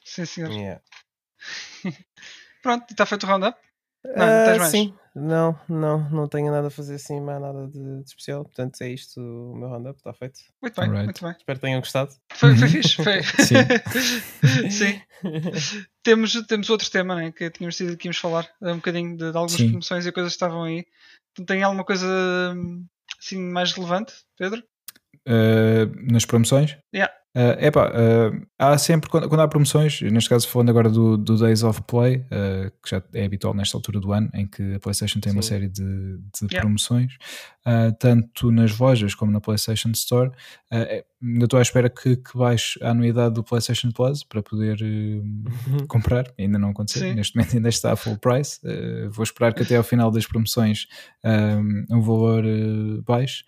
Sim, 0.05 0.25
senhor. 0.25 0.51
Yeah. 0.51 0.81
Pronto, 2.63 2.87
está 2.91 3.05
feito 3.05 3.25
o 3.25 3.27
roundup? 3.27 3.59
Não, 4.05 4.57
uh, 4.57 4.71
sim, 4.71 4.95
não, 5.15 5.59
não, 5.69 6.11
não 6.11 6.29
tenho 6.29 6.51
nada 6.51 6.67
a 6.67 6.71
fazer 6.71 6.97
assim, 6.97 7.21
mais 7.21 7.41
nada 7.41 7.69
de, 7.69 8.01
de 8.03 8.05
especial. 8.05 8.45
Portanto, 8.45 8.83
é 8.83 8.89
isto 8.89 9.21
o 9.21 9.57
meu 9.57 9.69
roundup, 9.69 9.97
está 9.97 10.13
feito. 10.13 10.41
Muito 10.61 10.75
bem, 10.75 10.85
Alright. 10.85 11.05
muito 11.05 11.23
bem. 11.23 11.31
Espero 11.31 11.59
que 11.59 11.65
tenham 11.65 11.81
gostado. 11.81 12.13
Foi, 12.33 12.57
foi 12.57 12.69
fixe, 12.69 12.97
foi. 12.97 13.23
Sim. 13.23 14.71
sim. 14.71 15.01
temos, 16.03 16.33
temos 16.47 16.69
outro 16.69 16.91
tema 16.91 17.15
né, 17.15 17.31
que 17.31 17.49
tínhamos 17.51 17.77
sido 17.77 17.97
que 17.97 18.09
íamos 18.09 18.19
falar 18.19 18.49
um 18.61 18.77
bocadinho 18.77 19.17
de, 19.17 19.31
de 19.31 19.37
algumas 19.37 19.53
sim. 19.53 19.69
promoções 19.69 20.05
e 20.05 20.11
coisas 20.11 20.33
que 20.33 20.37
estavam 20.37 20.65
aí. 20.65 20.85
Tem 21.47 21.63
alguma 21.63 21.85
coisa 21.85 22.07
assim 23.21 23.39
mais 23.39 23.73
relevante, 23.73 24.13
Pedro? 24.37 24.65
Uh, 25.27 26.13
nas 26.13 26.27
promoções? 26.27 26.77
Yeah. 26.93 27.14
Uh, 27.37 27.59
epá, 27.59 27.89
uh, 27.91 28.47
há 28.57 28.79
sempre, 28.79 29.11
quando, 29.11 29.29
quando, 29.29 29.41
há 29.41 29.49
promoções, 29.49 30.01
neste 30.03 30.31
caso 30.31 30.47
falando 30.47 30.71
agora 30.71 30.89
do, 30.89 31.17
do 31.17 31.37
Days 31.37 31.65
of 31.65 31.83
Play, 31.83 32.19
uh, 32.19 32.71
que 32.81 32.91
já 32.91 33.03
é 33.13 33.25
habitual 33.25 33.53
nesta 33.55 33.77
altura 33.77 33.99
do 33.99 34.13
ano, 34.13 34.31
em 34.33 34.47
que 34.47 34.75
a 34.75 34.79
PlayStation 34.79 35.19
tem 35.19 35.33
Sim. 35.33 35.39
uma 35.39 35.43
série 35.43 35.69
de, 35.69 35.83
de 35.83 36.45
yeah. 36.45 36.61
promoções, 36.61 37.15
uh, 37.67 37.93
tanto 37.99 38.53
nas 38.53 38.79
lojas 38.79 39.17
como 39.17 39.33
na 39.33 39.41
PlayStation 39.41 39.91
Store, 39.91 40.31
uh, 40.31 41.05
ainda 41.25 41.45
estou 41.45 41.59
à 41.59 41.63
espera 41.63 41.89
que, 41.89 42.17
que 42.17 42.37
baixe 42.37 42.79
a 42.83 42.91
anuidade 42.91 43.35
do 43.35 43.45
PlayStation 43.45 43.91
Plus 43.91 44.23
para 44.23 44.43
poder 44.43 44.79
uh, 44.83 45.87
comprar, 45.87 46.33
ainda 46.39 46.59
não 46.59 46.71
aconteceu, 46.71 47.09
Sim. 47.09 47.15
neste 47.15 47.37
momento 47.37 47.57
ainda 47.57 47.69
está 47.69 47.93
a 47.93 47.97
full 47.97 48.19
price, 48.19 48.61
vou 49.11 49.23
esperar 49.23 49.55
que 49.55 49.63
até 49.63 49.77
ao 49.77 49.83
final 49.83 50.11
das 50.11 50.27
promoções 50.27 50.87
um 51.91 52.01
valor 52.01 52.45
baixo. 53.07 53.45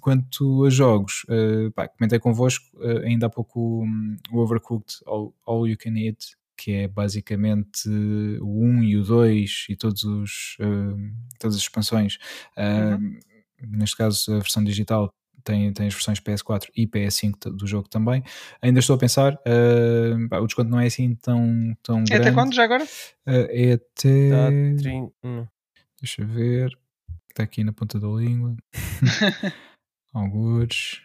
quanto 0.00 0.64
a 0.64 0.70
jogos, 0.70 1.24
pá, 1.74 1.88
comentei 1.88 2.18
convosco 2.18 2.64
ainda 3.04 3.26
há 3.26 3.30
pouco 3.30 3.84
um, 3.84 4.16
o 4.30 4.38
Overcooked 4.38 4.98
All, 5.06 5.34
All 5.46 5.66
You 5.66 5.76
Can 5.78 5.96
Eat, 5.96 6.36
que 6.58 6.72
é 6.72 6.88
basicamente 6.88 7.88
o 8.40 8.64
1 8.64 8.82
e 8.82 8.96
o 8.96 9.04
2 9.04 9.66
e 9.70 9.76
todos 9.76 10.02
os, 10.02 10.56
uh, 10.60 11.14
todas 11.38 11.56
as 11.56 11.62
expansões. 11.62 12.18
Uh, 12.56 13.00
uhum. 13.00 13.20
Neste 13.60 13.96
caso, 13.96 14.34
a 14.34 14.38
versão 14.38 14.62
digital 14.62 15.12
tem, 15.48 15.72
tem 15.72 15.86
as 15.86 15.94
versões 15.94 16.20
PS4 16.20 16.68
e 16.76 16.86
PS5 16.86 17.56
do 17.56 17.66
jogo 17.66 17.88
também. 17.88 18.22
Ainda 18.60 18.80
estou 18.80 18.96
a 18.96 18.98
pensar, 18.98 19.34
uh, 19.34 20.42
o 20.42 20.46
desconto 20.46 20.70
não 20.70 20.78
é 20.78 20.86
assim 20.86 21.14
tão, 21.14 21.74
tão 21.82 22.00
é 22.00 22.04
grande. 22.04 22.28
até 22.28 22.32
quando 22.32 22.54
já 22.54 22.64
agora? 22.64 22.84
é 23.26 23.72
até. 23.72 24.30
Tá, 24.30 24.48
hum. 25.24 25.46
Deixa 26.00 26.22
eu 26.22 26.26
ver. 26.28 26.78
Está 27.30 27.42
aqui 27.42 27.64
na 27.64 27.72
ponta 27.72 27.98
da 27.98 28.08
língua. 28.08 28.56
Alguns. 30.12 31.00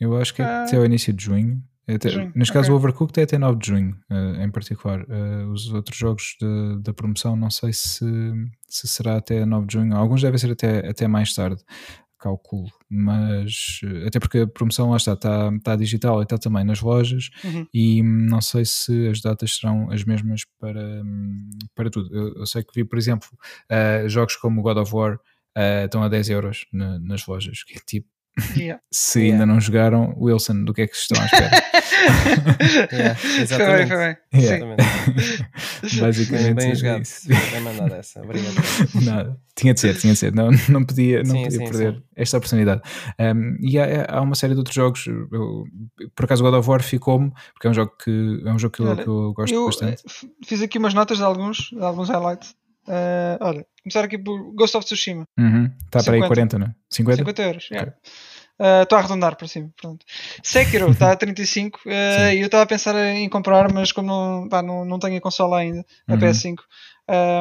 eu 0.00 0.16
acho 0.16 0.34
que 0.34 0.42
é 0.42 0.44
até 0.44 0.76
ao 0.76 0.84
início 0.84 1.12
de 1.12 1.24
junho. 1.24 1.62
É 1.86 1.94
até, 1.94 2.10
junho, 2.10 2.30
neste 2.34 2.52
caso, 2.52 2.66
okay. 2.66 2.74
o 2.74 2.76
Overcooked 2.76 3.18
é 3.18 3.22
até 3.22 3.38
9 3.38 3.58
de 3.58 3.66
junho, 3.66 3.96
uh, 4.10 4.42
em 4.42 4.50
particular. 4.50 5.00
Uh, 5.04 5.50
os 5.50 5.72
outros 5.72 5.96
jogos 5.96 6.36
de, 6.38 6.82
da 6.82 6.92
promoção, 6.92 7.34
não 7.34 7.48
sei 7.48 7.72
se, 7.72 8.04
se 8.68 8.86
será 8.86 9.16
até 9.16 9.46
9 9.46 9.66
de 9.66 9.72
junho. 9.72 9.96
Alguns 9.96 10.20
devem 10.20 10.36
ser 10.36 10.52
até, 10.52 10.86
até 10.86 11.08
mais 11.08 11.32
tarde, 11.32 11.62
calculo. 12.18 12.70
Mas, 12.88 13.80
uh, 13.84 14.06
até 14.06 14.18
porque 14.18 14.38
a 14.38 14.46
promoção 14.46 14.90
lá 14.90 14.96
está, 14.96 15.12
está, 15.12 15.50
está 15.54 15.76
digital 15.76 16.20
e 16.20 16.22
está 16.24 16.38
também 16.38 16.64
nas 16.64 16.80
lojas. 16.80 17.30
Uhum. 17.44 17.66
E 17.72 18.02
não 18.02 18.40
sei 18.40 18.64
se 18.64 19.08
as 19.08 19.20
datas 19.20 19.56
serão 19.56 19.90
as 19.90 20.04
mesmas 20.04 20.42
para, 20.58 21.02
hum, 21.04 21.50
para 21.74 21.90
tudo. 21.90 22.14
Eu, 22.14 22.34
eu 22.34 22.46
sei 22.46 22.62
que 22.62 22.72
vi, 22.74 22.84
por 22.84 22.98
exemplo, 22.98 23.28
jogos 24.06 24.36
como 24.36 24.62
God 24.62 24.78
of 24.78 24.94
War. 24.94 25.18
estão 25.84 26.02
a 26.02 26.08
10 26.08 26.30
euros 26.30 26.66
na, 26.72 26.98
nas 26.98 27.26
lojas, 27.26 27.62
que 27.64 27.76
é 27.76 27.80
tipo 27.84 28.08
Yeah. 28.56 28.80
Se 28.90 29.20
yeah. 29.20 29.34
ainda 29.34 29.46
não 29.46 29.60
jogaram, 29.60 30.14
Wilson, 30.18 30.64
do 30.64 30.72
que 30.72 30.82
é 30.82 30.86
que 30.86 30.96
estão 30.96 31.20
à 31.20 31.26
espera? 31.26 31.50
yeah, 32.92 33.18
exatamente. 33.40 33.48
Foi 33.48 33.66
bem, 33.66 33.86
foi 33.86 33.96
bem. 33.96 34.16
Exatamente. 34.32 34.82
Basicamente. 36.00 36.54
Bem 36.54 36.74
jogado. 36.74 37.02
Bem 37.26 37.60
mandado 37.60 37.94
essa. 37.94 38.22
Obrigado. 38.22 38.54
Nada. 39.02 39.40
Tinha 39.56 39.74
de 39.74 39.80
ser, 39.80 39.96
tinha 39.96 40.12
de 40.12 40.18
ser. 40.18 40.34
Não, 40.34 40.50
não 40.68 40.84
podia, 40.84 41.22
não 41.22 41.34
sim, 41.34 41.44
podia 41.44 41.58
sim, 41.58 41.64
perder 41.64 41.94
sim. 41.94 42.02
esta 42.16 42.36
oportunidade. 42.36 42.82
Um, 43.18 43.56
e 43.60 43.78
há, 43.78 44.06
há, 44.08 44.20
uma 44.20 44.34
série 44.34 44.52
de 44.52 44.58
outros 44.58 44.74
jogos. 44.74 45.06
Eu, 45.06 45.64
por 46.14 46.24
acaso, 46.24 46.42
God 46.42 46.54
of 46.54 46.68
War 46.68 46.82
ficou-me, 46.82 47.32
porque 47.52 47.66
é 47.66 47.70
um 47.70 47.74
jogo 47.74 47.92
que, 48.02 48.42
é 48.44 48.52
um 48.52 48.58
jogo 48.58 48.74
que, 48.74 48.82
eu, 48.82 48.96
que 48.96 49.08
eu 49.08 49.32
gosto 49.32 49.54
eu 49.54 49.66
bastante. 49.66 50.02
Fiz 50.44 50.62
aqui 50.62 50.78
umas 50.78 50.94
notas 50.94 51.18
de 51.18 51.24
alguns, 51.24 51.70
de 51.70 51.82
alguns 51.82 52.08
highlights. 52.08 52.54
Uh, 52.88 53.36
olha, 53.40 53.66
começar 53.82 54.04
aqui 54.04 54.16
por 54.16 54.54
Ghost 54.54 54.76
of 54.76 54.86
Tsushima. 54.86 55.24
Uhum. 55.38 55.70
Está 55.84 56.02
para 56.02 56.14
aí 56.14 56.26
40, 56.26 56.58
não 56.58 56.66
é? 56.68 56.74
50? 56.90 57.18
50 57.18 57.42
euros, 57.42 57.64
okay. 57.66 57.76
yeah. 57.76 57.92
Estou 58.82 58.96
uh, 58.96 58.98
a 58.98 59.02
arredondar 59.02 59.36
para 59.36 59.46
cima. 59.46 59.70
Pronto. 59.80 60.04
Sekiro 60.42 60.90
está 60.90 61.12
a 61.12 61.16
35 61.16 61.78
uh, 61.84 61.90
e 62.32 62.40
eu 62.40 62.46
estava 62.46 62.64
a 62.64 62.66
pensar 62.66 62.96
em 63.14 63.28
comprar, 63.28 63.72
mas 63.72 63.92
como 63.92 64.08
não, 64.08 64.48
pá, 64.48 64.62
não, 64.62 64.84
não 64.84 64.98
tenho 64.98 65.18
a 65.18 65.20
consola 65.20 65.58
ainda, 65.58 65.84
a 66.08 66.14
uhum. 66.14 66.18
PS5, 66.18 66.56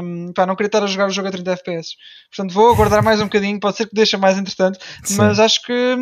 um, 0.04 0.32
pá, 0.34 0.46
não 0.46 0.56
queria 0.56 0.68
estar 0.68 0.84
a 0.84 0.88
jogar 0.88 1.08
o 1.08 1.12
jogo 1.12 1.30
a 1.30 1.32
30 1.32 1.52
FPS. 1.54 1.96
Portanto, 2.30 2.54
vou 2.54 2.72
aguardar 2.72 3.04
mais 3.04 3.20
um 3.20 3.26
bocadinho, 3.26 3.60
pode 3.60 3.78
ser 3.78 3.88
que 3.88 3.96
deixe 3.96 4.16
mais 4.16 4.38
interessante, 4.38 4.80
mas 5.18 5.40
acho 5.40 5.62
que 5.64 5.96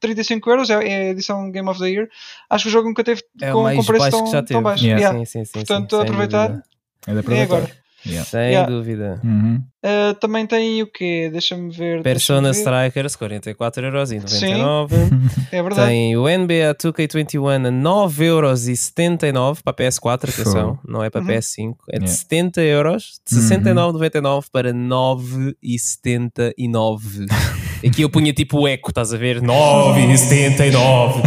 35 0.00 0.50
euros 0.50 0.70
é, 0.70 0.74
é, 0.74 0.96
a 1.02 1.10
edição 1.10 1.50
Game 1.50 1.68
of 1.68 1.78
the 1.78 1.88
Year. 1.88 2.08
Acho 2.50 2.64
que 2.64 2.68
o 2.68 2.72
jogo 2.72 2.88
nunca 2.88 3.04
teve 3.04 3.22
é 3.40 3.52
com, 3.52 3.62
com 3.62 3.84
preço 3.84 4.10
tão, 4.10 4.44
tão 4.44 4.62
baixo. 4.62 4.84
Yeah. 4.84 5.00
Yeah. 5.00 5.18
Sim, 5.18 5.24
sim, 5.24 5.44
sim, 5.44 5.52
Portanto, 5.52 5.84
estou 5.84 6.00
a 6.00 6.02
aproveitar. 6.02 6.62
É, 7.06 7.12
de 7.12 7.18
aproveitar. 7.20 7.34
é 7.34 7.42
agora. 7.42 7.87
Yeah. 8.06 8.24
Sem 8.24 8.52
yeah. 8.52 8.70
dúvida. 8.70 9.20
Uhum. 9.24 9.60
Uh, 9.84 10.14
também 10.20 10.46
tem 10.46 10.80
o 10.82 10.86
quê? 10.86 11.28
Deixa-me 11.32 11.68
ver. 11.70 12.02
Persona 12.02 12.52
deixa 12.52 12.60
Strikers, 12.60 13.16
44,99€. 13.16 14.90
é 15.52 15.62
verdade. 15.62 15.88
Tem 15.88 16.16
o 16.16 16.24
NBA 16.24 16.74
2K21 16.74 17.56
a 17.56 17.58
9,79€ 17.70 19.62
para 19.62 19.74
PS4, 19.74 20.30
atenção, 20.30 20.78
não 20.86 21.02
é 21.02 21.10
para 21.10 21.22
uhum. 21.22 21.28
PS5. 21.28 21.74
É 21.90 21.98
de 21.98 22.04
yeah. 22.04 22.18
70 22.18 22.62
euros, 22.62 23.20
de 23.28 23.34
69,99€ 23.36 24.24
uhum. 24.24 24.42
para 24.52 24.72
9,79€. 24.72 27.26
Aqui 27.86 28.02
eu 28.02 28.10
punha 28.10 28.32
tipo 28.32 28.60
o 28.60 28.68
eco, 28.68 28.90
estás 28.90 29.14
a 29.14 29.16
ver? 29.16 29.40
9,79. 29.40 31.22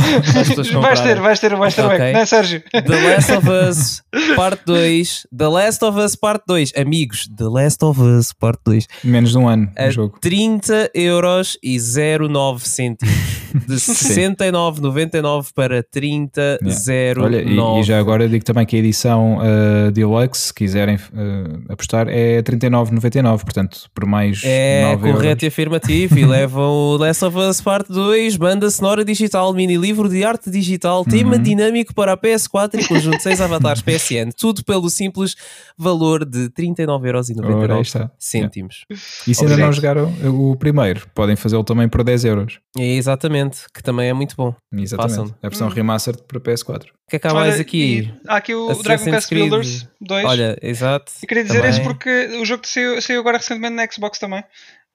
Vais 0.81 0.99
ter, 0.99 1.19
vais 1.19 1.39
ter, 1.39 1.55
vais 1.55 1.73
ter 1.73 1.85
okay. 1.85 1.97
o 1.97 2.01
eco, 2.01 2.13
não 2.13 2.19
é, 2.19 2.25
Sérgio? 2.25 2.61
The 2.71 3.09
Last 3.09 3.31
of 3.31 3.47
Us 3.49 4.03
Parte 4.35 4.63
2. 4.65 5.27
The 5.35 5.47
Last 5.47 5.85
of 5.85 5.97
Us 5.97 6.15
Parte 6.15 6.43
2. 6.47 6.73
Amigos, 6.75 7.29
The 7.35 7.45
Last 7.45 7.83
of 7.83 8.01
Us 8.01 8.33
Parte 8.33 8.61
2. 8.65 8.87
Menos 9.03 9.31
de 9.31 9.37
um 9.37 9.47
ano 9.47 9.71
a 9.77 9.89
jogo. 9.89 10.17
30 10.19 10.91
euros 10.93 11.57
e 11.63 11.77
09 11.79 12.67
cêntimos. 12.67 13.40
De 13.67 13.75
69,99 13.75 15.47
para 15.53 15.83
30,09. 15.83 16.87
Yeah. 16.87 17.21
Olha, 17.21 17.41
e, 17.41 17.79
e, 17.79 17.83
já 17.83 17.99
agora 17.99 18.27
digo 18.27 18.43
também 18.43 18.65
que 18.65 18.75
a 18.75 18.79
edição 18.79 19.37
uh, 19.37 19.91
Deluxe, 19.91 20.47
se 20.47 20.53
quiserem 20.53 20.95
uh, 20.95 21.71
apostar, 21.71 22.07
é 22.09 22.41
39,99. 22.41 23.41
Portanto, 23.41 23.89
por 23.93 24.05
mais. 24.05 24.41
É 24.43 24.95
correto 24.97 25.25
euros. 25.25 25.43
e 25.43 25.47
afirmativo. 25.47 26.17
e 26.17 26.25
levam 26.25 26.71
o 26.71 26.97
Last 26.97 27.25
of 27.25 27.37
Us 27.37 27.62
Parte 27.62 27.91
2, 27.91 28.37
banda 28.37 28.69
sonora 28.69 29.04
digital, 29.04 29.54
mini 29.54 29.77
livro 29.77 30.08
de 30.08 30.23
arte 30.23 30.49
digital, 30.49 31.04
tema 31.06 31.35
uhum. 31.35 31.41
dinâmico 31.41 31.93
para 31.93 32.13
a 32.13 32.17
PS4 32.17 32.81
e 32.81 32.87
conjunto 32.87 33.17
de 33.17 33.23
6 33.23 33.41
avatares 33.41 33.81
PSN. 33.83 34.31
Tudo 34.37 34.63
pelo 34.63 34.89
simples 34.89 35.35
valor 35.77 36.25
de 36.25 36.49
39,99€. 36.49 38.10
cêntimos. 38.17 38.85
Yeah. 38.89 39.06
E 39.27 39.35
se 39.35 39.43
ainda 39.43 39.58
não 39.58 39.71
jogaram 39.71 40.13
o 40.23 40.56
primeiro, 40.56 41.08
podem 41.13 41.35
fazê-lo 41.35 41.63
também 41.63 41.87
por 41.87 42.04
10 42.04 42.25
euros. 42.25 42.60
É, 42.77 42.95
exatamente, 42.95 43.40
que 43.50 43.81
também 43.83 44.10
é 44.10 44.13
muito 44.13 44.35
bom. 44.35 44.54
Exatamente. 44.73 45.17
Façam. 45.17 45.35
A 45.42 45.50
versão 45.50 45.67
hum. 45.67 45.71
remastered 45.71 46.23
para 46.27 46.39
PS4. 46.39 46.83
O 46.83 47.10
que 47.10 47.15
é 47.15 47.19
que 47.19 47.27
há 47.27 47.33
mais 47.33 47.60
aqui? 47.60 48.13
Há 48.27 48.37
aqui 48.37 48.56
o 48.56 48.73
Dragon 48.81 49.04
Quest 49.04 49.29
Builders 49.29 49.87
2. 50.00 50.25
Olha, 50.25 50.58
exato. 50.62 51.12
E 51.21 51.27
queria 51.27 51.44
dizer 51.44 51.58
também. 51.58 51.71
isso 51.71 51.83
porque 51.83 52.37
o 52.42 52.46
jogo 52.46 52.65
saiu, 52.65 53.02
saiu 53.02 53.19
agora 53.19 53.37
recentemente 53.37 53.75
na 53.75 53.89
Xbox 53.89 54.19
também. 54.19 54.44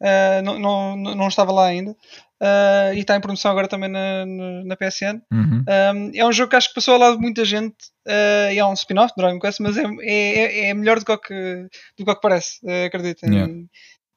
Uh, 0.01 0.43
não, 0.45 0.59
não, 0.59 0.97
não 0.97 1.29
estava 1.29 1.53
lá 1.53 1.67
ainda. 1.67 1.97
Uh, 2.43 2.93
e 2.95 3.01
está 3.01 3.17
em 3.17 3.21
promoção 3.21 3.51
agora 3.51 3.67
também 3.67 3.91
na, 3.91 4.27
na, 4.27 4.65
na 4.65 4.77
PSN. 4.77 5.23
Uhum. 5.33 5.65
Um, 5.67 6.11
é 6.15 6.27
um 6.27 6.33
jogo 6.33 6.51
que 6.51 6.57
acho 6.57 6.69
que 6.69 6.75
passou 6.75 6.95
ao 6.95 7.01
lado 7.01 7.17
de 7.17 7.23
muita 7.23 7.45
gente 7.47 7.77
uh, 8.07 8.53
e 8.53 8.59
é 8.59 8.67
um 8.67 8.75
spin-off 8.75 9.15
de 9.17 9.23
Dragon 9.23 9.41
Quest, 9.41 9.61
mas 9.61 9.77
é, 9.79 9.85
é, 10.03 10.69
é 10.69 10.75
melhor 10.75 10.99
do 10.99 11.05
que, 11.05 11.13
o 11.13 11.19
que, 11.19 11.63
do 11.99 12.05
que, 12.05 12.11
o 12.11 12.15
que 12.15 12.21
parece, 12.21 12.59
uh, 12.65 12.87
acreditem. 12.87 13.33
Yeah. 13.33 13.53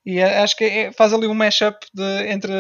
E 0.09 0.23
acho 0.23 0.57
que 0.57 0.63
é, 0.63 0.91
faz 0.91 1.13
ali 1.13 1.27
um 1.27 1.35
mashup 1.35 1.85
entre, 2.27 2.51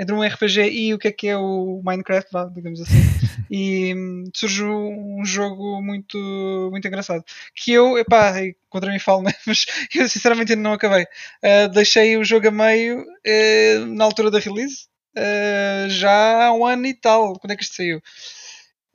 entre 0.00 0.12
um 0.12 0.20
RPG 0.20 0.68
e 0.68 0.92
o 0.92 0.98
que 0.98 1.06
é 1.06 1.12
que 1.12 1.28
é 1.28 1.36
o 1.36 1.80
Minecraft, 1.84 2.28
vá, 2.32 2.46
digamos 2.46 2.80
assim. 2.80 2.96
e 3.48 3.94
hum, 3.94 4.24
surge 4.34 4.64
um 4.64 5.24
jogo 5.24 5.80
muito, 5.80 6.18
muito 6.72 6.88
engraçado. 6.88 7.24
Que 7.54 7.72
eu, 7.72 7.96
epá, 7.96 8.34
contra 8.68 8.90
mim 8.90 8.98
falo, 8.98 9.22
né? 9.22 9.32
mas 9.46 9.64
eu 9.94 10.08
sinceramente 10.08 10.52
ainda 10.54 10.62
não 10.64 10.72
acabei. 10.72 11.04
Uh, 11.04 11.68
deixei 11.72 12.16
o 12.16 12.24
jogo 12.24 12.48
a 12.48 12.50
meio 12.50 13.00
uh, 13.00 13.86
na 13.86 14.04
altura 14.04 14.28
da 14.28 14.40
release, 14.40 14.88
uh, 15.16 15.88
já 15.88 16.46
há 16.46 16.52
um 16.52 16.66
ano 16.66 16.84
e 16.86 16.94
tal. 16.94 17.38
Quando 17.38 17.52
é 17.52 17.56
que 17.56 17.62
isto 17.62 17.76
saiu? 17.76 18.02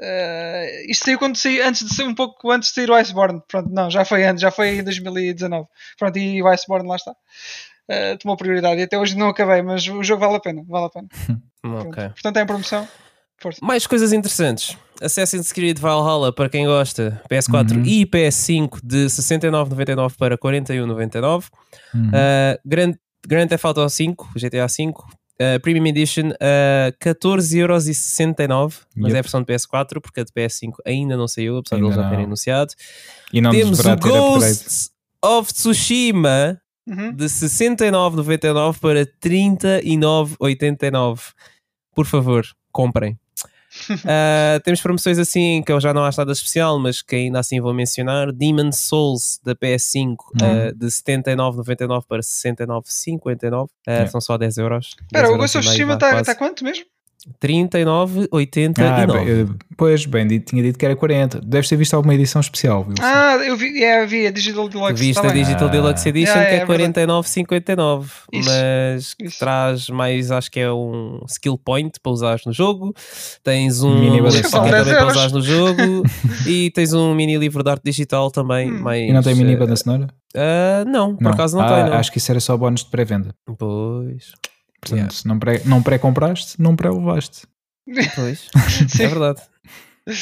Uh, 0.01 0.89
isto 0.89 1.05
saiu 1.05 1.19
quando 1.19 1.35
saiu, 1.37 1.63
antes 1.65 1.87
de 1.87 1.93
ser 1.93 2.03
um 2.03 2.15
pouco 2.15 2.49
antes 2.51 2.69
de 2.69 2.75
sair 2.75 2.89
o 2.89 2.95
Iceborne. 2.95 3.41
Pronto, 3.47 3.69
não, 3.71 3.89
já 3.89 4.03
foi 4.03 4.25
antes, 4.25 4.41
já 4.41 4.49
foi 4.49 4.79
em 4.79 4.83
2019. 4.83 5.67
Pronto, 5.97 6.17
e 6.17 6.41
o 6.41 6.47
Iceborne 6.47 6.87
lá 6.87 6.95
está. 6.95 7.11
Uh, 7.11 8.17
tomou 8.19 8.35
prioridade 8.37 8.79
e 8.79 8.83
até 8.83 8.97
hoje 8.97 9.15
não 9.17 9.29
acabei, 9.29 9.61
mas 9.61 9.87
o 9.87 10.01
jogo 10.03 10.21
vale 10.21 10.37
a 10.37 10.39
pena, 10.39 10.63
vale 10.67 10.85
a 10.85 10.89
pena. 10.89 11.07
ok. 11.81 12.09
Portanto, 12.09 12.37
é 12.37 12.41
em 12.41 12.45
promoção. 12.45 12.87
Força. 13.37 13.59
Mais 13.63 13.87
coisas 13.87 14.13
interessantes. 14.13 14.77
Assassin's 15.01 15.51
Creed 15.51 15.79
Valhalla 15.79 16.31
para 16.31 16.47
quem 16.47 16.65
gosta, 16.65 17.19
PS4 17.29 17.75
Uhum. 17.77 17.83
e 17.83 18.05
PS5 18.05 18.79
de 18.83 19.05
69,99 19.07 20.15
para 20.15 20.37
41,99. 20.37 21.45
Uhum. 21.93 22.07
Uh, 22.09 22.11
Grand, 22.63 22.93
Grand 23.27 23.47
Theft 23.47 23.65
Auto 23.65 23.89
5, 23.89 24.29
GTA 24.35 24.67
5, 24.67 25.07
uh, 25.41 25.59
Premium 25.61 25.85
Edition, 25.87 26.29
uh, 26.29 26.91
14,69€, 26.99 28.73
mas 28.95 29.07
Yep. 29.07 29.15
é 29.15 29.19
a 29.19 29.21
versão 29.21 29.41
de 29.41 29.47
PS4, 29.53 29.99
porque 30.01 30.21
a 30.21 30.23
de 30.23 30.31
PS5 30.31 30.73
ainda 30.85 31.17
não 31.17 31.27
saiu, 31.27 31.57
apesar 31.57 31.77
de 31.77 31.83
eles 31.83 31.95
já 31.95 32.09
terem 32.09 32.25
anunciado. 32.25 32.73
e 33.33 33.41
não 33.41 33.51
Temos 33.51 33.79
o. 33.79 33.95
Ghost 33.97 34.89
of 35.23 35.53
Tsushima 35.53 36.59
Uhum. 36.87 37.13
de 37.13 37.25
69,99 37.29 38.79
para 38.79 39.05
39,89. 39.05 41.33
Por 41.95 42.05
favor, 42.05 42.43
comprem. 42.71 43.17
Uh, 43.89 44.59
temos 44.63 44.81
promoções 44.81 45.17
assim 45.17 45.61
que 45.65 45.71
eu 45.71 45.79
já 45.79 45.93
não 45.93 46.03
acho 46.03 46.19
nada 46.19 46.31
especial, 46.31 46.79
mas 46.79 47.01
que 47.01 47.15
ainda 47.15 47.39
assim 47.39 47.59
vou 47.59 47.73
mencionar. 47.73 48.31
Demon 48.31 48.71
Souls 48.71 49.39
da 49.43 49.55
PS5 49.55 50.15
uh, 50.15 50.75
de 50.75 50.87
79,99 50.87 52.03
para 52.07 52.21
69,59. 52.21 53.65
Uh, 53.65 53.69
É. 53.87 54.05
São 54.07 54.21
só 54.21 54.37
10 54.37 54.57
euros. 54.57 54.95
Espera, 55.01 55.27
10 55.27 55.33
o 55.33 55.37
Ghost 55.37 55.57
of 55.57 55.67
Tsushima 55.67 55.93
está 55.95 56.23
tá 56.23 56.35
quanto 56.35 56.63
mesmo? 56.63 56.85
39,89. 57.39 58.79
Ah, 58.79 59.05
bem, 59.07 59.29
eh, 59.29 59.45
pois, 59.77 60.05
bem, 60.05 60.27
tinha 60.39 60.61
dito 60.63 60.77
que 60.79 60.85
era 60.85 60.95
40. 60.95 61.39
Deves 61.41 61.69
ter 61.69 61.75
visto 61.75 61.93
alguma 61.93 62.13
edição 62.15 62.39
especial, 62.41 62.81
Wilson. 62.87 63.03
Ah, 63.03 63.37
eu 63.45 63.55
vi, 63.55 63.83
é, 63.83 64.05
vi 64.05 64.27
a 64.27 64.31
Digital 64.31 64.67
Deluxe. 64.69 64.93
viste 64.93 65.25
a. 65.25 65.31
Digital 65.31 65.67
Ah. 65.67 65.71
Deluxe 65.71 66.09
Edition 66.09 66.33
que 66.33 66.39
é 66.39 66.55
é 66.57 66.65
verdade. 66.65 66.93
49,59 66.93 68.05
Isso, 68.31 68.49
mas 68.49 69.13
que 69.13 69.25
isso. 69.25 69.39
traz 69.39 69.89
mais, 69.89 70.31
acho 70.31 70.49
que 70.51 70.59
é 70.59 70.71
um 70.71 71.23
skill 71.29 71.57
point 71.57 71.99
para 72.01 72.11
usares 72.11 72.45
no 72.45 72.51
jogo 72.53 72.93
tens 73.43 73.81
um 73.83 73.99
Mini 73.99 74.17
também 74.21 74.41
para 74.71 74.83
10 74.83 74.87
euros. 74.87 75.13
usares 75.15 75.31
no 75.31 75.41
jogo 75.41 76.03
e 76.47 76.71
tens 76.71 76.93
um 76.93 77.13
mini 77.13 77.37
livro 77.37 77.63
de 77.63 77.69
arte 77.69 77.83
digital 77.85 78.29
também 78.31 78.71
Hum. 78.71 78.81
mais, 78.81 79.09
E 79.09 79.13
não 79.13 79.21
tem 79.21 79.35
mini 79.35 79.53
eh, 79.53 79.57
banda 79.57 79.75
sonora? 79.75 80.07
ah, 80.35 80.83
não, 80.85 81.15
por 81.15 81.27
acaso 81.31 81.57
não 81.57 81.63
Ah, 81.63 81.75
tem 81.75 81.85
não. 81.85 81.93
Acho 81.93 82.11
que 82.11 82.17
isso 82.17 82.31
era 82.31 82.39
só 82.39 82.55
bónus 82.57 82.83
de 82.83 82.89
pré-venda. 82.89 83.33
pois, 83.57 84.31
Portanto, 84.81 84.97
Yeah. 84.97 85.13
se 85.13 85.27
não 85.27 85.37
pré- 85.39 85.61
não 85.65 85.81
pré-compraste, 85.83 86.59
não 86.61 86.75
pré-levaste. 86.75 87.45
pois 88.15 88.49
é 88.99 89.07
verdade 89.07 89.41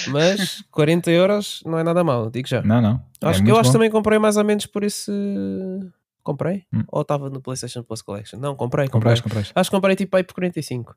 mas 0.10 0.62
40 0.72 1.10
euros 1.10 1.62
não 1.66 1.80
é 1.80 1.84
nada 1.84 2.04
mal, 2.04 2.30
digo 2.30 2.48
já 2.48 2.62
Não, 2.62 2.82
não. 2.82 3.02
É 3.22 3.28
acho 3.28 3.40
que 3.40 3.44
muito 3.46 3.56
eu 3.56 3.60
acho 3.60 3.70
que 3.70 3.74
também 3.74 3.90
comprei 3.90 4.20
mais 4.20 4.36
ou 4.36 4.44
menos 4.44 4.66
por 4.66 4.84
esse 4.84 5.10
comprei? 6.22 6.64
Hum. 6.74 6.84
ou 6.92 7.02
estava 7.02 7.30
no 7.30 7.42
Playstation 7.42 7.82
Plus 7.84 8.02
Collection? 8.02 8.40
não, 8.40 8.56
comprei, 8.56 8.88
comprei 8.88 9.14
Compraste, 9.16 9.24
compraste. 9.24 9.54
Acho 9.56 9.70
que 9.70 9.76
comprei 9.76 9.96
tipo 9.96 10.16
aí 10.18 10.24
por 10.24 10.34
45. 10.36 10.94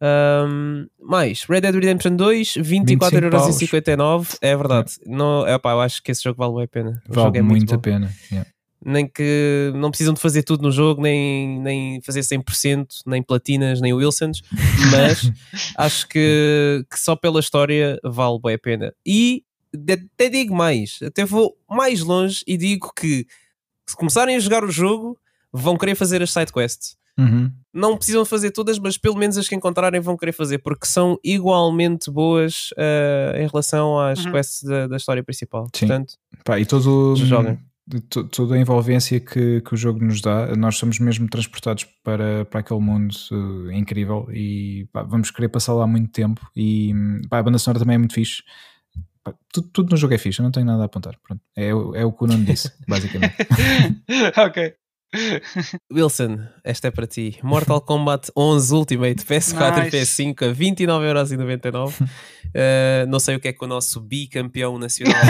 Um, 0.00 0.86
mais, 1.00 1.42
Red 1.44 1.62
Dead 1.62 1.74
Redemption 1.74 2.14
2, 2.16 2.54
24,59€. 2.58 4.38
É 4.40 4.54
verdade. 4.56 4.92
Não, 5.06 5.46
é, 5.46 5.58
pá, 5.58 5.72
eu 5.72 5.80
acho 5.80 6.02
que 6.02 6.12
esse 6.12 6.22
jogo 6.22 6.38
vale 6.38 6.54
bem 6.54 6.64
a 6.64 6.68
pena. 6.68 7.02
O 7.08 7.14
Vale 7.14 7.26
jogo 7.26 7.36
é 7.38 7.42
muito 7.42 7.50
muito 7.60 7.74
a 7.74 7.78
pena. 7.78 8.12
yeah. 8.30 8.48
Nem 8.84 9.06
que 9.08 9.72
não 9.74 9.90
precisam 9.90 10.14
de 10.14 10.20
fazer 10.20 10.42
tudo 10.44 10.62
no 10.62 10.70
jogo, 10.70 11.02
nem, 11.02 11.60
nem 11.60 12.00
fazer 12.02 12.20
100%, 12.20 12.86
nem 13.06 13.22
platinas, 13.22 13.80
nem 13.80 13.92
Wilsons, 13.92 14.40
mas 14.92 15.30
acho 15.76 16.08
que, 16.08 16.84
que 16.90 16.98
só 16.98 17.16
pela 17.16 17.40
história 17.40 17.98
vale 18.04 18.38
bem 18.40 18.54
a 18.54 18.58
pena. 18.58 18.94
E 19.04 19.42
até 20.14 20.28
digo 20.28 20.54
mais, 20.54 20.98
até 21.04 21.24
vou 21.24 21.56
mais 21.68 22.00
longe 22.00 22.42
e 22.46 22.56
digo 22.56 22.92
que 22.94 23.26
se 23.86 23.96
começarem 23.96 24.36
a 24.36 24.40
jogar 24.40 24.62
o 24.64 24.70
jogo, 24.70 25.18
vão 25.52 25.76
querer 25.76 25.94
fazer 25.94 26.22
as 26.22 26.32
sidequests 26.32 26.96
Uhum. 27.18 27.50
não 27.74 27.96
precisam 27.96 28.24
fazer 28.24 28.52
todas, 28.52 28.78
mas 28.78 28.96
pelo 28.96 29.16
menos 29.16 29.36
as 29.36 29.48
que 29.48 29.54
encontrarem 29.56 30.00
vão 30.00 30.16
querer 30.16 30.30
fazer, 30.30 30.58
porque 30.58 30.86
são 30.86 31.18
igualmente 31.24 32.12
boas 32.12 32.68
eh, 32.76 33.40
em 33.42 33.48
relação 33.48 33.98
às 33.98 34.24
Uhum. 34.24 34.30
quests 34.30 34.62
da, 34.62 34.86
da 34.86 34.96
história 34.96 35.24
principal. 35.24 35.64
Sim. 35.74 35.88
Portanto, 35.88 36.14
Pá, 36.44 36.60
e 36.60 36.64
todo, 36.64 37.16
Joguem. 37.16 37.58
Toda 38.30 38.54
a 38.54 38.58
envolvência 38.58 39.18
que, 39.18 39.60
que 39.60 39.74
o 39.74 39.76
jogo 39.76 40.04
nos 40.04 40.20
dá, 40.20 40.54
nós 40.56 40.76
somos 40.76 40.98
mesmo 40.98 41.28
transportados 41.28 41.84
para, 42.04 42.44
para 42.44 42.60
aquele 42.60 42.80
mundo 42.80 43.14
eh, 43.70 43.76
incrível 43.76 44.28
e 44.32 44.86
pá, 44.92 45.02
vamos 45.02 45.30
querer 45.30 45.48
passar 45.48 45.72
lá 45.72 45.86
muito 45.86 46.10
tempo. 46.12 46.46
E 46.54 46.92
pá, 47.28 47.38
a 47.38 47.42
banda 47.42 47.58
sonora 47.58 47.80
também 47.80 47.94
é 47.94 47.98
muito 47.98 48.14
fixe. 48.14 48.42
Tudo, 49.52 49.68
tudo 49.68 49.90
no 49.90 49.96
jogo 49.96 50.14
é 50.14 50.18
fixe, 50.18 50.40
eu 50.40 50.44
não 50.44 50.50
tenho 50.50 50.66
nada 50.66 50.82
a 50.82 50.86
apontar. 50.86 51.16
Pronto, 51.22 51.42
é, 51.56 51.68
é 51.68 51.74
o 52.04 52.12
que 52.12 52.24
o 52.24 52.26
Nuno 52.26 52.44
disse, 52.44 52.72
basicamente. 52.86 53.36
ok. 54.36 54.74
Wilson, 55.92 56.38
esta 56.64 56.88
é 56.88 56.90
para 56.90 57.06
ti. 57.06 57.38
Mortal 57.42 57.80
Kombat 57.80 58.30
11 58.36 58.74
Ultimate 58.74 59.24
PS4 59.24 59.78
e 59.78 59.80
Nice. 59.84 59.96
PS5 59.96 60.50
a 60.50 60.54
29,99€. 60.54 61.92
Eh, 62.54 63.04
não 63.08 63.20
sei 63.20 63.36
o 63.36 63.40
que 63.40 63.48
é 63.48 63.52
que 63.52 63.62
o 63.62 63.68
nosso 63.68 64.00
bicampeão 64.00 64.78
nacional 64.78 65.20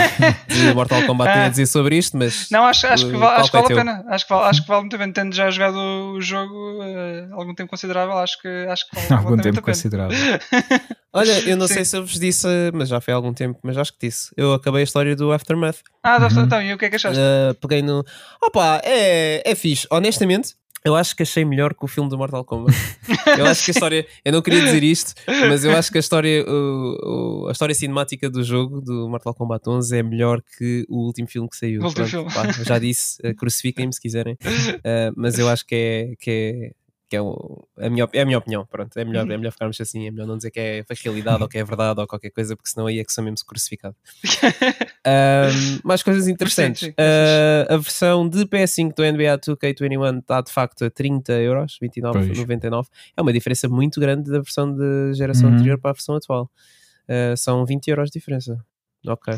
de 0.47 0.71
Mortal 0.73 1.03
Kombat 1.05 1.33
tem 1.33 1.41
a 1.41 1.49
dizer 1.49 1.65
sobre 1.65 1.97
isto, 1.97 2.15
mas 2.15 2.49
Não, 2.49 2.65
acho, 2.65 2.87
acho 2.87 3.09
que, 3.09 3.13
Uh, 3.13 3.19
vale, 3.19 3.41
acho 3.41 3.51
que 3.51 3.57
é 3.57 3.61
vale 3.61 3.65
a 3.65 3.67
teu? 3.67 3.77
pena. 3.77 4.05
Acho 4.07 4.25
que 4.25 4.33
vale, 4.33 4.45
acho 4.49 4.61
que 4.61 4.67
vale 4.69 4.79
muito 4.83 4.95
a 4.95 4.99
pena. 4.99 5.11
Tendo 5.13 5.35
já 5.35 5.51
jogado 5.51 5.75
o 5.77 6.21
jogo 6.21 6.81
eh, 6.81 7.27
algum 7.33 7.53
tempo 7.53 7.69
considerável, 7.69 8.17
acho 8.19 8.41
que, 8.41 8.47
acho 8.47 8.89
que 8.89 8.95
vale, 8.95 9.13
Algum 9.13 9.29
vale 9.31 9.41
tempo 9.41 9.59
a 9.59 9.61
considerável. 9.63 10.17
Olha, 11.13 11.39
eu 11.49 11.57
não 11.57 11.67
Sim. 11.67 11.73
sei 11.75 11.85
se 11.85 11.97
eu 11.97 12.05
vos 12.05 12.19
disse, 12.19 12.47
mas 12.73 12.89
já 12.89 12.99
foi 13.01 13.13
há 13.13 13.17
algum 13.17 13.33
tempo, 13.33 13.59
mas 13.63 13.77
acho 13.77 13.93
que 13.93 14.07
disse. 14.07 14.29
Eu 14.37 14.53
acabei 14.53 14.81
a 14.81 14.83
história 14.83 15.15
do 15.15 15.31
Aftermath. 15.31 15.77
Ah, 16.03 16.17
Uhum. 16.17 16.43
então, 16.43 16.61
e 16.61 16.73
o 16.73 16.77
que 16.77 16.85
é 16.85 16.89
que 16.89 16.95
achaste? 16.95 17.19
Uh, 17.19 17.53
peguei 17.61 17.81
no. 17.81 18.03
Opa, 18.41 18.81
é, 18.83 19.41
é 19.49 19.55
fixe. 19.55 19.87
Honestamente, 19.91 20.55
eu 20.85 20.95
acho 20.95 21.13
que 21.15 21.23
achei 21.23 21.43
melhor 21.43 21.73
que 21.73 21.83
o 21.83 21.87
filme 21.87 22.09
do 22.09 22.17
Mortal 22.17 22.43
Kombat. 22.45 22.73
Eu 23.37 23.45
acho 23.45 23.63
que 23.65 23.71
a 23.71 23.73
história. 23.73 24.07
Eu 24.23 24.31
não 24.31 24.41
queria 24.41 24.61
dizer 24.63 24.81
isto, 24.81 25.13
mas 25.49 25.63
eu 25.65 25.75
acho 25.77 25.91
que 25.91 25.97
a 25.97 25.99
história, 25.99 26.43
o- 26.47 27.43
o- 27.43 27.47
a 27.49 27.51
história 27.51 27.75
cinemática 27.75 28.29
do 28.29 28.41
jogo, 28.43 28.79
do 28.81 29.07
Mortal 29.09 29.33
Kombat 29.33 29.69
11, 29.69 29.97
é 29.97 30.01
melhor 30.01 30.41
que 30.57 30.85
o 30.89 31.05
último 31.05 31.27
filme 31.27 31.49
que 31.49 31.57
saiu. 31.57 31.81
O 31.81 31.85
último 31.85 32.07
filme. 32.07 32.33
pá, 32.33 32.49
já 32.63 32.79
disse, 32.79 33.17
uh, 33.27 33.35
crucifiquem-me 33.35 33.93
se 33.93 33.99
quiserem, 34.01 34.35
Uh, 34.35 35.11
mas 35.17 35.37
eu 35.37 35.49
acho 35.49 35.65
que 35.65 35.75
é. 35.75 36.13
Que 36.17 36.31
é 36.31 36.71
que 37.09 37.15
é, 37.15 37.21
o- 37.21 37.67
a 37.77 37.89
minha, 37.89 38.07
é 38.13 38.21
a 38.21 38.25
minha 38.25 38.37
opinião, 38.37 38.65
pronto, 38.65 38.97
é 38.97 39.03
melhor, 39.03 39.29
é 39.29 39.37
melhor 39.37 39.51
ficarmos 39.51 39.79
assim, 39.81 40.07
é 40.07 40.11
melhor 40.11 40.27
não 40.27 40.37
dizer 40.37 40.51
que 40.51 40.59
é 40.59 40.85
realidade 41.03 41.41
ou 41.43 41.49
que 41.49 41.57
é 41.57 41.63
verdade 41.63 41.99
ou 41.99 42.07
qualquer 42.07 42.29
coisa, 42.29 42.55
porque 42.55 42.69
senão 42.69 42.85
aí 42.87 42.99
é 42.99 43.03
que 43.03 43.11
sou 43.11 43.23
mesmo 43.23 43.37
crucificado. 43.45 43.95
Um, 45.07 45.79
mais 45.83 46.03
coisas 46.03 46.27
interessantes. 46.27 46.81
sim, 46.81 46.87
sim, 46.87 46.91
Uh, 46.91 47.73
a 47.73 47.77
versão 47.77 48.27
de 48.29 48.45
PS5 48.45 48.93
do 48.95 49.03
NBA 49.03 49.37
2K21 49.39 50.19
está 50.19 50.41
de 50.41 50.51
facto 50.51 50.85
a 50.85 50.89
30 50.89 51.33
euros, 51.33 51.77
29,99. 51.81 52.87
É 53.17 53.21
uma 53.21 53.33
diferença 53.33 53.67
muito 53.67 53.99
grande 53.99 54.29
da 54.29 54.39
versão 54.39 54.71
de 54.75 55.13
geração 55.13 55.49
Uhum. 55.49 55.55
anterior 55.55 55.79
para 55.79 55.91
a 55.91 55.93
versão 55.93 56.15
atual. 56.15 56.49
Uh, 57.07 57.35
são 57.37 57.65
20 57.65 57.87
euros 57.87 58.11
de 58.11 58.19
diferença. 58.19 58.63
Ok, 59.07 59.33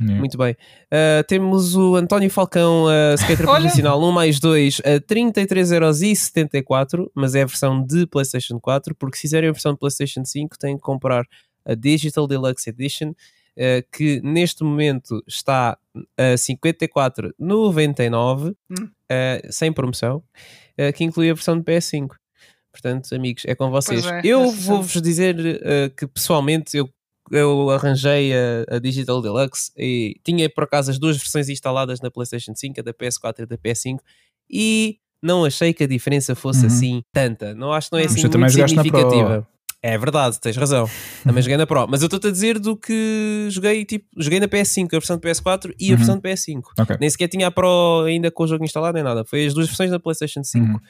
Yeah. 0.00 0.18
muito 0.18 0.36
bem. 0.36 0.52
Uh, 0.92 1.24
temos 1.26 1.74
o 1.74 1.96
António 1.96 2.28
Falcão, 2.30 2.84
uh, 2.84 3.14
skater 3.14 3.46
profissional 3.88 3.98
1 4.02 4.12
mais 4.12 4.38
2 4.38 4.82
a 4.84 5.00
33,74€, 5.00 7.10
mas 7.14 7.34
é 7.34 7.42
a 7.42 7.46
versão 7.46 7.82
de 7.82 8.06
PlayStation 8.06 8.60
4, 8.60 8.94
porque 8.94 9.16
se 9.16 9.22
fizerem 9.22 9.48
a 9.48 9.52
versão 9.52 9.72
de 9.72 9.78
PlayStation 9.78 10.24
5 10.24 10.58
têm 10.58 10.76
que 10.76 10.82
comprar 10.82 11.24
a 11.64 11.74
Digital 11.74 12.26
Deluxe 12.26 12.68
Edition, 12.70 13.10
uh, 13.10 13.82
que 13.90 14.20
neste 14.22 14.62
momento 14.62 15.22
está 15.26 15.76
a 16.16 16.34
54,99€, 16.36 18.54
Hum. 18.70 18.84
uh, 18.84 18.90
sem 19.52 19.72
promoção, 19.72 20.22
uh, 20.78 20.92
que 20.94 21.02
inclui 21.04 21.30
a 21.30 21.34
versão 21.34 21.56
de 21.58 21.64
PS5. 21.64 22.14
Portanto, 22.70 23.14
amigos, 23.14 23.44
é 23.46 23.54
com 23.54 23.70
vocês. 23.70 24.04
é, 24.06 24.20
eu 24.24 24.44
essa 24.44 24.56
vou-vos 24.60 25.00
dizer 25.02 25.36
uh, 25.38 25.90
que 25.96 26.06
pessoalmente 26.06 26.76
eu 26.76 26.88
eu 27.30 27.70
arranjei 27.70 28.32
a, 28.32 28.76
a 28.76 28.78
Digital 28.78 29.20
Deluxe 29.22 29.70
e 29.76 30.14
tinha 30.24 30.48
por 30.50 30.64
acaso 30.64 30.90
as 30.90 30.98
duas 30.98 31.16
versões 31.16 31.48
instaladas 31.48 32.00
na 32.00 32.10
PlayStation 32.10 32.52
5, 32.54 32.80
a 32.80 32.82
da 32.82 32.92
PS4 32.94 33.34
e 33.40 33.42
a 33.42 33.46
da 33.46 33.58
PS5, 33.58 33.98
e 34.50 34.98
não 35.22 35.44
achei 35.44 35.72
que 35.72 35.84
a 35.84 35.86
diferença 35.86 36.34
fosse 36.34 36.60
Uhum. 36.60 36.66
assim 36.66 37.02
tanta. 37.12 37.54
Não 37.54 37.72
acho 37.72 37.88
que 37.90 37.96
não 37.96 38.00
é 38.00 38.06
assim 38.06 38.20
muito 38.20 38.50
significativa. 38.50 39.46
É 39.80 39.96
verdade, 39.96 40.40
tens 40.40 40.56
razão. 40.56 40.90
Também 41.22 41.40
joguei 41.40 41.56
na 41.56 41.64
Pro. 41.64 41.86
Mas 41.88 42.02
eu 42.02 42.06
estou-te 42.06 42.26
a 42.26 42.30
dizer 42.32 42.58
do 42.58 42.76
que 42.76 43.46
joguei, 43.48 43.84
tipo, 43.84 44.06
joguei 44.16 44.40
na 44.40 44.48
PS5, 44.48 44.86
a 44.86 44.98
versão 44.98 45.16
de 45.16 45.22
PS4 45.22 45.72
e 45.78 45.88
a 45.88 45.92
Uhum. 45.92 45.96
versão 45.98 46.16
de 46.16 46.22
PS5. 46.22 46.62
Ok. 46.80 46.96
Nem 47.00 47.08
sequer 47.08 47.28
tinha 47.28 47.46
a 47.46 47.50
Pro 47.52 48.02
ainda 48.04 48.28
com 48.28 48.42
o 48.42 48.46
jogo 48.48 48.64
instalado 48.64 48.94
nem 48.94 49.04
nada. 49.04 49.24
Foi 49.24 49.46
as 49.46 49.54
duas 49.54 49.68
versões 49.68 49.90
da 49.92 50.00
PlayStation 50.00 50.42
5. 50.42 50.64
Uhum. 50.66 50.80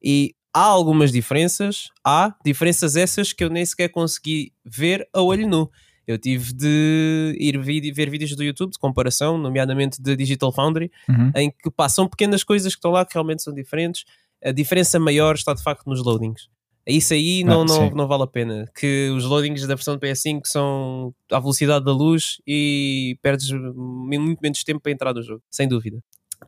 E 0.00 0.32
há 0.56 0.62
algumas 0.64 1.12
diferenças. 1.12 1.90
Há 2.04 2.34
diferenças 2.44 2.96
essas 2.96 3.32
que 3.32 3.44
eu 3.44 3.50
nem 3.50 3.64
sequer 3.64 3.88
consegui 3.90 4.52
ver 4.64 5.06
a 5.12 5.20
olho 5.20 5.46
nu. 5.46 5.70
Eu 6.06 6.16
tive 6.18 6.52
de 6.52 7.36
ir 7.38 7.58
ver 7.92 8.08
vídeos 8.08 8.34
do 8.36 8.42
YouTube 8.44 8.72
de 8.72 8.78
comparação, 8.78 9.36
nomeadamente 9.36 10.00
de 10.00 10.16
Digital 10.16 10.52
Foundry, 10.52 10.90
Uhum. 11.08 11.32
em 11.34 11.50
que 11.50 11.70
são 11.90 12.08
pequenas 12.08 12.42
coisas 12.44 12.72
que 12.74 12.78
estão 12.78 12.92
lá 12.92 13.04
que 13.04 13.12
realmente 13.12 13.42
são 13.42 13.52
diferentes. 13.52 14.04
A 14.44 14.52
diferença 14.52 14.98
maior 15.00 15.34
está 15.34 15.52
de 15.52 15.62
facto 15.62 15.84
nos 15.86 16.02
loadings. 16.04 16.48
Isso 16.86 17.12
aí 17.14 17.42
não, 17.42 17.62
Ah, 17.62 17.64
não, 17.64 17.90
não 17.90 18.06
vale 18.06 18.22
a 18.22 18.26
pena. 18.28 18.70
Que 18.78 19.10
os 19.10 19.24
loadings 19.24 19.66
da 19.66 19.74
versão 19.74 19.96
de 19.96 20.00
PS5 20.06 20.42
são 20.44 21.12
à 21.32 21.40
velocidade 21.40 21.84
da 21.84 21.92
luz 21.92 22.40
e 22.46 23.18
perdes 23.20 23.50
muito 23.50 24.38
menos 24.40 24.62
tempo 24.62 24.80
para 24.80 24.92
entrar 24.92 25.12
no 25.12 25.20
jogo, 25.20 25.42
sem 25.50 25.66
dúvida. 25.66 25.98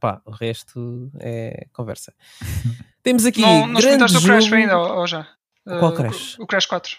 Pá, 0.00 0.20
o 0.24 0.30
resto 0.30 1.10
é 1.20 1.66
conversa. 1.72 2.12
Temos 3.02 3.24
aqui 3.24 3.40
Não, 3.40 3.66
não 3.66 3.78
experimentaste 3.78 4.18
o 4.18 4.22
Crash 4.22 4.52
ainda, 4.52 4.78
ou, 4.78 4.98
ou 5.00 5.06
já? 5.06 5.26
Qual 5.64 5.92
Uh, 5.92 5.94
Crash? 5.94 6.38
O, 6.38 6.42
o 6.42 6.46
Crash 6.46 6.66
4. 6.66 6.96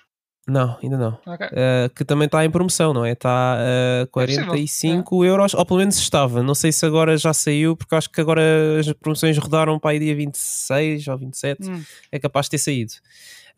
Não, 0.47 0.77
ainda 0.81 0.97
não. 0.97 1.17
Ok. 1.25 1.47
Uh, 1.47 1.89
que 1.95 2.03
também 2.03 2.25
está 2.25 2.43
em 2.43 2.49
promoção, 2.49 2.91
não 2.93 3.05
é? 3.05 3.11
Está 3.11 3.53
a 3.53 4.07
possível, 4.07 4.45
45 4.47 5.23
euros, 5.25 5.53
ou 5.53 5.65
pelo 5.65 5.79
menos 5.79 5.97
estava. 5.97 6.41
Não 6.41 6.55
sei 6.55 6.71
se 6.71 6.85
agora 6.85 7.15
já 7.17 7.33
saiu, 7.33 7.75
porque 7.75 7.93
acho 7.93 8.09
que 8.09 8.19
agora 8.19 8.41
as 8.79 8.91
promoções 8.93 9.37
rodaram 9.37 9.77
para 9.79 9.91
aí 9.91 9.99
dia 9.99 10.15
26 10.15 11.07
ou 11.07 11.17
27. 11.17 11.69
Hum. 11.69 11.83
É 12.11 12.19
capaz 12.19 12.47
de 12.47 12.51
ter 12.51 12.57
saído. 12.57 12.93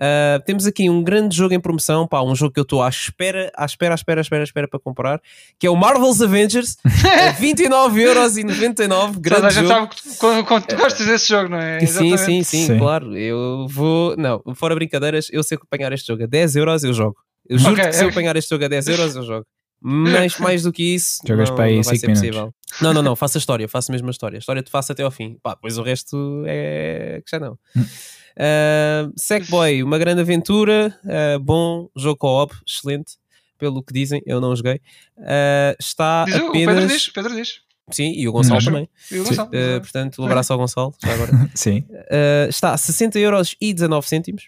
Uh, 0.02 0.42
temos 0.46 0.66
aqui 0.66 0.90
um 0.90 1.04
grande 1.04 1.36
jogo 1.38 1.54
em 1.54 1.60
promoção, 1.60 2.08
pá, 2.08 2.24
um 2.24 2.34
jogo 2.34 2.52
que 2.54 2.60
eu 2.60 2.64
estou 2.64 2.82
à 2.82 2.90
espera, 2.90 3.52
à 3.56 3.66
espera, 3.66 3.94
à 3.94 3.96
espera, 3.96 4.20
à 4.20 4.24
espera, 4.24 4.42
à 4.42 4.46
espera 4.46 4.68
para 4.68 4.80
comprar, 4.80 5.22
que 5.60 5.68
é 5.68 5.70
o 5.70 5.76
Marvel's 5.76 6.22
Avengers, 6.24 6.76
a 6.84 7.34
29,99€. 7.34 8.88
Toda 8.88 9.06
a 9.06 9.20
Grande 9.20 9.54
gente 9.54 9.68
jogo. 9.68 9.68
sabe 9.68 9.90
tu- 9.96 10.18
quando, 10.20 10.46
quando 10.46 10.66
tu 10.66 10.76
gostas 10.76 11.06
desse 11.06 11.30
jogo, 11.30 11.50
não 11.50 11.58
é? 11.60 11.80
Sim, 11.86 12.18
sim, 12.18 12.44
sim, 12.44 12.66
Sim. 12.66 12.78
claro. 12.80 13.16
Eu 13.16 13.68
vou. 13.70 14.16
Não, 14.18 14.42
fora 14.56 14.74
brincadeiras, 14.76 15.28
eu 15.32 15.44
sei 15.44 15.58
que 15.58 15.64
apanhar 15.64 15.92
este 15.94 16.08
jogo 16.08 16.24
a 16.24 16.28
10 16.28 16.56
euros 16.56 16.84
eu 16.84 16.94
jogo. 16.94 17.18
Eu 17.48 17.58
juro 17.60 17.74
Ok, 17.74 17.86
que 17.86 17.94
se 17.94 18.04
eu 18.04 18.10
apanhar 18.10 18.36
este 18.36 18.50
jogo 18.50 18.66
a 18.66 18.68
10 18.68 18.88
euros 18.88 19.16
eu 19.16 19.24
jogo. 19.24 19.46
Mas 19.84 20.38
mais 20.40 20.64
do 20.64 20.72
que 20.72 20.96
isso, 20.96 21.20
Jogas 21.28 21.50
não, 21.50 21.56
para 21.56 21.66
aí 21.66 21.76
não 21.78 21.84
vai 21.84 21.96
ser 21.96 22.08
minutos. 22.08 22.28
possível. 22.28 22.54
Não, 22.82 22.94
não, 22.94 23.02
não, 23.02 23.16
faço 23.16 23.38
a 23.38 23.40
história, 23.40 23.68
faço 23.68 23.92
mesmo 23.92 24.08
a 24.08 24.12
história. 24.12 24.38
A 24.38 24.40
história 24.40 24.62
te 24.64 24.70
faço 24.72 24.92
até 24.92 25.04
ao 25.04 25.12
fim. 25.12 25.38
Pá, 25.44 25.56
depois 25.56 25.78
o 25.78 25.84
resto 25.84 26.44
é 26.48 27.22
que 27.26 27.32
já 27.32 27.40
não. 27.40 27.58
Uh, 28.38 29.12
Sackboy, 29.16 29.84
uma 29.84 29.98
grande 29.98 30.22
aventura, 30.22 30.98
uh, 31.04 31.40
bom 31.40 31.90
jogo 31.96 32.18
co-op, 32.18 32.56
excelente, 32.68 33.14
pelo 33.58 33.84
que 33.84 33.94
dizem, 33.94 34.22
eu 34.26 34.40
não 34.42 34.56
joguei. 34.56 34.82
Uh, 35.18 35.76
está 35.80 36.26
Diz, 36.26 36.36
o- 36.36 36.48
O 36.48 36.52
Pedro 36.52 36.72
apenas. 36.72 36.92
diz, 36.92 37.10
Pedro 37.10 37.36
diz. 37.36 37.62
Sim, 37.92 38.14
e 38.16 38.28
o 38.28 38.32
Gonçalo 38.32 38.60
Uhum. 38.60 38.66
também. 38.66 38.90
E 39.12 39.20
o. 39.20 39.24
Gonçalo. 39.26 39.50
Uh, 39.50 39.82
portanto, 39.82 40.22
um 40.22 40.26
abraço 40.26 40.54
ao 40.54 40.60
Gonçalo, 40.60 40.94
já 41.04 41.14
agora. 41.14 41.32
Sim. 41.56 41.80
Uh, 41.90 42.50
está 42.50 42.74
a 42.74 42.78
60 42.78 43.20
euros 43.20 43.56
e 43.60 43.74
19 43.74 44.08
cêntimos. 44.08 44.46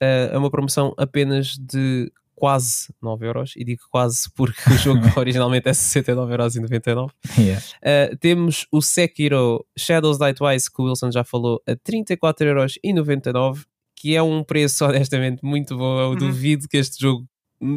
Uh, 0.00 0.32
é 0.34 0.38
uma 0.38 0.50
promoção 0.50 0.94
apenas 0.96 1.56
de 1.58 2.10
quase 2.36 2.94
9 3.02 3.26
euros. 3.26 3.52
E 3.56 3.64
digo 3.64 3.82
quase 3.90 4.30
porque 4.36 4.60
o 4.70 4.76
jogo 4.78 5.00
originalmente 5.18 5.68
é 5.68 5.72
69 5.72 6.32
euros 6.32 6.54
e 6.54 6.60
99. 6.60 7.12
Yeah. 7.38 7.62
Uh, 7.82 8.16
temos 8.18 8.66
o 8.70 8.80
Sekiro 8.80 9.66
Shadows 9.76 10.18
Die 10.18 10.34
Twice, 10.34 10.70
que 10.70 10.80
o 10.80 10.84
Wilson 10.84 11.10
já 11.10 11.24
falou, 11.24 11.60
a 11.66 11.74
34 11.74 12.46
euros 12.46 12.74
e 12.84 12.92
99, 12.92 13.64
que 13.96 14.14
é 14.14 14.22
um 14.22 14.44
preço 14.44 14.84
honestamente 14.86 15.44
muito 15.44 15.76
bom. 15.76 15.98
Eu 15.98 16.10
Uhum. 16.10 16.16
duvido 16.16 16.68
que 16.68 16.76
este 16.76 17.00
jogo 17.00 17.26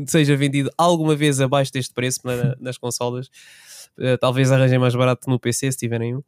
seja 0.07 0.35
vendido 0.35 0.69
alguma 0.77 1.15
vez 1.15 1.39
abaixo 1.39 1.71
deste 1.71 1.93
preço 1.93 2.19
na- 2.25 2.55
nas 2.59 2.77
consolas. 2.77 3.27
Uh, 3.97 4.17
talvez 4.19 4.51
arranjem 4.51 4.77
mais 4.77 4.93
barato 4.93 5.29
no 5.29 5.39
PC 5.39 5.71
se 5.71 5.77
tiverem 5.77 6.15
um. 6.17 6.21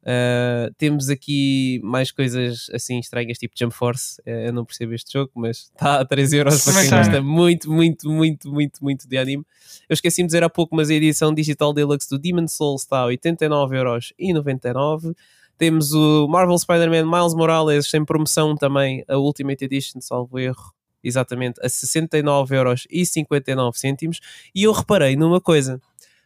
Uh, 0.00 0.72
temos 0.78 1.10
aqui 1.10 1.78
mais 1.84 2.10
coisas 2.10 2.70
assim 2.72 2.98
estranhas, 2.98 3.36
tipo 3.38 3.52
Jump 3.58 3.74
Force. 3.74 4.18
Uh, 4.22 4.46
eu 4.46 4.52
não 4.52 4.64
percebo 4.64 4.94
este 4.94 5.12
jogo, 5.12 5.30
mas 5.34 5.70
está 5.74 6.00
a 6.00 6.04
13 6.04 6.38
euros 6.38 6.64
para 6.64 6.80
quem 6.80 6.90
gosta 6.90 7.20
muito, 7.20 7.70
muito, 7.70 8.10
muito, 8.10 8.50
muito, 8.50 8.82
muito 8.82 9.06
de 9.06 9.18
anime. 9.18 9.44
Eu 9.88 9.94
esqueci 9.94 10.22
de 10.22 10.26
dizer 10.26 10.42
há 10.42 10.48
pouco, 10.48 10.74
mas 10.74 10.88
a 10.88 10.94
edição 10.94 11.34
digital 11.34 11.74
deluxe 11.74 12.08
do 12.08 12.18
Demon 12.18 12.48
Souls 12.48 12.80
está 12.82 13.02
a 13.02 13.08
89,99€. 13.08 15.14
Temos 15.58 15.92
o 15.92 16.26
Marvel 16.26 16.56
Spider-Man 16.56 17.04
Miles 17.04 17.34
Morales 17.34 17.92
em 17.92 18.02
promoção 18.02 18.56
também, 18.56 19.04
a 19.06 19.18
Ultimate 19.18 19.62
Edition, 19.62 20.00
salvo 20.00 20.38
erro, 20.38 20.72
exatamente, 21.04 21.60
a 21.60 21.66
69,59€. 21.66 24.20
E 24.54 24.62
eu 24.62 24.72
reparei 24.72 25.16
numa 25.16 25.42
coisa: 25.42 25.78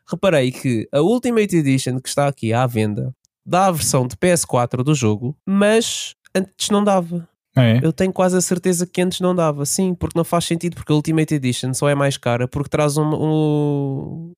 reparei 0.06 0.52
que 0.52 0.88
a 0.92 1.00
Ultimate 1.00 1.56
Edition 1.56 1.98
que 1.98 2.08
está 2.08 2.28
aqui 2.28 2.52
à 2.52 2.64
venda 2.64 3.12
dá 3.44 3.66
a 3.66 3.70
versão 3.72 4.06
de 4.06 4.16
PS4 4.16 4.82
do 4.82 4.94
jogo, 4.94 5.36
mas 5.46 6.14
antes 6.34 6.70
não 6.70 6.82
dava. 6.82 7.28
É. 7.56 7.78
Eu 7.82 7.92
tenho 7.92 8.12
quase 8.12 8.36
a 8.36 8.40
certeza 8.40 8.84
que 8.86 9.00
antes 9.00 9.20
não 9.20 9.34
dava, 9.34 9.64
sim, 9.64 9.94
porque 9.94 10.18
não 10.18 10.24
faz 10.24 10.44
sentido, 10.44 10.74
porque 10.74 10.90
a 10.92 10.96
Ultimate 10.96 11.34
Edition 11.34 11.72
só 11.72 11.88
é 11.88 11.94
mais 11.94 12.16
cara 12.16 12.48
porque 12.48 12.68
traz 12.68 12.96
um. 12.96 13.04
um 13.14 14.32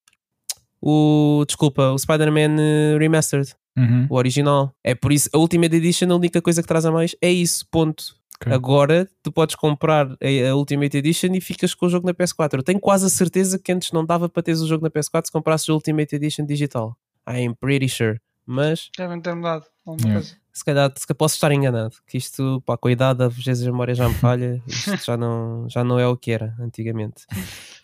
o. 0.81 1.45
Desculpa, 1.47 1.91
o 1.93 1.99
Spider-Man 1.99 2.57
eh, 2.61 2.99
Remastered, 2.99 3.55
Uhum. 3.79 4.07
o 4.09 4.15
original. 4.17 4.73
É 4.83 4.95
por 4.95 5.13
isso, 5.13 5.29
a 5.35 5.39
Ultimate 5.39 5.75
Edition, 5.77 6.11
a 6.11 6.17
única 6.17 6.41
coisa 6.41 6.63
que 6.63 6.69
traz 6.69 6.85
a 6.87 6.91
mais 6.93 7.15
é 7.21 7.31
isso, 7.31 7.67
ponto. 7.71 8.05
Ok. 8.41 8.53
Agora 8.53 9.09
tu 9.23 9.33
podes 9.33 9.55
comprar 9.55 10.07
a, 10.11 10.51
a 10.51 10.55
Ultimate 10.57 10.97
Edition 10.99 11.29
e 11.35 11.41
ficas 11.41 11.75
com 11.75 11.87
o 11.87 11.89
jogo 11.89 12.07
na 12.07 12.13
PS4. 12.15 12.55
Eu 12.59 12.63
tenho 12.63 12.81
quase 12.81 13.07
a 13.07 13.09
certeza 13.09 13.59
que 13.59 13.73
antes 13.73 13.93
não 13.93 14.05
dava 14.05 14.29
para 14.29 14.43
teres 14.43 14.61
o 14.61 14.67
jogo 14.67 14.85
na 14.85 14.91
PS4 14.91 15.27
se 15.27 15.33
comprasses 15.33 15.69
a 15.71 15.73
Ultimate 15.73 16.15
Edition 16.17 16.45
digital. 16.45 16.97
I 17.29 17.47
am 17.47 17.55
pretty 17.55 17.89
sure. 17.89 18.19
Mas 18.47 18.91
Devem 18.97 19.21
ter 19.21 19.35
mudado 19.35 19.67
alguma 19.85 20.09
Yeah. 20.09 20.21
coisa. 20.21 20.41
Se 20.57 20.65
calhar 20.65 20.91
se 20.97 21.07
calhar 21.07 21.19
posso 21.19 21.35
estar 21.35 21.53
enganado, 21.53 21.95
que 22.07 22.17
isto, 22.17 22.63
pá, 22.65 22.79
com 22.79 22.89
a 22.89 22.93
idade, 22.93 23.23
às 23.23 23.35
vezes 23.35 23.67
a 23.67 23.71
memória 23.71 23.95
já 23.95 24.09
me 24.09 24.15
falha, 24.15 24.63
isto 24.67 25.05
já 25.05 25.15
não, 25.15 25.69
já 25.69 25.85
não 25.85 26.01
é 26.01 26.09
o 26.09 26.17
que 26.17 26.33
era 26.33 26.55
antigamente. 26.59 27.27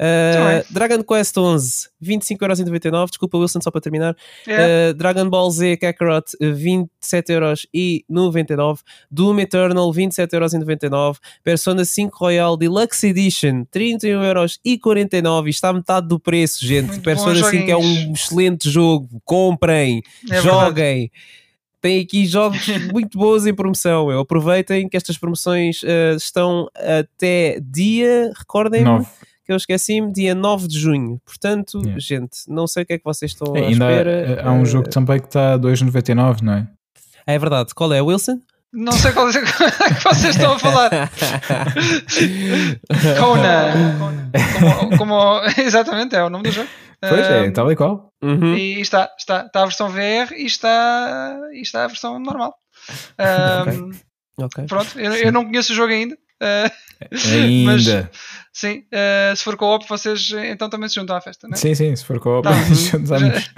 Uh, 0.01 0.65
Dragon 0.73 1.05
Quest 1.05 1.37
11, 1.37 1.91
25,99€, 2.03 3.11
desculpa 3.11 3.37
Wilson, 3.37 3.61
só 3.61 3.71
para 3.71 3.83
terminar. 3.83 4.17
É. 4.47 4.89
Uh, 4.89 4.95
Dragon 4.95 5.29
Ball 5.29 5.51
Z 5.51 5.77
Kakarot, 5.77 6.31
27,99€, 6.41 8.79
Doom 9.11 9.41
Eternal, 9.41 9.93
27,99€, 9.93 11.19
Persona 11.45 11.85
5 11.85 12.19
Royal 12.19 12.57
Deluxe 12.57 13.09
Edition, 13.09 13.67
31,49€, 13.67 15.49
está 15.49 15.69
a 15.69 15.75
metade 15.75 16.09
do 16.09 16.19
preço, 16.19 16.67
gente. 16.67 16.87
Muito 16.87 17.03
Persona 17.03 17.39
bons 17.39 17.51
5 17.51 17.71
é 17.71 17.77
um 17.77 18.15
excelente 18.15 18.71
jogo, 18.71 19.21
comprem 19.27 20.01
É 20.31 20.41
verdade. 20.41 21.11
Tem 21.83 22.01
aqui 22.01 22.25
jogos 22.25 22.65
muito 22.93 23.19
bons 23.19 23.45
em 23.45 23.53
promoção. 23.53 24.11
Eu 24.11 24.21
aproveitem 24.21 24.89
que 24.89 24.97
estas 24.97 25.19
promoções 25.19 25.81
eh, 25.85 26.15
estão 26.17 26.69
até 26.77 27.59
dia, 27.61 28.33
recordem-me 28.39 29.05
que 29.45 29.51
eu 29.53 29.57
esqueci-me, 29.57 30.13
dia 30.13 30.35
9 30.37 30.69
de 30.69 30.79
junho. 30.79 31.21
Portanto, 31.27 31.79
Yeah. 31.81 31.99
gente, 31.99 32.39
não 32.49 32.69
sei 32.69 32.85
o 32.85 32.87
que 32.87 32.93
é 32.93 32.99
que 32.99 33.05
vocês 33.05 33.33
estão 33.33 33.57
É, 33.57 33.61
à 33.65 33.67
ainda 33.67 33.87
há- 33.87 33.91
espera. 33.91 34.43
há, 34.45 34.53
um 34.53 34.63
Eh, 34.63 34.65
jogo 34.65 34.89
também 34.89 35.19
que 35.19 35.27
está 35.27 35.55
a 35.55 35.59
2,99, 35.59 36.43
não 36.43 36.53
é? 36.53 36.69
É 37.27 37.37
verdade. 37.39 37.75
Qual 37.75 37.93
é, 37.93 38.01
Wilson? 38.01 38.39
Não 38.73 38.93
sei 38.93 39.11
qual 39.13 39.29
é 39.29 39.33
que 39.33 39.41
vocês 40.05 40.37
estão 40.37 40.53
a 40.55 40.59
falar. 40.61 40.91
Conan. 43.21 43.99
Como, 44.59 44.97
como- 44.99 45.41
exatamente, 45.59 46.15
é 46.17 46.23
o 46.25 46.31
nome 46.31 46.45
do 46.45 46.53
jogo. 46.53 46.69
Pois 47.09 47.27
é, 47.27 47.43
Um, 47.43 47.53
tal 47.53 47.73
e 47.73 47.77
qual. 47.77 48.13
Uhum. 48.23 48.55
E 48.57 48.81
está, 48.81 49.11
está, 49.19 49.47
está 49.47 49.63
a 49.63 49.67
versão 49.67 49.89
VR 49.89 50.33
e 50.37 50.47
está, 50.47 51.39
e 51.53 51.61
está 51.61 51.85
a 51.85 51.89
versão 51.89 52.19
normal. 52.19 52.55
Um, 53.19 53.91
Ok. 54.39 54.65
Pronto, 54.67 54.99
eu, 54.99 55.13
eu 55.15 55.31
não 55.33 55.45
conheço 55.45 55.73
o 55.73 55.77
jogo 55.77 55.93
ainda. 55.93 56.15
Uh, 56.15 56.71
Ainda. 57.33 58.11
sim, 58.53 58.85
uh, 58.93 59.37
se 59.37 59.45
for 59.45 59.57
co-op, 59.57 59.87
vocês 59.89 60.31
então 60.47 60.71
também 60.71 60.89
se 60.89 60.95
juntam 60.95 61.17
à 61.17 61.21
festa, 61.21 61.47
não 61.47 61.55
é? 61.55 61.57
Sim, 61.57 61.75
sim, 61.75 61.95
se 61.95 62.05
for 62.05 62.19
co-op, 62.19 62.49
Tá. 62.49 62.53
juntamos. 62.75 63.51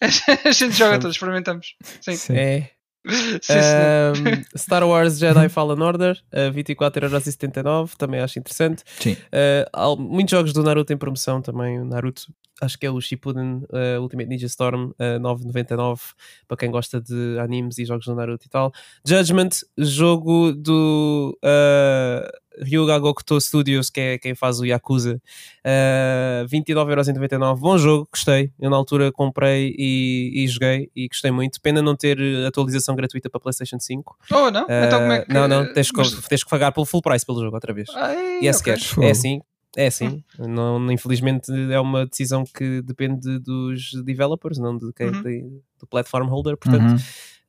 A 0.00 0.52
gente 0.52 0.76
joga 0.76 0.98
todos, 0.98 1.16
experimentamos. 1.16 1.74
Sim, 2.00 2.12
sim, 2.12 2.16
Sim. 2.16 2.36
É. 2.36 2.70
Um, 3.50 4.58
Star 4.58 4.86
Wars 4.86 5.18
Jedi 5.18 5.48
Fallen 5.48 5.80
Order, 5.82 6.20
uh, 6.32 6.52
24,79€, 6.52 7.96
também 7.96 8.20
acho 8.20 8.38
interessante. 8.38 8.82
Sim. 8.98 9.12
Uh, 9.12 9.96
muitos 9.96 10.30
jogos 10.30 10.52
do 10.52 10.62
Naruto 10.62 10.92
em 10.92 10.96
promoção 10.96 11.40
também. 11.40 11.80
O 11.80 11.84
Naruto, 11.84 12.32
acho 12.60 12.78
que 12.78 12.86
é 12.86 12.90
o 12.90 13.00
Shippuden 13.00 13.62
uh, 13.70 14.00
Ultimate 14.00 14.28
Ninja 14.28 14.46
Storm, 14.46 14.90
uh, 14.90 15.18
9,99 15.20 16.00
para 16.46 16.56
quem 16.56 16.70
gosta 16.70 17.00
de 17.00 17.38
animes 17.38 17.78
e 17.78 17.84
jogos 17.84 18.06
do 18.06 18.14
Naruto 18.14 18.46
e 18.46 18.50
tal. 18.50 18.72
Judgment, 19.04 19.50
jogo 19.78 20.52
do 20.52 21.38
uh, 21.42 22.39
Ryuga 22.58 22.98
Gokuto 22.98 23.40
Studios, 23.40 23.90
que 23.90 24.00
é 24.00 24.18
quem 24.18 24.34
faz 24.34 24.60
o 24.60 24.64
Yakuza, 24.64 25.20
uh, 25.64 26.46
29,99€. 26.46 27.58
Bom 27.58 27.78
jogo, 27.78 28.08
gostei. 28.10 28.52
Eu 28.58 28.70
na 28.70 28.76
altura 28.76 29.12
comprei 29.12 29.74
e, 29.78 30.44
e, 30.44 30.48
joguei 30.48 30.90
e 30.94 31.08
gostei 31.08 31.30
muito. 31.30 31.60
Pena 31.60 31.80
não 31.80 31.96
ter 31.96 32.18
atualização 32.46 32.94
gratuita 32.96 33.30
para 33.30 33.40
PlayStation 33.40 33.78
5. 33.78 34.16
Oh, 34.30 34.50
não? 34.50 34.64
Uh, 34.64 34.84
então 34.86 35.00
como 35.00 35.12
é 35.12 35.24
que. 35.24 35.32
Não, 35.32 35.48
não, 35.48 35.72
tens, 35.72 35.90
mas... 35.92 36.14
que, 36.14 36.28
tens 36.28 36.44
que 36.44 36.50
pagar 36.50 36.72
pelo 36.72 36.86
full 36.86 37.02
price 37.02 37.24
pelo 37.24 37.40
jogo 37.40 37.54
outra 37.54 37.72
vez. 37.72 37.88
Ai, 37.94 38.40
e 38.42 38.48
é 38.48 38.50
okay. 38.50 38.74
é 39.02 39.10
assim. 39.10 39.40
É 39.76 39.88
sim, 39.88 40.24
não, 40.36 40.90
infelizmente 40.90 41.52
é 41.70 41.78
uma 41.78 42.04
decisão 42.04 42.42
que 42.42 42.82
depende 42.82 43.38
dos 43.38 43.92
developers, 44.04 44.58
não 44.58 44.76
de 44.76 44.92
quem 44.92 45.06
uhum. 45.06 45.62
do 45.78 45.86
platform 45.86 46.26
holder, 46.26 46.56
portanto, 46.56 46.90
uhum. 46.90 46.98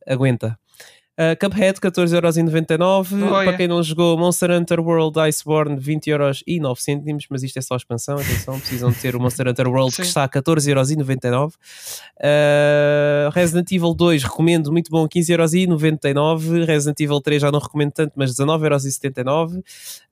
aguenta. 0.07 0.59
Uh, 1.21 1.37
Cuphead 1.39 1.79
14,99€. 1.79 3.23
Oh, 3.23 3.29
para 3.29 3.55
quem 3.55 3.67
não 3.67 3.83
jogou, 3.83 4.17
Monster 4.17 4.49
Hunter 4.49 4.79
World 4.79 5.19
Iceborne 5.19 5.79
20€ 5.79 6.41
e 6.47 6.59
9 6.59 6.81
cêntimos, 6.81 7.27
mas 7.29 7.43
isto 7.43 7.59
é 7.59 7.61
só 7.61 7.75
expansão. 7.75 8.17
Atenção, 8.17 8.59
precisam 8.59 8.89
de 8.89 8.97
ter 8.97 9.15
o 9.15 9.19
Monster 9.19 9.47
Hunter 9.47 9.67
World 9.67 9.95
que 9.95 10.01
está 10.01 10.23
a 10.23 10.29
14,99€. 10.29 11.53
Uh, 12.17 13.29
Resident 13.33 13.71
Evil 13.71 13.93
2 13.93 14.23
recomendo, 14.23 14.71
muito 14.71 14.89
bom, 14.89 15.07
15,99€. 15.07 16.65
Resident 16.65 16.99
Evil 16.99 17.21
3 17.21 17.39
já 17.39 17.51
não 17.51 17.59
recomendo 17.59 17.91
tanto, 17.91 18.13
mas 18.15 18.31
19,79€. 18.31 19.63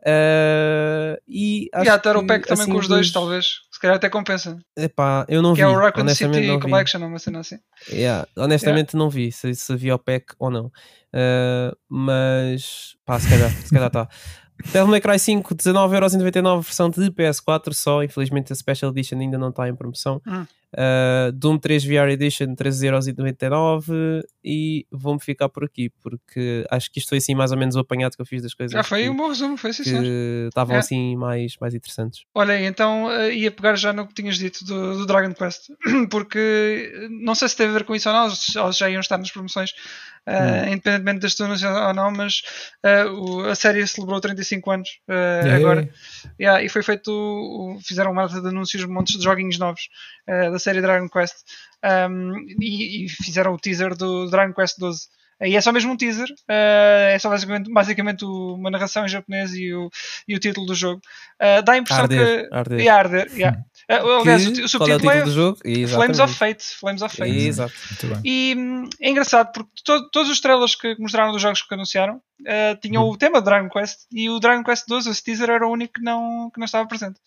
Uh, 0.01 1.19
e 1.27 1.69
acho 1.73 1.85
e 1.85 1.89
até 1.89 2.11
o 2.11 2.25
pack 2.25 2.47
também 2.47 2.63
assim, 2.63 2.71
com 2.71 2.77
os 2.77 2.87
dois, 2.87 3.11
talvez. 3.11 3.61
Se 3.71 3.79
calhar 3.79 3.97
até 3.97 4.09
compensa. 4.09 4.57
Epá, 4.77 5.25
eu 5.27 5.41
não 5.41 5.53
vi. 5.53 5.57
Que 5.57 5.63
é 5.63 5.67
o 5.67 5.75
Raccoon 5.75 6.07
City 6.09 6.59
Collection, 6.59 7.05
uma 7.05 7.19
cena 7.19 7.39
assim. 7.39 7.59
Yeah, 7.89 8.27
honestamente 8.37 8.93
yeah. 8.93 9.03
não 9.03 9.09
vi 9.09 9.31
se, 9.31 9.53
se 9.53 9.73
havia 9.73 9.95
o 9.95 9.99
pack 9.99 10.33
ou 10.39 10.49
não. 10.49 10.65
Uh, 10.67 11.75
mas 11.87 12.95
pá, 13.05 13.19
se 13.19 13.29
calhar, 13.29 13.51
se 13.51 13.69
calhar 13.69 13.87
está. 13.87 14.07
Devil 14.73 14.87
May 14.87 14.99
Cry 14.99 15.17
5, 15.17 15.55
19,99€ 15.55 16.63
versão 16.63 16.89
de 16.89 17.09
PS4 17.11 17.73
só. 17.73 18.03
Infelizmente 18.03 18.51
a 18.51 18.55
Special 18.55 18.91
Edition 18.91 19.19
ainda 19.19 19.37
não 19.37 19.49
está 19.49 19.67
em 19.67 19.75
promoção. 19.75 20.21
Hum. 20.27 20.45
Uh, 20.71 21.31
Doom 21.31 21.57
3 21.57 21.83
VR 21.83 22.09
Edition 22.09 22.53
13,99€ 22.55 24.21
e 24.43 24.85
vou-me 24.91 25.19
ficar 25.19 25.49
por 25.49 25.63
aqui 25.63 25.91
porque 25.99 26.63
acho 26.69 26.91
que 26.91 26.99
isto 26.99 27.09
foi 27.09 27.17
assim 27.17 27.33
mais 27.33 27.51
ou 27.51 27.57
menos 27.57 27.75
o 27.75 27.79
apanhado 27.79 28.15
que 28.15 28.21
eu 28.21 28.25
fiz 28.25 28.43
das 28.43 28.53
coisas. 28.53 28.73
Já 28.73 28.83
foi 28.83 29.03
que, 29.03 29.09
um 29.09 29.15
bom 29.15 29.29
resumo, 29.29 29.57
foi 29.57 29.73
sim, 29.73 29.83
que 29.83 30.45
estavam 30.47 30.75
é. 30.75 30.79
assim 30.79 31.15
mais, 31.15 31.57
mais 31.59 31.73
interessantes. 31.73 32.23
Olha, 32.35 32.63
então 32.63 33.05
uh, 33.05 33.31
ia 33.31 33.49
pegar 33.49 33.75
já 33.75 33.91
no 33.91 34.07
que 34.07 34.13
tinhas 34.13 34.37
dito 34.37 34.63
do, 34.63 34.99
do 34.99 35.05
Dragon 35.07 35.33
Quest, 35.33 35.71
porque 36.11 37.07
não 37.09 37.33
sei 37.33 37.49
se 37.49 37.57
teve 37.57 37.71
a 37.71 37.73
ver 37.73 37.83
com 37.83 37.95
isso 37.95 38.07
ou 38.07 38.15
não, 38.15 38.25
eles 38.27 38.77
já 38.77 38.89
iam 38.91 38.99
estar 38.99 39.17
nas 39.17 39.31
promoções, 39.31 39.71
uh, 39.71 40.67
hum. 40.67 40.73
independentemente 40.73 41.21
das 41.21 41.33
tuas 41.33 41.63
ou 41.63 41.93
não, 41.95 42.11
mas 42.11 42.43
o, 43.17 43.41
a 43.41 43.55
série 43.55 43.85
celebrou 43.87 44.21
35 44.21 44.71
anos 44.71 44.89
agora 45.55 45.89
yeah, 46.39 46.63
e 46.63 46.69
foi 46.69 46.83
feito, 46.83 47.79
fizeram 47.83 48.11
uma 48.11 48.27
data 48.27 48.39
de 48.39 48.47
anúncios, 48.47 48.85
montes 48.85 49.17
de 49.17 49.23
joguinhos 49.23 49.57
novos 49.57 49.89
da 50.27 50.58
série 50.59 50.81
Dragon 50.81 51.09
Quest 51.09 51.35
um, 52.09 52.33
e, 52.59 53.05
e, 53.05 53.09
fizeram 53.09 53.53
o 53.53 53.57
teaser 53.57 53.95
do 53.95 54.29
Dragon 54.29 54.53
Quest 54.53 54.77
12. 54.77 55.07
E 55.41 55.55
é 55.55 55.61
só 55.61 55.71
mesmo 55.71 55.93
um 55.93 55.95
teaser, 55.95 56.29
uh, 56.29 57.13
é 57.13 57.17
só 57.17 57.29
basicamente, 57.29 57.71
basicamente 57.71 58.25
uma 58.25 58.69
narração 58.69 59.05
em 59.05 59.07
japonês 59.07 59.53
e 59.53 59.73
o, 59.73 59.89
e 60.27 60.35
o 60.35 60.39
título 60.39 60.65
do 60.65 60.75
jogo. 60.75 61.01
Uh, 61.41 61.63
dá 61.63 61.73
a 61.73 61.77
impressão 61.77 62.03
arder, 62.03 62.49
que. 62.49 62.53
Arder. 62.53 62.89
Arder, 62.89 63.31
yeah. 63.33 63.57
Uh, 63.89 64.19
aliás, 64.19 64.45
que, 64.49 64.61
o, 64.61 64.67
subtítulo 64.67 65.09
é, 65.09 65.15
o 65.15 65.17
é 65.19 65.23
do 65.23 65.31
jogo? 65.31 65.57
Flames 65.87 66.19
of 66.19 66.33
Fate. 66.33 66.63
Flames 66.77 67.01
of 67.01 67.15
Fate. 67.15 67.31
Exato. 67.31 67.73
E 68.25 68.53
hum, 68.57 68.89
é 68.99 69.09
engraçado 69.09 69.53
porque 69.53 69.71
to, 69.85 70.09
todos 70.11 70.29
os 70.29 70.41
trailers 70.41 70.75
que 70.75 70.95
mostraram 70.99 71.31
dos 71.31 71.41
jogos 71.41 71.61
que 71.61 71.73
anunciaram 71.73 72.17
uh, 72.17 72.79
tinham 72.81 73.05
hum. 73.05 73.11
o 73.11 73.17
tema 73.17 73.41
Dragon 73.41 73.69
Quest 73.69 73.99
e 74.11 74.29
o 74.29 74.39
Dragon 74.41 74.63
Quest 74.63 74.87
12, 74.89 75.09
esse 75.09 75.23
teaser 75.23 75.49
era 75.49 75.65
o 75.65 75.71
único 75.71 75.93
que 75.93 76.03
não, 76.03 76.51
que 76.53 76.59
não 76.59 76.65
estava 76.65 76.85
presente. 76.85 77.19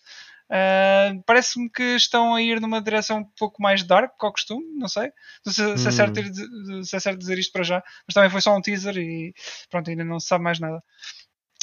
Uh, 0.53 1.23
Parece-me 1.25 1.71
que 1.71 1.97
estão 1.97 2.35
a 2.35 2.43
ir 2.43 2.61
numa 2.61 2.83
direção 2.83 3.21
um 3.21 3.25
pouco 3.39 3.63
mais 3.63 3.83
dark, 3.83 4.13
como 4.19 4.33
costume, 4.33 4.65
não 4.79 4.87
sei. 4.87 5.11
Se, 5.47 5.79
se, 5.79 5.89
é 5.89 5.91
certo, 5.91 6.21
hum. 6.21 6.85
se 6.85 6.95
é 6.95 7.01
certo 7.01 7.19
dizer 7.19 7.39
isto 7.39 7.53
para 7.53 7.63
já, 7.63 7.83
mas 8.07 8.13
também 8.13 8.29
foi 8.29 8.43
só 8.43 8.55
um 8.55 8.61
teaser 8.61 8.99
e 8.99 9.33
pronto, 9.71 9.89
ainda 9.89 10.05
não 10.05 10.21
se 10.21 10.27
sabe 10.29 10.45
mais 10.45 10.61
nada. 10.61 10.83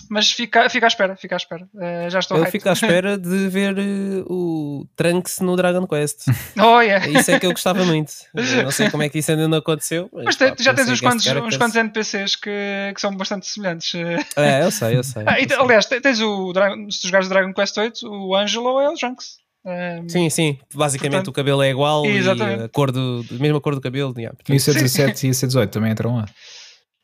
Mas 0.09 0.31
fica, 0.31 0.69
fica 0.69 0.85
à 0.85 0.87
espera, 0.87 1.15
fica 1.15 1.35
à 1.35 1.37
espera. 1.37 1.67
Uh, 1.73 2.09
já 2.09 2.19
estou 2.19 2.37
Eu 2.37 2.45
fico 2.45 2.69
à 2.69 2.73
espera 2.73 3.17
de 3.17 3.47
ver 3.49 3.77
uh, 3.77 4.25
o 4.31 4.87
Trunks 4.95 5.39
no 5.39 5.55
Dragon 5.55 5.85
Quest. 5.87 6.25
Oh, 6.59 6.81
yeah. 6.81 7.07
Isso 7.07 7.31
é 7.31 7.39
que 7.39 7.45
eu 7.45 7.51
gostava 7.51 7.85
muito. 7.85 8.11
Eu 8.33 8.63
não 8.65 8.71
sei 8.71 8.89
como 8.89 9.03
é 9.03 9.09
que 9.09 9.19
isso 9.19 9.31
ainda 9.31 9.47
não 9.47 9.59
aconteceu. 9.59 10.09
Mas, 10.11 10.25
mas 10.25 10.35
pá, 10.35 10.55
já 10.59 10.73
tens 10.73 10.89
uns 10.89 11.01
quantos, 11.01 11.25
uns 11.25 11.57
quantos 11.57 11.75
NPCs 11.75 12.35
que, 12.35 12.91
que 12.93 13.01
são 13.01 13.15
bastante 13.15 13.47
semelhantes. 13.47 13.93
É, 14.35 14.63
eu 14.63 14.71
sei, 14.71 14.97
eu 14.97 15.03
sei. 15.03 15.23
Ah, 15.25 15.39
eu 15.39 15.47
sei. 15.47 15.57
Aliás, 15.57 15.85
tens 15.85 16.19
o 16.21 16.51
se 16.89 17.01
tu 17.01 17.07
jogares 17.07 17.27
o 17.27 17.29
Dragon 17.29 17.53
Quest 17.53 17.77
8, 17.77 18.07
o 18.07 18.35
Angelo 18.35 18.79
é 18.79 18.89
o 18.89 18.93
Trunks. 18.93 19.39
Um, 19.65 19.71
ehm, 19.71 20.09
sim, 20.09 20.29
sim, 20.29 20.57
basicamente 20.73 21.11
portanto, 21.11 21.27
o 21.27 21.33
cabelo 21.33 21.61
é 21.61 21.69
igual 21.69 22.05
exatamente. 22.05 22.61
e 22.61 22.65
a 22.65 22.69
cor 22.69 22.91
do, 22.91 23.25
a 23.29 23.41
mesma 23.41 23.59
cor 23.59 23.75
do 23.75 23.81
cabelo. 23.81 24.13
Yeah, 24.17 24.35
portanto, 24.35 24.53
e 24.53 24.57
o 24.57 24.59
C17 24.59 25.23
e 25.23 25.29
o 25.29 25.33
C18 25.33 25.69
também 25.69 25.91
entram 25.91 26.15
lá. 26.15 26.25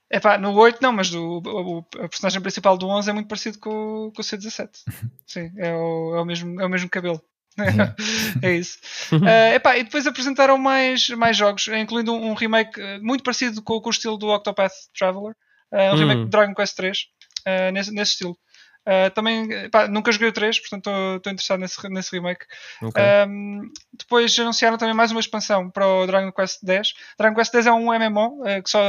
É 0.10 0.20
pá, 0.20 0.38
no 0.38 0.54
8 0.54 0.80
não, 0.82 0.92
mas 0.92 1.14
o, 1.14 1.42
o, 1.44 1.86
a 1.96 2.08
personagem 2.08 2.42
principal 2.42 2.78
do 2.78 2.88
11 2.88 3.10
é 3.10 3.14
muito 3.14 3.28
parecido 3.28 3.58
com, 3.60 4.12
com 4.16 4.22
o 4.22 4.26
C17. 4.26 4.70
Sim, 5.26 5.52
é 5.58 5.74
o, 5.74 6.16
é 6.16 6.22
o, 6.22 6.26
mesmo, 6.26 6.62
é 6.62 6.66
o 6.66 6.70
mesmo 6.70 6.90
cabelo. 6.90 7.22
é 8.42 8.52
isso. 8.54 8.80
Uh, 9.14 9.56
epá, 9.56 9.78
e 9.78 9.84
depois 9.84 10.06
apresentaram 10.06 10.58
mais, 10.58 11.10
mais 11.10 11.38
jogos, 11.38 11.68
incluindo 11.70 12.14
um, 12.14 12.32
um 12.32 12.34
remake 12.34 12.80
eh, 12.80 13.00
muito 13.00 13.24
parecido 13.24 13.62
com, 13.62 13.80
com, 13.80 13.88
o 13.88 13.92
estilo 13.92 14.18
do 14.18 14.28
Octopath 14.28 14.74
Traveler, 14.98 15.34
uh, 15.72 15.78
um 15.78 15.94
hum. 15.94 15.96
remake 15.96 16.24
de 16.26 16.30
Dragon 16.30 16.54
Quest 16.54 16.76
3, 16.76 16.98
uh, 17.00 17.72
nesse, 17.72 17.92
nesse 17.92 18.12
estilo. 18.12 18.38
Uh, 18.86 19.10
também 19.14 19.70
pá, 19.70 19.88
nunca 19.88 20.12
joguei 20.12 20.30
o 20.30 20.32
3, 20.32 20.60
portanto 20.60 20.90
estou 21.18 21.32
interessado 21.32 21.60
nesse, 21.60 21.90
nesse 21.90 22.12
remake. 22.16 22.46
Okay. 22.82 23.04
Um, 23.28 23.72
depois 23.94 24.38
anunciaram 24.38 24.78
também 24.78 24.94
mais 24.94 25.12
uma 25.12 25.20
expansão 25.20 25.70
para 25.72 25.88
o 25.88 26.06
Dragon 26.06 26.32
Quest 26.32 26.60
X. 26.64 26.94
Dragon 27.18 27.36
Quest 27.36 27.54
X 27.54 27.66
é 27.66 27.72
um 27.72 27.88
MMO 27.88 28.42
uh, 28.42 28.64
que, 28.64 28.70
só, 28.70 28.80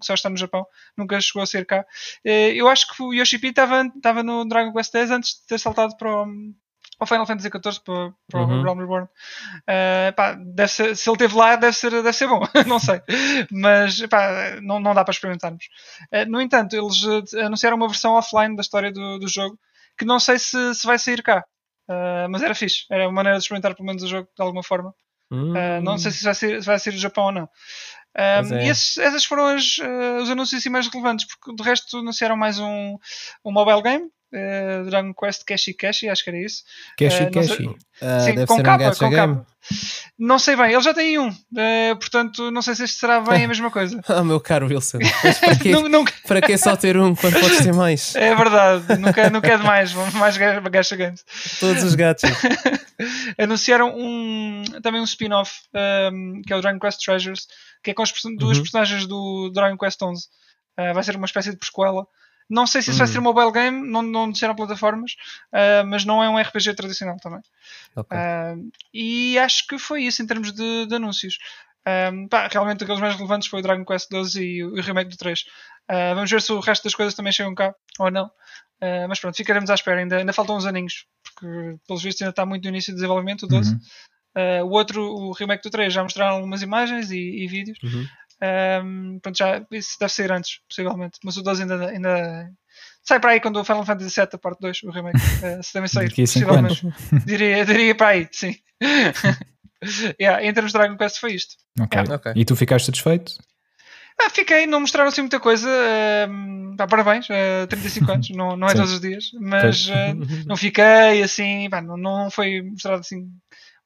que 0.00 0.06
só 0.06 0.14
está 0.14 0.28
no 0.28 0.36
Japão, 0.36 0.66
nunca 0.96 1.20
chegou 1.20 1.42
a 1.42 1.46
ser 1.46 1.64
cá. 1.64 1.86
Uh, 2.24 2.52
eu 2.54 2.68
acho 2.68 2.92
que 2.94 3.02
o 3.02 3.14
Yoshi 3.14 3.38
P 3.38 3.48
estava 3.48 4.22
no 4.22 4.44
Dragon 4.46 4.72
Quest 4.72 4.94
X 4.94 5.10
antes 5.10 5.40
de 5.40 5.46
ter 5.46 5.58
saltado 5.58 5.96
para 5.96 6.10
o, 6.10 6.26
ao 7.00 7.06
Final 7.06 7.26
Fantasy 7.26 7.48
XIV 7.48 7.80
para, 7.82 8.12
para 8.30 8.40
uhum. 8.40 8.60
o 8.60 8.62
Realm 8.62 8.78
Reborn. 8.78 9.04
Uh, 9.06 10.12
pá, 10.14 10.34
deve 10.34 10.70
ser, 10.70 10.94
se 10.94 11.08
ele 11.08 11.14
esteve 11.14 11.34
lá, 11.34 11.56
deve 11.56 11.74
ser, 11.74 11.90
deve 11.90 12.12
ser 12.12 12.28
bom, 12.28 12.42
não 12.68 12.78
sei. 12.78 13.00
Mas 13.50 14.00
pá, 14.06 14.58
não, 14.62 14.78
não 14.78 14.94
dá 14.94 15.02
para 15.02 15.12
experimentarmos. 15.12 15.64
Uh, 16.12 16.30
no 16.30 16.40
entanto, 16.40 16.76
eles 16.76 17.02
uh, 17.02 17.24
anunciaram 17.44 17.76
uma 17.76 17.88
versão 17.88 18.12
offline 18.12 18.54
da 18.54 18.60
história 18.60 18.92
do, 18.92 19.18
do 19.18 19.26
jogo 19.26 19.58
que 19.98 20.04
não 20.04 20.20
sei 20.20 20.38
se, 20.38 20.74
se 20.74 20.86
vai 20.86 20.98
sair 20.98 21.22
cá. 21.22 21.44
mas 22.30 22.42
era 22.42 22.54
fixe, 22.54 22.86
era 22.90 23.04
uma 23.04 23.12
maneira 23.12 23.36
de 23.36 23.44
experimentar 23.44 23.74
pelo 23.74 23.86
menos 23.86 24.02
o 24.02 24.08
jogo 24.08 24.28
de 24.34 24.42
alguma 24.42 24.62
forma. 24.62 24.94
não 25.82 25.98
sei 25.98 26.10
se 26.10 26.24
vai 26.24 26.34
sair, 26.34 26.60
se 26.62 26.66
vai 26.66 26.78
sair 26.78 26.92
do 26.92 26.98
Japão 26.98 27.24
ou 27.24 27.32
não. 27.32 27.48
Um, 28.16 28.54
é. 28.54 28.66
E 28.66 28.68
esses, 28.68 28.96
essas 28.96 29.24
foram 29.24 29.46
as, 29.46 29.78
os 30.22 30.30
anúncios 30.30 30.60
assim 30.60 30.70
mais 30.70 30.88
relevantes, 30.88 31.26
porque 31.26 31.54
de 31.54 31.62
resto 31.62 31.98
anunciaram 31.98 32.36
mais 32.36 32.58
um, 32.58 32.96
um 33.44 33.52
mobile 33.52 33.82
game 33.82 34.10
uh, 34.32 34.88
Dragon 34.88 35.12
Quest 35.14 35.44
Cashi 35.44 35.74
Cashi, 35.74 36.08
acho 36.08 36.24
que 36.24 36.30
era 36.30 36.38
isso. 36.38 36.62
Cashi 36.98 37.24
uh, 37.24 37.30
Cashi. 37.30 37.66
Uh, 37.66 37.76
Sim, 38.24 38.46
com 38.46 38.62
capa, 38.62 38.88
um 38.88 38.94
com 38.94 39.10
capa. 39.10 39.46
Não 40.18 40.38
sei 40.38 40.56
bem, 40.56 40.72
ele 40.72 40.80
já 40.80 40.94
tem 40.94 41.18
um, 41.18 41.28
uh, 41.28 41.96
portanto 41.98 42.50
não 42.50 42.62
sei 42.62 42.74
se 42.74 42.84
este 42.84 42.98
será 42.98 43.20
bem 43.20 43.44
a 43.44 43.48
mesma 43.48 43.70
coisa. 43.70 44.00
ah, 44.08 44.24
meu 44.24 44.40
caro 44.40 44.66
Wilson, 44.66 44.98
para 44.98 45.70
não, 45.70 45.88
não... 45.88 46.04
para 46.26 46.40
que 46.40 46.56
só 46.56 46.76
ter 46.76 46.96
um 46.96 47.14
quando 47.14 47.38
podes 47.38 47.58
ter 47.58 47.74
mais? 47.74 48.14
É 48.14 48.34
verdade, 48.34 48.98
nunca, 48.98 49.28
nunca 49.28 49.48
é 49.48 49.58
demais, 49.58 49.92
vamos 49.92 50.14
mais 50.14 50.36
gacha 50.36 50.96
games. 50.96 51.24
Todos 51.58 51.82
os 51.82 51.94
gatos. 51.94 52.22
Anunciaram 53.38 53.94
um, 53.96 54.62
também 54.82 55.00
um 55.00 55.04
spin-off 55.04 55.60
um, 56.12 56.42
que 56.46 56.52
é 56.52 56.56
o 56.56 56.60
Dragon 56.60 56.78
Quest 56.78 57.02
Treasures, 57.04 57.46
que 57.82 57.90
é 57.90 57.94
com 57.94 58.02
as 58.02 58.12
duas 58.38 58.56
uhum. 58.56 58.62
personagens 58.62 59.06
do 59.06 59.50
Dragon 59.54 59.76
Quest 59.76 60.00
11. 60.00 60.26
Uh, 60.78 60.94
vai 60.94 61.02
ser 61.02 61.16
uma 61.16 61.26
espécie 61.26 61.50
de 61.50 61.56
prequela 61.56 62.06
não 62.50 62.66
sei 62.66 62.82
se 62.82 62.90
isso 62.90 62.96
hum. 62.96 63.04
vai 63.04 63.06
ser 63.06 63.18
um 63.20 63.22
mobile 63.22 63.52
game, 63.52 63.88
não, 63.88 64.02
não 64.02 64.30
disseram 64.30 64.56
plataformas, 64.56 65.12
uh, 65.52 65.86
mas 65.86 66.04
não 66.04 66.22
é 66.22 66.28
um 66.28 66.38
RPG 66.38 66.74
tradicional 66.74 67.16
também. 67.18 67.40
Okay. 67.94 68.18
Uh, 68.18 68.70
e 68.92 69.38
acho 69.38 69.66
que 69.66 69.78
foi 69.78 70.02
isso 70.02 70.20
em 70.22 70.26
termos 70.26 70.52
de, 70.52 70.86
de 70.86 70.94
anúncios. 70.94 71.38
Um, 72.12 72.28
pá, 72.28 72.46
realmente 72.48 72.84
aqueles 72.84 73.00
mais 73.00 73.14
relevantes 73.14 73.48
foi 73.48 73.60
o 73.60 73.62
Dragon 73.62 73.84
Quest 73.84 74.10
12 74.10 74.42
e 74.42 74.64
o, 74.64 74.80
remake 74.80 75.10
do 75.10 75.16
3. 75.16 75.40
Uh, 75.40 76.14
vamos 76.14 76.30
ver 76.30 76.42
se 76.42 76.52
o 76.52 76.60
resto 76.60 76.84
das 76.84 76.94
coisas 76.94 77.14
também 77.14 77.32
chegam 77.32 77.54
cá 77.54 77.74
ou 77.98 78.10
não. 78.10 78.26
Uh, 78.26 79.08
mas 79.08 79.20
pronto, 79.20 79.36
ficaremos 79.36 79.70
à 79.70 79.74
espera. 79.74 80.00
Ainda, 80.00 80.16
ainda 80.16 80.32
faltam 80.32 80.56
uns 80.56 80.66
aninhos, 80.66 81.06
porque 81.22 81.78
pelos 81.86 82.02
vistos 82.02 82.22
ainda 82.22 82.30
está 82.30 82.44
muito 82.44 82.64
no 82.64 82.70
início 82.70 82.92
do 82.92 82.96
desenvolvimento, 82.96 83.44
o 83.44 83.48
12. 83.48 83.72
Uhum. 83.72 83.80
Uh, 84.36 84.64
o 84.64 84.70
outro, 84.70 85.02
o 85.02 85.32
remake 85.32 85.62
do 85.62 85.70
3, 85.70 85.92
já 85.92 86.02
mostraram 86.02 86.36
algumas 86.36 86.62
imagens 86.62 87.10
e, 87.10 87.18
e 87.18 87.46
vídeos. 87.48 87.78
Uhum. 87.82 88.06
Um, 88.42 89.18
pronto, 89.20 89.36
já, 89.36 89.64
isso 89.70 89.96
deve 89.98 90.12
sair 90.12 90.32
antes, 90.32 90.60
possivelmente. 90.68 91.18
Mas 91.22 91.36
o 91.36 91.42
12 91.42 91.62
ainda, 91.62 91.88
ainda 91.88 92.50
sai 93.02 93.20
para 93.20 93.32
aí 93.32 93.40
quando 93.40 93.56
o 93.56 93.64
Final 93.64 93.84
Fantasy 93.84 94.20
VII, 94.20 94.28
a 94.32 94.38
parte 94.38 94.60
2, 94.60 94.82
o 94.84 94.90
remake, 94.90 95.18
uh, 95.18 95.62
se 95.62 95.72
também 95.72 95.88
sair, 95.88 96.14
possivelmente. 96.14 96.86
diria, 97.26 97.64
diria 97.64 97.94
para 97.94 98.08
aí, 98.08 98.28
sim. 98.32 98.56
yeah, 100.20 100.44
em 100.44 100.52
termos 100.52 100.72
de 100.72 100.78
Dragon 100.78 100.96
Quest 100.96 101.20
foi 101.20 101.34
isto. 101.34 101.54
Okay. 101.78 102.00
Yeah. 102.00 102.14
okay. 102.14 102.32
E 102.34 102.44
tu 102.44 102.56
ficaste 102.56 102.86
satisfeito? 102.86 103.32
Ah, 104.22 104.28
fiquei, 104.28 104.66
não 104.66 104.80
mostraram 104.80 105.08
assim 105.08 105.22
muita 105.22 105.40
coisa. 105.40 105.68
Uh, 105.68 106.76
pá, 106.76 106.86
parabéns, 106.86 107.26
uh, 107.30 107.66
35 107.68 108.12
anos, 108.12 108.30
não, 108.30 108.56
não 108.56 108.66
é 108.66 108.70
Sim. 108.70 108.76
todos 108.76 108.92
os 108.92 109.00
dias, 109.00 109.30
mas 109.40 109.88
uh, 109.88 110.44
não 110.46 110.56
fiquei 110.56 111.22
assim, 111.22 111.68
pá, 111.70 111.80
não, 111.80 111.96
não 111.96 112.30
foi 112.30 112.60
mostrado 112.62 113.00
assim 113.00 113.30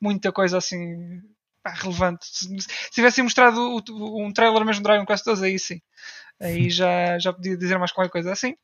muita 0.01 0.33
coisa 0.33 0.59
assim 0.59 1.21
pá, 1.65 1.71
relevante. 1.73 2.27
Se, 2.31 2.47
se 2.61 2.91
tivessem 2.93 3.25
mostrado 3.25 3.59
o- 3.61 3.83
o- 3.91 4.25
um 4.25 4.33
trailer 4.33 4.65
mesmo 4.65 4.83
Dragon 4.85 5.05
Quest 5.07 5.25
12, 5.25 5.45
aí 5.47 5.59
sim, 5.59 5.81
aí 6.41 6.71
já, 6.71 7.19
já 7.19 7.33
podia 7.33 7.57
dizer 7.57 7.79
mais 7.79 7.91
qualquer 7.91 8.11
coisa 8.13 8.31
assim. 8.33 8.55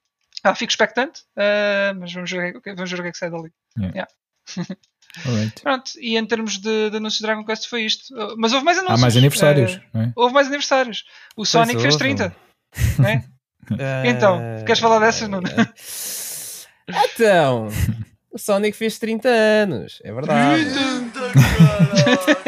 Ah, 0.44 0.55
fico 0.55 0.70
expectante, 0.70 1.22
uh, 1.36 1.98
mas 1.98 2.12
vamos 2.12 2.30
ver, 2.30 2.57
o 2.57 2.61
que- 2.62 2.74
vamos 2.74 2.90
ver 2.90 3.01
o 3.01 3.03
que 3.03 3.09
é 3.09 3.12
que 3.12 3.18
sai 3.18 3.30
dali. 3.30 3.51
Alright. 5.26 5.61
Pronto, 5.62 5.90
e 5.98 6.16
em 6.16 6.24
termos 6.24 6.57
de, 6.59 6.88
de 6.90 6.96
anúncios 6.96 7.18
de 7.18 7.26
Dragon 7.26 7.44
Quest 7.44 7.68
foi 7.68 7.82
isto. 7.82 8.14
Uh, 8.14 8.36
Mas 8.38 8.53
houve 8.53 8.64
mais 8.64 8.78
Há 8.78 8.80
anúncios. 8.82 9.01
mais 9.01 9.16
aniversários, 9.16 9.74
Uh, 9.92 9.98
é? 9.98 10.12
houve 10.14 10.32
mais 10.32 10.46
aniversários. 10.46 11.05
O 11.36 11.44
Sonic 11.44 11.80
fez 11.82 11.94
houve. 11.94 12.05
30. 12.14 12.36
Não 12.98 13.09
é? 13.09 13.24
Então, 14.09 14.40
queres 14.64 14.78
falar 14.80 14.98
dessas, 15.01 15.28
Nuno? 15.28 15.48
Então, 17.12 17.68
o 18.32 18.38
Sonic 18.38 18.76
fez 18.76 18.98
30 18.98 19.28
anos, 19.28 20.01
é 20.05 20.12
verdade. 20.12 20.61
E 20.62 20.64
Boa 20.64 21.78
referência. 21.94 22.39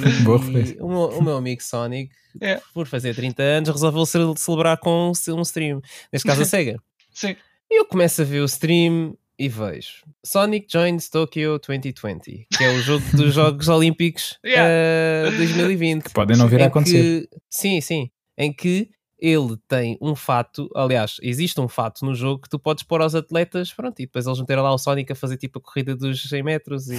o, 0.80 0.88
meu, 0.88 1.18
o 1.18 1.22
meu 1.22 1.36
amigo 1.36 1.62
Sonic, 1.62 2.12
É. 2.40 2.60
por 2.72 2.86
fazer 2.86 3.14
30 3.14 3.42
anos, 3.42 3.68
resolveu 3.70 4.06
ce- 4.06 4.18
celebrar 4.36 4.78
com 4.78 5.12
um 5.28 5.42
stream. 5.42 5.80
Neste 6.12 6.26
caso, 6.26 6.42
a 6.42 6.44
SEGA. 6.46 6.80
Sim. 7.12 7.36
E 7.70 7.80
eu 7.80 7.84
começo 7.86 8.22
a 8.22 8.24
ver 8.24 8.40
o 8.40 8.44
stream 8.44 9.16
e 9.38 9.48
vejo 9.48 10.04
Sonic 10.24 10.66
Joins 10.70 11.08
Tokyo 11.08 11.58
2020, 11.66 12.46
que 12.52 12.62
é 12.64 12.70
o 12.72 12.80
jogo 12.82 13.04
dos 13.16 13.32
Jogos 13.34 13.68
Olímpicos 13.68 14.38
Yeah. 14.44 14.68
eh, 14.70 15.30
2020. 15.36 16.10
Podem 16.12 16.36
não 16.36 16.46
vir 16.48 16.62
a 16.62 16.66
acontecer. 16.66 17.26
que- 17.28 17.28
sim, 17.48 17.80
sim. 17.80 18.10
Em 18.36 18.52
que 18.52 18.90
ele 19.18 19.56
tem 19.68 19.98
um 20.00 20.14
fato, 20.14 20.68
aliás, 20.74 21.16
existe 21.22 21.60
um 21.60 21.68
fato 21.68 22.04
no 22.04 22.14
jogo 22.14 22.42
que 22.42 22.48
tu 22.48 22.58
podes 22.58 22.82
pôr 22.84 23.02
aos 23.02 23.14
atletas, 23.14 23.72
pronto, 23.72 23.98
e 24.00 24.06
depois 24.06 24.26
eles 24.26 24.38
meteram 24.40 24.62
lá 24.62 24.72
o 24.72 24.78
Sonic 24.78 25.12
a 25.12 25.14
fazer 25.14 25.36
tipo 25.36 25.58
a 25.58 25.62
corrida 25.62 25.94
dos 25.96 26.22
100 26.22 26.42
metros 26.42 26.88
e 26.88 26.96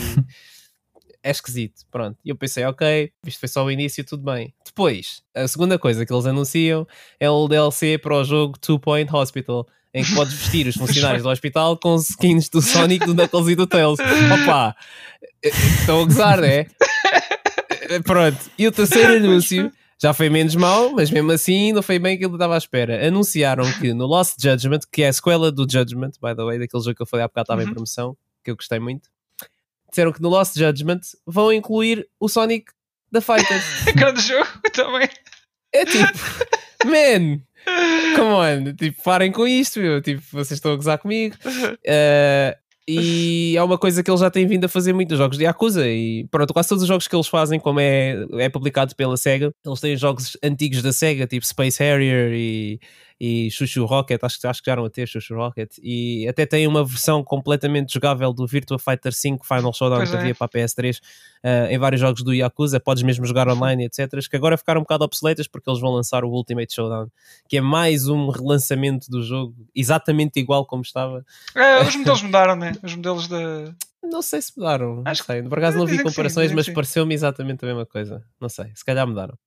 é 1.23 1.31
esquisito, 1.31 1.83
pronto. 1.91 2.17
E 2.25 2.29
eu 2.29 2.35
pensei, 2.35 2.65
ok, 2.65 3.11
isto 3.25 3.39
foi 3.39 3.49
só 3.49 3.63
o 3.63 3.71
início, 3.71 4.03
tudo 4.03 4.23
bem. 4.23 4.53
Depois, 4.65 5.21
a 5.35 5.47
segunda 5.47 5.77
coisa 5.77 6.05
que 6.05 6.13
eles 6.13 6.25
anunciam 6.25 6.87
é 7.19 7.29
o 7.29 7.47
DLC 7.47 7.97
para 7.97 8.15
o 8.15 8.23
jogo 8.23 8.57
Two 8.59 8.79
Point 8.79 9.13
Hospital, 9.13 9.67
em 9.93 10.03
que 10.03 10.15
podes 10.15 10.33
vestir 10.33 10.67
os 10.67 10.75
funcionários 10.77 11.23
do 11.23 11.29
hospital 11.29 11.77
com 11.77 11.95
skins 11.97 12.49
do 12.49 12.61
Sonic, 12.61 13.05
do 13.05 13.13
Knuckles 13.13 13.47
e 13.49 13.55
do 13.55 13.67
Tails. 13.67 13.99
Opa, 14.43 14.75
eh, 15.43 15.49
estão 15.49 16.01
a 16.01 16.05
gozar, 16.05 16.37
não 16.39 16.47
é? 16.47 16.65
Eh, 17.89 17.99
Pronto, 17.99 18.37
e 18.57 18.67
o 18.67 18.71
terceiro 18.71 19.15
anúncio 19.17 19.71
já 20.01 20.13
foi 20.13 20.29
menos 20.29 20.55
mau, 20.55 20.91
mas 20.93 21.11
mesmo 21.11 21.31
assim 21.31 21.73
não 21.73 21.83
foi 21.83 21.99
bem 21.99 22.15
aquilo 22.15 22.29
que 22.31 22.33
eu 22.33 22.37
estava 22.37 22.55
à 22.55 22.57
espera. 22.57 23.05
Anunciaram 23.07 23.63
que 23.79 23.93
no 23.93 24.07
Lost 24.07 24.35
Judgment, 24.41 24.79
que 24.91 25.03
é 25.03 25.09
a 25.09 25.13
sequela 25.13 25.51
do 25.51 25.67
Judgment, 25.69 26.11
by 26.21 26.35
the 26.35 26.43
way, 26.43 26.57
daquele 26.57 26.81
jogo 26.83 26.95
que 26.95 27.01
eu 27.03 27.05
falei 27.05 27.23
há 27.25 27.27
bocado 27.27 27.43
estava 27.43 27.61
em 27.61 27.65
Uhum. 27.67 27.73
promoção, 27.73 28.17
que 28.43 28.49
eu 28.49 28.55
gostei 28.55 28.79
muito, 28.79 29.09
disseram 29.91 30.11
que 30.11 30.21
no 30.21 30.29
Lost 30.29 30.57
Judgment 30.57 31.01
vão 31.25 31.53
incluir 31.53 32.07
o 32.19 32.27
Sonic 32.27 32.71
da 33.11 33.21
Fighters. 33.21 33.63
Grande 33.95 34.21
jogo 34.21 34.47
também. 34.73 35.09
É 35.73 35.85
tipo, 35.85 36.19
man, 36.85 37.39
come 38.15 38.69
on, 38.69 38.73
tipo, 38.75 39.03
parem 39.03 39.31
com 39.31 39.47
isto, 39.47 39.79
meu. 39.79 40.01
Tipo, 40.01 40.21
vocês 40.31 40.51
estão 40.53 40.73
a 40.73 40.75
gozar 40.75 40.97
comigo. 40.97 41.35
Eh, 41.85 42.57
e 42.87 43.55
é 43.55 43.63
uma 43.63 43.77
coisa 43.77 44.01
que 44.03 44.09
eles 44.09 44.19
já 44.19 44.29
têm 44.29 44.47
vindo 44.47 44.65
a 44.65 44.69
fazer 44.69 44.91
muito 44.91 45.11
nos 45.11 45.19
jogos 45.19 45.37
de 45.37 45.43
Yakuza. 45.43 45.87
E 45.87 46.27
pronto, 46.29 46.53
quase 46.53 46.69
todos 46.69 46.81
os 46.81 46.87
jogos 46.87 47.07
que 47.07 47.15
eles 47.15 47.27
fazem, 47.27 47.59
como 47.59 47.79
é, 47.79 48.25
é 48.39 48.49
publicado 48.49 48.95
pela 48.95 49.15
SEGA, 49.15 49.53
eles 49.65 49.79
têm 49.79 49.95
jogos 49.95 50.35
antigos 50.43 50.81
da 50.81 50.91
SEGA, 50.91 51.27
tipo 51.27 51.45
Space 51.45 51.81
Harrier 51.81 52.33
e, 52.33 52.79
e 53.23 53.51
Chuchu 53.51 53.85
Rocket. 53.85 54.19
Acho, 54.23 54.41
que- 54.41 54.47
acho 54.47 54.61
que 54.61 54.65
chegaram 54.65 54.83
a 54.83 54.89
ter 54.89 55.07
Chuchu 55.07 55.35
Rocket. 55.35 55.77
E 55.83 56.27
até 56.27 56.43
tem 56.43 56.65
uma 56.65 56.83
versão 56.83 57.23
completamente 57.23 57.93
jogável 57.93 58.33
do 58.33 58.47
Virtua 58.47 58.79
Fighter 58.79 59.13
5 59.13 59.45
Final 59.45 59.71
Showdown 59.71 60.07
que 60.07 60.15
é. 60.15 60.17
havia 60.17 60.33
para 60.33 60.45
a 60.47 60.49
PS3 60.49 60.99
eh, 61.43 61.67
em 61.69 61.77
vários 61.77 62.01
jogos 62.01 62.23
do 62.23 62.33
Yakuza. 62.33 62.79
Podes 62.79 63.03
mesmo 63.03 63.23
jogar 63.23 63.47
online, 63.47 63.85
etc. 63.85 64.09
Que 64.27 64.35
agora 64.35 64.57
ficaram 64.57 64.81
um 64.81 64.83
bocado 64.83 65.03
obsoletas 65.03 65.47
porque 65.47 65.69
eles 65.69 65.79
vão 65.79 65.91
lançar 65.91 66.25
o 66.25 66.29
Ultimate 66.31 66.73
Showdown, 66.73 67.09
que 67.47 67.57
é 67.57 67.61
mais 67.61 68.07
um 68.07 68.27
relançamento 68.29 69.07
do 69.07 69.21
jogo, 69.21 69.53
exatamente 69.75 70.39
igual 70.39 70.65
como 70.65 70.81
estava. 70.81 71.23
É, 71.55 71.79
os 71.83 71.95
modelos 71.95 72.23
mudaram, 72.23 72.55
né? 72.55 72.71
Os 72.81 72.95
modelos 72.95 73.27
da. 73.27 73.71
Não 74.03 74.23
sei 74.23 74.41
se 74.41 74.51
mudaram. 74.57 75.03
Acho 75.05 75.23
sei. 75.25 75.43
Por 75.43 75.59
acaso 75.59 75.77
não 75.77 75.85
vi 75.85 75.91
que 75.91 75.97
sim, 75.99 76.09
comparações, 76.09 76.45
dizem 76.45 76.55
mas 76.55 76.65
que 76.65 76.71
sim. 76.71 76.75
pareceu-me 76.75 77.13
exatamente 77.13 77.63
a 77.63 77.67
mesma 77.67 77.85
coisa. 77.85 78.23
Não 78.39 78.49
sei. 78.49 78.71
Se 78.73 78.83
calhar 78.83 79.05
mudaram. 79.05 79.37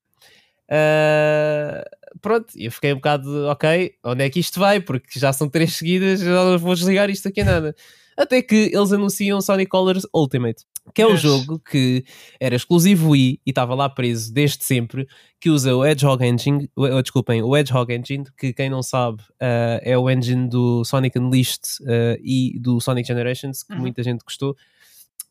Ah, 0.71 1.85
pronto, 2.21 2.47
e 2.57 2.67
eu 2.67 2.73
fiquei 2.73 2.93
um 2.93 2.97
bocado, 2.97 3.47
ok, 3.49 3.93
onde 4.05 4.25
é 4.25 4.31
que 4.31 4.41
isto 4.41 4.59
vai? 4.61 4.81
Porque 4.81 5.19
já 5.19 5.33
são 5.33 5.49
três 5.49 5.75
seguidas, 5.75 6.21
já 6.21 6.31
não 6.45 6.59
vou 6.59 6.75
desligar 6.75 7.11
isto 7.11 7.29
aqui 7.29 7.41
a 7.41 7.45
nada. 7.45 7.75
Até 8.17 8.41
que 8.43 8.71
eles 8.73 8.93
anunciam 8.93 9.41
Sonic 9.41 9.69
Colors 9.69 10.07
Ultimate, 10.15 10.63
que 10.95 11.03
é 11.03 11.07
um 11.07 11.13
Yes. 11.13 11.21
jogo 11.21 11.59
que 11.59 12.05
era 12.39 12.55
exclusivo 12.55 13.11
Wii 13.11 13.41
e 13.45 13.51
estava 13.51 13.75
lá 13.75 13.89
preso 13.89 14.33
desde 14.33 14.63
sempre, 14.63 15.07
que 15.41 15.51
usa 15.51 15.75
o 15.75 15.85
Hedgehog 15.85 16.25
Engine, 16.25 16.71
o- 16.77 17.03
desculpem, 17.03 17.43
o 17.43 17.57
Hedgehog 17.57 17.93
Engine, 17.93 18.25
que 18.39 18.53
quem 18.53 18.71
não 18.71 18.83
sabe 18.85 19.21
ah, 19.41 19.81
é 19.83 19.99
o 19.99 20.09
engine 20.09 20.49
do 20.49 20.85
Sonic 20.85 21.19
Unleashed 21.19 21.63
ah, 21.89 22.17
e 22.23 22.57
do 22.61 22.81
Sonic 22.81 23.09
Generations, 23.09 23.65
que 23.65 23.73
Uhum. 23.75 23.81
muita 23.81 24.03
gente 24.05 24.23
gostou 24.25 24.57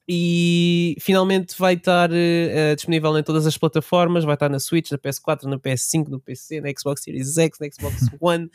e 0.08 0.97
finalmente 0.99 1.56
vai 1.58 1.76
estar 1.76 2.10
eh, 2.12 2.76
disponível 2.76 3.18
em 3.18 3.24
todas 3.24 3.47
as 3.47 3.58
plataformas, 3.58 4.26
vai 4.26 4.34
estar 4.34 4.49
na 4.49 4.60
Switch, 4.60 4.91
na 4.91 4.97
PS4, 4.97 5.43
na 5.43 5.58
PS5, 5.58 6.10
no 6.10 6.20
PC, 6.20 6.60
na 6.60 6.70
Xbox 6.78 7.04
Series 7.04 7.38
X, 7.38 7.58
na 7.60 7.68
Xbox 7.72 8.10
One 8.20 8.49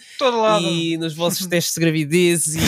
e 0.61 0.99
nos 0.99 1.15
vossos 1.15 1.47
testes 1.49 1.75
de 1.75 1.81
gravidez 1.81 2.55
e, 2.55 2.59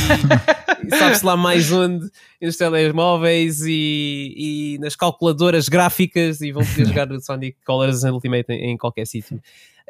e 0.87 0.97
sabe-se 0.97 1.26
lá 1.26 1.37
mais 1.37 1.70
onde, 1.70 2.11
e 2.41 2.47
nos 2.47 2.57
telemóveis 2.57 3.61
e, 3.62 4.35
e 4.37 4.78
nas 4.81 4.97
calculadoras 4.97 5.68
gráficas. 5.68 6.41
E 6.41 6.51
vão 6.51 6.64
poder 6.64 6.87
jogar 6.87 7.12
o 7.12 7.20
Sonic 7.20 7.59
Colors 7.66 8.03
Ultimate 8.05 8.51
em, 8.51 8.70
em 8.70 8.76
qualquer 8.78 9.07
sítio. 9.07 9.43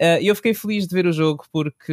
Eh, 0.03 0.23
E 0.23 0.27
eu 0.29 0.35
fiquei 0.35 0.55
feliz 0.55 0.87
de 0.87 0.95
ver 0.95 1.07
o 1.07 1.13
jogo 1.13 1.45
porque, 1.53 1.93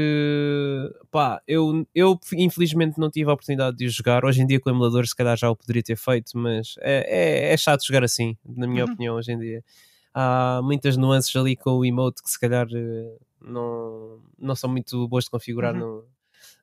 pá, 1.12 1.41
eu, 1.47 1.86
eu 1.93 2.18
infelizmente 2.36 2.97
não 2.97 3.12
tive 3.12 3.30
a 3.30 3.34
oportunidade 3.34 3.76
de 3.78 3.86
o 3.86 3.89
jogar. 3.89 4.24
Hoje 4.24 4.41
em 4.41 4.47
dia 4.47 4.60
com 4.62 4.70
o 4.70 4.74
emulador 4.74 5.05
se 5.05 5.16
calhar 5.16 5.36
já 5.38 5.49
o 5.49 5.55
poderia 5.58 5.84
ter 5.84 5.97
feito, 5.97 6.32
mas 6.38 6.76
é, 6.80 7.49
é, 7.49 7.53
é 7.53 7.58
chato 7.58 7.86
jogar 7.86 8.03
assim, 8.05 8.38
na 8.45 8.66
minha 8.68 8.86
Uhum. 8.86 8.93
opinião, 8.93 9.16
hoje 9.18 9.34
em 9.34 9.39
dia. 9.39 9.64
Há 10.14 10.62
muitas 10.64 10.95
nuances 10.97 11.36
ali 11.36 11.55
com 11.58 11.72
o 11.72 11.86
emote 11.86 12.24
que 12.24 12.30
se 12.32 12.39
calhar 12.39 12.68
eh, 12.74 13.18
não, 13.41 14.22
não 14.39 14.55
são 14.55 14.70
muito 14.70 15.08
boas 15.10 15.26
de 15.26 15.30
configurar 15.32 15.74
Uhum. 15.74 15.80
no, 15.82 16.05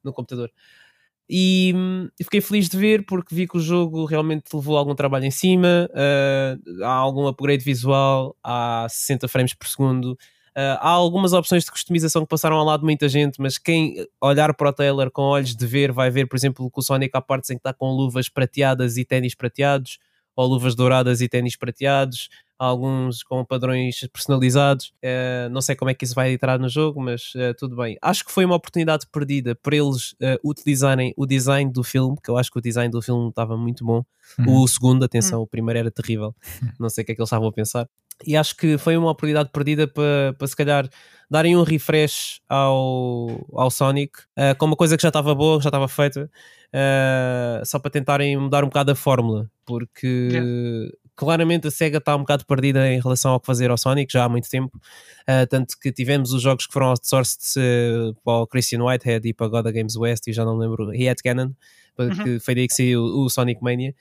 no 0.05 0.13
computador. 0.15 0.51
E 1.29 1.73
hum, 1.75 2.09
fiquei 2.23 2.41
feliz 2.43 2.69
de 2.69 2.77
ver 2.79 3.05
porque 3.07 3.35
vi 3.35 3.49
que 3.49 3.57
o 3.57 3.61
jogo 3.61 4.05
realmente 4.05 4.45
levou 4.53 4.77
algum 4.77 4.95
trabalho 4.95 5.25
em 5.25 5.31
cima, 5.31 5.89
eh, 5.95 6.57
há 6.83 6.89
algum 6.93 7.27
upgrade 7.27 7.65
visual, 7.65 8.37
há 8.43 8.87
60 8.91 9.27
frames 9.29 9.55
por 9.55 9.67
segundo, 9.67 10.19
há 10.57 10.89
algumas 10.89 11.33
opções 11.33 11.65
de 11.65 11.71
customização 11.71 12.23
que 12.23 12.29
passaram 12.29 12.57
ao 12.57 12.65
lado 12.65 12.81
de 12.81 12.87
muita 12.87 13.09
gente, 13.09 13.41
mas 13.41 13.59
quem 13.59 14.07
olhar 14.21 14.55
para 14.55 14.69
o 14.69 14.73
trailer 14.73 15.11
com 15.11 15.23
olhos 15.23 15.55
de 15.55 15.67
ver 15.67 15.91
vai 15.93 16.11
ver, 16.11 16.27
por 16.27 16.37
exemplo, 16.37 16.71
que 16.71 16.79
o 16.79 16.83
Sonic 16.83 17.17
há 17.17 17.21
partes 17.21 17.51
em 17.51 17.55
que 17.55 17.61
está 17.61 17.73
com 17.73 17.91
luvas 17.91 18.29
prateadas 18.29 18.97
e 18.97 19.05
ténis 19.05 19.35
prateados, 19.35 19.99
ou 20.37 20.47
luvas 20.47 20.75
douradas 20.75 21.21
e 21.21 21.29
ténis 21.29 21.57
prateados, 21.57 22.29
alguns 22.59 23.23
com 23.23 23.45
padrões 23.45 24.07
personalizados. 24.13 24.93
Eh, 25.03 25.49
não 25.51 25.61
sei 25.61 25.75
como 25.75 25.91
é 25.91 25.95
que 25.95 26.05
isso 26.05 26.15
vai 26.15 26.33
entrar 26.33 26.59
no 26.59 26.69
jogo, 26.69 27.01
mas 27.01 27.33
eh, 27.37 27.53
tudo 27.55 27.77
bem. 27.77 27.97
Acho 28.01 28.25
que 28.25 28.33
foi 28.33 28.45
uma 28.45 28.55
oportunidade 28.55 29.07
perdida 29.11 29.55
para 29.55 29.77
eles 29.77 30.15
eh, 30.21 30.39
utilizarem 30.45 31.13
o 31.17 31.27
design 31.27 31.71
do 31.71 31.83
filme, 31.83 32.17
que 32.23 32.31
eu 32.31 32.37
acho 32.37 32.51
que 32.51 32.59
o 32.59 32.63
design 32.63 32.91
do 32.91 33.03
filme 33.03 33.29
estava 33.29 33.57
muito 33.57 33.85
bom. 33.85 34.05
Uhum. 34.39 34.63
O 34.63 34.69
segundo, 34.69 35.05
atenção, 35.05 35.43
o 35.43 35.47
primeiro 35.47 35.79
era 35.79 35.91
terrível. 35.91 36.35
Não 36.79 36.89
sei 36.89 37.03
o 37.03 37.05
que 37.05 37.13
é 37.13 37.15
que 37.15 37.21
eles 37.21 37.29
estavam 37.29 37.49
a 37.49 37.53
pensar. 37.53 37.89
E 38.27 38.37
acho 38.37 38.57
que 38.57 38.79
foi 38.79 38.97
uma 38.97 39.11
oportunidade 39.11 39.51
perdida 39.51 39.87
para, 39.87 40.35
para 40.39 40.47
se 40.47 40.57
calhar 40.57 40.89
darem 41.31 41.57
um 41.57 41.63
refresh 41.63 42.41
ao, 42.49 43.47
ao 43.53 43.71
Sonic 43.71 44.13
eh, 44.37 44.55
com 44.55 44.67
uma 44.67 44.77
coisa 44.77 44.97
que 44.97 45.03
já 45.03 45.09
estava 45.09 45.35
boa, 45.35 45.59
que 45.59 45.65
já 45.65 45.69
estava 45.69 45.89
feita, 45.89 46.31
eh, 46.73 47.63
só 47.65 47.79
para 47.79 47.91
tentarem 47.91 48.37
mudar 48.37 48.63
um 48.63 48.69
bocado 48.69 48.93
a 48.93 48.95
fórmula, 48.95 49.51
porque 49.65 50.29
claramente 51.17 51.69
a 51.69 51.71
SEGA 51.71 51.99
está 51.99 52.17
um 52.17 52.21
bocado 52.21 52.45
perdida 52.45 52.91
em 52.91 53.01
relação 53.01 53.33
ao 53.33 53.41
que 53.41 53.47
fazer 53.47 53.71
ao 53.71 53.79
Sonic 53.79 54.13
já 54.13 54.25
há 54.25 54.29
muito 54.29 54.49
tempo. 54.49 54.77
Uh, 55.23 55.47
tanto 55.49 55.79
que 55.79 55.93
tivemos 55.93 56.33
os 56.33 56.43
jogos 56.43 56.67
que 56.67 56.73
foram 56.73 56.89
outsourced 56.89 57.59
uh, 57.59 58.15
para 58.25 58.33
o 58.35 58.47
Christian 58.47 58.85
Whitehead 58.85 59.29
e 59.29 59.33
para 59.33 59.49
God 59.49 59.67
Games 59.73 59.97
West, 59.97 60.27
e 60.27 60.33
já 60.33 60.45
não 60.45 60.57
me 60.57 60.67
lembro, 60.67 60.91
Head 60.91 61.23
Cannon, 61.23 61.53
porque 61.97 62.41
foi 62.41 62.55
daí 62.55 62.67
que 62.67 62.75
saiu 62.75 63.03
o 63.03 63.29
Sonic 63.31 63.63
Mania. 63.63 63.95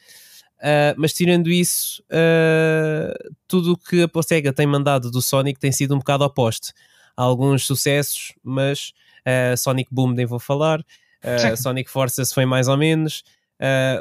Uh, 0.64 0.96
mas 0.96 1.12
tirando 1.12 1.52
isso, 1.52 2.02
uh, 2.04 3.34
tudo 3.50 3.74
o 3.74 3.78
que 3.78 4.02
a 4.02 4.24
SEGA 4.24 4.54
tem 4.54 4.66
mandado 4.66 5.12
do 5.12 5.22
Sonic 5.22 5.60
tem 5.60 5.74
sido 5.74 5.94
um 5.94 5.98
bocado 5.98 6.24
oposto. 6.24 6.70
Há 7.18 7.24
alguns 7.24 7.66
sucessos, 7.66 8.34
mas 8.42 8.94
uh, 9.28 9.58
Sonic 9.58 9.94
Boom 9.94 10.14
nem 10.14 10.26
vou 10.26 10.40
falar, 10.40 10.82
Sonic 11.62 11.90
Forces 11.92 12.32
foi 12.32 12.46
mais 12.46 12.70
ou 12.70 12.78
menos. 12.78 13.24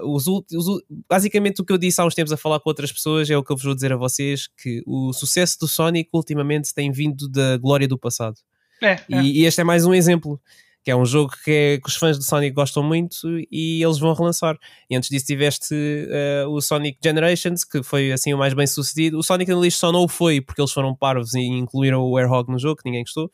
Os, 0.03 0.27
os, 0.27 0.83
basicamente 1.09 1.63
o 1.63 1.65
que 1.65 1.73
eu 1.73 1.79
disse 1.79 2.01
há 2.01 2.05
uns 2.05 2.17
tempos 2.17 2.33
a 2.33 2.37
falar 2.37 2.59
com 2.59 2.69
outras 2.69 2.91
pessoas 2.91 3.31
é 3.31 3.37
o 3.37 3.45
que 3.45 3.53
eu 3.53 3.57
vos 3.57 3.65
vou 3.65 3.75
dizer 3.77 3.93
a 3.93 3.97
vocês 3.97 4.49
que 4.61 4.83
o 4.85 5.13
sucesso 5.13 5.57
do 5.61 5.69
Sonic 5.69 6.11
ultimamente 6.13 6.75
tem 6.75 6.91
vindo 6.91 7.29
da 7.29 7.57
glória 7.59 7.87
do 7.87 7.97
passado 7.97 8.39
É, 8.83 8.93
é. 8.93 9.05
E, 9.09 9.43
e 9.43 9.45
este 9.45 9.61
é 9.61 9.65
mais 9.65 9.85
um 9.85 9.95
exemplo. 9.95 10.41
Que 10.85 10.91
é 10.91 10.97
um 10.97 11.05
jogo 11.07 11.33
que, 11.45 11.51
é- 11.51 11.79
que 11.79 11.89
os 11.89 11.95
fãs 11.97 12.19
de 12.19 12.25
Sonic 12.25 12.53
gostam 12.55 12.83
muito 12.83 13.17
e 13.51 13.83
eles 13.83 13.99
vão 13.99 14.13
relançar. 14.15 14.59
E 14.91 14.97
antes 14.97 15.09
disso 15.09 15.27
tiveste 15.27 15.75
eh, 15.75 16.45
o 16.49 16.61
Sonic 16.61 16.99
Generations, 17.03 17.63
que 17.65 17.83
foi 17.85 18.11
assim 18.11 18.35
o 18.35 18.39
mais 18.39 18.53
bem 18.53 18.67
sucedido. 18.67 19.17
O 19.19 19.23
Sonic 19.23 19.53
Unleashed 19.53 19.79
só 19.79 19.93
não 19.93 20.09
foi 20.09 20.41
porque 20.41 20.61
eles 20.61 20.73
foram 20.73 20.95
parvos 20.95 21.35
e 21.35 21.41
incluíram 21.41 22.03
o 22.03 22.17
Airhog 22.17 22.51
no 22.51 22.59
jogo, 22.59 22.77
que 22.83 22.85
ninguém 22.85 23.05
gostou. 23.05 23.31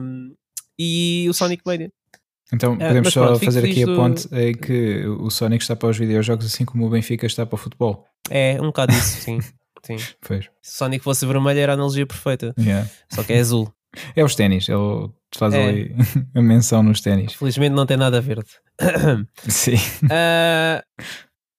Um, 0.00 0.34
E 0.78 1.26
o 1.28 1.34
Sonic 1.34 1.62
Mania. 1.66 1.92
Então 2.52 2.72
Ah, 2.74 2.76
podemos 2.88 3.02
mas 3.06 3.12
só 3.14 3.26
pronto, 3.26 3.44
fazer 3.44 3.64
aqui 3.64 3.82
a 3.82 3.86
do- 3.86 3.96
ponte 3.96 4.28
em 4.32 4.54
que 4.54 5.06
o 5.06 5.28
Sonic 5.30 5.62
está 5.62 5.76
para 5.76 5.88
os 5.90 5.98
videojogos 5.98 6.46
assim 6.46 6.64
como 6.64 6.86
o 6.86 6.90
Benfica 6.90 7.26
está 7.26 7.44
para 7.44 7.54
o 7.56 7.58
futebol. 7.58 8.06
É, 8.30 8.58
um 8.60 8.66
bocado 8.66 8.92
isso, 8.92 9.20
sim. 9.20 9.38
sim. 9.84 9.96
Pois. 10.26 10.44
Se 10.62 10.74
o 10.74 10.78
Sonic 10.78 11.04
fosse 11.04 11.26
vermelho 11.26 11.58
era 11.60 11.72
a 11.72 11.74
analogia 11.74 12.06
perfeita. 12.06 12.54
Yeah. 12.58 12.88
Só 13.12 13.22
que 13.22 13.32
é 13.32 13.38
azul. 13.40 13.72
É 14.16 14.24
os 14.24 14.34
ténis, 14.34 14.68
ele 14.68 15.10
faz 15.34 15.54
É. 15.54 15.68
ali 15.68 15.94
a 16.34 16.40
menção 16.42 16.82
nos 16.82 17.00
ténis. 17.00 17.32
Felizmente 17.34 17.74
não 17.74 17.86
tem 17.86 17.96
nada 17.96 18.20
verde. 18.20 18.50
Sim. 19.48 19.76
Ah, 20.10 20.82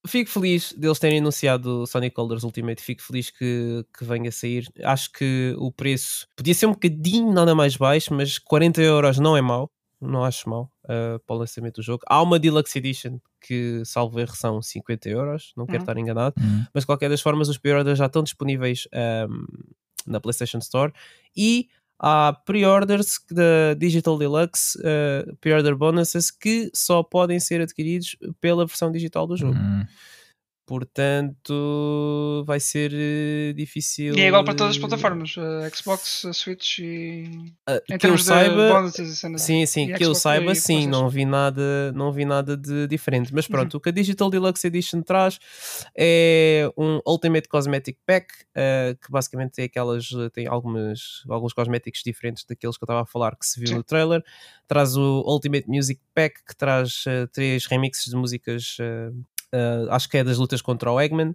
fico 0.06 0.30
feliz 0.30 0.72
deles 0.72 0.98
terem 0.98 1.18
anunciado 1.18 1.82
o 1.82 1.86
Sonic 1.86 2.14
Colors 2.14 2.42
Ultimate. 2.44 2.82
Fico 2.82 3.02
feliz 3.02 3.30
que, 3.30 3.84
que 3.96 4.04
venha 4.04 4.28
a 4.28 4.32
sair. 4.32 4.66
Acho 4.82 5.12
que 5.12 5.54
o 5.58 5.70
preço 5.70 6.26
podia 6.36 6.54
ser 6.54 6.66
um 6.66 6.72
bocadinho 6.72 7.32
nada 7.32 7.54
mais 7.54 7.76
baixo, 7.76 8.12
mas 8.14 8.38
40 8.38 8.80
euros 8.82 9.18
não 9.18 9.36
é 9.36 9.40
mau. 9.42 9.70
Não 10.00 10.24
acho 10.24 10.48
mau 10.48 10.70
ah, 10.88 11.18
para 11.26 11.36
o 11.36 11.38
lançamento 11.38 11.76
do 11.76 11.82
jogo. 11.82 12.02
Há 12.08 12.22
uma 12.22 12.38
Deluxe 12.38 12.78
Edition 12.78 13.18
que, 13.46 13.82
salvo 13.84 14.18
erro, 14.18 14.34
são 14.34 14.62
50 14.62 15.08
euros. 15.10 15.52
Não 15.56 15.66
quero 15.66 15.78
Uhum. 15.78 15.82
estar 15.82 15.98
enganado. 15.98 16.34
Hum. 16.40 16.64
mas 16.72 16.82
de 16.84 16.86
qualquer 16.86 17.10
das 17.10 17.20
formas 17.20 17.48
os 17.50 17.58
pre-orders 17.58 17.98
já 17.98 18.06
estão 18.06 18.22
disponíveis 18.22 18.88
ahm, 18.94 19.44
na 20.06 20.18
PlayStation 20.20 20.58
Store 20.58 20.90
e 21.36 21.68
há 22.00 22.32
pre-orders 22.46 23.20
da 23.30 23.74
Digital 23.78 24.16
Deluxe 24.16 24.78
uh, 24.78 25.36
pre-order 25.36 25.76
bonuses 25.76 26.30
que 26.30 26.70
só 26.74 27.02
podem 27.02 27.38
ser 27.38 27.60
adquiridos 27.60 28.16
pela 28.40 28.66
versão 28.66 28.90
digital 28.90 29.26
do 29.26 29.36
jogo 29.36 29.58
Hum. 29.58 29.84
Portanto 30.70 32.44
vai 32.46 32.60
ser 32.60 32.92
eh, 32.94 33.52
difícil 33.54 34.14
E 34.16 34.20
é 34.20 34.28
igual 34.28 34.44
para 34.44 34.54
todas 34.54 34.72
as 34.72 34.76
eh, 34.76 34.80
plataformas: 34.80 35.34
eh, 35.36 35.70
Xbox, 35.74 36.24
eh, 36.24 36.32
Switch 36.32 36.78
e. 36.78 37.52
Em 37.88 37.98
que 37.98 38.06
eu 38.06 38.16
saiba 38.16 38.68
bonuses. 38.72 39.18
Sim, 39.38 39.66
sim, 39.66 39.86
que 39.88 40.04
eu 40.04 40.14
Xbox 40.14 40.18
saiba, 40.22 40.52
e 40.52 40.56
sim, 40.56 40.86
não 40.86 41.08
vi 41.08 41.24
nada, 41.24 41.90
não 41.92 42.12
vi 42.12 42.24
nada 42.24 42.56
de 42.56 42.86
diferente. 42.86 43.34
Mas 43.34 43.46
Uhum. 43.46 43.50
pronto, 43.52 43.76
o 43.76 43.80
que 43.80 43.88
a 43.88 43.92
Digital 43.92 44.30
Deluxe 44.30 44.66
Edition 44.66 45.02
traz 45.02 45.38
é 45.96 46.70
um 46.76 47.00
Ultimate 47.06 47.48
Cosmetic 47.48 47.98
Pack, 48.06 48.32
eh, 48.54 48.96
que 49.02 49.10
basicamente 49.10 49.52
tem 49.52 49.64
aquelas, 49.64 50.08
tem 50.32 50.46
algumas, 50.46 51.22
alguns 51.28 51.52
cosméticos 51.52 52.02
diferentes 52.04 52.44
daqueles 52.44 52.76
que 52.76 52.84
eu 52.84 52.86
estava 52.86 53.02
a 53.02 53.06
falar 53.06 53.36
que 53.36 53.44
se 53.46 53.58
viu 53.58 53.68
Sim. 53.68 53.74
no 53.74 53.82
trailer. 53.82 54.22
Traz 54.68 54.96
o 54.96 55.24
Ultimate 55.26 55.68
Music 55.68 56.00
Pack, 56.14 56.44
que 56.46 56.56
traz 56.56 57.04
eh, 57.08 57.26
três 57.32 57.66
remixes 57.66 58.06
de 58.06 58.16
músicas, 58.16 58.76
eh, 59.52 59.86
acho 59.90 60.08
que 60.08 60.18
é 60.18 60.24
das 60.24 60.38
lutas 60.38 60.60
contra 60.62 60.90
o 60.92 61.00
Eggman. 61.00 61.34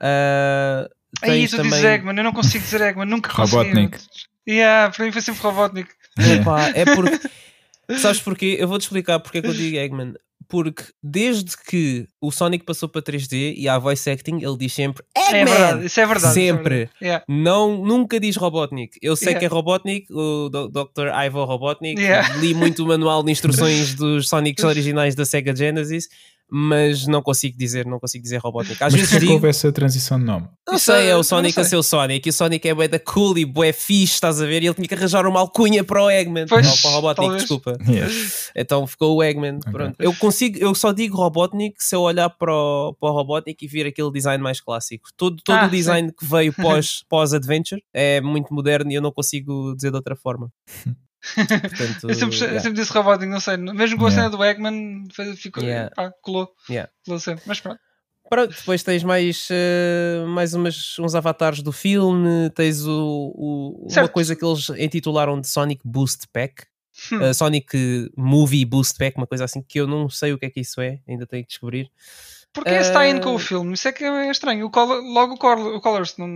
Eh, 0.00 0.88
Aí 1.22 1.30
tens 1.30 1.50
tu 1.52 1.62
dizes 1.62 1.84
Eggman, 1.84 2.16
eu 2.16 2.24
não 2.24 2.32
consigo 2.32 2.62
dizer 2.64 2.80
Eggman, 2.80 3.06
nunca 3.06 3.30
consegui. 3.30 3.56
Robotnik. 3.56 3.98
Yeah, 4.48 4.92
para 4.94 5.04
mim 5.04 5.12
foi 5.12 5.22
sempre 5.22 5.42
Robotnik. 5.42 5.90
Epá, 6.18 6.68
é 6.74 6.84
porque. 6.84 7.20
Sabes 7.98 8.20
porquê? 8.20 8.56
Eu 8.58 8.68
vou-te 8.68 8.82
explicar 8.82 9.18
porque 9.20 9.38
é 9.38 9.42
que 9.42 9.48
eu 9.48 9.54
digo 9.54 9.76
Eggman. 9.76 10.14
Porque 10.46 10.82
desde 11.02 11.54
que 11.66 12.06
o 12.22 12.30
Sonic 12.30 12.64
passou 12.64 12.88
para 12.88 13.02
3D 13.02 13.54
e 13.56 13.68
há 13.68 13.78
voice 13.78 14.08
acting, 14.10 14.38
ele 14.42 14.56
diz 14.56 14.72
sempre 14.72 15.04
É 15.14 15.20
Eggman! 15.40 15.44
verdade, 15.44 15.86
isso 15.86 16.00
é 16.00 16.06
verdade. 16.06 16.26
isso 16.30 16.38
é 16.38 16.42
Sempre. 16.52 16.74
verdade. 16.76 16.90
Yeah. 17.02 17.24
Não, 17.28 17.84
nunca 17.84 18.18
diz 18.18 18.36
Robotnik. 18.36 18.98
Eu 19.02 19.14
sei 19.14 19.28
Yeah. 19.28 19.40
que 19.40 19.44
é 19.44 19.48
Robotnik, 19.48 20.06
o 20.10 20.48
Dr. 20.48 21.08
Ivo 21.26 21.44
Robotnik. 21.44 22.00
Yeah. 22.00 22.34
Li 22.36 22.54
muito 22.54 22.82
o 22.82 22.86
manual 22.88 23.22
de 23.22 23.30
instruções 23.30 23.92
dos 23.96 24.26
Sonics 24.28 24.64
originais 24.64 25.14
da 25.14 25.26
Sega 25.26 25.54
Genesis, 25.54 26.08
mas 26.50 27.06
não 27.06 27.22
consigo 27.22 27.56
dizer, 27.58 27.84
não 27.86 27.98
consigo 28.00 28.22
dizer 28.22 28.38
Robotnik. 28.38 28.82
Às 28.82 28.92
Mas 28.92 29.00
vezes 29.00 29.12
é 29.14 29.16
que 29.16 29.20
digo, 29.20 29.32
houve 29.34 29.48
essa 29.48 29.70
transição 29.72 30.18
de 30.18 30.24
nome? 30.24 30.48
não 30.66 30.74
Isso 30.76 30.86
sei, 30.86 31.08
é- 31.10 31.16
o 31.16 31.22
Sonic 31.22 31.56
não 31.56 31.62
a 31.64 31.66
ser 31.68 31.76
o 31.76 31.82
Sonic 31.82 32.26
e 32.26 32.30
o 32.30 32.32
Sonic 32.32 32.68
é 32.68 32.74
bué 32.74 32.88
da 32.88 32.98
cool 32.98 33.36
e 33.38 33.44
bué 33.44 33.72
fixe, 33.72 34.14
estás 34.14 34.40
a 34.40 34.46
ver? 34.46 34.62
E 34.62 34.66
ele 34.66 34.74
tinha 34.74 34.88
que 34.88 34.94
arranjar 34.94 35.26
uma 35.26 35.40
alcunha 35.40 35.84
para 35.84 36.02
o 36.02 36.10
Eggman, 36.10 36.46
Pois, 36.48 36.66
ou 36.66 36.76
para 36.78 36.90
o 36.90 36.92
Robotnik, 36.94 37.16
talvez. 37.26 37.42
desculpa. 37.42 37.78
Yeah. 37.88 38.12
Então 38.56 38.86
ficou 38.86 39.16
o 39.16 39.22
Eggman. 39.22 39.60
Pronto. 39.60 39.96
Eu 39.98 40.14
consigo, 40.14 40.58
eu 40.58 40.74
só 40.74 40.92
digo 40.92 41.16
Robotnik 41.16 41.76
se 41.78 41.94
eu 41.94 42.00
olhar 42.00 42.28
para 42.30 42.52
o, 42.54 42.94
para 42.98 43.10
o 43.10 43.12
Robotnik 43.12 43.64
e 43.64 43.68
vir 43.68 43.86
aquele 43.86 44.10
design 44.10 44.42
mais 44.42 44.60
clássico. 44.60 45.08
Todo, 45.16 45.36
todo 45.42 45.56
Ah, 45.56 45.66
o 45.66 45.70
design 45.70 46.12
que 46.12 46.24
veio 46.24 46.52
pós, 46.54 47.02
pós-Adventure 47.08 47.82
é 47.92 48.20
muito 48.20 48.52
moderno 48.54 48.90
e 48.90 48.94
eu 48.94 49.02
não 49.02 49.12
consigo 49.12 49.74
dizer 49.76 49.90
de 49.90 49.96
outra 49.96 50.16
forma. 50.16 50.50
Portanto, 51.34 52.08
Eu 52.08 52.14
sempre, 52.14 52.36
yeah. 52.38 52.60
sempre 52.60 52.80
disse 52.80 52.92
Robotnik, 52.92 53.30
não 53.32 53.40
sei. 53.40 53.56
Mesmo 53.56 53.98
com 53.98 54.06
a 54.06 54.10
cena 54.10 54.30
do 54.30 54.42
Eggman, 54.42 55.06
ficou, 55.36 55.62
Yeah. 55.62 55.90
pá, 55.94 56.12
colou. 56.22 56.48
Yeah. 56.68 56.90
Colou 57.04 57.20
sempre. 57.20 57.42
Mas 57.46 57.60
pronto. 57.60 57.78
Pronto, 58.30 58.54
depois 58.54 58.82
tens 58.82 59.02
mais, 59.02 59.48
eh, 59.50 60.22
mais 60.28 60.52
umas, 60.52 60.98
uns 60.98 61.14
avatares 61.14 61.62
do 61.62 61.72
filme, 61.72 62.50
tens 62.54 62.84
o, 62.86 63.32
o- 63.34 63.88
uma 63.90 64.08
coisa 64.08 64.36
que 64.36 64.44
eles 64.44 64.68
intitularam 64.78 65.40
de 65.40 65.48
Sonic 65.48 65.80
Boost 65.84 66.26
Pack, 66.32 66.64
Hum. 67.10 67.22
eh, 67.22 67.32
Sonic 67.32 68.10
Movie 68.16 68.66
Boost 68.66 68.98
Pack, 68.98 69.16
uma 69.16 69.26
coisa 69.26 69.44
assim 69.44 69.62
que 69.62 69.80
eu 69.80 69.86
não 69.86 70.10
sei 70.10 70.32
o 70.34 70.38
que 70.38 70.44
é 70.46 70.50
que 70.50 70.60
isso 70.60 70.78
é, 70.80 70.98
ainda 71.08 71.26
tenho 71.26 71.42
que 71.42 71.48
descobrir. 71.48 71.90
Porque 72.52 72.70
esse 72.70 72.88
está 72.88 73.06
indo 73.08 73.20
Eh, 73.20 73.22
com 73.22 73.34
o 73.34 73.38
filme. 73.38 73.72
Isso 73.74 73.86
é 73.88 73.92
que 73.92 74.04
é 74.04 74.30
estranho. 74.30 74.66
O 74.66 74.70
color, 74.70 75.00
logo 75.02 75.34
o, 75.34 75.38
color, 75.38 75.76
o 75.76 75.80
Colors. 75.80 76.16
Não, 76.18 76.26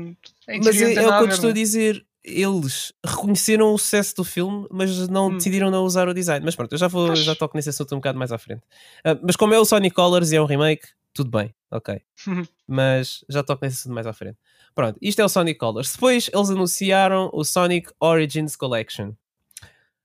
em 0.49 0.61
Mas 0.63 0.81
é, 0.81 0.95
é 0.95 1.07
o 1.09 1.19
que 1.19 1.25
eu 1.25 1.29
te 1.29 1.33
estou 1.35 1.49
a 1.49 1.51
é? 1.51 1.55
dizer. 1.55 2.05
Eles 2.25 2.93
reconheceram 3.05 3.75
o 3.75 3.79
sucesso 3.79 4.15
do 4.17 4.25
filme, 4.25 4.67
mas 4.71 5.09
não 5.09 5.27
Hum. 5.29 5.37
decidiram 5.37 5.71
não 5.71 5.85
usar 5.85 6.09
o 6.09 6.15
design. 6.15 6.45
Mas 6.45 6.55
pronto, 6.55 6.73
eu 6.73 6.79
já, 6.79 6.87
vou, 6.89 7.15
já 7.17 7.35
toco 7.35 7.57
nesse 7.57 7.71
assunto 7.71 7.95
um 7.95 7.99
bocado 7.99 8.19
mais 8.19 8.31
à 8.31 8.39
frente. 8.39 8.63
Ah, 9.05 9.19
mas 9.23 9.35
como 9.37 9.55
é 9.55 9.59
o 9.59 9.65
Sonic 9.65 9.95
Colors 9.95 10.31
e 10.31 10.37
é 10.37 10.41
um 10.43 10.45
remake, 10.47 10.87
tudo 11.13 11.31
bem, 11.31 11.53
ok. 11.71 12.01
Mas 12.67 13.25
já 13.29 13.43
toco 13.43 13.65
nesse 13.65 13.81
assunto 13.81 13.93
mais 13.95 14.07
à 14.07 14.13
frente. 14.13 14.39
Pronto, 14.75 14.99
isto 15.03 15.21
é 15.21 15.25
o 15.25 15.29
Sonic 15.29 15.59
Colors. 15.59 15.93
Depois 15.93 16.31
eles 16.33 16.49
anunciaram 16.49 17.29
o 17.35 17.45
Sonic 17.45 17.91
Origins 18.01 18.57
Collection. 18.57 19.13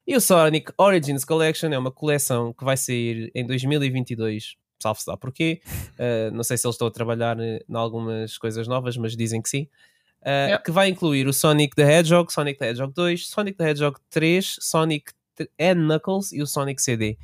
E 0.06 0.16
o 0.16 0.20
Sonic 0.22 0.72
Origins 0.78 1.24
Collection 1.24 1.70
é 1.72 1.78
uma 1.78 1.92
coleção 1.92 2.52
que 2.54 2.66
vai 2.66 2.76
sair 2.76 3.32
em 3.36 3.46
2022. 3.46 4.56
Salve-se 4.80 5.10
lá 5.10 5.16
porquê. 5.18 5.62
Uh, 5.98 6.32
não 6.34 6.44
sei 6.44 6.58
se 6.58 6.66
eles 6.68 6.76
estão 6.76 6.88
a 6.88 6.92
trabalhar 6.92 7.40
eh, 7.40 7.64
em 7.70 7.76
algumas 7.76 8.38
coisas 8.38 8.68
novas, 8.68 8.96
mas 8.98 9.16
dizem 9.16 9.42
que 9.42 9.50
sim. 9.50 9.68
Uh, 10.22 10.30
Yeah. 10.30 10.64
Que 10.64 10.72
vai 10.72 10.90
incluir 10.90 11.28
o 11.28 11.34
Sonic 11.34 11.76
the 11.76 11.84
Hedgehog, 11.84 12.32
Sonic 12.34 12.60
the 12.60 12.70
Hedgehog 12.70 12.94
2, 12.94 13.18
Sonic 13.28 13.58
the 13.58 13.64
Hedgehog 13.70 13.98
3, 14.10 14.58
Sonic 14.60 15.12
and 15.60 15.76
Knuckles 15.88 16.32
e 16.34 16.42
o 16.42 16.48
Sonic 16.48 16.82
CD. 16.82 17.18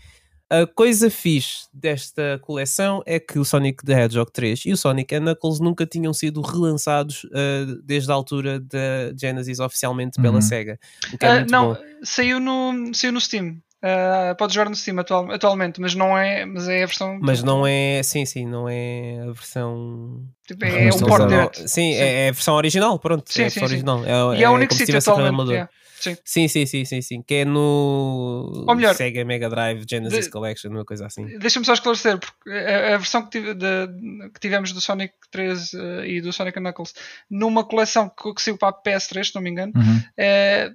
A 0.50 0.68
coisa 0.68 1.10
fixe 1.10 1.66
desta 1.74 2.38
coleção 2.44 3.02
é 3.08 3.20
que 3.20 3.40
o 3.40 3.44
Sonic 3.46 3.84
the 3.84 3.94
Hedgehog 4.04 4.32
3 4.32 4.66
e 4.68 4.72
o 4.74 4.78
Sonic 4.78 5.16
and 5.16 5.22
Knuckles 5.22 5.60
nunca 5.60 5.84
tinham 5.86 6.14
sido 6.14 6.42
relançados 6.42 7.24
uh, 7.24 7.82
desde 7.84 8.12
a 8.12 8.14
altura 8.14 8.60
da 8.60 9.12
Genesis 9.20 9.60
oficialmente 9.60 10.22
pela 10.22 10.36
Uhum. 10.36 10.42
Sega. 10.42 10.78
O 11.12 11.18
que 11.18 11.26
é 11.26 11.40
muito 11.40 11.52
não, 11.52 11.74
bom. 11.74 11.80
saiu 12.04 12.40
no, 12.40 12.94
saiu 12.94 13.12
no 13.14 13.20
Steam. 13.20 13.58
Ah, 13.86 14.34
pode 14.40 14.54
jogar 14.54 14.70
no 14.70 14.76
Steam 14.78 14.98
atual- 15.00 15.30
atualmente, 15.30 15.82
mas 15.82 15.94
não 15.94 16.18
é, 16.18 16.46
mas 16.46 16.70
é 16.70 16.84
a 16.84 16.86
versão. 16.86 17.20
Mas 17.22 17.44
não 17.44 17.68
é, 17.68 18.02
sim, 18.02 18.26
sim, 18.26 18.46
não 18.46 18.70
é 18.70 19.20
a 19.28 19.32
versão. 19.34 20.22
tipo, 20.48 20.64
é 20.64 20.88
um 20.88 20.92
Sim, 20.94 21.06
port 21.06 21.22
sim. 21.24 21.28
direto. 21.28 21.58
Sim, 21.60 21.68
Sim. 21.68 21.94
É, 21.96 22.26
é 22.26 22.30
a 22.30 22.32
versão 22.32 22.56
original, 22.56 22.98
pronto. 22.98 23.26
Sim, 23.32 23.42
é 23.42 23.46
a 23.46 23.50
versão 23.50 23.68
sim. 23.68 23.74
original. 23.74 24.06
É, 24.06 24.40
E 24.40 24.44
é 24.44 24.50
o 24.50 24.54
é 24.54 24.56
único 24.56 24.70
como 24.70 24.80
se 24.80 24.86
sítio 24.86 24.98
atualmente. 24.98 25.50
yeah. 25.52 25.70
Sim. 26.00 26.18
Sim, 26.26 26.48
sim, 26.50 26.66
sim, 26.66 26.84
sim, 26.86 27.02
sim. 27.02 27.22
Que 27.22 27.36
é 27.36 27.46
no 27.46 28.66
Ou 28.68 28.76
melhor, 28.76 28.94
Sega 28.94 29.24
Mega 29.24 29.50
Drive 29.50 29.86
Genesis 29.90 30.26
de- 30.26 30.32
Collection, 30.32 30.70
uma 30.72 30.84
coisa 30.84 31.06
assim. 31.06 31.26
Deixa-me 31.40 31.66
só 31.66 31.74
esclarecer, 31.74 32.18
porque 32.20 32.50
a, 32.50 32.96
a 32.96 32.98
versão 32.98 33.24
que, 33.24 33.30
tive- 33.32 33.54
de- 33.54 34.30
que 34.34 34.40
tivemos 34.42 34.74
do 34.74 34.82
Sonic 34.82 35.14
3 35.32 35.74
eh, 35.74 36.08
e 36.08 36.22
do 36.22 36.34
Sonic 36.34 36.60
Knuckles 36.60 36.94
numa 37.30 37.64
coleção 37.64 38.10
que, 38.10 38.34
que 38.34 38.42
saiu 38.42 38.58
para 38.58 38.70
a 38.70 38.74
PS3, 38.74 39.28
se 39.28 39.36
não 39.36 39.42
me 39.42 39.50
engano, 39.50 39.72
Uhum. 39.76 40.02
é, 40.18 40.72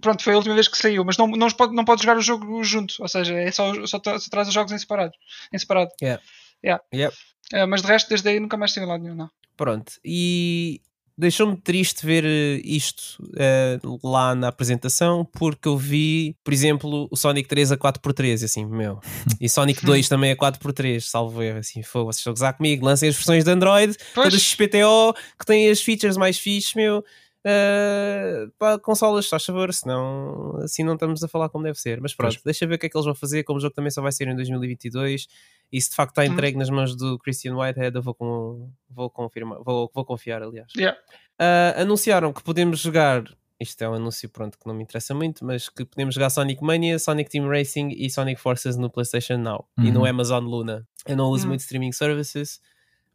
pronto, 0.00 0.22
foi 0.22 0.32
a 0.34 0.36
última 0.36 0.54
vez 0.54 0.68
que 0.68 0.76
saiu, 0.78 1.04
mas 1.04 1.16
não, 1.16 1.26
não, 1.28 1.48
pode, 1.50 1.74
não 1.74 1.84
pode 1.84 2.02
jogar 2.02 2.16
o 2.16 2.22
jogo 2.22 2.62
junto, 2.64 2.94
ou 3.00 3.08
seja, 3.08 3.34
é 3.34 3.50
só, 3.50 3.72
só, 3.86 3.98
tra- 3.98 4.18
só 4.18 4.28
traz 4.30 4.48
os 4.48 4.54
jogos 4.54 4.72
em 4.72 4.78
separado. 4.78 5.12
Em 5.52 5.58
separado. 5.58 5.90
Yeah. 6.02 6.22
Yeah. 6.64 6.82
Yep. 6.94 7.16
Eh, 7.52 7.66
mas 7.66 7.82
de 7.82 7.88
resto, 7.88 8.08
desde 8.08 8.28
aí 8.28 8.40
nunca 8.40 8.56
mais 8.56 8.72
saiu 8.72 8.86
lá 8.86 8.98
nenhum, 8.98 9.14
não. 9.14 9.30
Pronto, 9.56 9.92
e 10.04 10.80
deixou-me 11.16 11.56
triste 11.56 12.06
ver 12.06 12.24
eh, 12.24 12.60
isto 12.64 13.02
eh, 13.36 13.78
lá 14.04 14.34
na 14.36 14.48
apresentação, 14.48 15.24
porque 15.24 15.66
eu 15.66 15.76
vi, 15.76 16.36
por 16.44 16.52
exemplo, 16.52 17.08
o 17.10 17.16
Sonic 17.16 17.48
3 17.48 17.72
a 17.72 17.76
4x3, 17.76 18.44
assim, 18.44 18.64
meu, 18.66 19.00
e 19.40 19.48
Sonic 19.48 19.84
2 19.84 20.08
também 20.08 20.30
a 20.30 20.36
4x3, 20.36 21.00
salvo 21.00 21.42
erro, 21.42 21.58
assim, 21.58 21.82
foi, 21.82 22.04
vocês 22.04 22.18
estão 22.18 22.30
a 22.30 22.34
gozar 22.34 22.56
comigo, 22.56 22.84
lancem 22.84 23.08
as 23.08 23.16
versões 23.16 23.42
de 23.44 23.50
Android, 23.50 23.96
Pois. 24.14 24.28
todas 24.28 24.40
XPTO, 24.42 25.14
que 25.38 25.46
têm 25.46 25.68
as 25.70 25.80
features 25.80 26.16
mais 26.16 26.38
fixes, 26.38 26.74
meu, 26.74 27.04
eh, 27.50 28.46
para 28.58 28.78
consolas, 28.78 29.26
faz 29.26 29.44
favor, 29.44 29.72
senão 29.72 30.56
assim 30.62 30.84
não 30.84 30.94
estamos 30.94 31.22
a 31.24 31.28
falar 31.28 31.48
como 31.48 31.64
deve 31.64 31.78
ser. 31.78 31.98
Mas 32.00 32.14
pronto, 32.14 32.32
Pois. 32.34 32.42
deixa 32.44 32.66
ver 32.66 32.74
o 32.74 32.78
que 32.78 32.86
é 32.86 32.88
que 32.90 32.96
eles 32.96 33.06
vão 33.06 33.14
fazer, 33.14 33.42
como 33.44 33.58
o 33.58 33.60
jogo 33.60 33.74
também 33.74 33.90
só 33.90 34.02
vai 34.02 34.12
ser 34.12 34.28
em 34.28 34.36
2022, 34.36 35.26
e 35.72 35.80
se 35.80 35.90
de 35.90 35.96
facto 35.96 36.10
está 36.10 36.22
Hum. 36.22 36.34
entregue 36.34 36.58
nas 36.58 36.68
mãos 36.70 36.94
do 36.94 37.18
Christian 37.18 37.56
Whitehead, 37.56 37.96
eu 37.96 38.02
vou, 38.02 38.14
com, 38.14 38.70
vou 38.90 39.08
confirmar, 39.08 39.58
vou, 39.62 39.90
vou 39.94 40.04
confiar, 40.04 40.42
aliás. 40.42 40.70
Yeah. 40.76 40.98
Ah, 41.38 41.74
anunciaram 41.80 42.32
que 42.32 42.42
podemos 42.42 42.80
jogar 42.80 43.24
isto 43.60 43.82
é 43.82 43.88
um 43.88 43.94
anúncio 43.94 44.28
pronto 44.28 44.56
que 44.56 44.64
não 44.68 44.74
me 44.74 44.84
interessa 44.84 45.12
muito, 45.12 45.44
mas 45.44 45.68
que 45.68 45.84
podemos 45.84 46.14
jogar 46.14 46.30
Sonic 46.30 46.62
Mania, 46.62 46.96
Sonic 46.96 47.28
Team 47.28 47.48
Racing 47.48 47.88
e 47.88 48.08
Sonic 48.08 48.40
Forces 48.40 48.76
no 48.76 48.88
PlayStation 48.88 49.36
Now 49.36 49.66
e 49.78 49.90
no 49.90 50.00
Uhum. 50.00 50.06
Amazon 50.06 50.44
Luna. 50.44 50.86
Eu 51.04 51.16
não 51.16 51.24
uso 51.30 51.44
Hum. 51.44 51.48
muito 51.48 51.60
streaming 51.60 51.90
services, 51.90 52.60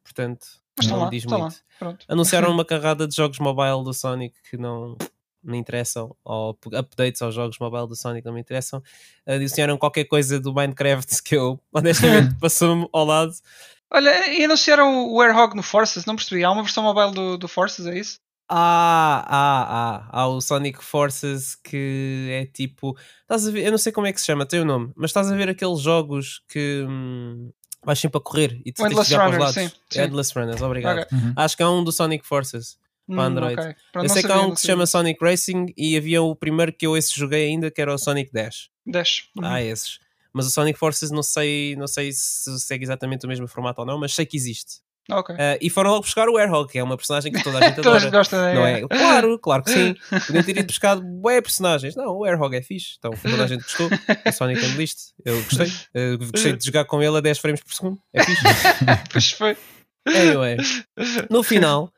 portanto 0.04 0.46
Mas 0.78 0.86
estão 0.86 0.97
não 0.97 1.05
lá, 1.05 1.09
diz 1.09 1.24
estão 1.24 1.39
muito. 1.39 1.63
lá. 1.82 1.97
Anunciaram 2.07 2.49
uma 2.51 2.65
carrada 2.65 3.07
de 3.07 3.15
jogos 3.15 3.39
mobile 3.39 3.84
do 3.84 3.93
Sonic 3.93 4.36
que 4.49 4.57
não 4.57 4.97
me 5.43 5.57
interessam, 5.57 6.15
ou 6.24 6.57
updates 6.74 7.21
aos 7.21 7.36
jogos 7.36 7.59
mobile 7.59 7.88
do 7.88 7.95
Sonic 7.95 8.26
não 8.26 8.34
me 8.34 8.39
interessam. 8.39 8.82
Adicionaram 9.26 9.78
qualquer 9.78 10.05
coisa 10.05 10.39
do 10.39 10.53
Minecraft 10.53 11.21
que 11.21 11.36
eu 11.36 11.59
honestamente 11.74 12.36
passou-me 12.39 12.88
ao 12.93 13.05
lado. 13.05 13.34
Olha, 13.91 14.34
e 14.34 14.43
anunciaram 14.45 15.07
o 15.11 15.21
Airhog 15.21 15.55
no 15.55 15.61
Forces, 15.61 16.05
não 16.05 16.15
percebi. 16.15 16.43
Há 16.43 16.51
uma 16.51 16.63
versão 16.63 16.84
mobile 16.84 17.11
do, 17.11 17.38
do 17.38 17.47
Forces, 17.47 17.86
é 17.86 17.97
isso? 17.97 18.15
Ah, 18.49 19.24
ah, 19.28 19.67
ah, 19.69 20.21
há 20.21 20.28
o 20.28 20.41
Sonic 20.41 20.84
Forces 20.84 21.55
que 21.55 22.28
é 22.32 22.45
tipo. 22.45 22.97
Estás 23.21 23.47
a 23.47 23.51
ver? 23.51 23.65
Eu 23.65 23.71
não 23.71 23.78
sei 23.78 23.91
como 23.91 24.07
é 24.07 24.13
que 24.13 24.19
se 24.19 24.26
chama, 24.26 24.45
tem 24.45 24.59
o 24.59 24.65
nome, 24.65 24.91
mas 24.95 25.09
estás 25.11 25.32
a 25.32 25.36
ver 25.36 25.49
aqueles 25.49 25.80
jogos 25.80 26.43
que 26.47 26.86
hum, 26.88 27.51
vais 27.86 28.00
sempre 28.00 28.18
a 28.18 28.22
correr 28.22 28.62
e 28.66 28.72
tu 28.72 28.82
O 28.84 28.88
tens 28.88 28.90
de 28.90 28.94
Endless 28.94 29.10
jogar 29.12 29.24
para 29.30 29.34
os 29.34 29.40
lados. 29.40 29.56
sim, 29.56 29.72
sim. 29.90 30.02
Endless 30.02 30.40
Runners, 30.40 30.62
obrigado. 30.62 31.00
Ok. 31.00 31.18
Uhum. 31.18 31.34
Acho 31.36 31.58
que 31.58 31.64
há 31.64 31.70
um 31.70 31.84
do 31.84 31.92
Sonic 31.92 32.26
Forces. 32.26 32.78
Hum, 33.08 33.16
Para 33.16 33.24
Android. 33.26 33.60
ok. 33.62 33.76
Pronto, 33.92 34.06
eu 34.06 34.10
sei 34.10 34.24
que 34.24 34.32
há 34.32 34.42
um 34.42 34.54
que 34.54 34.62
se 34.62 34.68
chama 34.68 34.86
Sonic 34.86 35.24
Racing 35.24 35.66
e 35.78 35.98
havia 35.98 36.22
o 36.22 36.34
primeiro 36.36 36.72
que 36.72 36.88
eu 36.88 36.96
esse 36.96 37.14
joguei 37.14 37.48
ainda 37.48 37.70
que 37.70 37.82
era 37.82 37.94
o 37.94 37.98
Sonic 37.98 38.32
Dash. 38.32 38.70
10. 38.86 39.24
Uhum. 39.38 39.46
Há 39.46 39.62
esses. 39.62 40.00
Mas 40.32 40.48
o 40.48 40.50
Sonic 40.50 40.80
Forces 40.80 41.12
não 41.12 41.22
sei, 41.22 41.76
não 41.76 41.86
sei 41.88 42.12
se 42.14 42.60
segue 42.60 42.84
exatamente 42.86 43.26
o 43.26 43.30
mesmo 43.30 43.48
formato 43.48 43.82
ou 43.82 43.86
não, 43.88 44.00
mas 44.00 44.14
sei 44.14 44.26
que 44.26 44.36
existe. 44.38 44.83
Ok. 45.12 45.36
Ah, 45.38 45.58
e 45.62 45.70
foram 45.70 45.91
logo 45.91 46.04
buscar 46.04 46.30
o 46.30 46.38
Airhog, 46.38 46.72
que 46.72 46.80
é 46.80 46.84
uma 46.84 46.95
personagem 46.95 47.32
que 47.32 47.43
toda 47.43 47.58
a 47.60 47.62
gente 47.68 47.80
adora. 47.82 48.10
gosta? 48.10 48.54
Não 48.54 48.66
é? 48.66 48.82
Claro, 48.88 49.38
claro 49.39 49.64
que 49.64 49.72
sim. 49.72 49.95
Podiam 50.28 50.43
ter 50.43 50.58
ido 50.58 50.68
buscar 50.68 50.95
bué 50.95 51.41
personagens. 51.41 51.95
Não, 51.95 52.18
o 52.18 52.24
Airhog 52.24 52.56
é 52.56 52.62
fixe. 52.62 52.95
Então 52.97 53.12
toda 53.12 53.43
a 53.43 53.47
gente 53.47 53.64
gostou. 53.64 53.89
O 54.26 54.32
Sonic 54.32 54.64
Unleashed. 54.66 54.97
Eu 55.26 55.43
gostei. 55.43 55.72
Eu 55.93 56.18
gostei 56.18 56.54
de 56.56 56.66
jogar 56.66 56.86
com 56.86 57.01
ele 57.04 57.18
a 57.18 57.22
10 57.22 57.38
frames 57.39 57.62
por 57.62 57.74
segundo. 57.74 57.99
É 58.14 58.24
fixe. 58.24 58.43
Pois 59.12 59.32
foi. 59.32 59.58
Anyway, 60.08 60.58
no 61.30 61.43
final, 61.43 61.91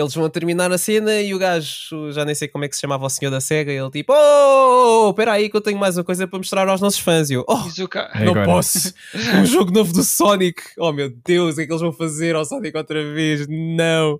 eles 0.00 0.14
vão 0.14 0.28
terminar 0.30 0.72
a 0.72 0.78
cena 0.78 1.20
e 1.20 1.34
o 1.34 1.38
gajo, 1.38 2.10
já 2.12 2.24
nem 2.24 2.34
sei 2.34 2.48
como 2.48 2.64
é 2.64 2.68
que 2.68 2.74
se 2.74 2.80
chamava 2.80 3.04
o 3.04 3.10
senhor 3.10 3.30
da 3.30 3.40
SEGA, 3.40 3.72
ele 3.72 3.90
tipo, 3.90 4.12
oh, 4.12 5.10
espera 5.10 5.32
aí 5.32 5.48
que 5.50 5.56
eu 5.56 5.60
tenho 5.60 5.78
mais 5.78 5.96
uma 5.96 6.04
coisa 6.04 6.26
para 6.26 6.38
mostrar 6.38 6.68
aos 6.68 6.80
nossos 6.80 6.98
fãs. 6.98 7.30
E 7.30 7.34
eu, 7.34 7.44
oh, 7.48 7.66
Izuka. 7.66 8.10
Não 8.14 8.32
agora. 8.32 8.46
posso. 8.46 8.92
Um 9.40 9.46
jogo 9.46 9.70
novo 9.70 9.92
do 9.92 10.02
Sonic. 10.02 10.62
Oh 10.78 10.92
meu 10.92 11.10
Deus, 11.24 11.52
o 11.52 11.56
que 11.56 11.62
é 11.62 11.66
que 11.66 11.72
eles 11.72 11.82
vão 11.82 11.92
fazer 11.92 12.34
ao 12.34 12.44
Sonic 12.44 12.76
outra 12.76 13.02
vez? 13.12 13.46
Não. 13.48 14.18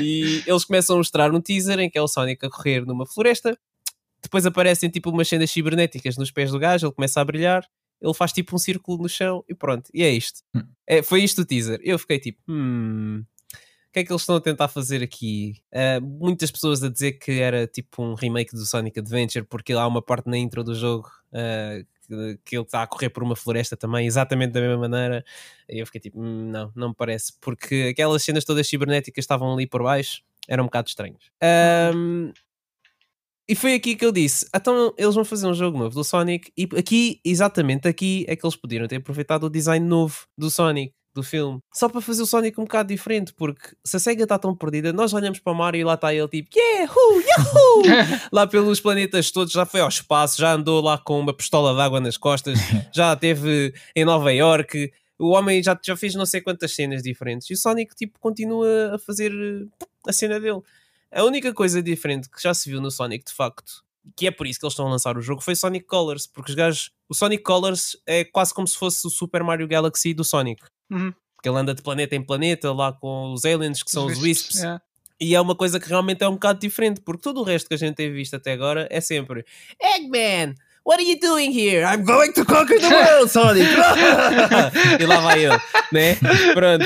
E 0.00 0.42
eles 0.46 0.64
começam 0.64 0.96
a 0.96 0.98
mostrar 0.98 1.32
um 1.32 1.40
teaser 1.40 1.78
em 1.78 1.90
que 1.90 1.98
é 1.98 2.02
o 2.02 2.08
Sonic 2.08 2.44
a 2.44 2.50
correr 2.50 2.84
numa 2.84 3.06
floresta. 3.06 3.56
Depois 4.22 4.44
aparecem 4.44 4.90
tipo 4.90 5.10
umas 5.10 5.28
cenas 5.28 5.50
cibernéticas 5.50 6.16
nos 6.16 6.30
pés 6.30 6.50
do 6.50 6.58
gajo, 6.58 6.86
ele 6.86 6.94
começa 6.94 7.20
a 7.20 7.24
brilhar. 7.24 7.64
Ele 8.00 8.14
faz 8.14 8.32
tipo 8.32 8.56
um 8.56 8.58
círculo 8.58 9.02
no 9.02 9.08
chão 9.08 9.44
e 9.48 9.54
pronto. 9.54 9.90
E 9.92 10.02
é 10.02 10.10
isto. 10.10 10.40
Hum. 10.54 10.62
É, 10.86 11.02
foi 11.02 11.22
isto 11.22 11.42
o 11.42 11.44
teaser. 11.44 11.78
Eu 11.82 11.98
fiquei 11.98 12.18
tipo, 12.18 12.40
hum. 12.48 13.22
O 13.90 13.92
que 13.92 13.98
é 14.00 14.04
que 14.04 14.12
eles 14.12 14.22
estão 14.22 14.36
a 14.36 14.40
tentar 14.40 14.68
fazer 14.68 15.02
aqui? 15.02 15.60
Ah, 15.74 15.98
muitas 16.00 16.48
pessoas 16.50 16.80
a 16.82 16.88
dizer 16.88 17.12
que 17.14 17.40
era 17.40 17.66
tipo 17.66 18.00
um 18.04 18.14
remake 18.14 18.52
do 18.52 18.64
Sonic 18.64 19.00
Adventure, 19.00 19.44
porque 19.44 19.72
há 19.72 19.84
uma 19.84 20.00
parte 20.00 20.28
na 20.30 20.38
intro 20.38 20.62
do 20.62 20.76
jogo 20.76 21.10
ah, 21.32 21.80
que, 22.06 22.38
que 22.44 22.56
ele 22.56 22.62
está 22.64 22.84
a 22.84 22.86
correr 22.86 23.10
por 23.10 23.24
uma 23.24 23.34
floresta 23.34 23.76
também, 23.76 24.06
exatamente 24.06 24.52
da 24.52 24.60
mesma 24.60 24.78
maneira. 24.78 25.24
E 25.68 25.80
eu 25.80 25.86
fiquei 25.86 26.00
tipo, 26.00 26.20
"Hum, 26.22 26.50
não, 26.52 26.72
não 26.76 26.88
me 26.90 26.94
parece, 26.94 27.32
porque 27.40 27.88
aquelas 27.90 28.22
cenas 28.22 28.44
todas 28.44 28.68
cibernéticas 28.68 29.24
estavam 29.24 29.52
ali 29.52 29.66
por 29.66 29.82
baixo, 29.82 30.22
eram 30.48 30.62
um 30.64 30.66
bocado 30.68 30.88
estranhos. 30.88 31.28
Ahm, 31.42 32.32
e 33.48 33.54
foi 33.56 33.74
aqui 33.74 33.96
que 33.96 34.04
eu 34.04 34.12
disse: 34.12 34.46
então 34.54 34.94
eles 34.96 35.14
vão 35.14 35.24
fazer 35.24 35.46
um 35.46 35.54
jogo 35.54 35.76
novo 35.76 35.94
do 35.94 36.04
Sonic, 36.04 36.52
e 36.56 36.68
aqui, 36.78 37.20
exatamente 37.24 37.88
aqui, 37.88 38.24
é 38.28 38.36
que 38.36 38.46
eles 38.46 38.56
podiam 38.56 38.86
ter 38.86 38.96
aproveitado 38.96 39.44
o 39.44 39.50
design 39.50 39.84
novo 39.84 40.26
do 40.38 40.48
Sonic. 40.50 40.94
Do 41.12 41.24
filme, 41.24 41.58
só 41.74 41.88
para 41.88 42.00
fazer 42.00 42.22
o 42.22 42.26
Sonic 42.26 42.60
um 42.60 42.62
bocado 42.62 42.88
diferente, 42.88 43.32
porque 43.34 43.74
se 43.84 43.96
a 43.96 43.98
SEGA 43.98 44.22
está 44.22 44.38
tão 44.38 44.54
perdida, 44.54 44.92
nós 44.92 45.12
olhamos 45.12 45.40
para 45.40 45.52
o 45.52 45.56
Mario 45.56 45.80
e 45.80 45.84
lá 45.84 45.94
está 45.94 46.14
ele 46.14 46.28
tipo, 46.28 46.48
Yahoo! 46.56 47.20
Yahoo! 47.20 47.82
lá 48.30 48.46
pelos 48.46 48.80
planetas 48.80 49.32
todos, 49.32 49.52
já 49.52 49.66
foi 49.66 49.80
ao 49.80 49.88
espaço, 49.88 50.40
já 50.40 50.52
andou 50.52 50.80
lá 50.80 50.98
com 50.98 51.18
uma 51.18 51.34
pistola 51.34 51.74
de 51.74 51.80
água 51.80 51.98
nas 51.98 52.16
costas, 52.16 52.60
já 52.94 53.12
esteve 53.12 53.74
em 53.96 54.04
Nova 54.04 54.32
York. 54.32 54.92
O 55.18 55.30
homem 55.30 55.60
já, 55.60 55.78
já 55.84 55.96
fez 55.96 56.14
não 56.14 56.24
sei 56.24 56.40
quantas 56.40 56.74
cenas 56.76 57.02
diferentes 57.02 57.50
e 57.50 57.54
o 57.54 57.56
Sonic 57.56 57.94
tipo, 57.96 58.18
continua 58.20 58.94
a 58.94 58.98
fazer 58.98 59.32
eh, 59.32 59.86
a 60.06 60.12
cena 60.12 60.38
dele. 60.38 60.62
A 61.12 61.24
única 61.24 61.52
coisa 61.52 61.82
diferente 61.82 62.30
que 62.30 62.40
já 62.40 62.54
se 62.54 62.70
viu 62.70 62.80
no 62.80 62.90
Sonic 62.90 63.24
de 63.24 63.32
facto, 63.32 63.82
que 64.16 64.26
é 64.26 64.30
por 64.30 64.46
isso 64.46 64.60
que 64.60 64.64
eles 64.64 64.72
estão 64.72 64.86
a 64.86 64.90
lançar 64.90 65.16
o 65.16 65.20
jogo, 65.20 65.42
foi 65.42 65.54
Sonic 65.56 65.86
Colors, 65.86 66.26
porque 66.26 66.52
os 66.52 66.54
gajos, 66.54 66.92
o 67.08 67.14
Sonic 67.14 67.42
Colors 67.42 67.96
é 68.06 68.24
quase 68.24 68.54
como 68.54 68.66
se 68.66 68.76
fosse 68.76 69.06
o 69.06 69.10
Super 69.10 69.42
Mario 69.42 69.66
Galaxy 69.66 70.14
do 70.14 70.24
Sonic. 70.24 70.62
Uhum. 70.90 71.12
Porque 71.36 71.48
ele 71.48 71.58
anda 71.58 71.74
de 71.74 71.82
planeta 71.82 72.14
em 72.14 72.22
planeta 72.22 72.72
lá 72.72 72.92
com 72.92 73.32
os 73.32 73.44
aliens 73.44 73.82
que 73.82 73.90
são 73.90 74.06
os 74.06 74.18
Wisps. 74.18 74.56
Yeah. 74.56 74.82
E 75.20 75.34
é 75.34 75.40
uma 75.40 75.54
coisa 75.54 75.78
que 75.78 75.88
realmente 75.88 76.24
é 76.24 76.28
um 76.28 76.32
bocado 76.32 76.58
diferente, 76.60 77.00
porque 77.02 77.22
todo 77.22 77.40
o 77.40 77.42
resto 77.42 77.68
que 77.68 77.74
a 77.74 77.78
gente 77.78 77.94
tem 77.94 78.10
visto 78.12 78.34
até 78.36 78.52
agora 78.52 78.88
é 78.90 79.00
sempre 79.00 79.44
Eggman, 79.78 80.54
what 80.90 81.00
are 81.00 81.08
you 81.08 81.18
doing 81.20 81.52
here? 81.52 81.84
I'm 81.86 82.04
going 82.04 82.32
to 82.32 82.44
conquer 82.44 82.80
the 82.80 82.88
world, 82.88 83.30
Sonic! 83.30 83.68
e 85.00 85.06
lá 85.06 85.20
vai 85.20 85.44
ele, 85.44 85.58
né? 85.92 86.16
Pronto. 86.54 86.84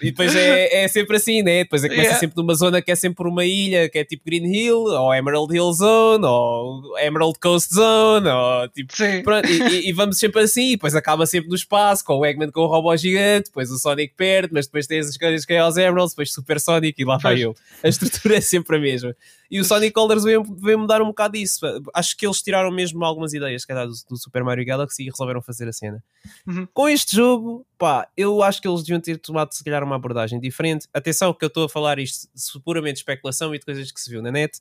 E 0.00 0.06
depois 0.12 0.34
é, 0.34 0.84
é 0.84 0.88
sempre 0.88 1.16
assim, 1.16 1.42
né? 1.42 1.64
Depois 1.64 1.84
é 1.84 1.88
começa 1.88 2.00
Yeah. 2.10 2.20
sempre 2.20 2.36
numa 2.40 2.54
zona 2.54 2.80
que 2.80 2.90
é 2.90 2.94
sempre 2.94 3.28
uma 3.28 3.44
ilha, 3.44 3.88
que 3.90 3.98
é 3.98 4.04
tipo 4.04 4.22
Green 4.24 4.46
Hill, 4.46 4.78
ou 4.78 5.12
Emerald 5.14 5.54
Hill 5.54 5.72
Zone, 5.72 6.24
ou 6.24 6.98
Emerald 6.98 7.38
Coast 7.38 7.74
Zone, 7.74 8.26
ou 8.28 8.68
tipo. 8.68 8.96
Sim. 8.96 9.22
Pronto, 9.22 9.46
e, 9.50 9.60
e- 9.62 9.88
e 9.90 9.92
vamos 9.92 10.16
sempre 10.18 10.40
assim, 10.42 10.68
e 10.68 10.76
depois 10.76 10.94
acaba 10.94 11.26
sempre 11.26 11.50
no 11.50 11.54
espaço, 11.56 12.02
com 12.04 12.14
o 12.14 12.24
Eggman 12.24 12.50
com 12.50 12.60
o 12.62 12.66
robô 12.66 12.96
gigante, 12.96 13.46
depois 13.50 13.70
o 13.70 13.78
Sonic 13.78 14.14
perde, 14.16 14.54
mas 14.54 14.66
depois 14.66 14.86
tem 14.86 15.00
as 15.00 15.16
coisas 15.16 15.44
que 15.44 15.52
é 15.52 15.58
aos 15.58 15.76
Emeralds, 15.76 16.12
depois 16.14 16.32
Super 16.32 16.58
Sonic 16.60 17.02
e 17.02 17.04
lá 17.04 17.18
vai 17.18 17.40
eu. 17.40 17.54
A 17.82 17.88
estrutura 17.88 18.36
é 18.36 18.40
sempre 18.40 18.76
a 18.76 18.80
mesma. 18.80 19.14
E 19.50 19.58
o 19.58 19.64
Sonic 19.64 19.92
Colors 19.92 20.22
veio, 20.22 20.44
veio 20.44 20.78
mudar 20.78 21.02
um 21.02 21.06
bocado 21.06 21.36
isso. 21.36 21.60
Acho 21.92 22.16
que 22.16 22.24
eles 22.24 22.40
tiraram 22.40 22.70
mesmo 22.70 23.04
algumas 23.04 23.34
ideias 23.34 23.64
era 23.68 23.84
do, 23.84 23.92
do 24.08 24.16
Super 24.16 24.44
Mario 24.44 24.64
Galaxy 24.64 25.02
e 25.02 25.10
resolveram 25.10 25.42
fazer 25.42 25.68
a 25.68 25.72
cena. 25.72 26.02
Uhum. 26.46 26.68
Com 26.72 26.88
este 26.88 27.16
jogo, 27.16 27.66
pá, 27.76 28.08
eu 28.16 28.42
acho 28.42 28.62
que 28.62 28.68
eles 28.68 28.82
deviam 28.82 29.00
ter 29.00 29.18
tomado 29.18 29.52
se 29.52 29.64
calhar 29.64 29.82
uma 29.82 29.96
abordagem 29.96 30.38
diferente. 30.38 30.86
Atenção 30.94 31.34
que 31.34 31.44
eu 31.44 31.48
estou 31.48 31.64
a 31.64 31.68
falar 31.68 31.98
isto 31.98 32.28
de 32.32 32.62
puramente 32.62 32.98
especulação 32.98 33.52
e 33.54 33.58
de 33.58 33.64
coisas 33.64 33.90
que 33.90 34.00
se 34.00 34.08
viu 34.08 34.22
na 34.22 34.30
net. 34.30 34.58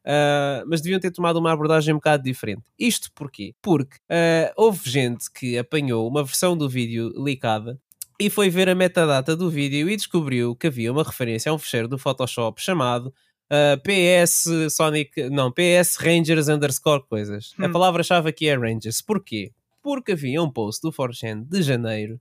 Uh, 0.00 0.64
mas 0.66 0.80
deviam 0.80 0.98
ter 0.98 1.10
tomado 1.10 1.38
uma 1.38 1.52
abordagem 1.52 1.92
um 1.92 1.98
bocado 1.98 2.22
diferente. 2.22 2.62
Isto 2.78 3.10
porquê? 3.14 3.54
Porque 3.60 3.96
uh, 3.96 4.52
houve 4.56 4.88
gente 4.88 5.30
que 5.30 5.58
apanhou 5.58 6.08
uma 6.08 6.24
versão 6.24 6.56
do 6.56 6.68
vídeo 6.68 7.12
leakada 7.14 7.78
e 8.18 8.30
foi 8.30 8.48
ver 8.48 8.68
a 8.68 8.74
metadata 8.74 9.36
do 9.36 9.50
vídeo 9.50 9.88
e 9.90 9.96
descobriu 9.96 10.56
que 10.56 10.66
havia 10.66 10.90
uma 10.92 11.02
referência 11.02 11.50
a 11.50 11.54
um 11.54 11.58
fecheiro 11.58 11.88
do 11.88 11.98
Photoshop 11.98 12.60
chamado 12.60 13.12
uh, 13.50 13.80
PS 13.82 14.46
Sonic, 14.74 15.28
não, 15.30 15.50
PS 15.52 15.96
Rangers 15.96 16.48
underscore 16.48 17.02
coisas. 17.08 17.52
A 17.58 17.66
Hum. 17.66 17.72
palavra-chave 17.72 18.28
aqui 18.30 18.48
é 18.48 18.56
Rangers. 18.56 19.00
Porquê? 19.00 19.52
Porque 19.82 20.12
havia 20.12 20.42
um 20.42 20.50
post 20.50 20.82
do 20.82 20.92
4chan 20.92 21.42
de 21.48 21.62
janeiro 21.62 22.20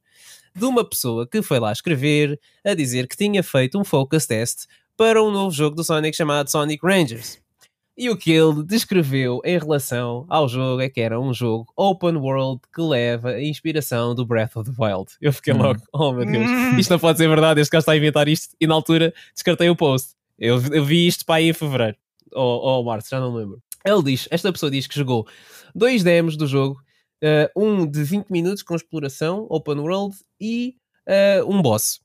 de 0.56 0.66
uma 0.66 0.84
pessoa 0.84 1.28
que 1.28 1.42
foi 1.42 1.60
lá 1.60 1.72
escrever 1.72 2.40
a 2.66 2.74
dizer 2.74 3.08
que 3.08 3.16
tinha 3.18 3.44
feito 3.44 3.78
um 3.80 3.84
focus 3.84 4.26
test 4.26 4.66
para 4.98 5.22
um 5.24 5.32
novo 5.32 5.56
jogo 5.56 5.76
do 5.76 5.84
Sonic 5.84 6.16
chamado 6.16 6.50
Sonic 6.50 6.86
Rangers. 6.86 7.40
E 7.98 8.10
o 8.10 8.16
que 8.16 8.32
ele 8.32 8.64
descreveu 8.64 9.42
em 9.44 9.58
relação 9.60 10.26
ao 10.30 10.48
jogo 10.48 10.82
é 10.82 10.88
que 10.90 11.02
era 11.02 11.20
um 11.20 11.34
jogo 11.34 11.68
open 11.76 12.16
world 12.16 12.62
que 12.74 12.82
leva 12.82 13.32
a 13.32 13.44
inspiração 13.44 14.16
do 14.16 14.26
Breath 14.26 14.56
of 14.56 14.72
the 14.72 14.76
Wild. 14.82 15.12
Eu 15.22 15.34
fiquei 15.34 15.54
Hum. 15.54 15.58
logo, 15.58 15.82
oh 15.94 16.14
meu 16.14 16.26
Deus, 16.26 16.50
Hum. 16.50 16.78
isto 16.80 16.90
não 16.92 17.00
pode 17.00 17.18
ser 17.18 17.28
verdade, 17.28 17.60
este 17.60 17.70
gajo 17.72 17.82
está 17.82 17.92
a 17.92 17.98
inventar 17.98 18.30
isto. 18.30 18.56
E 18.60 18.66
na 18.66 18.74
altura 18.74 19.14
descartei 19.36 19.70
o 19.70 19.76
post. 19.76 20.12
Eu, 20.40 20.62
eu 20.72 20.86
vi 20.86 21.08
isto 21.08 21.26
para 21.26 21.36
aí 21.36 21.50
em 21.50 21.54
fevereiro 21.54 21.98
ou, 22.32 22.62
ou 22.62 22.84
março, 22.84 23.10
já 23.10 23.20
não 23.20 23.32
me 23.32 23.40
lembro. 23.40 23.62
Ele 23.86 24.04
diz, 24.04 24.28
esta 24.32 24.52
pessoa 24.52 24.72
diz 24.72 24.88
que 24.88 24.96
jogou 24.96 25.28
dois 25.74 26.04
demos 26.04 26.36
do 26.36 26.48
jogo, 26.48 26.82
eh, 27.22 27.52
um 27.56 27.86
de 27.86 28.04
20 28.04 28.30
minutos 28.30 28.64
com 28.64 28.76
exploração, 28.76 29.46
open 29.50 29.80
world, 29.80 30.16
e 30.40 30.76
eh, 31.06 31.44
um 31.44 31.62
boss. 31.62 32.00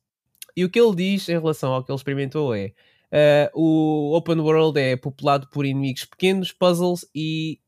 E 0.57 0.65
o 0.65 0.71
que 0.71 0.81
ele 0.81 0.95
diz 0.95 1.29
em 1.29 1.39
relação 1.39 1.73
ao 1.73 1.83
que 1.85 1.91
ele 1.91 1.97
experimentou 1.97 2.55
é 2.55 2.73
eh, 3.11 3.51
o 3.55 4.15
open 4.17 4.41
world 4.41 4.79
é 4.79 4.97
populado 4.97 5.49
por 5.49 5.65
inimigos 5.67 6.05
pequenos, 6.05 6.53
puzzles 6.53 7.07
e 7.15 7.61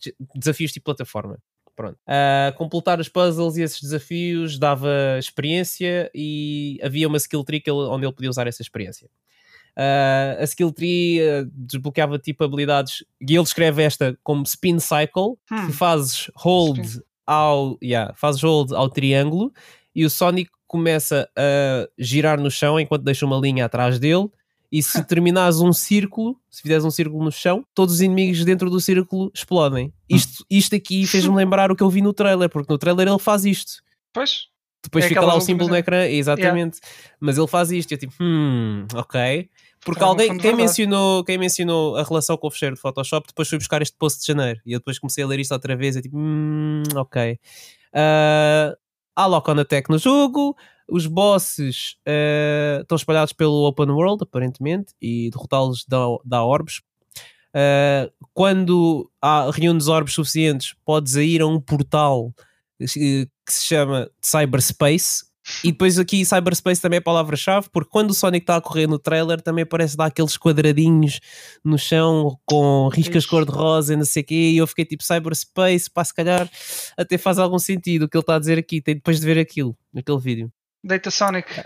de- 0.00 0.14
desafios 0.34 0.72
de 0.72 0.80
plataforma. 0.80 1.38
Pronto. 1.74 1.98
Completar 2.56 2.98
os 3.00 3.08
puzzles 3.08 3.58
e 3.58 3.62
esses 3.62 3.82
desafios 3.82 4.58
dava 4.58 5.18
experiência 5.18 6.10
e 6.14 6.78
havia 6.82 7.06
uma 7.06 7.18
skill 7.18 7.44
tree 7.44 7.62
onde 7.68 8.06
ele 8.06 8.14
podia 8.14 8.30
usar 8.30 8.46
essa 8.46 8.62
experiência. 8.62 9.10
Ah, 9.76 10.36
a 10.40 10.44
skill 10.44 10.72
tree 10.72 11.20
ah, 11.20 11.46
desbloqueava 11.52 12.18
tipo 12.18 12.42
habilidades 12.44 13.04
e 13.20 13.34
ele 13.34 13.42
descreve 13.42 13.82
esta 13.82 14.18
como 14.22 14.42
spin 14.44 14.78
cycle 14.80 15.36
Hum. 15.52 15.66
que 15.66 15.72
fazes 15.72 16.30
hold 16.34 16.78
Spin. 16.84 17.02
ao 17.26 17.76
yeah, 17.82 18.14
fazes 18.14 18.42
hold 18.42 18.72
ao 18.72 18.88
triângulo 18.88 19.52
e 19.94 20.04
o 20.04 20.10
Sonic 20.10 20.50
começa 20.66 21.28
a 21.36 21.88
girar 21.98 22.40
no 22.40 22.50
chão 22.50 22.80
enquanto 22.80 23.02
deixa 23.02 23.26
uma 23.26 23.36
linha 23.38 23.66
atrás 23.66 23.98
dele 23.98 24.28
E 24.72 24.82
se 24.82 25.02
terminares 25.04 25.60
um 25.60 25.72
círculo, 25.72 26.36
se 26.50 26.60
fizeres 26.62 26.84
um 26.84 26.90
círculo 26.90 27.22
no 27.24 27.30
chão, 27.30 27.64
todos 27.74 27.94
os 27.94 28.00
inimigos 28.00 28.44
dentro 28.44 28.68
do 28.68 28.80
círculo 28.80 29.30
explodem. 29.34 29.92
Isto, 30.08 30.44
isto 30.50 30.74
aqui 30.74 31.06
fez-me 31.06 31.34
lembrar 31.36 31.70
o 31.70 31.76
que 31.76 31.82
eu 31.84 31.88
vi 31.90 32.02
no 32.02 32.12
trailer, 32.12 32.48
porque 32.50 32.72
no 32.72 32.76
trailer 32.78 33.06
ele 33.06 33.18
faz 33.18 33.44
isto. 33.44 33.74
Pois. 34.12 34.48
Depois 34.82 35.04
É 35.04 35.08
fica 35.08 35.20
lá 35.20 35.34
o 35.36 35.40
símbolo 35.40 35.70
no 35.70 35.76
ecrã, 35.76 36.04
exatamente. 36.06 36.78
Mas 37.20 37.38
ele 37.38 37.46
faz 37.46 37.70
isto. 37.70 37.92
Eu 37.92 37.98
tipo, 37.98 38.12
hum, 38.20 38.86
ok. 38.94 39.48
Porque 39.86 40.02
alguém, 40.02 40.36
quem 40.36 40.52
mencionou, 40.52 41.22
quem 41.22 41.38
mencionou 41.38 41.96
a 41.96 42.02
relação 42.02 42.36
com 42.36 42.48
o 42.48 42.50
fecheiro 42.50 42.74
de 42.74 42.80
Photoshop, 42.80 43.28
depois 43.28 43.48
foi 43.48 43.56
buscar 43.56 43.80
este 43.80 43.96
post 43.96 44.20
de 44.20 44.26
janeiro. 44.26 44.60
E 44.66 44.72
eu 44.72 44.80
depois 44.80 44.98
comecei 44.98 45.22
a 45.22 45.26
ler 45.28 45.38
isto 45.38 45.52
outra 45.52 45.76
vez. 45.76 45.94
E 45.94 46.02
tipo, 46.02 46.18
hum, 46.18 46.82
ok. 46.96 47.38
Ah, 47.94 48.76
há 49.14 49.26
lock 49.26 49.48
on 49.48 49.60
attack 49.60 49.88
no 49.88 49.96
jogo. 49.96 50.56
Os 50.90 51.06
bosses 51.06 51.94
ah, 52.04 52.80
estão 52.80 52.96
espalhados 52.96 53.32
pelo 53.32 53.64
open 53.64 53.90
world, 53.90 54.24
aparentemente, 54.24 54.92
e 55.00 55.30
derrotá-los 55.30 55.84
dá, 55.86 56.00
dá 56.24 56.44
orbes. 56.44 56.82
Ah, 57.54 58.10
quando 58.34 59.08
há, 59.22 59.48
reúnes 59.52 59.86
orbes 59.86 60.14
suficientes, 60.14 60.74
podes 60.84 61.14
ir 61.14 61.42
a 61.42 61.46
um 61.46 61.60
portal 61.60 62.34
eh, 62.80 62.86
que 63.46 63.52
se 63.52 63.66
chama 63.66 64.10
Cyberspace. 64.20 65.25
E 65.62 65.70
depois 65.70 65.98
aqui 65.98 66.24
Cyberspace 66.24 66.80
também 66.80 66.96
é 66.96 67.00
a 67.00 67.02
palavra-chave, 67.02 67.68
porque 67.72 67.90
quando 67.90 68.10
o 68.10 68.14
Sonic 68.14 68.42
está 68.42 68.56
a 68.56 68.60
correr 68.60 68.86
no 68.86 68.98
trailer 68.98 69.40
também 69.40 69.64
parece 69.64 69.96
dar 69.96 70.06
aqueles 70.06 70.36
quadradinhos 70.36 71.20
no 71.64 71.78
chão 71.78 72.38
com 72.44 72.88
riscas 72.88 73.26
cor-de-rosa 73.26 73.94
e 73.94 73.96
não 73.96 74.04
sei 74.04 74.22
o 74.22 74.26
quê, 74.26 74.50
e 74.52 74.56
eu 74.58 74.66
fiquei 74.66 74.84
tipo 74.84 75.04
Cyberspace, 75.04 75.90
pá, 75.90 76.04
se 76.04 76.14
calhar 76.14 76.50
até 76.96 77.16
faz 77.16 77.38
algum 77.38 77.58
sentido 77.58 78.04
o 78.04 78.08
que 78.08 78.16
ele 78.16 78.22
está 78.22 78.36
a 78.36 78.38
dizer 78.38 78.58
aqui, 78.58 78.80
tem 78.80 78.94
depois 78.94 79.20
de 79.20 79.26
ver 79.26 79.38
aquilo, 79.38 79.76
naquele 79.92 80.18
vídeo. 80.18 80.52
Data 80.82 81.10
Sonic. 81.10 81.64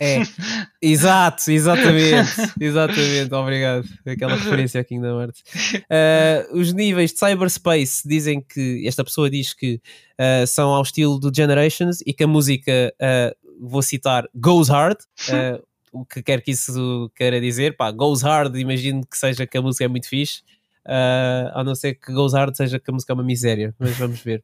É, 0.00 0.22
exato, 0.80 1.50
exatamente, 1.50 2.30
exatamente, 2.60 3.34
obrigado. 3.34 3.88
Aquela 4.06 4.34
referência 4.36 4.80
aqui 4.80 5.00
da 5.00 5.08
Hearts. 5.08 5.42
Uh, 5.74 6.58
os 6.58 6.72
níveis 6.72 7.12
de 7.12 7.18
cyberspace 7.18 8.06
dizem 8.06 8.40
que 8.40 8.86
esta 8.86 9.04
pessoa 9.04 9.30
diz 9.30 9.52
que 9.54 9.80
uh, 10.18 10.46
são 10.46 10.70
ao 10.70 10.82
estilo 10.82 11.18
do 11.18 11.34
Generations 11.34 12.00
e 12.06 12.12
que 12.12 12.24
a 12.24 12.26
música, 12.26 12.94
uh, 13.00 13.66
vou 13.66 13.82
citar, 13.82 14.28
goes 14.34 14.68
hard. 14.68 14.98
uh, 15.28 15.64
o 15.92 16.04
que 16.04 16.22
quer 16.22 16.42
que 16.42 16.50
isso 16.50 17.10
queira 17.16 17.40
dizer, 17.40 17.76
pá, 17.76 17.90
goes 17.90 18.20
hard, 18.20 18.54
imagino 18.56 19.06
que 19.06 19.16
seja 19.16 19.46
que 19.46 19.56
a 19.56 19.62
música 19.62 19.84
é 19.84 19.88
muito 19.88 20.08
fixe. 20.08 20.42
Uh, 20.86 21.50
a 21.52 21.64
não 21.64 21.74
ser 21.74 21.94
que 21.94 22.12
Goes 22.12 22.32
Hard 22.32 22.54
seja 22.54 22.78
que 22.78 22.88
a 22.88 22.94
música 22.94 23.12
é 23.12 23.14
uma 23.14 23.24
miséria, 23.24 23.74
mas 23.76 23.96
vamos 23.98 24.20
ver. 24.20 24.42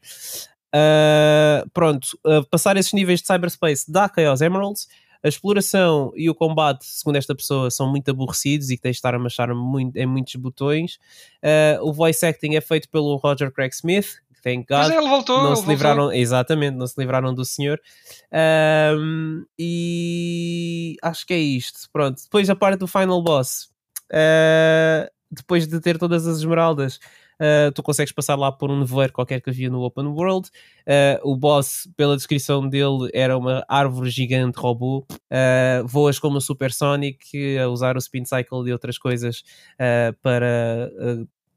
Uh, 0.75 1.69
pronto, 1.73 2.19
uh, 2.27 2.45
passar 2.51 2.77
esses 2.77 2.93
níveis 2.93 3.21
de 3.21 3.27
cyberspace 3.27 3.91
dá 3.91 4.11
Chaos 4.13 4.41
Emeralds. 4.41 4.89
A 5.23 5.29
exploração 5.29 6.13
e 6.17 6.29
o 6.29 6.35
combate, 6.35 6.85
segundo 6.85 7.17
esta 7.17 7.35
pessoa, 7.35 7.71
são 7.71 7.89
muito 7.89 8.11
aborrecidos 8.11 8.71
e 8.71 8.77
que 8.77 8.83
tens 8.83 8.93
de 8.93 8.99
estar 8.99 9.15
a 9.15 9.19
machar 9.19 9.55
muito, 9.55 9.97
em 9.97 10.07
muitos 10.07 10.35
botões. 10.37 10.99
Uh, 11.43 11.83
o 11.83 11.93
voice 11.93 12.25
acting 12.27 12.55
é 12.55 12.61
feito 12.61 12.89
pelo 12.89 13.17
Roger 13.17 13.53
Craig 13.53 13.73
Smith, 13.73 14.17
que 14.35 14.43
tem 14.43 14.65
Mas 14.69 14.89
God. 14.89 14.97
ele 14.97 15.09
voltou. 15.09 15.37
Não 15.39 15.47
ele 15.49 15.57
se 15.57 15.63
voltou. 15.63 15.73
livraram, 15.73 16.13
exatamente, 16.13 16.77
não 16.77 16.87
se 16.87 16.95
livraram 16.99 17.33
do 17.33 17.45
senhor. 17.45 17.81
Um, 18.99 19.45
e 19.59 20.97
acho 21.03 21.27
que 21.27 21.35
é 21.35 21.39
isto. 21.39 21.89
Pronto, 21.93 22.21
depois 22.23 22.51
a 22.51 22.57
parte 22.57 22.81
do 22.81 22.87
final 22.87 23.23
boss. 23.23 23.71
Uh, 24.11 25.09
depois 25.31 25.67
de 25.67 25.81
ter 25.81 25.99
todas 25.99 26.27
as 26.27 26.39
esmeraldas, 26.39 27.01
uh, 27.43 27.73
tu 27.73 27.83
consegues 27.83 28.13
passar 28.13 28.37
lá 28.37 28.53
por 28.53 28.71
um 28.71 28.79
nevoeiro 28.79 29.13
qualquer 29.13 29.41
que 29.41 29.51
havia 29.51 29.69
no 29.69 29.83
Open 29.83 30.07
World. 30.07 30.49
Uh, 30.87 31.31
o 31.31 31.37
boss, 31.37 31.89
pela 31.97 32.17
descrição 32.17 32.69
dele, 32.69 33.11
era 33.13 33.37
uma 33.37 33.65
árvore 33.69 34.09
gigante 34.11 34.59
robô. 34.59 35.05
Uh, 35.11 35.87
voas 35.87 36.19
como 36.19 36.39
o 36.39 36.41
Super 36.41 36.73
Sonic, 36.73 37.59
a 37.59 37.69
usar 37.69 37.97
o 37.97 37.99
Spin 37.99 38.25
Cycle 38.25 38.69
e 38.69 38.73
outras 38.73 38.97
coisas 38.99 39.43
para 40.23 40.91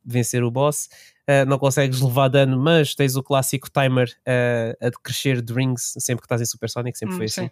vencer 0.03 0.43
o 0.43 0.51
boss. 0.51 0.87
Uh, 1.27 1.43
não 1.47 1.57
consegues 1.57 1.99
levar 2.01 2.27
dano, 2.27 2.57
mas 2.57 2.93
tens 2.93 3.15
o 3.15 3.23
clássico 3.23 3.67
timer 3.71 4.15
uh, 4.27 4.87
a 4.87 4.91
crescer 5.01 5.41
de 5.41 5.51
rings 5.51 5.95
sempre 5.97 6.21
que 6.21 6.25
estás 6.25 6.41
em 6.41 6.45
Super 6.45 6.69
Sonic, 6.69 6.97
sempre 6.97 7.15
Hum, 7.15 7.17
foi 7.17 7.27
sim. 7.27 7.41
assim. 7.41 7.51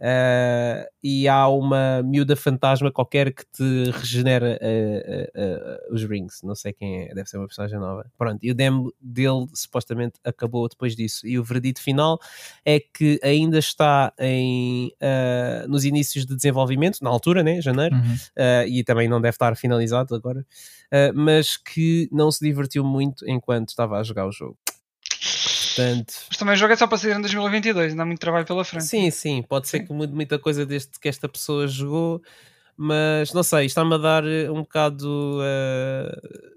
Uh, 0.00 0.86
e 1.02 1.26
há 1.26 1.48
uma 1.48 2.02
miúda 2.04 2.36
fantasma 2.36 2.90
qualquer 2.92 3.32
que 3.32 3.44
te 3.46 3.90
regenera 3.90 4.58
uh, 4.62 5.90
uh, 5.90 5.94
os 5.94 6.04
rings. 6.04 6.40
Não 6.44 6.54
sei 6.54 6.72
quem 6.72 7.02
é, 7.02 7.14
deve 7.14 7.28
ser 7.28 7.36
uma 7.36 7.46
personagem 7.46 7.78
nova. 7.80 8.06
Pronto, 8.16 8.38
e 8.42 8.50
o 8.50 8.54
demo 8.54 8.92
dele 9.00 9.46
supostamente 9.54 10.20
acabou 10.24 10.68
depois 10.68 10.94
disso. 10.94 11.26
E 11.26 11.38
o 11.38 11.42
veredito 11.42 11.82
final 11.82 12.20
é 12.64 12.78
que 12.78 13.18
ainda 13.22 13.58
está 13.58 14.12
em, 14.18 14.92
nos 15.68 15.84
inícios 15.84 16.24
de 16.24 16.36
desenvolvimento, 16.36 16.98
na 17.02 17.10
altura, 17.10 17.42
né, 17.42 17.60
janeiro, 17.60 17.96
Uhum. 17.96 18.14
uh, 18.14 18.68
e 18.68 18.84
também 18.84 19.08
não 19.08 19.20
deve 19.20 19.34
estar 19.34 19.56
finalizado 19.56 20.14
agora, 20.14 20.46
mas 21.14 21.56
que 21.56 22.08
não 22.12 22.30
se 22.30 22.44
divertiu 22.44 22.84
muito 22.84 23.28
enquanto 23.28 23.70
estava 23.70 23.98
a 23.98 24.02
jogar 24.02 24.26
o 24.26 24.32
jogo. 24.32 24.56
Portanto, 25.74 26.14
Mas 26.28 26.36
também 26.36 26.54
o 26.54 26.56
jogo 26.56 26.72
é 26.72 26.76
só 26.76 26.86
para 26.86 26.98
sair 26.98 27.16
em 27.16 27.20
2022, 27.20 27.92
ainda 27.92 28.02
há 28.02 28.06
muito 28.06 28.20
trabalho 28.20 28.46
pela 28.46 28.64
frente. 28.64 28.84
sim, 28.84 29.10
sim, 29.10 29.42
pode 29.42 29.68
ser 29.68 29.78
Sim. 29.78 29.86
que 29.86 29.92
mude 29.92 30.12
muita 30.12 30.38
coisa 30.38 30.64
desde 30.64 30.90
que 31.00 31.08
esta 31.08 31.28
pessoa 31.28 31.66
jogou, 31.66 32.22
mas 32.76 33.32
não 33.32 33.42
sei, 33.42 33.66
está-me 33.66 33.94
a 33.94 33.98
dar 33.98 34.24
eh, 34.26 34.50
um 34.50 34.60
bocado 34.62 35.40
uh, 35.40 36.48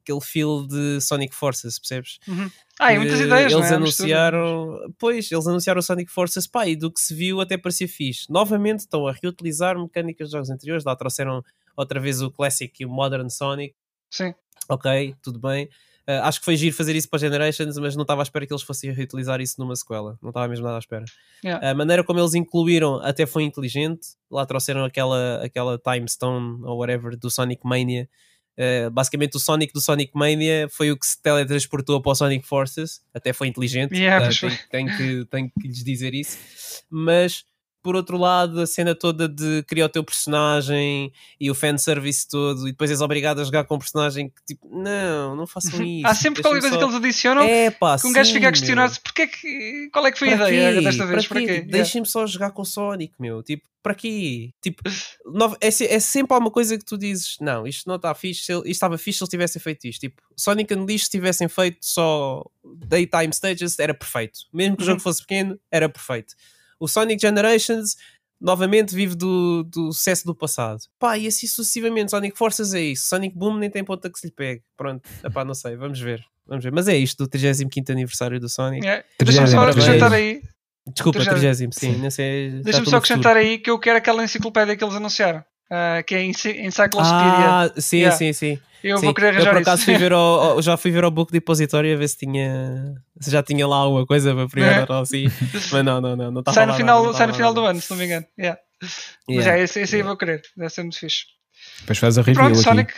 aquele 0.00 0.20
feel 0.20 0.66
de 0.66 1.00
Sonic 1.00 1.34
Forces, 1.34 1.78
percebes? 1.78 2.18
Uhum. 2.28 2.50
Ah, 2.78 2.92
e 2.94 2.98
muitas 2.98 3.20
ideias, 3.20 3.52
não 3.52 3.58
Eles 3.60 3.72
é? 3.72 3.74
Anunciaram, 3.74 4.94
pois, 4.98 5.30
eles 5.32 5.46
anunciaram 5.46 5.80
o 5.80 5.82
Sonic 5.82 6.10
Forces, 6.12 6.46
pá, 6.46 6.66
e 6.66 6.76
do 6.76 6.92
que 6.92 7.00
se 7.00 7.14
viu 7.14 7.40
até 7.40 7.56
parecia 7.56 7.88
fixe. 7.88 8.30
Novamente 8.30 8.80
estão 8.80 9.06
a 9.06 9.12
reutilizar 9.12 9.78
mecânicas 9.78 10.28
de 10.28 10.32
jogos 10.32 10.50
anteriores, 10.50 10.84
lá 10.84 10.94
trouxeram 10.94 11.42
outra 11.76 11.98
vez 11.98 12.22
o 12.22 12.30
Classic 12.30 12.72
e 12.80 12.86
o 12.86 12.88
Modern 12.88 13.28
Sonic, 13.28 13.74
Sim. 14.10 14.34
ok, 14.68 15.14
tudo 15.22 15.38
bem. 15.38 15.68
Uh, 16.08 16.22
acho 16.22 16.38
que 16.38 16.44
foi 16.44 16.56
giro 16.56 16.74
fazer 16.74 16.94
isso 16.94 17.08
para 17.10 17.18
Generations, 17.18 17.76
mas 17.78 17.96
não 17.96 18.02
estava 18.02 18.22
à 18.22 18.24
espera 18.24 18.46
que 18.46 18.52
eles 18.52 18.62
fossem 18.62 18.92
reutilizar 18.92 19.40
isso 19.40 19.56
numa 19.58 19.74
sequela. 19.74 20.16
Não 20.22 20.30
estava 20.30 20.46
mesmo 20.46 20.64
nada 20.64 20.76
à 20.76 20.78
espera. 20.78 21.04
Yeah. 21.44 21.70
A 21.70 21.74
maneira 21.74 22.04
como 22.04 22.20
eles 22.20 22.34
incluíram 22.34 23.00
até 23.02 23.26
foi 23.26 23.42
inteligente. 23.42 24.06
Lá 24.30 24.46
trouxeram 24.46 24.84
aquela, 24.84 25.44
aquela 25.44 25.78
Time 25.78 26.08
Stone 26.08 26.60
ou 26.62 26.78
whatever 26.78 27.16
do 27.16 27.28
Sonic 27.28 27.66
Mania. 27.66 28.08
Uh, 28.56 28.90
basicamente, 28.90 29.36
o 29.36 29.40
Sonic 29.40 29.72
do 29.72 29.80
Sonic 29.80 30.12
Mania 30.14 30.68
foi 30.70 30.90
o 30.90 30.96
que 30.96 31.06
se 31.06 31.20
teletransportou 31.20 32.00
para 32.00 32.12
o 32.12 32.14
Sonic 32.14 32.46
Forces. 32.46 33.02
Até 33.12 33.32
foi 33.32 33.48
inteligente. 33.48 33.94
Yeah, 33.94 34.26
Uh, 34.26 34.28
pois 34.28 34.38
tenho, 34.40 34.56
tenho 34.70 34.96
que, 34.96 35.24
tenho 35.30 35.50
que 35.60 35.68
lhes 35.68 35.84
dizer 35.84 36.14
isso. 36.14 36.38
Mas. 36.88 37.44
Por 37.86 37.94
outro 37.94 38.18
lado, 38.18 38.60
a 38.60 38.66
cena 38.66 38.96
toda 38.96 39.28
de 39.28 39.62
criar 39.62 39.86
o 39.86 39.88
teu 39.88 40.02
personagem 40.02 41.12
e 41.40 41.48
o 41.48 41.54
fanservice 41.54 42.26
todo, 42.28 42.66
e 42.66 42.72
depois 42.72 42.90
és 42.90 43.00
obrigado 43.00 43.40
a 43.40 43.44
jogar 43.44 43.62
com 43.62 43.76
um 43.76 43.78
personagem 43.78 44.28
que 44.28 44.42
tipo, 44.44 44.66
não, 44.76 45.36
não 45.36 45.46
façam 45.46 45.80
isso. 45.84 46.04
Há 46.04 46.12
sempre 46.12 46.42
qualquer 46.42 46.60
coisa 46.62 46.76
deixem-me 46.76 46.92
que 46.92 46.96
eles 46.98 47.06
adicionam 47.06 47.42
é, 47.44 47.70
pá, 47.70 47.96
que 47.96 48.06
um 48.08 48.12
gajo 48.12 48.32
fica 48.32 48.48
a 48.48 48.50
questionar-se 48.50 49.00
porque 49.00 49.22
é 49.22 49.26
que, 49.28 49.88
qual 49.92 50.04
é 50.04 50.10
que 50.10 50.18
foi 50.18 50.32
a 50.32 50.36
Para 50.36 50.50
ideia 50.50 50.74
quê? 50.80 50.84
desta 50.84 51.06
vez. 51.06 51.26
Para 51.28 51.40
quê? 51.40 51.46
Para 51.46 51.54
quê? 51.54 51.60
Tipo, 51.60 51.72
Deixem-me 51.72 52.06
só 52.08 52.26
jogar 52.26 52.50
com 52.50 52.64
Sonic, 52.64 53.14
meu. 53.20 53.40
Tipo, 53.40 53.62
para 53.84 53.94
quê? 53.94 54.50
Tipo, 54.60 54.82
é, 55.60 55.68
é 55.68 56.00
sempre 56.00 56.34
alguma 56.34 56.50
coisa 56.50 56.76
que 56.76 56.84
tu 56.84 56.98
dizes, 56.98 57.36
não, 57.40 57.68
isto 57.68 57.88
não 57.88 57.94
está 57.94 58.12
fixe, 58.16 58.40
isto 58.52 58.66
estava 58.66 58.98
fixe 58.98 59.18
se 59.18 59.22
eles 59.22 59.30
tivessem 59.30 59.62
feito 59.62 59.86
isto. 59.86 60.00
Tipo, 60.00 60.20
Sonic 60.36 60.74
Unleashed 60.74 61.04
se 61.04 61.10
tivessem 61.10 61.46
feito 61.46 61.78
só 61.82 62.44
daytime 62.88 63.32
stages, 63.32 63.78
era 63.78 63.94
perfeito. 63.94 64.40
Mesmo 64.52 64.76
que 64.76 64.82
o 64.82 64.84
Uhum. 64.86 64.90
jogo 64.90 65.00
fosse 65.00 65.20
pequeno, 65.20 65.56
era 65.70 65.88
perfeito. 65.88 66.34
O 66.78 66.88
Sonic 66.88 67.20
Generations, 67.20 67.96
novamente, 68.40 68.94
vive 68.94 69.14
do, 69.14 69.64
do 69.64 69.92
sucesso 69.92 70.24
do 70.24 70.34
passado. 70.34 70.80
Pá, 70.98 71.16
e 71.18 71.26
assim 71.26 71.46
sucessivamente. 71.46 72.10
Sonic 72.10 72.36
Forces 72.36 72.74
é 72.74 72.80
isso. 72.80 73.08
Sonic 73.08 73.36
Boom 73.36 73.58
nem 73.58 73.70
tem 73.70 73.84
ponta 73.84 74.10
que 74.10 74.18
se 74.18 74.26
lhe 74.26 74.32
pegue. 74.32 74.62
Pronto, 74.76 75.02
epá, 75.24 75.44
não 75.44 75.54
sei, 75.54 75.76
vamos 75.76 76.00
ver. 76.00 76.24
Vamos 76.46 76.62
ver. 76.64 76.72
Mas 76.72 76.86
é 76.88 76.96
isto 76.96 77.24
do 77.24 77.28
35 77.28 77.92
aniversário 77.92 78.38
do 78.38 78.48
Sonic. 78.48 78.84
Yeah. 78.84 79.04
Deixa-me 79.18 79.48
só 79.48 79.68
acrescentar 79.68 80.12
aí. 80.12 80.42
Desculpa, 80.88 81.18
30, 81.18 81.56
30, 81.56 81.72
sim, 81.72 81.96
não 81.96 82.10
sei. 82.10 82.50
já 82.50 82.62
Deixa-me 82.62 82.88
só 82.88 82.96
acrescentar 82.98 83.36
aí 83.36 83.58
que 83.58 83.68
eu 83.68 83.78
quero 83.78 83.98
aquela 83.98 84.22
enciclopédia 84.22 84.76
que 84.76 84.84
eles 84.84 84.94
anunciaram. 84.94 85.44
Ah, 85.70 86.02
que 86.06 86.14
é 86.14 86.22
Encyclopedia. 86.24 87.00
Ah, 87.02 87.72
sim, 87.76 87.98
Yeah. 87.98 88.16
sim, 88.16 88.32
sim. 88.32 88.58
eu 88.84 88.98
sim. 88.98 89.04
vou 89.06 89.14
querer 89.14 89.34
eu 89.34 89.40
por 89.40 89.48
arranjar 89.48 89.62
acaso 89.62 89.76
isso. 89.82 89.84
fui 89.84 89.98
ver 89.98 90.12
ao, 90.12 90.20
ao- 90.20 90.62
já 90.62 90.76
fui 90.76 90.90
ver 90.90 91.04
ao 91.04 91.10
Book 91.10 91.32
Depository 91.32 91.92
a 91.92 91.96
ver 91.96 92.08
se 92.08 92.18
tinha 92.18 92.94
se 93.20 93.30
já 93.30 93.42
tinha 93.42 93.66
lá 93.66 93.76
alguma 93.76 94.06
coisa 94.06 94.34
para 94.34 94.48
pregar 94.48 94.90
ou 94.90 95.00
assim. 95.00 95.26
Mas 95.72 95.84
não, 95.84 96.00
não, 96.00 96.14
não, 96.16 96.30
não 96.30 96.40
estava 96.40 96.54
sai 96.54 96.66
no 96.66 96.72
lá 96.72 96.76
final, 96.78 96.96
nada, 96.98 97.06
não 97.08 97.14
sai 97.18 97.26
no 97.26 97.34
final 97.34 97.54
do 97.54 97.64
ano, 97.64 97.80
se 97.80 97.90
não 97.90 97.96
me 97.98 98.04
engano. 98.04 98.26
Yeah. 98.38 98.60
Mas 98.82 99.14
Yeah. 99.28 99.58
é, 99.60 99.62
esse, 99.64 99.80
esse 99.80 99.94
aí 99.96 100.00
eu 100.02 100.06
vou 100.06 100.16
querer. 100.16 100.42
Deve 100.56 100.70
ser 100.70 100.82
muito 100.82 100.98
fixe. 100.98 101.24
Depois 101.80 101.98
faz 101.98 102.18
a 102.18 102.22
review 102.22 102.34
Pronto, 102.34 102.52
aqui. 102.54 102.62
Sonic. 102.62 102.94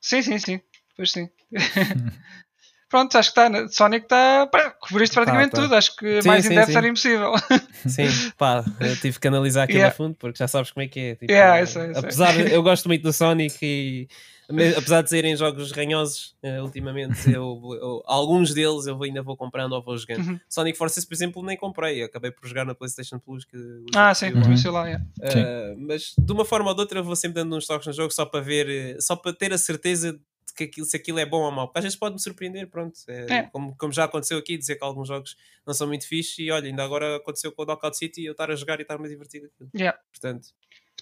Sim, 0.00 0.22
sim, 0.22 0.38
sim. 0.38 0.60
Pois 0.96 1.12
sim. 1.12 1.28
pronto, 2.90 3.16
acho 3.16 3.32
que 3.32 3.40
está. 3.40 3.68
Sonic 3.68 4.04
está. 4.04 4.46
Cobriste 4.80 5.14
praticamente 5.14 5.50
Tá, 5.52 5.56
tá. 5.56 5.62
tudo. 5.62 5.74
Acho 5.74 5.96
que 5.96 6.20
Sim, 6.20 6.28
mais 6.28 6.44
sim, 6.44 6.52
in 6.52 6.56
depth 6.56 6.70
sim. 6.72 6.76
era 6.76 6.88
impossível. 6.88 7.32
Sim, 7.86 8.08
pá, 8.36 8.62
eu 8.80 8.94
tive 9.00 9.18
que 9.18 9.26
analisar 9.28 9.62
aquilo 9.62 9.78
Yeah. 9.78 9.94
a 9.94 9.96
fundo 9.96 10.14
porque 10.18 10.36
já 10.38 10.46
sabes 10.46 10.70
como 10.70 10.84
é 10.84 10.88
que 10.88 11.00
é. 11.00 11.14
Tipo, 11.14 11.32
Yeah, 11.32 11.60
eu 11.62 11.66
sei. 11.66 11.92
apesar, 11.96 12.38
eu 12.38 12.62
gosto 12.62 12.88
muito 12.88 13.02
do 13.02 13.12
Sonic 13.12 13.56
e 13.62 14.08
apesar 14.76 15.00
de 15.02 15.08
serem 15.08 15.36
jogos 15.36 15.70
ranhosos 15.70 16.34
eh, 16.42 16.60
ultimamente, 16.60 17.30
eu, 17.32 17.60
eu- 17.80 18.02
alguns 18.04 18.52
deles 18.52 18.84
eu 18.86 19.00
ainda 19.02 19.22
vou 19.22 19.36
comprando 19.36 19.72
ou 19.74 19.82
vou 19.82 19.96
jogando. 19.96 20.26
Uhum. 20.26 20.40
Sonic 20.48 20.76
Forces, 20.76 21.04
por 21.04 21.14
exemplo, 21.14 21.42
nem 21.44 21.56
comprei, 21.56 22.02
acabei 22.02 22.32
por 22.32 22.46
jogar 22.48 22.64
na 22.66 22.74
PlayStation 22.74 23.18
Plus. 23.20 23.44
Que 23.44 23.56
ah, 23.94 24.12
sim. 24.12 24.32
Uhum. 24.32 24.56
sei 24.56 24.70
lá. 24.72 24.86
yeah. 24.86 25.04
Sim. 25.30 25.40
Uh, 25.40 25.76
mas 25.86 26.12
de 26.18 26.32
uma 26.32 26.44
forma 26.44 26.68
ou 26.70 26.74
de 26.74 26.80
outra 26.80 26.98
eu 26.98 27.04
vou 27.04 27.14
sempre 27.16 27.36
dando 27.42 27.56
uns 27.56 27.64
toques 27.66 27.86
no 27.86 27.92
jogo 27.92 28.12
só 28.12 28.26
para 28.26 28.40
ver, 28.40 28.96
só 29.00 29.14
para 29.14 29.32
ter 29.32 29.52
a 29.52 29.58
certeza 29.58 30.12
de 30.12 30.18
que 30.54 30.64
aquilo, 30.64 30.86
se 30.86 30.96
aquilo 30.96 31.18
é 31.18 31.26
bom 31.26 31.42
ou 31.42 31.50
mau. 31.50 31.66
Porque 31.68 31.78
às 31.78 31.84
vezes 31.84 31.98
pode-me 31.98 32.20
surpreender, 32.20 32.68
pronto. 32.68 32.98
É, 33.08 33.32
É. 33.38 33.42
Como, 33.44 33.74
como 33.76 33.92
já 33.92 34.04
aconteceu 34.04 34.38
aqui, 34.38 34.56
dizer 34.56 34.76
que 34.76 34.84
alguns 34.84 35.08
jogos 35.08 35.36
não 35.66 35.74
são 35.74 35.86
muito 35.86 36.06
fixe 36.06 36.42
e 36.42 36.50
olha, 36.50 36.66
ainda 36.66 36.84
agora 36.84 37.16
aconteceu 37.16 37.52
com 37.52 37.62
o 37.62 37.66
Knockout 37.66 37.96
City 37.96 38.22
e 38.22 38.26
eu 38.26 38.32
estar 38.32 38.50
a 38.50 38.56
jogar 38.56 38.78
e 38.78 38.82
estar-me 38.82 39.06
a 39.06 39.08
divertir 39.08 39.40
com 39.40 39.46
aquilo. 39.46 39.70
Yeah. 39.74 39.98
Portanto, 40.12 40.48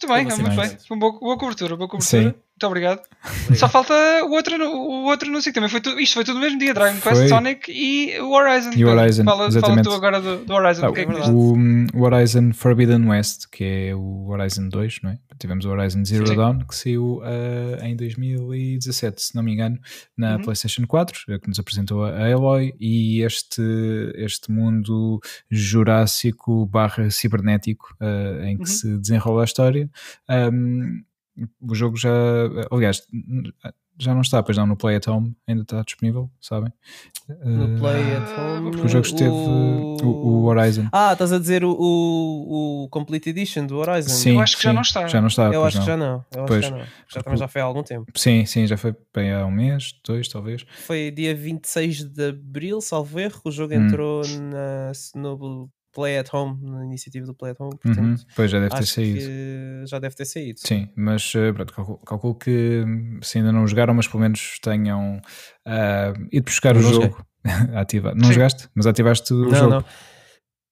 Muito 0.01 0.15
bem, 0.15 0.21
é, 0.21 0.37
muito 0.37 0.61
assim? 0.61 0.77
bem. 0.77 0.87
Foi 0.87 0.97
uma 0.97 1.01
boa, 1.01 1.21
boa 1.21 1.39
cobertura, 1.39 1.77
boa 1.77 1.89
cobertura. 1.89 2.31
Sim. 2.31 2.35
Muito 2.59 2.67
obrigado. 2.67 3.01
Só 3.55 3.69
falta 3.69 3.95
o 4.25 4.33
outro, 4.33 4.57
o 4.61 5.05
outro 5.05 5.29
anúncio 5.29 5.53
que 5.53 5.55
também 5.55 5.71
foi 5.71 5.81
tudo, 5.81 6.01
isto 6.01 6.15
foi 6.15 6.25
tudo 6.25 6.35
no 6.35 6.41
mesmo 6.41 6.59
dia, 6.59 6.75
Dragon 6.75 6.99
Foi. 6.99 7.13
Quest, 7.13 7.29
Sonic 7.29 7.71
e 7.71 8.19
o 8.21 8.33
Horizon. 8.33 8.71
E 8.75 8.85
o 8.85 8.89
Horizon, 8.89 9.23
fala, 9.25 9.37
fala 9.37 9.49
exatamente. 9.49 9.85
tu 9.85 9.93
agora 9.93 10.21
do, 10.21 10.45
do 10.45 10.53
Horizon, 10.55 10.85
Ah, 10.87 10.91
o 10.91 10.93
que 10.93 11.01
é 11.03 11.07
que 11.07 11.13
o, 11.13 11.55
o 11.95 12.03
Horizon 12.03 12.53
Forbidden 12.53 13.07
West, 13.09 13.45
que 13.53 13.63
é 13.63 13.95
o 13.95 14.27
Horizon 14.29 14.69
2, 14.69 14.99
não 15.05 15.11
é? 15.11 15.19
Tivemos 15.39 15.65
o 15.67 15.71
Horizon 15.71 16.05
Zero 16.05 16.27
Sim. 16.27 16.35
Dawn, 16.35 16.59
que 16.67 16.75
saiu 16.75 17.21
ah, 17.23 17.87
em 17.87 17.95
2017, 17.95 19.23
se 19.23 19.37
não 19.37 19.43
me 19.45 19.53
engano, 19.53 19.79
na 20.17 20.35
Uhum. 20.35 20.43
PlayStation 20.43 20.85
4, 20.85 21.21
eh, 21.29 21.39
que 21.39 21.47
nos 21.49 21.61
apresentou 21.61 22.05
a 22.05 22.27
Aloy, 22.27 22.75
e 22.81 23.23
este, 23.23 23.63
este 24.17 24.51
mundo 24.51 25.21
jurássico 25.49 26.67
barra 26.67 27.09
cibernético 27.11 27.95
ah, 28.01 28.41
em 28.49 28.57
que 28.57 28.63
Uhum. 28.63 28.67
se 28.67 28.99
desenrola 28.99 29.43
a 29.43 29.45
história. 29.45 29.89
Ahm, 30.29 31.03
o 31.61 31.75
jogo 31.75 31.97
já, 31.97 32.11
aliás, 32.71 33.03
já 34.01 34.15
não 34.15 34.21
está, 34.21 34.43
pois 34.43 34.57
não, 34.57 34.67
no 34.67 34.77
Play 34.77 34.97
at 34.97 35.07
Home, 35.09 35.37
ainda 35.47 35.63
está 35.63 35.83
disponível, 35.83 36.31
sabem? 36.41 36.73
no 37.45 37.65
Ah, 37.65 37.79
Play 37.79 38.15
at 38.17 38.39
Home. 38.39 38.71
porque 38.71 38.87
o 38.87 38.89
jogo 38.89 39.05
esteve 39.07 39.37
o- 39.37 39.95
o, 40.05 40.45
Horizon. 40.47 40.89
Ah, 40.93 41.13
estás 41.13 41.33
a 41.33 41.39
dizer 41.39 41.63
o, 41.65 41.73
o, 41.79 42.85
o 42.85 42.89
Complete 42.89 43.31
Edition 43.31 43.67
do 43.67 43.77
Horizon? 43.77 44.09
Sim, 44.09 44.35
Eu 44.37 44.41
acho 44.41 44.57
que 44.57 44.63
já 44.63 44.71
sim, 44.71 44.75
não 44.75 44.83
está. 44.83 45.07
Já 45.07 45.21
não 45.21 45.29
está, 45.29 45.53
Eu 45.53 45.65
acho 45.65 45.77
não. 45.79 45.85
que 45.85 45.91
já 45.91 45.97
não. 45.97 46.25
Eu 46.35 46.45
acho 46.45 46.47
Pois. 46.47 46.65
que 46.65 46.71
já 46.71 46.77
não. 46.79 46.87
Já 47.09 47.23
também 47.23 47.39
já 47.39 47.49
foi 47.49 47.61
há 47.61 47.65
algum 47.65 47.83
tempo. 47.83 48.11
Sim, 48.15 48.47
sim, 48.47 48.67
já 48.67 48.77
foi 48.77 48.95
bem 49.15 49.33
há 49.33 49.45
um 49.45 49.51
mês, 49.51 49.93
dois 50.07 50.27
talvez. 50.29 50.65
Foi 50.87 51.11
dia 51.11 51.35
26 51.35 52.05
de 52.05 52.29
Abril, 52.31 52.81
salvo 52.81 53.19
erro. 53.21 53.41
O 53.45 53.51
jogo 53.51 53.75
Hum. 53.75 53.87
entrou 53.87 54.23
na, 54.27 54.93
no 55.15 55.71
Play 55.99 56.17
at 56.19 56.33
Home, 56.33 56.57
na 56.63 56.85
iniciativa 56.85 57.27
do 57.27 57.35
Play 57.35 57.51
at 57.51 57.57
Home. 57.61 57.73
Uhum, 57.85 57.93
Portanto, 57.95 58.25
Pois 58.37 58.49
já 58.53 58.61
deve 58.61 58.75
ter 58.77 58.87
saído. 58.87 59.21
já 59.89 59.99
deve 59.99 60.15
ter 60.15 60.25
saído. 60.27 60.61
Sim, 60.61 60.89
mas 60.95 61.33
eh, 61.35 61.53
pronto, 61.53 61.73
calculo, 61.75 61.99
calculo 62.07 62.35
que 62.37 62.85
hum, 62.87 63.19
se 63.21 63.39
ainda 63.39 63.51
não 63.51 63.67
jogaram, 63.67 63.93
mas 63.95 64.07
pelo 64.07 64.21
menos 64.21 64.61
tenham 64.63 65.21
ah, 65.67 66.13
ido 66.31 66.45
buscar 66.45 66.77
Eu 66.77 66.81
o 66.83 66.85
não 66.85 66.93
jogo. 66.93 67.27
Ativa. 67.75 68.15
Não 68.15 68.27
Sim. 68.29 68.35
jogaste? 68.35 68.69
Mas 68.77 68.87
ativaste 68.87 69.33
o 69.35 69.43
Não, 69.47 69.55
jogo. 69.55 69.71
não. 69.71 69.85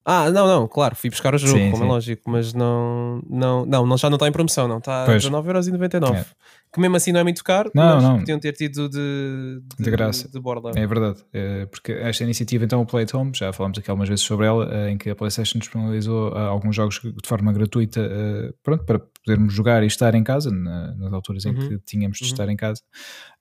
Ah, 0.09 0.31
não, 0.31 0.47
não, 0.47 0.67
claro, 0.69 0.95
fui 0.95 1.09
buscar 1.09 1.35
o 1.35 1.37
jogo, 1.37 1.57
Sim, 1.57 1.69
como 1.69 1.83
sim. 1.83 1.89
é 1.89 1.91
lógico, 1.91 2.31
mas 2.31 2.53
não, 2.53 3.21
não, 3.29 3.65
não, 3.65 3.85
não 3.85 3.97
já 3.97 4.09
não 4.09 4.15
está 4.15 4.25
em 4.25 4.31
promoção, 4.31 4.65
não, 4.65 4.77
está 4.77 5.03
a 5.03 5.05
Pois. 5.05 5.21
19,99€. 5.25 6.15
É. 6.15 6.25
Que 6.71 6.79
mesmo 6.81 6.95
assim 6.97 7.11
não 7.11 7.19
é 7.21 7.23
muito 7.23 7.43
caro, 7.43 7.71
Não, 7.73 7.95
mas 7.95 8.03
não. 8.03 8.19
podiam 8.19 8.39
ter 8.39 8.51
tido 8.53 8.87
de, 8.89 9.61
De 9.79 9.89
graça. 9.91 10.29
de 10.29 10.39
borda. 10.39 10.71
É 10.79 10.85
verdade, 10.87 11.23
eh, 11.33 11.65
porque 11.65 11.91
esta 11.91 12.23
iniciativa, 12.23 12.63
então, 12.65 12.81
o 12.81 12.85
Play 12.85 13.03
at 13.03 13.13
Home, 13.13 13.31
já 13.33 13.51
falámos 13.51 13.79
aqui 13.79 13.89
algumas 13.89 14.07
vezes 14.07 14.23
sobre 14.23 14.45
ela, 14.45 14.69
eh, 14.73 14.91
em 14.91 14.97
que 14.97 15.09
a 15.09 15.15
PlayStation 15.15 15.59
disponibilizou 15.59 16.33
eh, 16.35 16.39
alguns 16.39 16.75
jogos 16.75 17.01
de 17.01 17.27
forma 17.27 17.51
gratuita, 17.51 17.99
eh, 18.01 18.53
pronto, 18.63 18.83
para 18.85 18.99
podermos 18.99 19.53
jogar 19.53 19.81
e 19.83 19.87
estar 19.87 20.13
em 20.15 20.23
casa, 20.23 20.51
na- 20.51 20.93
nas 20.95 21.11
alturas 21.13 21.45
em 21.45 21.53
Uhum. 21.53 21.67
que 21.69 21.79
tínhamos 21.79 22.17
de 22.17 22.23
Uhum. 22.25 22.31
estar 22.31 22.49
em 22.49 22.55
casa. 22.55 22.81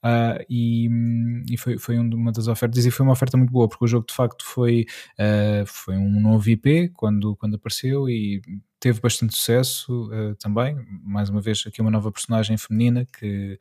Ah, 0.08 0.38
e 0.48 0.88
e 1.50 1.56
foi, 1.58 1.78
foi 1.78 1.98
um 1.98 2.08
uma 2.14 2.30
das 2.32 2.46
ofertas, 2.48 2.84
e 2.86 2.90
foi 2.90 3.04
uma 3.04 3.12
oferta 3.12 3.36
muito 3.36 3.50
boa, 3.52 3.68
porque 3.68 3.84
o 3.84 3.88
jogo 3.88 4.06
de 4.06 4.14
facto 4.14 4.44
foi, 4.44 4.86
eh, 5.18 5.64
foi 5.66 5.96
um 5.96 6.20
novo 6.20 6.48
IP 6.50 6.90
quando, 6.94 7.34
quando 7.36 7.56
apareceu 7.56 8.08
e 8.08 8.40
teve 8.78 9.00
bastante 9.00 9.34
sucesso 9.34 10.10
eh, 10.12 10.34
também. 10.38 10.76
Mais 11.02 11.28
uma 11.30 11.40
vez, 11.40 11.64
aqui 11.66 11.80
uma 11.80 11.90
nova 11.90 12.12
personagem 12.12 12.56
feminina, 12.58 13.06
que, 13.06 13.58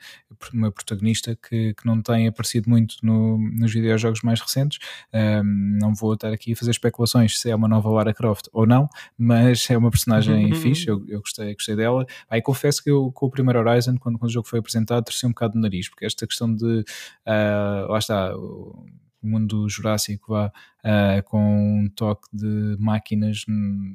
uma 0.53 0.71
protagonista 0.71 1.35
que, 1.35 1.73
que 1.73 1.85
não 1.85 2.01
tem 2.01 2.27
aparecido 2.27 2.69
muito 2.69 2.95
no- 3.01 3.37
nos 3.37 3.73
videojogos 3.73 4.21
mais 4.21 4.39
recentes. 4.41 4.79
Um, 5.13 5.77
não 5.79 5.93
vou 5.95 6.13
estar 6.13 6.31
aqui 6.33 6.53
a 6.53 6.55
fazer 6.55 6.71
especulações 6.71 7.39
se 7.39 7.49
é 7.49 7.55
uma 7.55 7.67
nova 7.67 7.89
Lara 7.89 8.13
Croft 8.13 8.47
ou 8.51 8.65
não, 8.67 8.89
mas 9.17 9.69
é 9.69 9.77
uma 9.77 9.89
personagem 9.89 10.53
fixe, 10.55 10.87
eu, 10.87 11.03
eu 11.07 11.19
gostei, 11.21 11.53
gostei 11.53 11.75
dela. 11.75 12.05
Aí 12.29 12.41
confesso 12.41 12.83
que 12.83 12.89
eu, 12.91 13.11
com 13.11 13.27
o 13.27 13.31
primeiro 13.31 13.59
Horizon, 13.59 13.97
quando, 13.97 14.19
quando 14.19 14.29
o 14.29 14.33
jogo 14.33 14.47
foi 14.47 14.59
apresentado, 14.59 15.05
torci 15.05 15.25
um 15.25 15.29
bocado 15.29 15.57
o 15.57 15.61
nariz, 15.61 15.89
porque 15.89 16.05
esta 16.05 16.27
questão 16.27 16.53
de 16.53 16.83
ah, 17.25 17.85
lá 17.89 17.99
está. 17.99 18.35
O 18.37 18.85
mundo 19.27 19.67
jurássico 19.67 20.33
vá 20.33 20.51
ah, 20.85 21.21
com 21.23 21.39
um 21.81 21.89
toque 21.89 22.27
de 22.31 22.77
máquinas 22.79 23.43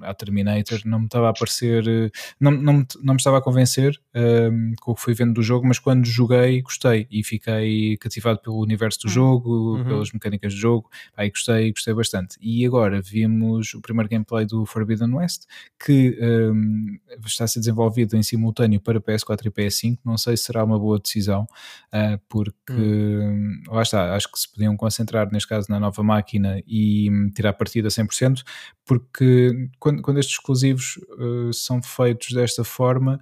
à 0.03 0.13
Terminator 0.13 0.81
não 0.85 0.99
me 0.99 1.05
estava 1.07 1.31
a 1.31 1.33
parecer 1.33 1.87
eh, 1.87 2.11
não, 2.41 2.51
não, 2.51 2.73
me, 2.75 2.87
não 3.01 3.15
me 3.15 3.19
estava 3.19 3.39
a 3.39 3.41
convencer 3.43 3.97
hum, 4.53 4.75
com 4.81 4.91
o 4.91 4.95
que 4.97 5.01
fui 5.01 5.15
vendo 5.15 5.33
do 5.35 5.43
jogo, 5.43 5.67
mas 5.69 5.79
quando 5.79 6.05
joguei 6.05 6.61
gostei 6.63 7.07
e 7.11 7.23
fiquei 7.23 7.97
cativado 7.99 8.41
pelo 8.41 8.61
universo 8.61 8.99
do 9.01 9.07
Uhum. 9.07 9.13
jogo, 9.13 9.51
Uhum. 9.77 9.85
pelas 9.85 10.11
mecânicas 10.13 10.53
do 10.53 10.59
jogo, 10.59 10.91
aí 11.17 11.31
gostei, 11.31 11.71
gostei 11.71 11.95
bastante. 11.95 12.37
E 12.41 12.67
agora 12.67 13.01
vimos 13.01 13.73
o 13.75 13.81
primeiro 13.81 14.09
gameplay 14.11 14.45
do 14.45 14.67
Forbidden 14.67 15.15
West, 15.15 15.45
que 15.85 16.19
hum, 16.21 16.99
está 17.25 17.45
a 17.45 17.49
ser 17.49 17.61
desenvolvido 17.61 18.17
em 18.17 18.23
simultâneo 18.25 18.81
para 18.81 19.01
PS4 19.01 19.47
e 19.47 19.51
PS5, 19.51 19.99
não 20.05 20.19
sei 20.19 20.37
se 20.37 20.45
será 20.45 20.65
uma 20.65 20.79
boa 20.79 20.99
decisão, 20.99 21.47
ah, 21.93 22.19
porque 22.29 22.73
hum, 22.73 23.63
lá 23.69 23.83
está, 23.83 24.15
acho 24.17 24.31
que 24.33 24.39
se 24.41 24.51
podiam 24.51 24.77
concentrar 24.77 25.31
neste 25.33 25.49
caso 25.49 25.67
na 25.71 25.79
nova 25.79 26.03
máquina 26.03 26.61
e 26.67 26.80
hum, 27.11 27.31
tirar 27.35 27.53
partido 27.53 27.87
a 27.87 27.91
100%, 27.91 28.43
porque 28.85 29.69
quando, 29.79 30.03
quando 30.03 30.19
estes 30.19 30.37
exclusivos 30.37 30.97
uh, 31.19 31.53
são 31.53 31.83
feitos 31.83 32.33
desta 32.33 32.65
forma, 32.65 33.21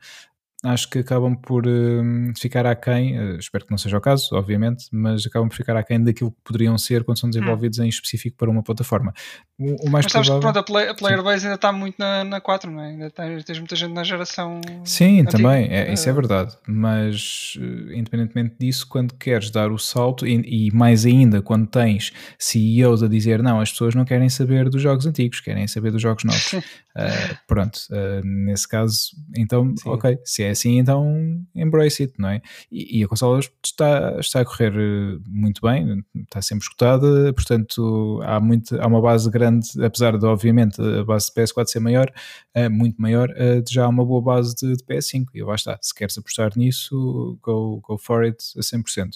acho 0.64 0.90
que 0.90 0.98
acabam 0.98 1.36
por 1.36 1.66
hum, 1.66 2.32
ficar 2.36 2.66
aquém, 2.66 3.18
uh, 3.18 3.38
espero 3.38 3.64
que 3.64 3.70
não 3.70 3.78
seja 3.78 3.96
o 3.96 4.00
caso, 4.00 4.28
obviamente, 4.32 4.86
mas 4.90 5.24
acabam 5.26 5.48
por 5.48 5.54
ficar 5.56 5.76
aquém 5.76 6.02
daquilo 6.02 6.32
que 6.32 6.38
poderiam 6.44 6.76
ser 6.76 7.04
quando 7.04 7.18
são 7.20 7.30
desenvolvidos 7.30 7.78
em 7.78 7.88
específico 7.88 8.36
para 8.36 8.50
uma 8.50 8.62
plataforma. 8.62 9.12
O, 9.58 9.86
o 9.86 9.90
mais 9.90 10.04
Mas 10.04 10.12
sabes 10.12 10.28
que 10.28 10.34
provável... 10.34 10.40
pronto, 10.40 10.58
a, 10.58 10.62
play- 10.62 10.88
a 10.88 10.94
player 10.94 11.22
base 11.22 11.44
ainda 11.46 11.54
está 11.56 11.72
muito 11.72 11.96
na, 11.98 12.24
na 12.24 12.40
4, 12.40 12.70
não 12.70 12.80
é? 12.80 12.88
Ainda 12.88 13.10
tens, 13.10 13.44
tens 13.44 13.58
muita 13.58 13.76
gente 13.76 13.92
na 13.92 14.02
geração. 14.04 14.60
Sim, 14.84 15.20
antiga. 15.20 15.30
também, 15.30 15.68
é, 15.70 15.92
isso 15.92 16.08
é 16.08 16.12
Eh, 16.12 16.14
verdade. 16.14 16.56
Mas, 16.66 17.56
eh, 17.60 17.96
independentemente 17.98 18.56
disso, 18.58 18.86
quando 18.88 19.14
queres 19.14 19.50
dar 19.50 19.70
o 19.70 19.78
salto, 19.78 20.26
e, 20.26 20.66
e 20.68 20.70
mais 20.74 21.04
ainda 21.06 21.40
quando 21.42 21.66
tens 21.66 22.12
CEOs 22.38 23.02
a 23.02 23.08
dizer 23.08 23.42
não, 23.42 23.60
as 23.60 23.70
pessoas 23.70 23.94
não 23.94 24.04
querem 24.04 24.28
saber 24.28 24.68
dos 24.68 24.82
jogos 24.82 25.06
antigos, 25.06 25.40
querem 25.40 25.66
saber 25.68 25.90
dos 25.92 26.02
jogos 26.02 26.24
novos. 26.24 26.54
Pronto, 27.46 27.78
nesse 28.24 28.66
caso, 28.68 29.10
então, 29.36 29.72
Sim. 29.76 29.90
ok, 29.90 30.18
se 30.24 30.42
é 30.42 30.47
assim, 30.50 30.78
então 30.78 31.40
embrace 31.54 32.02
it, 32.02 32.14
não 32.18 32.28
é? 32.28 32.40
E, 32.70 33.00
e 33.00 33.04
a 33.04 33.08
consola 33.08 33.40
está, 33.64 34.16
está 34.18 34.40
a 34.40 34.44
correr 34.44 34.72
eh, 34.74 35.18
muito 35.26 35.60
bem, 35.62 36.04
está 36.24 36.40
sempre 36.42 36.64
escutada, 36.64 37.32
portanto, 37.32 38.20
há, 38.24 38.38
muito, 38.40 38.80
há 38.80 38.86
uma 38.86 39.00
base 39.00 39.30
grande, 39.30 39.68
apesar 39.84 40.16
de, 40.18 40.24
obviamente, 40.26 40.80
a 40.80 41.04
base 41.04 41.26
de 41.26 41.40
PS4 41.40 41.66
ser 41.66 41.80
maior, 41.80 42.12
é 42.54 42.68
muito 42.68 43.00
maior, 43.00 43.30
eh, 43.36 43.62
já 43.68 43.84
há 43.84 43.88
uma 43.88 44.04
boa 44.04 44.22
base 44.22 44.54
de, 44.56 44.76
de 44.76 44.84
PS5 44.84 45.26
e 45.34 45.42
lá 45.42 45.54
está, 45.54 45.78
se 45.80 45.94
queres 45.94 46.16
apostar 46.18 46.52
nisso, 46.56 47.38
go, 47.42 47.80
go 47.80 47.98
for 47.98 48.24
it 48.24 48.38
a 48.56 48.60
100%. 48.60 49.10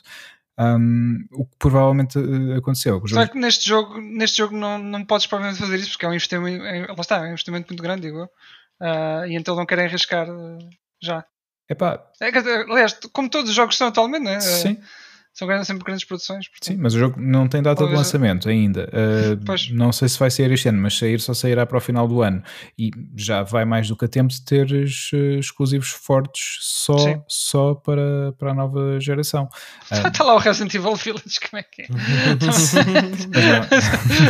Um, 0.58 1.24
o 1.32 1.46
que 1.46 1.56
provavelmente 1.58 2.18
eh, 2.18 2.56
aconteceu. 2.58 2.94
jogo- 3.06 3.08
Só 3.08 3.26
que 3.26 3.38
neste 3.38 3.66
jogo, 3.66 3.98
neste 4.00 4.36
jogo 4.36 4.54
não, 4.56 4.78
não 4.78 5.02
podes 5.04 5.26
provavelmente 5.26 5.60
fazer 5.60 5.76
isso 5.78 5.92
porque 5.92 6.04
é 6.04 6.08
um 6.10 6.12
investimento, 6.14 6.62
é, 6.62 6.86
lá 6.86 6.94
está, 7.00 7.16
é 7.16 7.22
um 7.22 7.32
investimento 7.32 7.68
muito 7.70 7.82
grande, 7.82 8.02
digo 8.02 8.18
eu. 8.18 8.28
Ah, 8.78 9.24
e 9.26 9.34
então 9.34 9.56
não 9.56 9.64
querem 9.64 9.86
arriscar 9.86 10.26
já. 11.02 11.24
Epá, 11.68 12.10
É, 12.20 12.30
quer 12.30 12.40
dizer, 12.42 12.66
aliás, 12.70 12.92
como 13.12 13.28
todos 13.28 13.50
os 13.50 13.56
jogos 13.56 13.76
são 13.76 13.88
atualmente, 13.88 14.24
né? 14.24 14.36
Ah, 14.36 14.40
sim, 14.40 14.80
são 15.34 15.48
grandes- 15.48 15.66
sempre 15.66 15.84
grandes 15.84 16.04
produções. 16.04 16.48
portanto. 16.48 16.66
sim, 16.74 16.76
mas 16.80 16.94
o 16.94 16.98
jogo 16.98 17.20
não 17.20 17.48
tem 17.48 17.62
data 17.62 17.86
de 17.86 17.92
lançamento 17.94 18.48
ainda. 18.48 18.88
Uh, 18.92 19.74
não 19.74 19.90
sei 19.92 20.08
se 20.08 20.18
vai 20.18 20.30
sair 20.30 20.50
este 20.52 20.68
ano, 20.68 20.78
mas 20.80 20.96
sair 20.98 21.20
só 21.20 21.32
sairá 21.34 21.64
para 21.66 21.78
o 21.78 21.80
final 21.80 22.06
do 22.06 22.22
ano. 22.22 22.42
E 22.78 22.90
já 23.16 23.42
vai 23.42 23.64
mais 23.64 23.88
do 23.88 23.96
que 23.96 24.04
a 24.04 24.08
tempo 24.08 24.32
de 24.32 24.44
teres 24.44 25.10
eh, 25.14 25.38
exclusivos 25.38 25.88
fortes 25.90 26.58
só, 26.60 26.98
Sim. 26.98 27.22
só 27.28 27.74
para, 27.74 28.32
para 28.38 28.50
a 28.50 28.54
nova 28.54 29.00
geração. 29.00 29.48
Ah, 29.90 30.08
Está 30.08 30.22
lá 30.24 30.34
o 30.34 30.38
Resident 30.38 30.74
Evil 30.74 30.94
Village, 30.96 31.38
como 31.50 31.60
é 31.60 31.62
que 31.62 31.82
é? 31.82 31.86
não- 31.88 31.98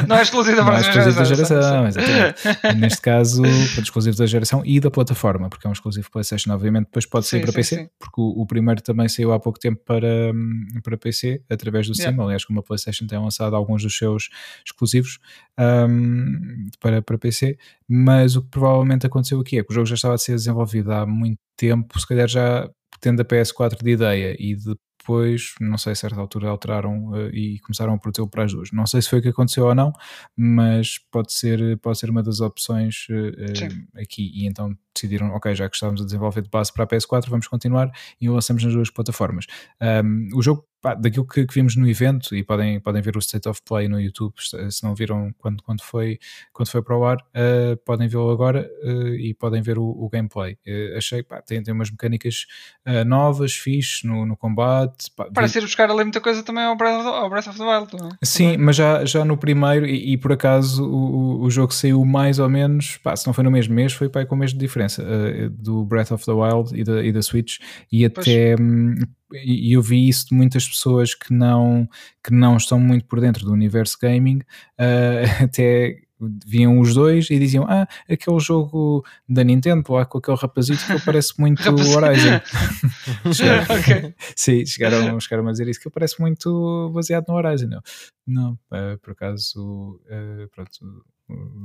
não 0.09 0.17
é 0.17 0.23
exclusivo 0.23 0.57
da 0.57 0.63
Não 0.65 0.73
é 0.73 0.83
próxima 0.83 0.99
exclusivo 1.03 1.19
da 1.19 1.25
geração. 1.25 1.63
geração, 1.63 1.87
exatamente. 1.89 2.79
Neste 2.81 3.01
caso, 3.01 3.43
portanto, 3.43 3.83
exclusivo 3.85 4.17
da 4.17 4.27
geração 4.27 4.63
e 4.65 4.81
da 4.81 4.91
plataforma, 4.91 5.49
porque 5.49 5.67
é 5.67 5.71
um 5.71 5.73
exclusivo 5.73 6.11
PlayStation, 6.11 6.53
obviamente, 6.53 6.87
depois 6.87 7.07
pode 7.07 7.27
sair 7.27 7.41
Sim, 7.41 7.45
para 7.45 7.53
sim, 7.53 7.57
PC, 7.57 7.77
sim. 7.85 7.89
porque 7.99 8.21
o, 8.21 8.43
o 8.43 8.47
primeiro 8.47 8.81
também 8.83 9.09
saiu 9.09 9.33
há 9.33 9.41
pouco 9.41 9.59
tempo 9.59 9.81
para, 9.85 10.33
hum, 10.35 10.67
para 10.83 10.92
para 10.93 10.99
PC 10.99 11.43
através 11.49 11.87
do 11.87 11.93
Yeah. 11.93 12.13
Steam. 12.13 12.25
Aliás, 12.25 12.45
como 12.45 12.61
a 12.61 12.63
PlayStation 12.63 13.07
tem 13.07 13.19
lançado 13.19 13.57
alguns 13.57 13.83
dos 13.83 13.97
seus 13.97 14.29
exclusivos 14.65 15.19
um, 15.59 16.69
para, 16.81 17.01
para 17.03 17.19
PC. 17.19 17.59
Mas 17.89 18.37
o 18.37 18.43
que 18.43 18.49
provavelmente 18.49 19.07
aconteceu 19.07 19.41
aqui 19.41 19.59
é 19.59 19.65
que 19.65 19.71
o 19.71 19.75
jogo 19.75 19.87
já 19.87 19.95
estava 19.95 20.15
a 20.15 20.19
ser 20.19 20.33
desenvolvido 20.33 20.93
há 20.93 21.07
muito 21.07 21.39
tempo, 21.57 21.99
se 21.99 22.07
calhar 22.07 22.29
já 22.29 22.69
tendo 23.01 23.21
a 23.21 23.25
PS4 23.25 23.83
de 23.83 23.91
ideia 23.91 24.37
e 24.39 24.57
depois, 25.03 25.55
não 25.61 25.77
sei, 25.77 25.93
a 25.93 25.97
certa 25.97 26.21
altura 26.21 26.49
alteraram 26.49 27.09
uh, 27.09 27.29
e 27.31 27.59
começaram 27.59 27.93
a 27.93 27.99
produzi-lo 27.99 28.29
para 28.29 28.45
as 28.45 28.53
duas. 28.53 28.71
Não 28.71 28.87
sei 28.87 29.03
se 29.03 29.09
foi 29.09 29.19
o 29.19 29.23
que 29.23 29.29
aconteceu 29.29 29.65
ou 29.65 29.75
não, 29.75 29.93
mas 30.37 30.99
pode 31.11 31.33
ser, 31.33 31.77
pode 31.79 31.99
ser 31.99 32.09
uma 32.09 32.23
das 32.23 32.41
opções 32.41 33.07
uh, 33.11 34.01
aqui. 34.01 34.31
E 34.33 34.47
então 34.47 34.77
decidiram, 34.95 35.35
ok, 35.35 35.55
já 35.55 35.69
que 35.69 35.75
estávamos 35.75 36.01
a 36.03 36.05
desenvolver 36.05 36.43
de 36.43 36.51
base 36.51 36.73
para 36.73 36.85
a 36.85 36.87
PS4, 36.87 37.29
vamos 37.29 37.49
continuar 37.49 37.91
e 38.21 38.29
o 38.29 38.35
lançamos 38.35 38.63
nas 38.63 38.73
duas 38.73 38.91
plataformas. 38.91 39.47
Um, 40.05 40.29
o 40.35 40.43
jogo, 40.43 40.65
pá, 40.83 40.95
daquilo 40.95 41.25
que, 41.25 41.47
que, 41.47 41.55
vimos 41.55 41.77
no 41.77 41.89
evento, 41.89 42.35
e 42.35 42.43
podem, 42.43 42.81
podem 42.81 43.01
ver 43.01 43.17
o 43.17 43.21
State 43.21 43.49
of 43.49 43.63
Play 43.65 43.89
no 43.89 44.01
YouTube, 44.01 44.35
se 44.39 44.83
não 44.83 44.95
viram 44.97 45.33
quando, 45.39 45.63
quando, 45.63 45.81
foi, 45.81 46.19
quando 46.53 46.69
foi 46.69 46.83
para 46.83 46.99
o 46.99 47.05
ar, 47.05 47.19
uh, 47.19 47.77
podem 47.87 48.09
vê-lo 48.09 48.29
agora 48.31 48.69
uh, 48.83 49.15
e 49.15 49.33
podem 49.33 49.63
ver 49.63 49.79
o, 49.79 49.85
o 49.85 50.09
gameplay. 50.11 50.59
Uh, 50.67 50.99
achei, 50.99 51.23
pá, 51.23 51.41
tem, 51.41 51.63
tem 51.63 51.73
umas 51.73 51.91
mecânicas 51.91 52.47
novas, 53.07 53.53
fixe 53.53 54.05
no, 54.05 54.27
no 54.27 54.37
combate. 54.37 55.09
Pá, 55.17 55.29
Parece 55.33 55.59
ir 55.59 55.63
buscar 55.63 55.89
ali 55.89 56.03
muita 56.03 56.21
coisa 56.21 56.43
também 56.43 56.65
ao 56.65 56.77
Breath 56.77 56.99
of, 56.99 57.09
ao 57.09 57.31
Breath 57.31 57.47
of 57.47 57.59
the 57.59 57.65
Wild, 57.65 57.97
não 57.97 58.09
é? 58.09 58.11
Sim, 58.25 58.57
mas 58.57 58.75
já, 58.75 59.05
já 59.05 59.25
no 59.25 59.37
primeiro, 59.37 59.87
e, 59.87 60.15
e 60.15 60.17
por 60.19 60.33
acaso 60.33 60.85
o, 60.85 61.43
o 61.43 61.51
jogo 61.51 61.73
saiu 61.73 62.05
mais 62.05 62.41
ou 62.41 62.49
menos, 62.49 62.97
pá, 62.97 63.15
se 63.15 63.25
não 63.25 63.33
foi 63.33 63.45
no 63.45 63.53
mesmo 63.53 63.73
mês, 63.73 63.93
foi 63.93 64.09
pá, 64.09 64.27
com 64.27 64.35
o 64.35 64.39
mês 64.39 64.53
de 64.53 64.59
diferença 64.59 65.05
do 65.51 65.85
Breath 65.85 66.11
of 66.11 66.25
the 66.25 66.33
Wild 66.33 66.77
e 66.79 66.83
da, 66.83 67.05
e 67.05 67.13
da 67.13 67.23
Switch 67.23 67.59
e 67.91 68.05
até 68.05 68.57
hum, 68.59 68.97
e 69.35 69.73
eu 69.73 69.83
vi 69.83 70.09
isso 70.09 70.29
de 70.29 70.35
muitas 70.35 70.69
pessoas 70.69 71.15
que 71.15 71.33
não 71.33 71.89
que 72.23 72.33
não 72.33 72.57
estão 72.57 72.79
muito 72.79 73.05
por 73.07 73.21
dentro 73.21 73.45
do 73.45 73.53
universo 73.53 73.97
gaming 74.01 74.39
uh, 74.79 75.43
até 75.45 76.03
viam 76.47 76.79
os 76.79 76.95
dois 76.95 77.31
e 77.31 77.39
diziam 77.39 77.65
ah, 77.69 77.87
aquele 78.09 78.39
jogo 78.39 79.05
da 79.29 79.43
Nintendo 79.43 79.93
lá 79.93 80.05
com 80.07 80.19
aquele 80.19 80.37
rapazito 80.37 80.85
que 80.87 81.05
parece 81.05 81.35
muito 81.41 81.63
Horizon 81.69 82.41
chegaram, 83.33 83.81
okay. 83.81 84.15
sim, 84.37 84.65
chegaram, 84.65 85.21
chegaram 85.21 85.49
a 85.49 85.53
dizer 85.53 85.69
isso 85.69 85.81
que 85.81 85.91
parece 85.91 86.21
muito 86.21 86.91
baseado 86.95 87.27
no 87.29 87.35
Horizon 87.35 87.67
não, 87.67 87.83
não 88.27 88.53
uh, 88.53 88.99
por 89.01 89.13
acaso 89.13 90.01
uh, 90.07 90.49
pronto 90.55 91.05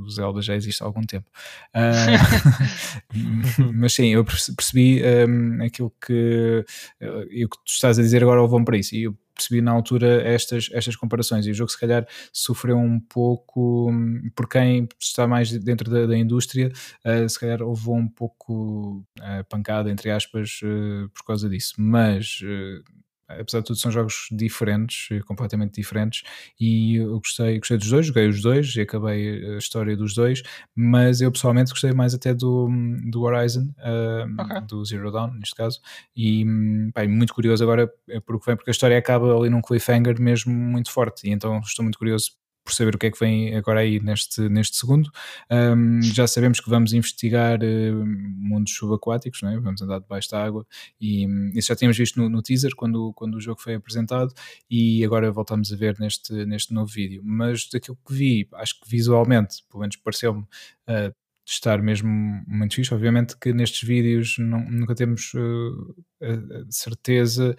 o 0.06 0.10
Zelda 0.10 0.41
já 0.41 0.56
existe 0.56 0.81
há 0.81 0.85
algum 0.85 1.02
tempo. 1.02 1.30
Uh, 1.76 3.73
mas 3.73 3.94
sim, 3.94 4.07
eu 4.07 4.23
percebi 4.26 5.02
um, 5.27 5.64
aquilo 5.64 5.94
que, 6.06 6.65
uh, 7.02 7.27
e 7.30 7.45
o 7.45 7.49
que 7.49 7.57
tu 7.57 7.72
estás 7.72 7.99
a 7.99 8.02
dizer 8.02 8.23
agora 8.23 8.45
vão 8.48 8.64
para 8.64 8.77
isso. 8.77 8.95
E 8.95 9.03
eu 9.03 9.18
percebi 9.34 9.61
na 9.61 9.72
altura 9.72 10.23
estas, 10.23 10.69
estas 10.72 10.95
comparações. 10.95 11.45
E 11.45 11.52
o 11.52 11.53
jogo, 11.53 11.72
se 11.72 11.80
calhar, 11.80 12.07
sofreu 12.34 12.77
um 12.77 12.99
pouco 12.99 13.91
por 14.35 14.49
quem 14.49 14.88
está 14.99 15.27
mais 15.27 15.52
dentro 15.52 15.91
da, 15.91 16.07
da 16.07 16.18
indústria, 16.18 16.72
uh, 17.06 17.30
se 17.30 17.39
calhar 17.39 17.61
houve 17.61 17.89
um 17.89 18.07
pouco 18.07 19.06
pancada, 19.49 19.91
entre 19.91 20.10
aspas, 20.10 20.60
por 21.14 21.26
causa 21.26 21.48
disso. 21.49 21.76
Mas 21.77 22.39
apesar 23.28 23.60
de 23.60 23.66
tudo 23.66 23.78
são 23.78 23.91
jogos 23.91 24.28
diferentes, 24.32 25.10
completamente 25.26 25.76
diferentes 25.76 26.24
e 26.60 26.95
eu 26.98 27.20
gostei, 27.20 27.58
gostei 27.60 27.78
dos 27.78 27.90
dois, 27.90 28.06
joguei 28.06 28.28
os 28.28 28.41
dois 28.41 28.76
e 28.76 28.82
acabei 28.82 29.56
a 29.56 29.58
história 29.58 29.95
dos 29.95 30.14
dois, 30.14 30.41
mas 30.76 31.22
eu 31.22 31.32
pessoalmente 31.32 31.72
gostei 31.72 31.91
mais 31.91 32.14
até 32.14 32.34
do, 32.34 32.70
do 33.10 33.22
Horizon, 33.24 33.74
okay. 34.40 34.62
do 34.62 34.84
Zero 34.86 35.12
Dawn 35.12 35.34
neste 35.34 35.56
caso, 35.56 35.80
e 36.16 36.45
bem, 36.95 37.08
muito 37.08 37.34
curioso 37.34 37.64
agora 37.64 37.91
por 38.26 38.36
o 38.36 38.40
que 38.40 38.45
vem, 38.45 38.56
porque 38.56 38.70
a 38.70 38.72
história 38.72 38.98
acaba 38.98 39.38
ali 39.38 39.49
num 39.49 39.62
cliffhanger 39.62 40.20
mesmo 40.20 40.54
muito 40.54 40.91
forte, 40.91 41.28
e 41.28 41.32
então 41.32 41.60
estou 41.60 41.84
muito 41.84 41.98
curioso 41.98 42.32
por 42.68 42.73
saber 42.73 42.95
o 42.95 42.98
que 42.98 43.07
é 43.07 43.11
que 43.11 43.18
vem 43.18 43.56
agora 43.56 43.80
aí 43.80 43.98
neste, 44.02 44.41
neste 44.49 44.76
segundo. 44.76 45.10
Um, 45.49 46.02
já 46.02 46.27
sabemos 46.27 46.60
que 46.60 46.69
vamos 46.69 46.91
investigar 46.91 47.60
uh, 47.64 48.06
mundos 48.06 48.76
subaquáticos, 48.76 49.41
não 49.41 49.52
é? 49.52 49.57
vamos 49.57 49.81
andar 49.81 49.99
debaixo 49.99 50.30
da 50.30 50.44
água, 50.44 50.68
e 50.99 51.26
um, 51.26 51.49
isso 51.56 51.69
já 51.69 51.77
tínhamos 51.77 51.98
visto 51.98 52.19
no, 52.19 52.27
no, 52.27 52.41
teaser 52.41 52.76
quando, 52.76 53.14
quando 53.14 53.35
o 53.35 53.39
jogo 53.39 53.61
foi 53.61 53.76
apresentado, 53.76 54.34
e 54.69 55.03
agora 55.06 55.31
voltamos 55.31 55.72
a 55.72 55.77
ver 55.77 55.98
neste, 55.98 56.34
neste 56.45 56.73
novo 56.73 56.91
vídeo. 56.91 57.22
Mas 57.23 57.69
daquilo 57.72 57.98
que 58.06 58.14
vi, 58.14 58.49
acho 58.56 58.77
que 58.81 58.89
visualmente, 58.89 59.64
pelo 59.72 59.80
menos 59.80 59.95
pareceu-me. 59.95 60.41
Uh, 60.41 61.15
estar 61.49 61.81
mesmo 61.81 62.10
muito 62.45 62.76
fixe. 62.76 62.94
Obviamente 62.94 63.38
que 63.38 63.53
nestes 63.53 63.88
vídeos 63.88 64.35
não, 64.38 64.60
nunca 64.69 64.94
temos 64.94 65.34
uh, 65.34 65.95
certeza, 66.69 67.56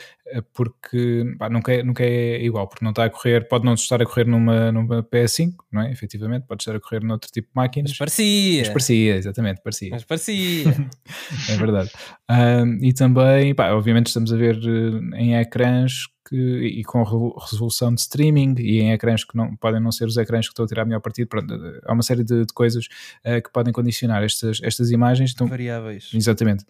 porque 0.52 1.24
pá, 1.38 1.48
nunca, 1.48 1.72
é, 1.72 1.82
nunca 1.82 2.04
é 2.04 2.42
igual, 2.44 2.66
porque 2.68 2.84
não 2.84 2.90
está 2.90 3.04
a 3.04 3.10
correr, 3.10 3.48
pode 3.48 3.64
não 3.64 3.74
estar 3.74 4.02
a 4.02 4.06
correr 4.06 4.26
numa, 4.26 4.72
numa 4.72 5.02
PS5, 5.02 5.54
não 5.70 5.82
é? 5.82 5.92
Efetivamente, 5.92 6.46
pode 6.46 6.62
estar 6.62 6.74
a 6.74 6.80
correr 6.80 7.02
noutro 7.02 7.30
tipo 7.30 7.48
de 7.48 7.54
máquinas. 7.54 7.90
Mas 7.90 7.98
parecia. 7.98 8.60
Mas 8.60 8.68
parecia, 8.68 9.16
exatamente, 9.16 9.60
parecia. 9.62 9.90
Mas 9.90 10.04
parecia. 10.04 10.68
é 11.50 11.56
verdade. 11.56 11.90
Um, 12.30 12.84
e 12.84 12.92
também, 12.92 13.54
pá, 13.54 13.72
obviamente, 13.72 14.08
estamos 14.08 14.32
a 14.32 14.36
ver 14.36 14.58
em 15.14 15.36
ecrãs 15.36 16.08
que, 16.28 16.36
e 16.36 16.84
com 16.84 17.02
resolução 17.02 17.94
de 17.94 18.00
streaming 18.00 18.54
e 18.58 18.80
em 18.80 18.92
ecrãs 18.92 19.24
que 19.24 19.36
não, 19.36 19.56
podem 19.56 19.80
não 19.80 19.90
ser 19.90 20.04
os 20.04 20.16
ecrãs 20.16 20.46
que 20.46 20.52
estão 20.52 20.64
a 20.64 20.68
tirar 20.68 20.82
a 20.82 20.84
melhor 20.84 21.00
partido. 21.00 21.26
Pronto, 21.26 21.54
há 21.84 21.92
uma 21.92 22.02
série 22.02 22.22
de, 22.22 22.44
de 22.44 22.52
coisas 22.52 22.86
uh, 23.24 23.42
que 23.42 23.50
podem 23.50 23.72
condicionar 23.72 24.22
estas, 24.22 24.60
estas 24.62 24.90
imagens. 24.90 25.32
Então, 25.32 25.46
Variáveis. 25.46 26.10
Exatamente. 26.12 26.64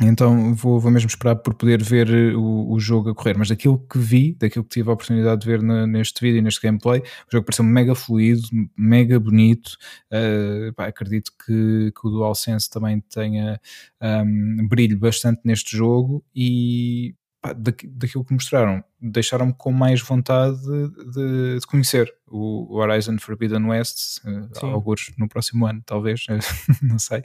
Então 0.00 0.54
vou, 0.54 0.80
vou 0.80 0.90
mesmo 0.90 1.08
esperar 1.08 1.36
por 1.36 1.52
poder 1.52 1.82
ver 1.82 2.34
o, 2.34 2.70
o, 2.70 2.80
jogo 2.80 3.10
a 3.10 3.14
correr. 3.14 3.36
Mas 3.36 3.48
daquilo 3.48 3.78
que 3.78 3.98
vi, 3.98 4.34
daquilo 4.34 4.64
que 4.64 4.70
tive 4.70 4.88
a 4.88 4.94
oportunidade 4.94 5.42
de 5.42 5.46
ver 5.46 5.62
na, 5.62 5.86
neste 5.86 6.20
vídeo 6.20 6.38
e 6.38 6.42
neste 6.42 6.62
gameplay, 6.62 7.00
o 7.00 7.30
jogo 7.30 7.44
pareceu 7.44 7.64
mega 7.64 7.94
fluido, 7.94 8.42
mega 8.76 9.20
bonito. 9.20 9.76
Uh, 10.10 10.72
pá, 10.72 10.86
acredito 10.86 11.30
que, 11.44 11.92
que 11.92 12.06
o 12.06 12.10
DualSense 12.10 12.70
também 12.70 13.00
tenha 13.00 13.60
um, 14.00 14.66
brilho 14.66 14.98
bastante 14.98 15.40
neste 15.44 15.76
jogo 15.76 16.24
e 16.34 17.14
pá, 17.42 17.52
daquilo 17.52 18.24
que 18.24 18.32
mostraram, 18.32 18.84
deixaram-me 19.00 19.52
com 19.52 19.72
mais 19.72 20.00
vontade 20.00 20.60
de, 20.62 21.58
de 21.58 21.66
conhecer 21.66 22.14
o 22.28 22.76
Horizon 22.76 23.18
Forbidden 23.18 23.64
West, 23.64 24.18
uh, 24.24 24.66
alguns 24.66 25.12
no 25.18 25.28
próximo 25.28 25.66
ano, 25.66 25.82
talvez, 25.84 26.24
não 26.80 27.00
sei, 27.00 27.22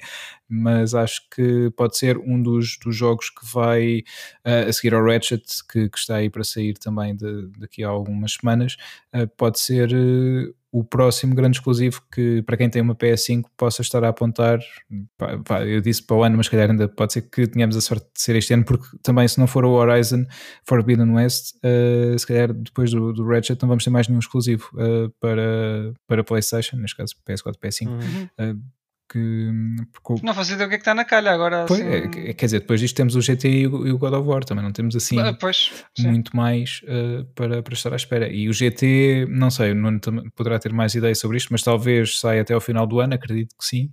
mas 0.49 0.95
acho 0.95 1.21
que 1.29 1.69
pode 1.77 1.95
ser 1.95 2.17
um 2.17 2.41
dos, 2.41 2.77
dos 2.83 2.95
jogos 2.95 3.29
que 3.29 3.45
vai 3.53 3.99
uh, 4.43 4.67
a 4.67 4.73
seguir 4.73 4.95
ao 4.95 5.05
Ratchet, 5.05 5.45
que, 5.71 5.87
que, 5.87 5.97
está 5.97 6.15
aí 6.15 6.31
para 6.31 6.43
sair 6.43 6.73
também 6.79 7.15
de, 7.15 7.47
daqui 7.59 7.83
a 7.83 7.87
algumas 7.87 8.33
semanas, 8.33 8.75
uh, 9.13 9.27
pode 9.37 9.59
ser 9.59 9.89
o 10.77 10.83
próximo 10.83 11.33
grande 11.33 11.57
exclusivo 11.57 12.03
que 12.13 12.43
para 12.43 12.55
quem 12.55 12.69
tem 12.69 12.83
uma 12.83 12.93
PS5 12.93 13.45
possa 13.57 13.81
estar 13.81 14.03
a 14.03 14.09
apontar. 14.09 14.59
Pá, 15.17 15.39
pá, 15.39 15.65
eu 15.65 15.81
disse 15.81 16.03
para 16.03 16.15
o 16.15 16.23
ano, 16.23 16.37
mas 16.37 16.47
calhar 16.47 16.69
ainda 16.69 16.87
pode 16.87 17.13
ser 17.13 17.23
que 17.23 17.47
tenhamos 17.47 17.75
a 17.75 17.81
sorte 17.81 18.05
de 18.13 18.21
ser 18.21 18.35
este 18.35 18.53
ano, 18.53 18.63
porque 18.63 18.85
também 19.01 19.27
se 19.27 19.39
não 19.39 19.47
for 19.47 19.65
o 19.65 19.71
Horizon 19.71 20.23
Forbidden 20.63 21.09
West, 21.13 21.55
uh, 21.57 22.17
se 22.17 22.27
calhar 22.27 22.53
depois 22.53 22.91
do, 22.91 23.11
do 23.11 23.27
Ratchet 23.27 23.59
não 23.59 23.69
vamos 23.69 23.83
ter 23.83 23.89
mais 23.89 24.07
nenhum 24.07 24.19
exclusivo 24.19 24.69
uh, 24.75 25.09
para, 25.19 25.93
para 26.05 26.23
PlayStation, 26.23 26.77
neste 26.77 26.95
caso 26.95 27.15
PS4, 27.27 27.55
PS5. 27.59 27.87
Uhum. 27.87 28.29
Uh, 28.39 28.61
que 29.17 29.87
porque... 30.03 30.25
não 30.25 30.33
faço 30.33 30.53
ideia 30.53 30.65
o 30.65 30.69
que 30.69 30.75
é 30.75 30.77
que 30.77 30.81
está 30.81 30.93
na 30.93 31.05
calha 31.05 31.31
agora 31.31 31.65
pois, 31.67 31.79
assim... 31.79 31.89
é, 31.89 32.33
quer 32.33 32.45
dizer, 32.45 32.59
depois 32.59 32.79
disto 32.79 32.95
temos 32.95 33.15
o 33.15 33.21
GT 33.21 33.49
e 33.49 33.67
o, 33.67 33.87
e 33.87 33.91
o 33.91 33.97
God 33.97 34.13
of 34.13 34.27
War 34.27 34.43
também 34.43 34.63
não 34.63 34.71
temos 34.71 34.95
assim 34.95 35.19
ah, 35.19 35.33
pois, 35.33 35.71
muito 35.99 36.35
mais 36.35 36.81
uh, 36.83 37.25
para, 37.35 37.63
para 37.63 37.73
estar 37.73 37.93
à 37.93 37.95
espera. 37.95 38.29
E 38.31 38.47
o 38.49 38.53
GT, 38.53 39.27
não 39.29 39.49
sei, 39.49 39.73
não 39.73 39.99
poderá 40.35 40.59
ter 40.59 40.71
mais 40.73 40.93
ideias 40.95 41.19
sobre 41.19 41.37
isto, 41.37 41.49
mas 41.51 41.63
talvez 41.63 42.19
saia 42.19 42.41
até 42.41 42.53
ao 42.53 42.61
final 42.61 42.85
do 42.85 42.99
ano, 42.99 43.13
acredito 43.13 43.55
que 43.57 43.65
sim. 43.65 43.91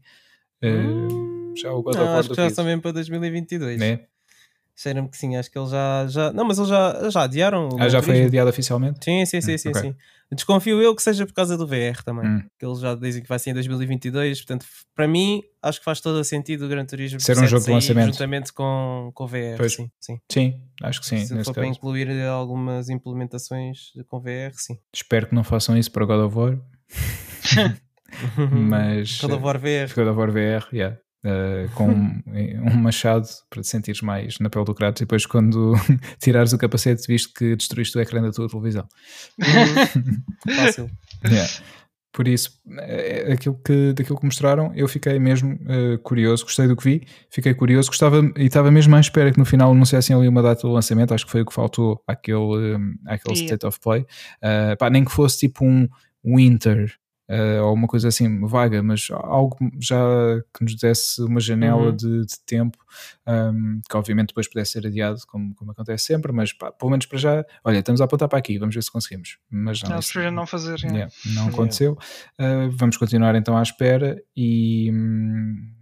Uh, 0.62 0.68
hum, 0.68 1.54
já 1.56 1.72
o 1.72 1.82
God 1.82 1.94
não, 1.94 2.02
of 2.02 2.10
War 2.10 2.18
acho 2.20 2.28
que 2.30 2.36
já 2.36 2.50
também 2.50 2.78
para 2.78 2.92
2022 2.92 3.78
né? 3.78 4.00
Cheira-me 4.76 5.08
que 5.08 5.16
sim, 5.16 5.36
acho 5.36 5.50
que 5.50 5.58
eles 5.58 5.70
já, 5.70 6.06
já. 6.08 6.32
Não, 6.32 6.44
mas 6.44 6.58
eles 6.58 6.68
já, 6.68 7.08
já 7.10 7.22
adiaram. 7.22 7.68
Ah, 7.78 7.88
já 7.88 8.02
foi 8.02 8.24
adiado 8.24 8.50
oficialmente? 8.50 9.04
Sim, 9.04 9.24
sim, 9.24 9.40
sim, 9.40 9.54
hum, 9.54 9.58
sim, 9.58 9.68
okay. 9.68 9.82
sim. 9.82 9.96
Desconfio 10.32 10.82
eu 10.82 10.96
que 10.96 11.02
seja 11.02 11.24
por 11.26 11.32
causa 11.32 11.56
do 11.56 11.66
VR 11.66 12.02
também. 12.04 12.26
Hum. 12.26 12.42
Que 12.58 12.66
eles 12.66 12.80
já 12.80 12.94
dizem 12.96 13.22
que 13.22 13.28
vai 13.28 13.38
ser 13.38 13.50
em 13.50 13.54
2022. 13.54 14.40
Portanto, 14.40 14.66
para 14.94 15.06
mim, 15.06 15.42
acho 15.62 15.78
que 15.78 15.84
faz 15.84 16.00
todo 16.00 16.16
o 16.16 16.24
sentido 16.24 16.64
o 16.64 16.68
Gran 16.68 16.84
Turismo 16.84 17.20
ser 17.20 17.38
um 17.38 17.46
jogo 17.46 17.64
de 17.64 17.70
lançamento. 17.70 18.12
Juntamente 18.12 18.52
com, 18.52 19.12
com 19.14 19.24
o 19.24 19.28
VR. 19.28 19.56
Pois. 19.56 19.74
Sim, 19.74 19.90
sim. 20.00 20.18
sim, 20.30 20.60
acho 20.82 21.00
que 21.00 21.06
sim. 21.06 21.18
Se 21.18 21.28
for 21.28 21.36
caso. 21.36 21.52
para 21.52 21.66
incluir 21.66 22.10
algumas 22.26 22.88
implementações 22.88 23.92
com 24.08 24.20
VR, 24.20 24.52
sim. 24.54 24.78
Espero 24.92 25.28
que 25.28 25.34
não 25.34 25.44
façam 25.44 25.76
isso 25.76 25.92
para 25.92 26.04
God 26.04 26.26
of 26.26 26.36
War. 26.36 26.58
mas 28.50 29.20
God 29.20 29.32
of 29.32 29.44
War 29.44 29.58
VR. 29.58 29.94
God 29.94 30.08
of 30.08 30.18
War 30.18 30.30
VR, 30.30 30.68
yeah. 30.72 30.96
Uh, 31.24 31.70
com 31.74 31.88
um, 32.28 32.76
machado 32.76 33.26
para 33.48 33.62
te 33.62 33.68
sentires 33.68 34.02
mais 34.02 34.38
na 34.38 34.50
pele 34.50 34.66
do 34.66 34.74
Kratos 34.74 35.00
e 35.00 35.04
depois 35.04 35.24
quando 35.24 35.72
tirares 36.20 36.52
o 36.52 36.58
capacete 36.58 37.06
visto 37.08 37.32
que 37.32 37.56
destruíste 37.56 37.96
o 37.96 38.00
ecrã 38.02 38.20
da 38.20 38.30
tua 38.30 38.46
televisão 38.46 38.86
fácil 40.54 40.90
yeah. 41.26 41.48
Por 42.14 42.28
isso, 42.28 42.52
é 42.78 43.32
aquilo 43.32 43.58
que, 43.64 43.92
daquilo 43.92 44.16
que 44.16 44.24
mostraram, 44.24 44.70
eu 44.76 44.86
fiquei 44.86 45.18
mesmo 45.18 45.54
uh, 45.54 45.98
curioso, 45.98 46.44
gostei 46.44 46.68
do 46.68 46.76
que 46.76 46.84
vi, 46.84 47.06
fiquei 47.28 47.52
curioso, 47.54 47.88
gostava 47.88 48.20
e 48.36 48.44
estava 48.44 48.70
mesmo 48.70 48.94
à 48.94 49.00
espera 49.00 49.32
que 49.32 49.38
no 49.38 49.44
final 49.44 49.72
anunciassem 49.72 50.14
ali 50.14 50.28
uma 50.28 50.40
data 50.40 50.62
do 50.62 50.72
lançamento, 50.72 51.12
acho 51.12 51.26
que 51.26 51.32
foi 51.32 51.40
o 51.40 51.44
que 51.44 51.52
faltou 51.52 52.00
àquele, 52.06 52.38
um, 52.38 52.94
àquele 53.04 53.34
yeah. 53.34 53.46
State 53.46 53.66
of 53.66 53.80
Play. 53.80 54.02
Uh, 54.02 54.76
pá, 54.78 54.88
nem 54.90 55.04
que 55.04 55.10
fosse 55.10 55.40
tipo 55.40 55.64
um 55.64 55.88
Winter 56.24 56.94
ou 57.62 57.74
uma 57.74 57.86
coisa 57.86 58.08
assim 58.08 58.46
vaga, 58.46 58.82
mas 58.82 59.08
algo 59.10 59.56
já 59.80 59.96
que 60.52 60.64
nos 60.64 60.76
desse 60.76 61.22
uma 61.22 61.40
janela 61.40 61.86
uhum. 61.86 61.96
de, 61.96 62.26
de, 62.26 62.40
tempo 62.46 62.78
um, 63.26 63.80
que 63.88 63.96
obviamente 63.96 64.28
depois 64.28 64.48
pudesse 64.48 64.72
ser 64.72 64.86
adiado, 64.86 65.20
como, 65.26 65.54
como 65.54 65.70
acontece 65.70 66.04
sempre, 66.04 66.32
mas 66.32 66.52
pá, 66.52 66.70
pelo 66.70 66.90
menos 66.90 67.06
para 67.06 67.18
já, 67.18 67.44
olha, 67.64 67.78
estamos 67.78 68.00
a 68.00 68.04
apontar 68.04 68.28
para 68.28 68.38
aqui, 68.38 68.58
vamos 68.58 68.74
ver 68.74 68.82
se 68.82 68.90
conseguimos. 68.90 69.38
Mas 69.50 69.82
não, 69.82 69.90
não, 69.90 70.30
não 70.30 70.46
fazer. 70.46 70.78
Yeah, 70.80 71.12
não 71.34 71.48
aconteceu. 71.54 71.98
Uh, 72.38 72.70
vamos 72.70 72.96
continuar 72.96 73.34
então 73.34 73.56
à 73.56 73.62
espera 73.62 74.22
e. 74.36 74.90
Hum, 74.92 75.74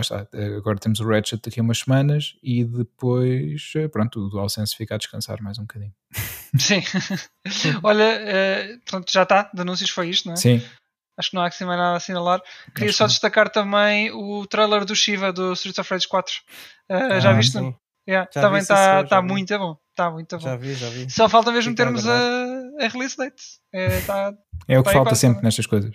está, 0.00 0.26
agora 0.56 0.78
temos 0.78 1.00
o 1.00 1.08
Ratchet 1.08 1.40
daqui 1.42 1.60
a 1.60 1.62
umas 1.62 1.78
semanas 1.78 2.36
e 2.42 2.64
depois, 2.64 3.72
eh, 3.76 3.88
pronto, 3.88 4.20
o 4.20 4.28
DualSense 4.28 4.76
fica 4.76 4.94
a 4.94 4.98
descansar 4.98 5.40
mais 5.42 5.58
um 5.58 5.62
bocadinho. 5.62 5.92
Sim. 6.58 6.82
Olha, 7.82 8.04
uh, 8.04 8.80
pronto, 8.84 9.10
já 9.10 9.22
está, 9.22 9.50
de 9.54 9.60
anúncios 9.60 9.90
foi 9.90 10.08
isto, 10.08 10.26
não 10.26 10.34
é? 10.34 10.36
Sim. 10.36 10.62
Acho 11.18 11.30
que 11.30 11.36
não 11.36 11.42
há 11.42 11.48
assim 11.48 11.64
mais 11.64 11.78
nada 11.78 11.94
a 11.94 11.96
assinalar. 11.96 12.40
Queria 12.74 12.90
Acho 12.90 12.98
só 12.98 13.06
destacar 13.06 13.50
também 13.50 14.12
o 14.12 14.46
trailer 14.46 14.84
do 14.84 14.94
Shiva 14.94 15.32
do 15.32 15.52
Streets 15.52 15.78
of 15.78 15.90
Rage 15.90 16.06
4. 16.06 16.34
Uh, 16.88 16.94
ah, 16.94 17.20
já 17.20 17.32
viste? 17.32 17.58
Yeah, 18.08 18.30
já 18.32 18.40
também 18.40 18.60
está 18.60 19.04
tá 19.04 19.20
muito 19.20 19.58
bom. 19.58 19.76
Está 19.90 20.10
muito 20.10 20.38
bom. 20.38 20.42
Já 20.42 20.56
vi, 20.56 20.74
já 20.74 20.88
vi. 20.88 21.10
Só 21.10 21.28
falta 21.28 21.50
mesmo 21.50 21.74
termos 21.74 22.06
a, 22.06 22.14
a 22.80 22.88
release 22.88 23.16
date. 23.16 23.42
É, 23.72 24.00
tá, 24.02 24.32
é 24.68 24.78
o 24.78 24.82
que 24.82 24.90
tá 24.90 24.94
falta 24.94 25.14
sempre 25.14 25.42
nestas 25.42 25.66
coisas. 25.66 25.94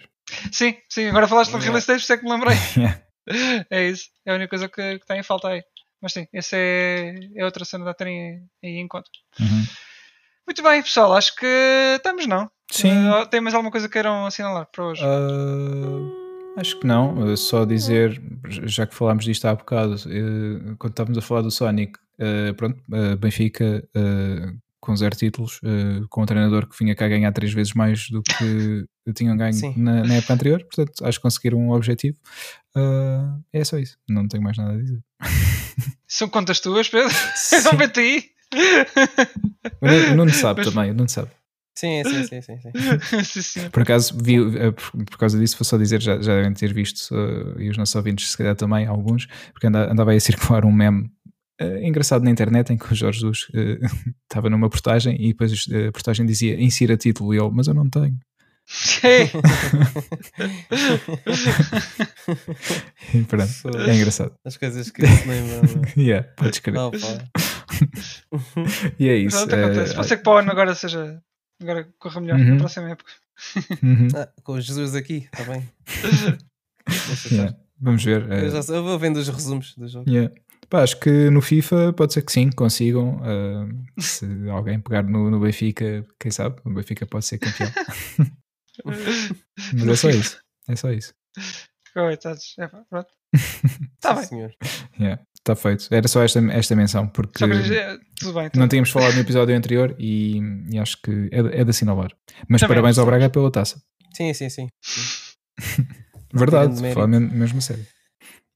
Sim, 0.51 0.75
sim. 0.89 1.07
Agora 1.07 1.27
falaste 1.27 1.51
yeah. 1.51 1.67
release 1.67 1.87
date, 1.87 1.99
por 1.99 2.03
isso 2.03 2.13
é 2.13 2.17
que 2.17 2.23
me 2.25 2.31
lembrei. 2.31 2.55
Yeah. 3.25 3.65
é 3.71 3.87
isso. 3.87 4.09
É 4.25 4.31
a 4.33 4.35
única 4.35 4.49
coisa 4.49 4.67
que, 4.67 4.99
que 4.99 5.05
tem 5.05 5.21
em 5.21 5.23
falta 5.23 5.47
aí. 5.47 5.63
Mas 6.01 6.11
sim, 6.11 6.27
essa 6.33 6.57
é, 6.57 7.15
é 7.37 7.45
outra 7.45 7.63
cena 7.63 7.85
da 7.85 7.93
terem 7.93 8.45
aí 8.61 8.77
em 8.77 8.87
conta. 8.89 9.09
Uhum. 9.39 9.65
Muito 10.45 10.61
bem, 10.61 10.83
pessoal. 10.83 11.13
Acho 11.13 11.33
que 11.33 11.47
estamos, 11.95 12.27
não? 12.27 12.51
Sim. 12.71 13.09
Uh, 13.09 13.25
tem 13.27 13.41
mais 13.41 13.53
alguma 13.53 13.71
coisa 13.71 13.87
que 13.87 13.93
queiram 13.93 14.25
assinalar 14.25 14.67
para 14.71 14.85
hoje? 14.85 15.01
Uh, 15.03 16.11
acho 16.57 16.79
que 16.79 16.87
não. 16.87 17.35
Só 17.35 17.65
dizer, 17.65 18.21
já 18.47 18.85
que 18.85 18.95
falámos 18.95 19.25
disto 19.25 19.45
há 19.45 19.55
bocado, 19.55 19.95
uh, 19.95 20.75
quando 20.77 20.91
estávamos 20.91 21.17
a 21.17 21.21
falar 21.21 21.41
do 21.41 21.51
Sonic, 21.51 21.99
pronto, 22.57 22.81
Benfica 23.19 23.87
com 24.79 24.95
zero 24.97 25.15
títulos, 25.15 25.61
com 26.09 26.23
um 26.23 26.25
treinador 26.25 26.67
que 26.67 26.77
vinha 26.77 26.93
cá 26.93 27.07
ganhar 27.07 27.31
três 27.31 27.53
vezes 27.53 27.73
mais 27.73 28.09
do 28.09 28.21
que 28.21 28.85
tinham 29.15 29.37
ganho 29.37 29.55
na, 29.77 30.03
na, 30.03 30.15
época 30.15 30.33
anterior. 30.33 30.59
Portanto, 30.59 31.05
acho 31.05 31.19
que 31.19 31.23
conseguiram 31.23 31.57
um 31.57 31.71
objetivo. 31.71 32.17
é 33.53 33.63
só 33.63 33.77
isso. 33.77 33.97
Não 34.09 34.27
tenho 34.27 34.43
mais 34.43 34.57
nada 34.57 34.73
a 34.73 34.77
dizer. 34.77 34.99
São 36.07 36.27
contas 36.29 36.59
tuas, 36.59 36.89
Pedro? 36.89 37.09
Não 37.63 37.77
mete 37.77 37.99
aí. 37.99 38.23
O 40.11 40.15
Nuno 40.15 40.31
sabe 40.33 40.63
também, 40.63 40.91
o 40.91 40.93
Nuno 40.93 41.09
sabe. 41.09 41.31
Sim, 41.75 42.03
sim, 42.03 42.23
sim, 42.27 42.41
sim, 42.41 42.59
sim. 43.23 43.41
sim, 43.41 43.69
Por 43.69 43.81
acaso, 43.81 44.15
vi, 44.21 44.35
eh, 44.35 44.71
por 44.71 45.17
causa 45.17 45.39
disso, 45.39 45.57
vou 45.57 45.65
só 45.65 45.75
dizer, 45.77 46.01
já, 46.01 46.21
já 46.21 46.35
devem 46.35 46.53
ter 46.53 46.71
visto, 46.71 47.15
uh, 47.15 47.59
e 47.59 47.69
os 47.69 47.77
nossos 47.77 47.95
ouvintes, 47.95 48.29
se 48.29 48.37
calhar 48.37 48.55
também, 48.55 48.85
alguns, 48.85 49.25
porque 49.51 49.65
andava 49.67 50.11
aí 50.11 50.17
a 50.17 50.21
circular 50.21 50.65
um 50.65 50.71
meme 50.71 51.09
uh, 51.59 51.77
engraçado 51.83 52.23
na 52.23 52.29
internet 52.29 52.71
em 52.71 52.77
que 52.77 52.91
o 52.91 52.95
Jorge 52.95 53.21
Jesus 53.21 53.47
estava 54.29 54.47
uh, 54.47 54.49
numa 54.51 54.69
portagem 54.69 55.17
e 55.19 55.29
depois 55.29 55.51
a 55.51 55.91
portagem 55.91 56.27
dizia 56.27 56.61
insira 56.61 56.95
título 56.95 57.33
e 57.33 57.39
ele, 57.39 57.49
mas 57.51 57.67
eu 57.67 57.73
não 57.73 57.89
tenho. 57.89 58.19
e 63.13 63.23
pronto, 63.23 63.77
é 63.77 63.93
engraçado. 63.93 64.33
As 64.45 64.55
coisas 64.55 64.89
que 64.89 65.05
se 65.05 65.27
lembram. 65.27 65.81
yeah, 65.97 66.25
podes 66.37 66.59
crer. 66.59 66.77
Oh, 66.77 66.89
e 68.97 69.09
é 69.09 69.17
isso. 69.17 69.37
Pronto, 69.37 69.55
acontece. 69.55 69.95
Pode 69.95 70.07
ser 70.07 70.15
que 70.15 70.23
para 70.23 70.33
o 70.33 70.37
ano 70.37 70.51
agora 70.51 70.73
seja 70.75 71.21
Agora 71.63 71.87
corra 71.97 72.19
melhor 72.19 72.37
uhum. 72.37 72.45
na 72.45 72.57
próxima 72.57 72.89
época. 72.89 73.11
Uhum. 73.81 74.07
Ah, 74.15 74.29
com 74.43 74.53
o 74.53 74.61
Jesus 74.61 74.95
aqui, 74.95 75.29
está 75.31 75.45
bem. 75.45 75.69
yeah. 77.31 77.57
Vamos 77.79 78.03
ver. 78.03 78.29
Eu, 78.29 78.49
já, 78.49 78.73
eu 78.73 78.83
vou 78.83 78.99
vendo 78.99 79.17
os 79.17 79.29
resumos 79.29 79.73
do 79.75 79.87
jogo. 79.87 80.09
Yeah. 80.09 80.33
Pá, 80.69 80.83
acho 80.83 80.99
que 80.99 81.29
no 81.29 81.41
FIFA 81.41 81.93
pode 81.93 82.13
ser 82.13 82.21
que 82.21 82.31
sim, 82.33 82.49
consigam. 82.49 83.17
Uh, 83.17 83.83
se 84.01 84.25
alguém 84.49 84.79
pegar 84.79 85.03
no, 85.03 85.31
no 85.31 85.39
Benfica, 85.39 86.05
quem 86.19 86.31
sabe, 86.31 86.59
o 86.65 86.69
Benfica 86.69 87.05
pode 87.05 87.25
ser 87.25 87.37
campeão. 87.37 87.71
Mas 89.73 89.87
é 89.87 89.95
só 89.95 90.09
isso. 90.09 90.39
É 90.67 90.75
só 90.75 90.91
isso. 90.91 91.13
Coitados. 91.93 92.55
É, 92.59 92.67
pronto. 92.67 93.09
Está 93.33 94.13
bem. 94.15 94.25
Senhor. 94.25 94.53
Yeah. 94.99 95.23
Está 95.43 95.57
feito. 95.57 95.87
Era 95.91 96.07
só 96.07 96.23
esta, 96.23 96.39
esta 96.53 96.73
menção, 96.73 97.05
porque 97.05 97.45
bem, 97.45 97.59
tudo 98.17 98.49
não 98.55 98.65
tínhamos 98.65 98.89
falado 98.89 99.13
no 99.13 99.19
episódio 99.19 99.53
anterior 99.53 99.93
e, 99.99 100.39
e 100.71 100.79
acho 100.79 101.01
que 101.01 101.11
é, 101.33 101.59
é 101.59 101.63
de 101.65 101.69
assinalar. 101.69 102.11
Mas 102.47 102.61
Também 102.61 102.77
parabéns 102.77 102.97
ao 102.97 103.05
Braga 103.05 103.29
pela 103.29 103.51
taça. 103.51 103.81
Sim, 104.15 104.33
sim, 104.33 104.49
sim. 104.49 104.67
Verdade, 106.33 106.93
fala 106.93 107.07
mesmo, 107.07 107.29
mesmo 107.31 107.61
sério. 107.61 107.85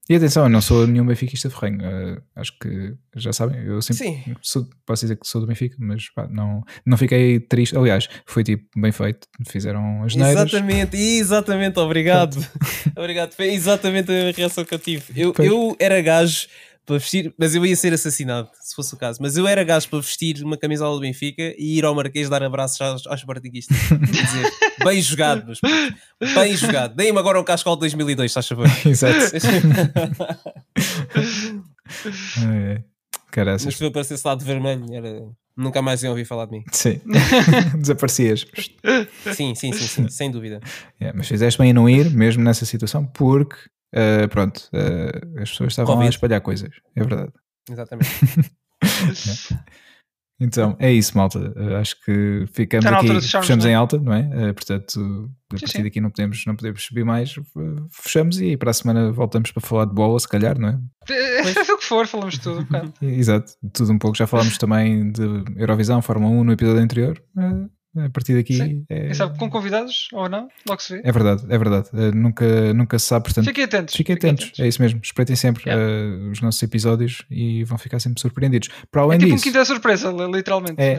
E 0.08 0.14
atenção, 0.14 0.44
eu 0.44 0.48
não 0.48 0.62
sou 0.62 0.86
nenhum 0.86 1.04
benfiquista 1.04 1.50
ferrenho. 1.50 1.80
Uh, 1.80 2.22
acho 2.34 2.58
que 2.58 2.94
já 3.14 3.30
sabem, 3.30 3.62
eu 3.62 3.82
sempre 3.82 4.34
sou, 4.40 4.66
posso 4.86 5.02
dizer 5.02 5.16
que 5.16 5.28
sou 5.28 5.42
do 5.42 5.46
Benfica, 5.46 5.76
mas 5.78 6.08
pá, 6.14 6.26
não, 6.26 6.62
não 6.86 6.96
fiquei 6.96 7.38
triste. 7.38 7.76
Aliás, 7.76 8.08
foi 8.24 8.42
tipo 8.42 8.64
bem 8.74 8.90
feito, 8.90 9.28
fizeram 9.46 10.02
as 10.02 10.16
neiras. 10.16 10.48
Exatamente, 10.48 10.96
exatamente, 10.96 11.78
obrigado. 11.78 12.38
obrigado, 12.96 13.34
foi 13.34 13.52
exatamente 13.52 14.10
a 14.10 14.32
reação 14.32 14.64
que 14.64 14.74
eu 14.74 14.78
tive. 14.78 15.04
Eu, 15.14 15.34
eu 15.40 15.76
era 15.78 16.00
gajo 16.00 16.48
para 16.88 16.96
vestir, 16.96 17.34
mas 17.38 17.54
eu 17.54 17.64
ia 17.66 17.76
ser 17.76 17.92
assassinado, 17.92 18.48
se 18.62 18.74
fosse 18.74 18.94
o 18.94 18.96
caso. 18.96 19.18
Mas 19.20 19.36
eu 19.36 19.46
era 19.46 19.62
gajo 19.62 19.86
para 19.90 20.00
vestir 20.00 20.42
uma 20.42 20.56
camisola 20.56 20.94
do 20.94 21.02
Benfica 21.02 21.54
e 21.58 21.76
ir 21.76 21.84
ao 21.84 21.94
Marquês 21.94 22.30
dar 22.30 22.42
abraços 22.42 22.80
aos, 22.80 23.06
aos 23.06 23.20
Sportinguistas. 23.20 23.76
dizer, 24.10 24.50
bem 24.82 25.02
jogado, 25.02 25.44
mas, 25.46 25.60
bem 26.34 26.56
jogado. 26.56 26.96
Deem-me 26.96 27.18
agora 27.18 27.38
um 27.38 27.44
cascal 27.44 27.76
de 27.76 27.80
2002, 27.80 28.30
estás 28.30 28.46
a 28.46 28.48
favor. 28.48 28.66
Exato. 28.88 29.36
é, 32.50 32.82
Caraças. 33.30 33.66
Mas 33.66 33.76
se 33.76 33.84
eu 33.84 33.88
aparecesse 33.88 34.26
lá 34.26 34.34
de 34.34 34.44
vermelho, 34.46 34.86
era... 34.90 35.28
nunca 35.54 35.82
mais 35.82 36.02
iam 36.02 36.12
ouvir 36.12 36.24
falar 36.24 36.46
de 36.46 36.52
mim. 36.52 36.64
Sim. 36.72 37.02
Desaparecias. 37.78 38.46
Sim, 39.34 39.54
sim, 39.54 39.72
sim, 39.74 39.86
sim, 39.86 40.08
sem 40.08 40.30
dúvida. 40.30 40.58
É, 40.98 41.12
mas 41.12 41.28
fizeste 41.28 41.60
bem 41.60 41.68
em 41.68 41.74
não 41.74 41.86
ir, 41.86 42.10
mesmo 42.10 42.42
nessa 42.42 42.64
situação, 42.64 43.04
porque 43.04 43.58
uh, 43.94 44.28
pronto, 44.28 44.68
uh, 44.72 45.40
as 45.40 45.50
pessoas 45.50 45.72
estavam 45.72 45.94
Covid. 45.94 46.08
a 46.08 46.10
espalhar 46.10 46.40
coisas, 46.40 46.70
é 46.94 47.04
verdade. 47.04 47.32
Exatamente. 47.70 48.10
é. 49.52 49.78
Então, 50.40 50.76
é 50.78 50.92
isso, 50.92 51.18
malta. 51.18 51.38
Uh, 51.38 51.76
acho 51.76 52.00
que 52.04 52.46
ficamos 52.52 52.86
aqui, 52.86 53.20
fechamos 53.20 53.64
em 53.64 53.74
alta, 53.74 53.98
não 53.98 54.12
é? 54.12 54.52
portanto, 54.52 55.30
a 55.52 55.58
partir 55.58 55.82
daqui 55.82 56.00
não 56.00 56.10
podemos, 56.10 56.44
não 56.46 56.54
podemos 56.54 56.84
subir 56.84 57.04
mais, 57.04 57.34
fechamos 57.90 58.40
e 58.40 58.56
para 58.56 58.70
a 58.70 58.74
semana 58.74 59.10
voltamos 59.10 59.50
para 59.50 59.60
falar 59.60 59.86
de 59.86 59.94
bola, 59.94 60.18
se 60.20 60.28
calhar, 60.28 60.58
não 60.58 60.68
é? 60.68 60.78
Seja 61.42 61.74
o 61.74 61.78
que 61.78 61.84
for, 61.84 62.06
falamos 62.06 62.38
tudo. 62.38 62.66
Exato, 63.02 63.52
tudo 63.72 63.92
um 63.92 63.98
pouco. 63.98 64.16
Já 64.16 64.26
falámos 64.26 64.56
também 64.58 65.10
de 65.10 65.22
Eurovisão, 65.56 66.00
Fórmula 66.00 66.32
1 66.32 66.44
no 66.44 66.52
episódio 66.52 66.82
anterior. 66.82 67.22
A 68.04 68.10
partir 68.10 68.34
daqui. 68.34 68.54
Sim. 68.54 68.84
É... 68.88 69.12
sabe, 69.14 69.38
com 69.38 69.48
convidados 69.50 70.08
ou 70.12 70.28
não, 70.28 70.48
logo 70.68 70.80
se 70.80 70.94
vê. 70.94 71.02
É 71.04 71.12
verdade, 71.12 71.42
é 71.48 71.58
verdade. 71.58 71.88
Uh, 71.92 72.14
nunca, 72.14 72.74
nunca 72.74 72.98
se 72.98 73.06
sabe, 73.06 73.24
portanto. 73.24 73.46
Fiquem 73.46 73.64
atentos. 73.64 73.94
Fiquem 73.94 74.14
atentos. 74.14 74.44
atentos. 74.44 74.60
é 74.60 74.68
isso 74.68 74.80
mesmo. 74.80 75.00
Espreitem 75.02 75.36
sempre 75.36 75.64
yeah. 75.68 75.84
uh, 75.84 76.30
os 76.30 76.40
nossos 76.40 76.62
episódios 76.62 77.24
e 77.30 77.64
vão 77.64 77.78
ficar 77.78 77.98
sempre 78.00 78.20
surpreendidos. 78.20 78.68
Para 78.90 79.02
além 79.02 79.16
é 79.16 79.18
tipo 79.18 79.32
disso. 79.32 79.48
um 79.48 79.52
quinta 79.52 79.64
surpresa, 79.64 80.10
literalmente. 80.10 80.76
É, 80.78 80.98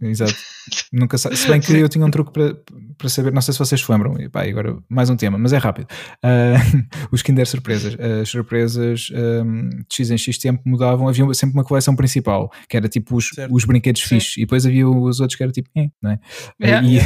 uh... 0.00 0.06
Exato. 0.06 0.34
nunca 0.92 1.18
sabe. 1.18 1.36
Se 1.36 1.48
bem 1.48 1.60
que 1.60 1.72
eu 1.72 1.88
tinha 1.88 2.04
um 2.04 2.10
truque 2.10 2.32
para, 2.32 2.56
para 2.98 3.08
saber, 3.08 3.32
não 3.32 3.42
sei 3.42 3.52
se 3.52 3.58
vocês 3.58 3.80
se 3.80 3.90
lembram, 3.90 4.20
e, 4.20 4.28
pá, 4.28 4.42
agora 4.42 4.76
mais 4.88 5.10
um 5.10 5.16
tema, 5.16 5.38
mas 5.38 5.52
é 5.52 5.58
rápido. 5.58 5.86
os 7.10 7.22
Kinder 7.22 7.46
Surpresas. 7.46 7.96
As 7.98 8.28
surpresas 8.28 9.10
um, 9.12 9.68
de 9.68 9.84
X 9.90 10.10
em 10.10 10.18
X 10.18 10.38
tempo 10.38 10.62
mudavam, 10.64 11.08
havia 11.08 11.32
sempre 11.34 11.54
uma 11.56 11.64
coleção 11.64 11.94
principal, 11.94 12.50
que 12.68 12.76
era 12.76 12.88
tipo 12.88 13.16
os, 13.16 13.30
os 13.50 13.64
brinquedos 13.64 14.02
fixos, 14.02 14.36
e 14.36 14.40
depois 14.40 14.66
havia 14.66 14.88
os 14.88 15.20
outros 15.20 15.36
que 15.36 15.42
era 15.42 15.52
tipo, 15.52 15.68
eh, 15.76 15.88
não 16.02 16.12
é? 16.12 16.20
Yeah. 16.60 16.86
E, 16.86 17.00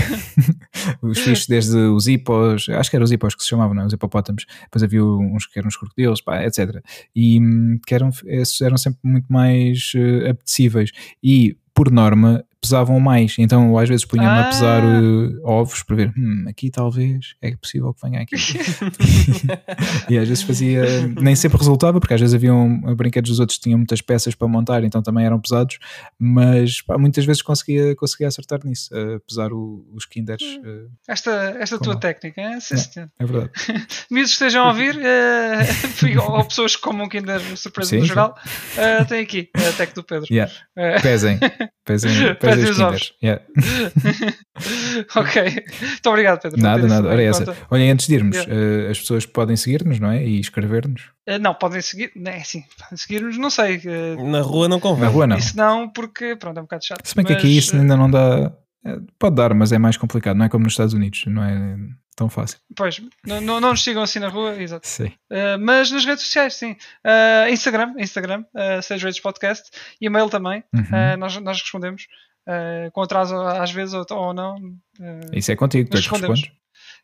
os 1.03 1.19
fichos 1.19 1.47
desde 1.47 1.77
os 1.77 2.07
hipos, 2.07 2.69
acho 2.69 2.91
que 2.91 2.97
eram 2.97 3.05
os 3.05 3.13
hipos 3.13 3.35
que 3.35 3.43
se 3.43 3.49
chamavam, 3.49 3.75
não? 3.75 3.83
É? 3.83 3.87
os 3.87 3.93
hipopótamos, 3.93 4.47
depois 4.63 4.83
havia 4.83 5.05
uns 5.05 5.47
que 5.47 5.59
eram 5.59 5.69
os 5.69 5.77
crocodilos, 5.77 6.21
pá, 6.21 6.45
etc. 6.45 6.83
E 7.15 7.41
hum, 7.41 7.79
que 7.87 7.95
eram, 7.95 8.11
esses 8.27 8.61
eram 8.61 8.77
sempre 8.77 9.01
muito 9.05 9.33
mais 9.33 9.93
uh, 9.95 10.31
apetecíveis. 10.31 10.91
E, 11.23 11.57
por 11.75 11.91
norma, 11.91 12.45
pesavam 12.67 12.99
mais. 13.01 13.35
Então 13.39 13.69
eu 13.69 13.79
às 13.79 13.89
vezes 13.89 14.05
punha-me 14.05 14.41
a 14.41 14.45
pesar 14.49 14.83
Ah. 14.83 15.01
uh, 15.01 15.41
ovos 15.45 15.83
para 15.83 15.97
ver, 15.97 16.13
hum, 16.17 16.45
aqui 16.49 16.71
talvez 16.71 17.35
é 17.41 17.55
possível 17.57 17.93
que 17.95 18.01
venha 18.07 18.23
aqui. 18.23 18.35
e 20.09 20.19
às 20.19 20.29
vezes 20.29 20.43
fazia, 20.43 20.85
nem 21.21 21.35
sempre 21.35 21.59
resultava, 21.59 22.01
porque 22.01 22.15
às 22.15 22.21
vezes 22.21 22.35
haviam 22.35 22.81
brinquedos 22.97 23.31
dos 23.31 23.41
outros 23.41 23.59
que 23.59 23.65
tinham 23.65 23.79
muitas 23.79 24.01
peças 24.01 24.35
para 24.35 24.49
montar, 24.49 24.85
então 24.85 25.03
também 25.03 25.25
eram 25.25 25.41
pesados, 25.41 25.79
mas 26.19 26.81
pá, 26.83 26.99
muitas 26.99 27.25
vezes 27.25 27.43
conseguia, 27.43 27.95
conseguia 27.97 28.29
acertar 28.29 28.61
nisso, 28.65 28.89
a 28.95 29.21
pesar 29.27 29.53
o- 29.53 29.87
os 29.95 30.05
kinders. 30.07 30.43
uh, 30.43 30.91
Esta, 31.09 31.57
esta 31.59 31.79
tua 31.79 31.97
técnica, 31.97 32.41
é? 32.41 32.61
Sim, 32.61 32.75
É. 33.01 33.09
é 33.21 33.27
verdade. 33.27 33.51
Que 34.17 34.21
estejam 34.21 34.65
a 34.65 34.69
ouvir, 34.69 34.99
eh, 35.01 36.19
ou 36.29 36.45
pessoas 36.45 36.75
que 36.77 36.83
comam 36.83 37.09
Kinder 37.09 37.41
surpresa 37.57 37.91
Sim, 37.91 37.99
no 37.99 38.05
geral, 38.07 38.37
eh, 38.77 39.05
tem 39.05 39.21
aqui 39.21 39.49
a 39.55 39.73
tech 39.73 39.95
do 39.95 40.03
Pedro. 40.03 40.27
Yeah. 40.31 40.53
Eh, 40.77 41.01
Pesem, 41.01 41.39
pesem, 41.85 42.35
pesem 42.35 42.56
Pesem 42.65 42.87
os. 42.87 43.13
Yeah. 43.23 43.43
ok, 45.15 45.43
muito 45.81 46.11
obrigado, 46.11 46.41
Pedro. 46.41 46.61
Nada, 46.61 46.87
nada. 46.87 47.09
Ora, 47.09 47.23
em 47.23 47.27
essa. 47.27 47.45
conta. 47.45 47.59
Olhem, 47.71 47.91
antes 47.91 48.07
de 48.07 48.15
irmos, 48.15 48.37
Yeah. 48.37 48.53
uh, 48.55 48.91
as 48.91 48.99
pessoas 49.01 49.27
podem 49.27 49.57
seguir-nos, 49.57 49.99
não 50.01 50.11
é? 50.11 50.25
E 50.25 50.41
escrever-nos. 50.41 51.11
Eh, 51.27 51.39
não, 51.39 51.55
podem 51.55 51.81
seguir, 51.81 52.13
não 52.17 52.31
é 52.31 52.37
assim, 52.39 52.65
podem 52.79 52.97
seguir-nos, 52.97 53.37
não 53.39 53.51
sei. 53.51 53.81
eh, 53.85 54.17
Na 54.23 54.41
rua 54.41 54.69
não 54.69 54.79
convém. 54.81 55.05
Na 55.05 55.11
rua 55.11 55.27
não. 55.27 55.37
Isso 55.37 55.57
não, 55.57 55.89
porque 55.89 56.37
pronto, 56.37 56.57
é 56.59 56.61
um 56.61 56.65
bocado 56.65 56.85
chato. 56.85 57.07
Se 57.07 57.15
bem 57.15 57.25
que 57.25 57.33
mas, 57.33 57.43
aqui 57.43 57.57
isso 57.57 57.75
ainda 57.77 57.97
não 57.97 58.11
dá. 58.11 58.53
é, 58.85 58.97
Pode 59.19 59.37
dar, 59.37 59.53
mas 59.55 59.73
é 59.73 59.79
mais 59.79 59.97
complicado. 59.97 60.37
Não 60.37 60.45
é 60.45 60.49
como 60.49 60.65
nos 60.65 60.73
Estados 60.75 60.95
Unidos, 60.95 61.25
não 61.27 61.43
é 61.43 61.77
tão 62.15 62.29
fácil. 62.31 62.59
Pois, 62.75 63.01
não, 63.27 63.41
não, 63.41 63.61
não 63.61 63.71
nos 63.71 63.83
sigam 63.83 64.03
assim 64.03 64.19
na 64.19 64.29
rua, 64.29 64.57
exato. 64.63 64.87
Sim. 64.89 65.07
Uh, 65.31 65.59
mas 65.61 65.91
nas 65.91 66.05
redes 66.05 66.25
sociais, 66.25 66.55
sim. 66.55 66.73
Uh, 67.05 67.51
Instagram, 67.51 67.93
Instagram, 67.99 68.45
uh, 68.55 68.79
Stage 68.81 69.05
Rates 69.05 69.21
Podcast, 69.21 69.65
e-mail 70.01 70.29
também, 70.31 70.63
Uhum. 70.75 70.81
uh, 70.83 71.17
nós, 71.19 71.37
nós 71.39 71.61
respondemos. 71.61 72.07
Uh, 72.47 72.91
com 72.93 73.03
atraso 73.03 73.37
às 73.37 73.71
vezes 73.71 73.95
ou, 73.95 74.05
ou 74.11 74.35
não. 74.35 74.57
uh, 74.57 75.31
Isso 75.33 75.53
é 75.53 75.57
contigo, 75.57 75.89
tu 75.91 75.97
é 75.97 76.01
que 76.03 76.09
respondes. 76.09 76.51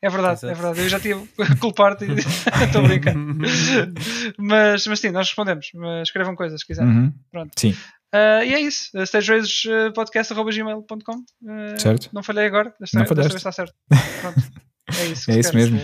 é 0.02 0.10
verdade, 0.10 0.38
Exato. 0.38 0.52
é 0.52 0.54
verdade. 0.54 0.80
Eu 0.80 0.88
já 0.88 1.00
tinha 1.00 1.16
a 1.38 1.56
culpar-te 1.56 2.04
e 2.04 2.12
estou 2.64 2.84
a 2.84 2.88
brincar. 2.88 3.14
mas, 4.38 4.86
mas 4.86 5.00
sim, 5.00 5.10
nós 5.10 5.28
respondemos. 5.28 5.68
Mas 5.74 6.08
escrevam 6.08 6.34
coisas 6.34 6.60
se 6.60 6.66
quiserem. 6.66 6.90
Uhum. 6.90 7.12
Pronto. 7.30 7.52
Sim, 7.58 7.74
Uh, 8.14 8.44
e 8.44 8.52
é 8.52 8.60
isso. 8.60 8.90
Uh, 8.94 9.06
StageRacespodcast.gmail.com 9.06 11.14
uh, 11.16 11.80
Certo. 11.80 12.10
Não 12.12 12.22
falhei 12.22 12.44
agora. 12.46 12.74
Desta, 12.78 12.98
Não 12.98 13.04
desta 13.04 13.14
falhaste. 13.14 13.32
vez 13.32 13.40
está 13.40 13.52
certo. 13.52 13.72
Pronto. 14.20 14.38
É 15.00 15.06
isso. 15.06 15.24
que 15.24 15.32
é 15.32 15.38
isso 15.38 15.54
mesmo. 15.54 15.80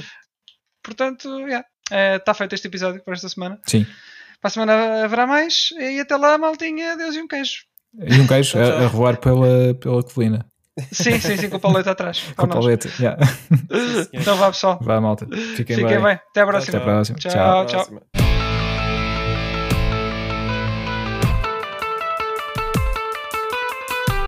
Portanto, 0.83 1.27
yeah. 1.47 1.67
Uh, 1.91 2.19
está 2.19 2.35
feito 2.35 2.55
este 2.55 2.67
episódio 2.69 3.03
por 3.03 3.15
esta 3.15 3.31
semana. 3.31 3.59
Sim. 3.67 3.87
Para 4.43 4.49
a 4.49 4.51
semana 4.51 5.05
haverá 5.05 5.27
mais. 5.27 5.71
E 5.79 6.01
até 6.01 6.17
lá, 6.17 6.37
maltinha. 6.37 6.99
Deus 6.99 7.17
e 7.17 7.23
um 7.23 7.27
queijo. 7.27 7.63
E 7.95 8.21
um 8.21 8.27
tchau. 8.27 8.61
a, 8.61 8.85
a 8.85 8.87
roar 8.87 9.17
pela, 9.19 9.75
pela 9.75 10.03
colina. 10.03 10.47
Sim, 10.93 11.19
sim, 11.19 11.37
sim, 11.37 11.49
com 11.49 11.57
o 11.57 11.61
paleta 11.61 11.91
atrás. 11.91 12.23
Com 12.37 12.47
nós. 12.47 12.57
paleta. 12.57 12.89
Yeah. 13.01 13.19
Então 14.13 14.37
vá, 14.37 14.47
pessoal. 14.51 14.79
Vá, 14.81 15.01
malta. 15.01 15.27
Fiquem, 15.57 15.77
Fiquem 15.77 16.01
bem. 16.01 16.21
Até 16.31 16.41
à 16.41 16.47
próxima. 16.47 16.79
Até 16.79 16.91
a 16.91 16.93
próxima. 16.93 17.19
Tchau, 17.19 17.67
Tchau. 17.67 17.85
tchau. 17.85 18.28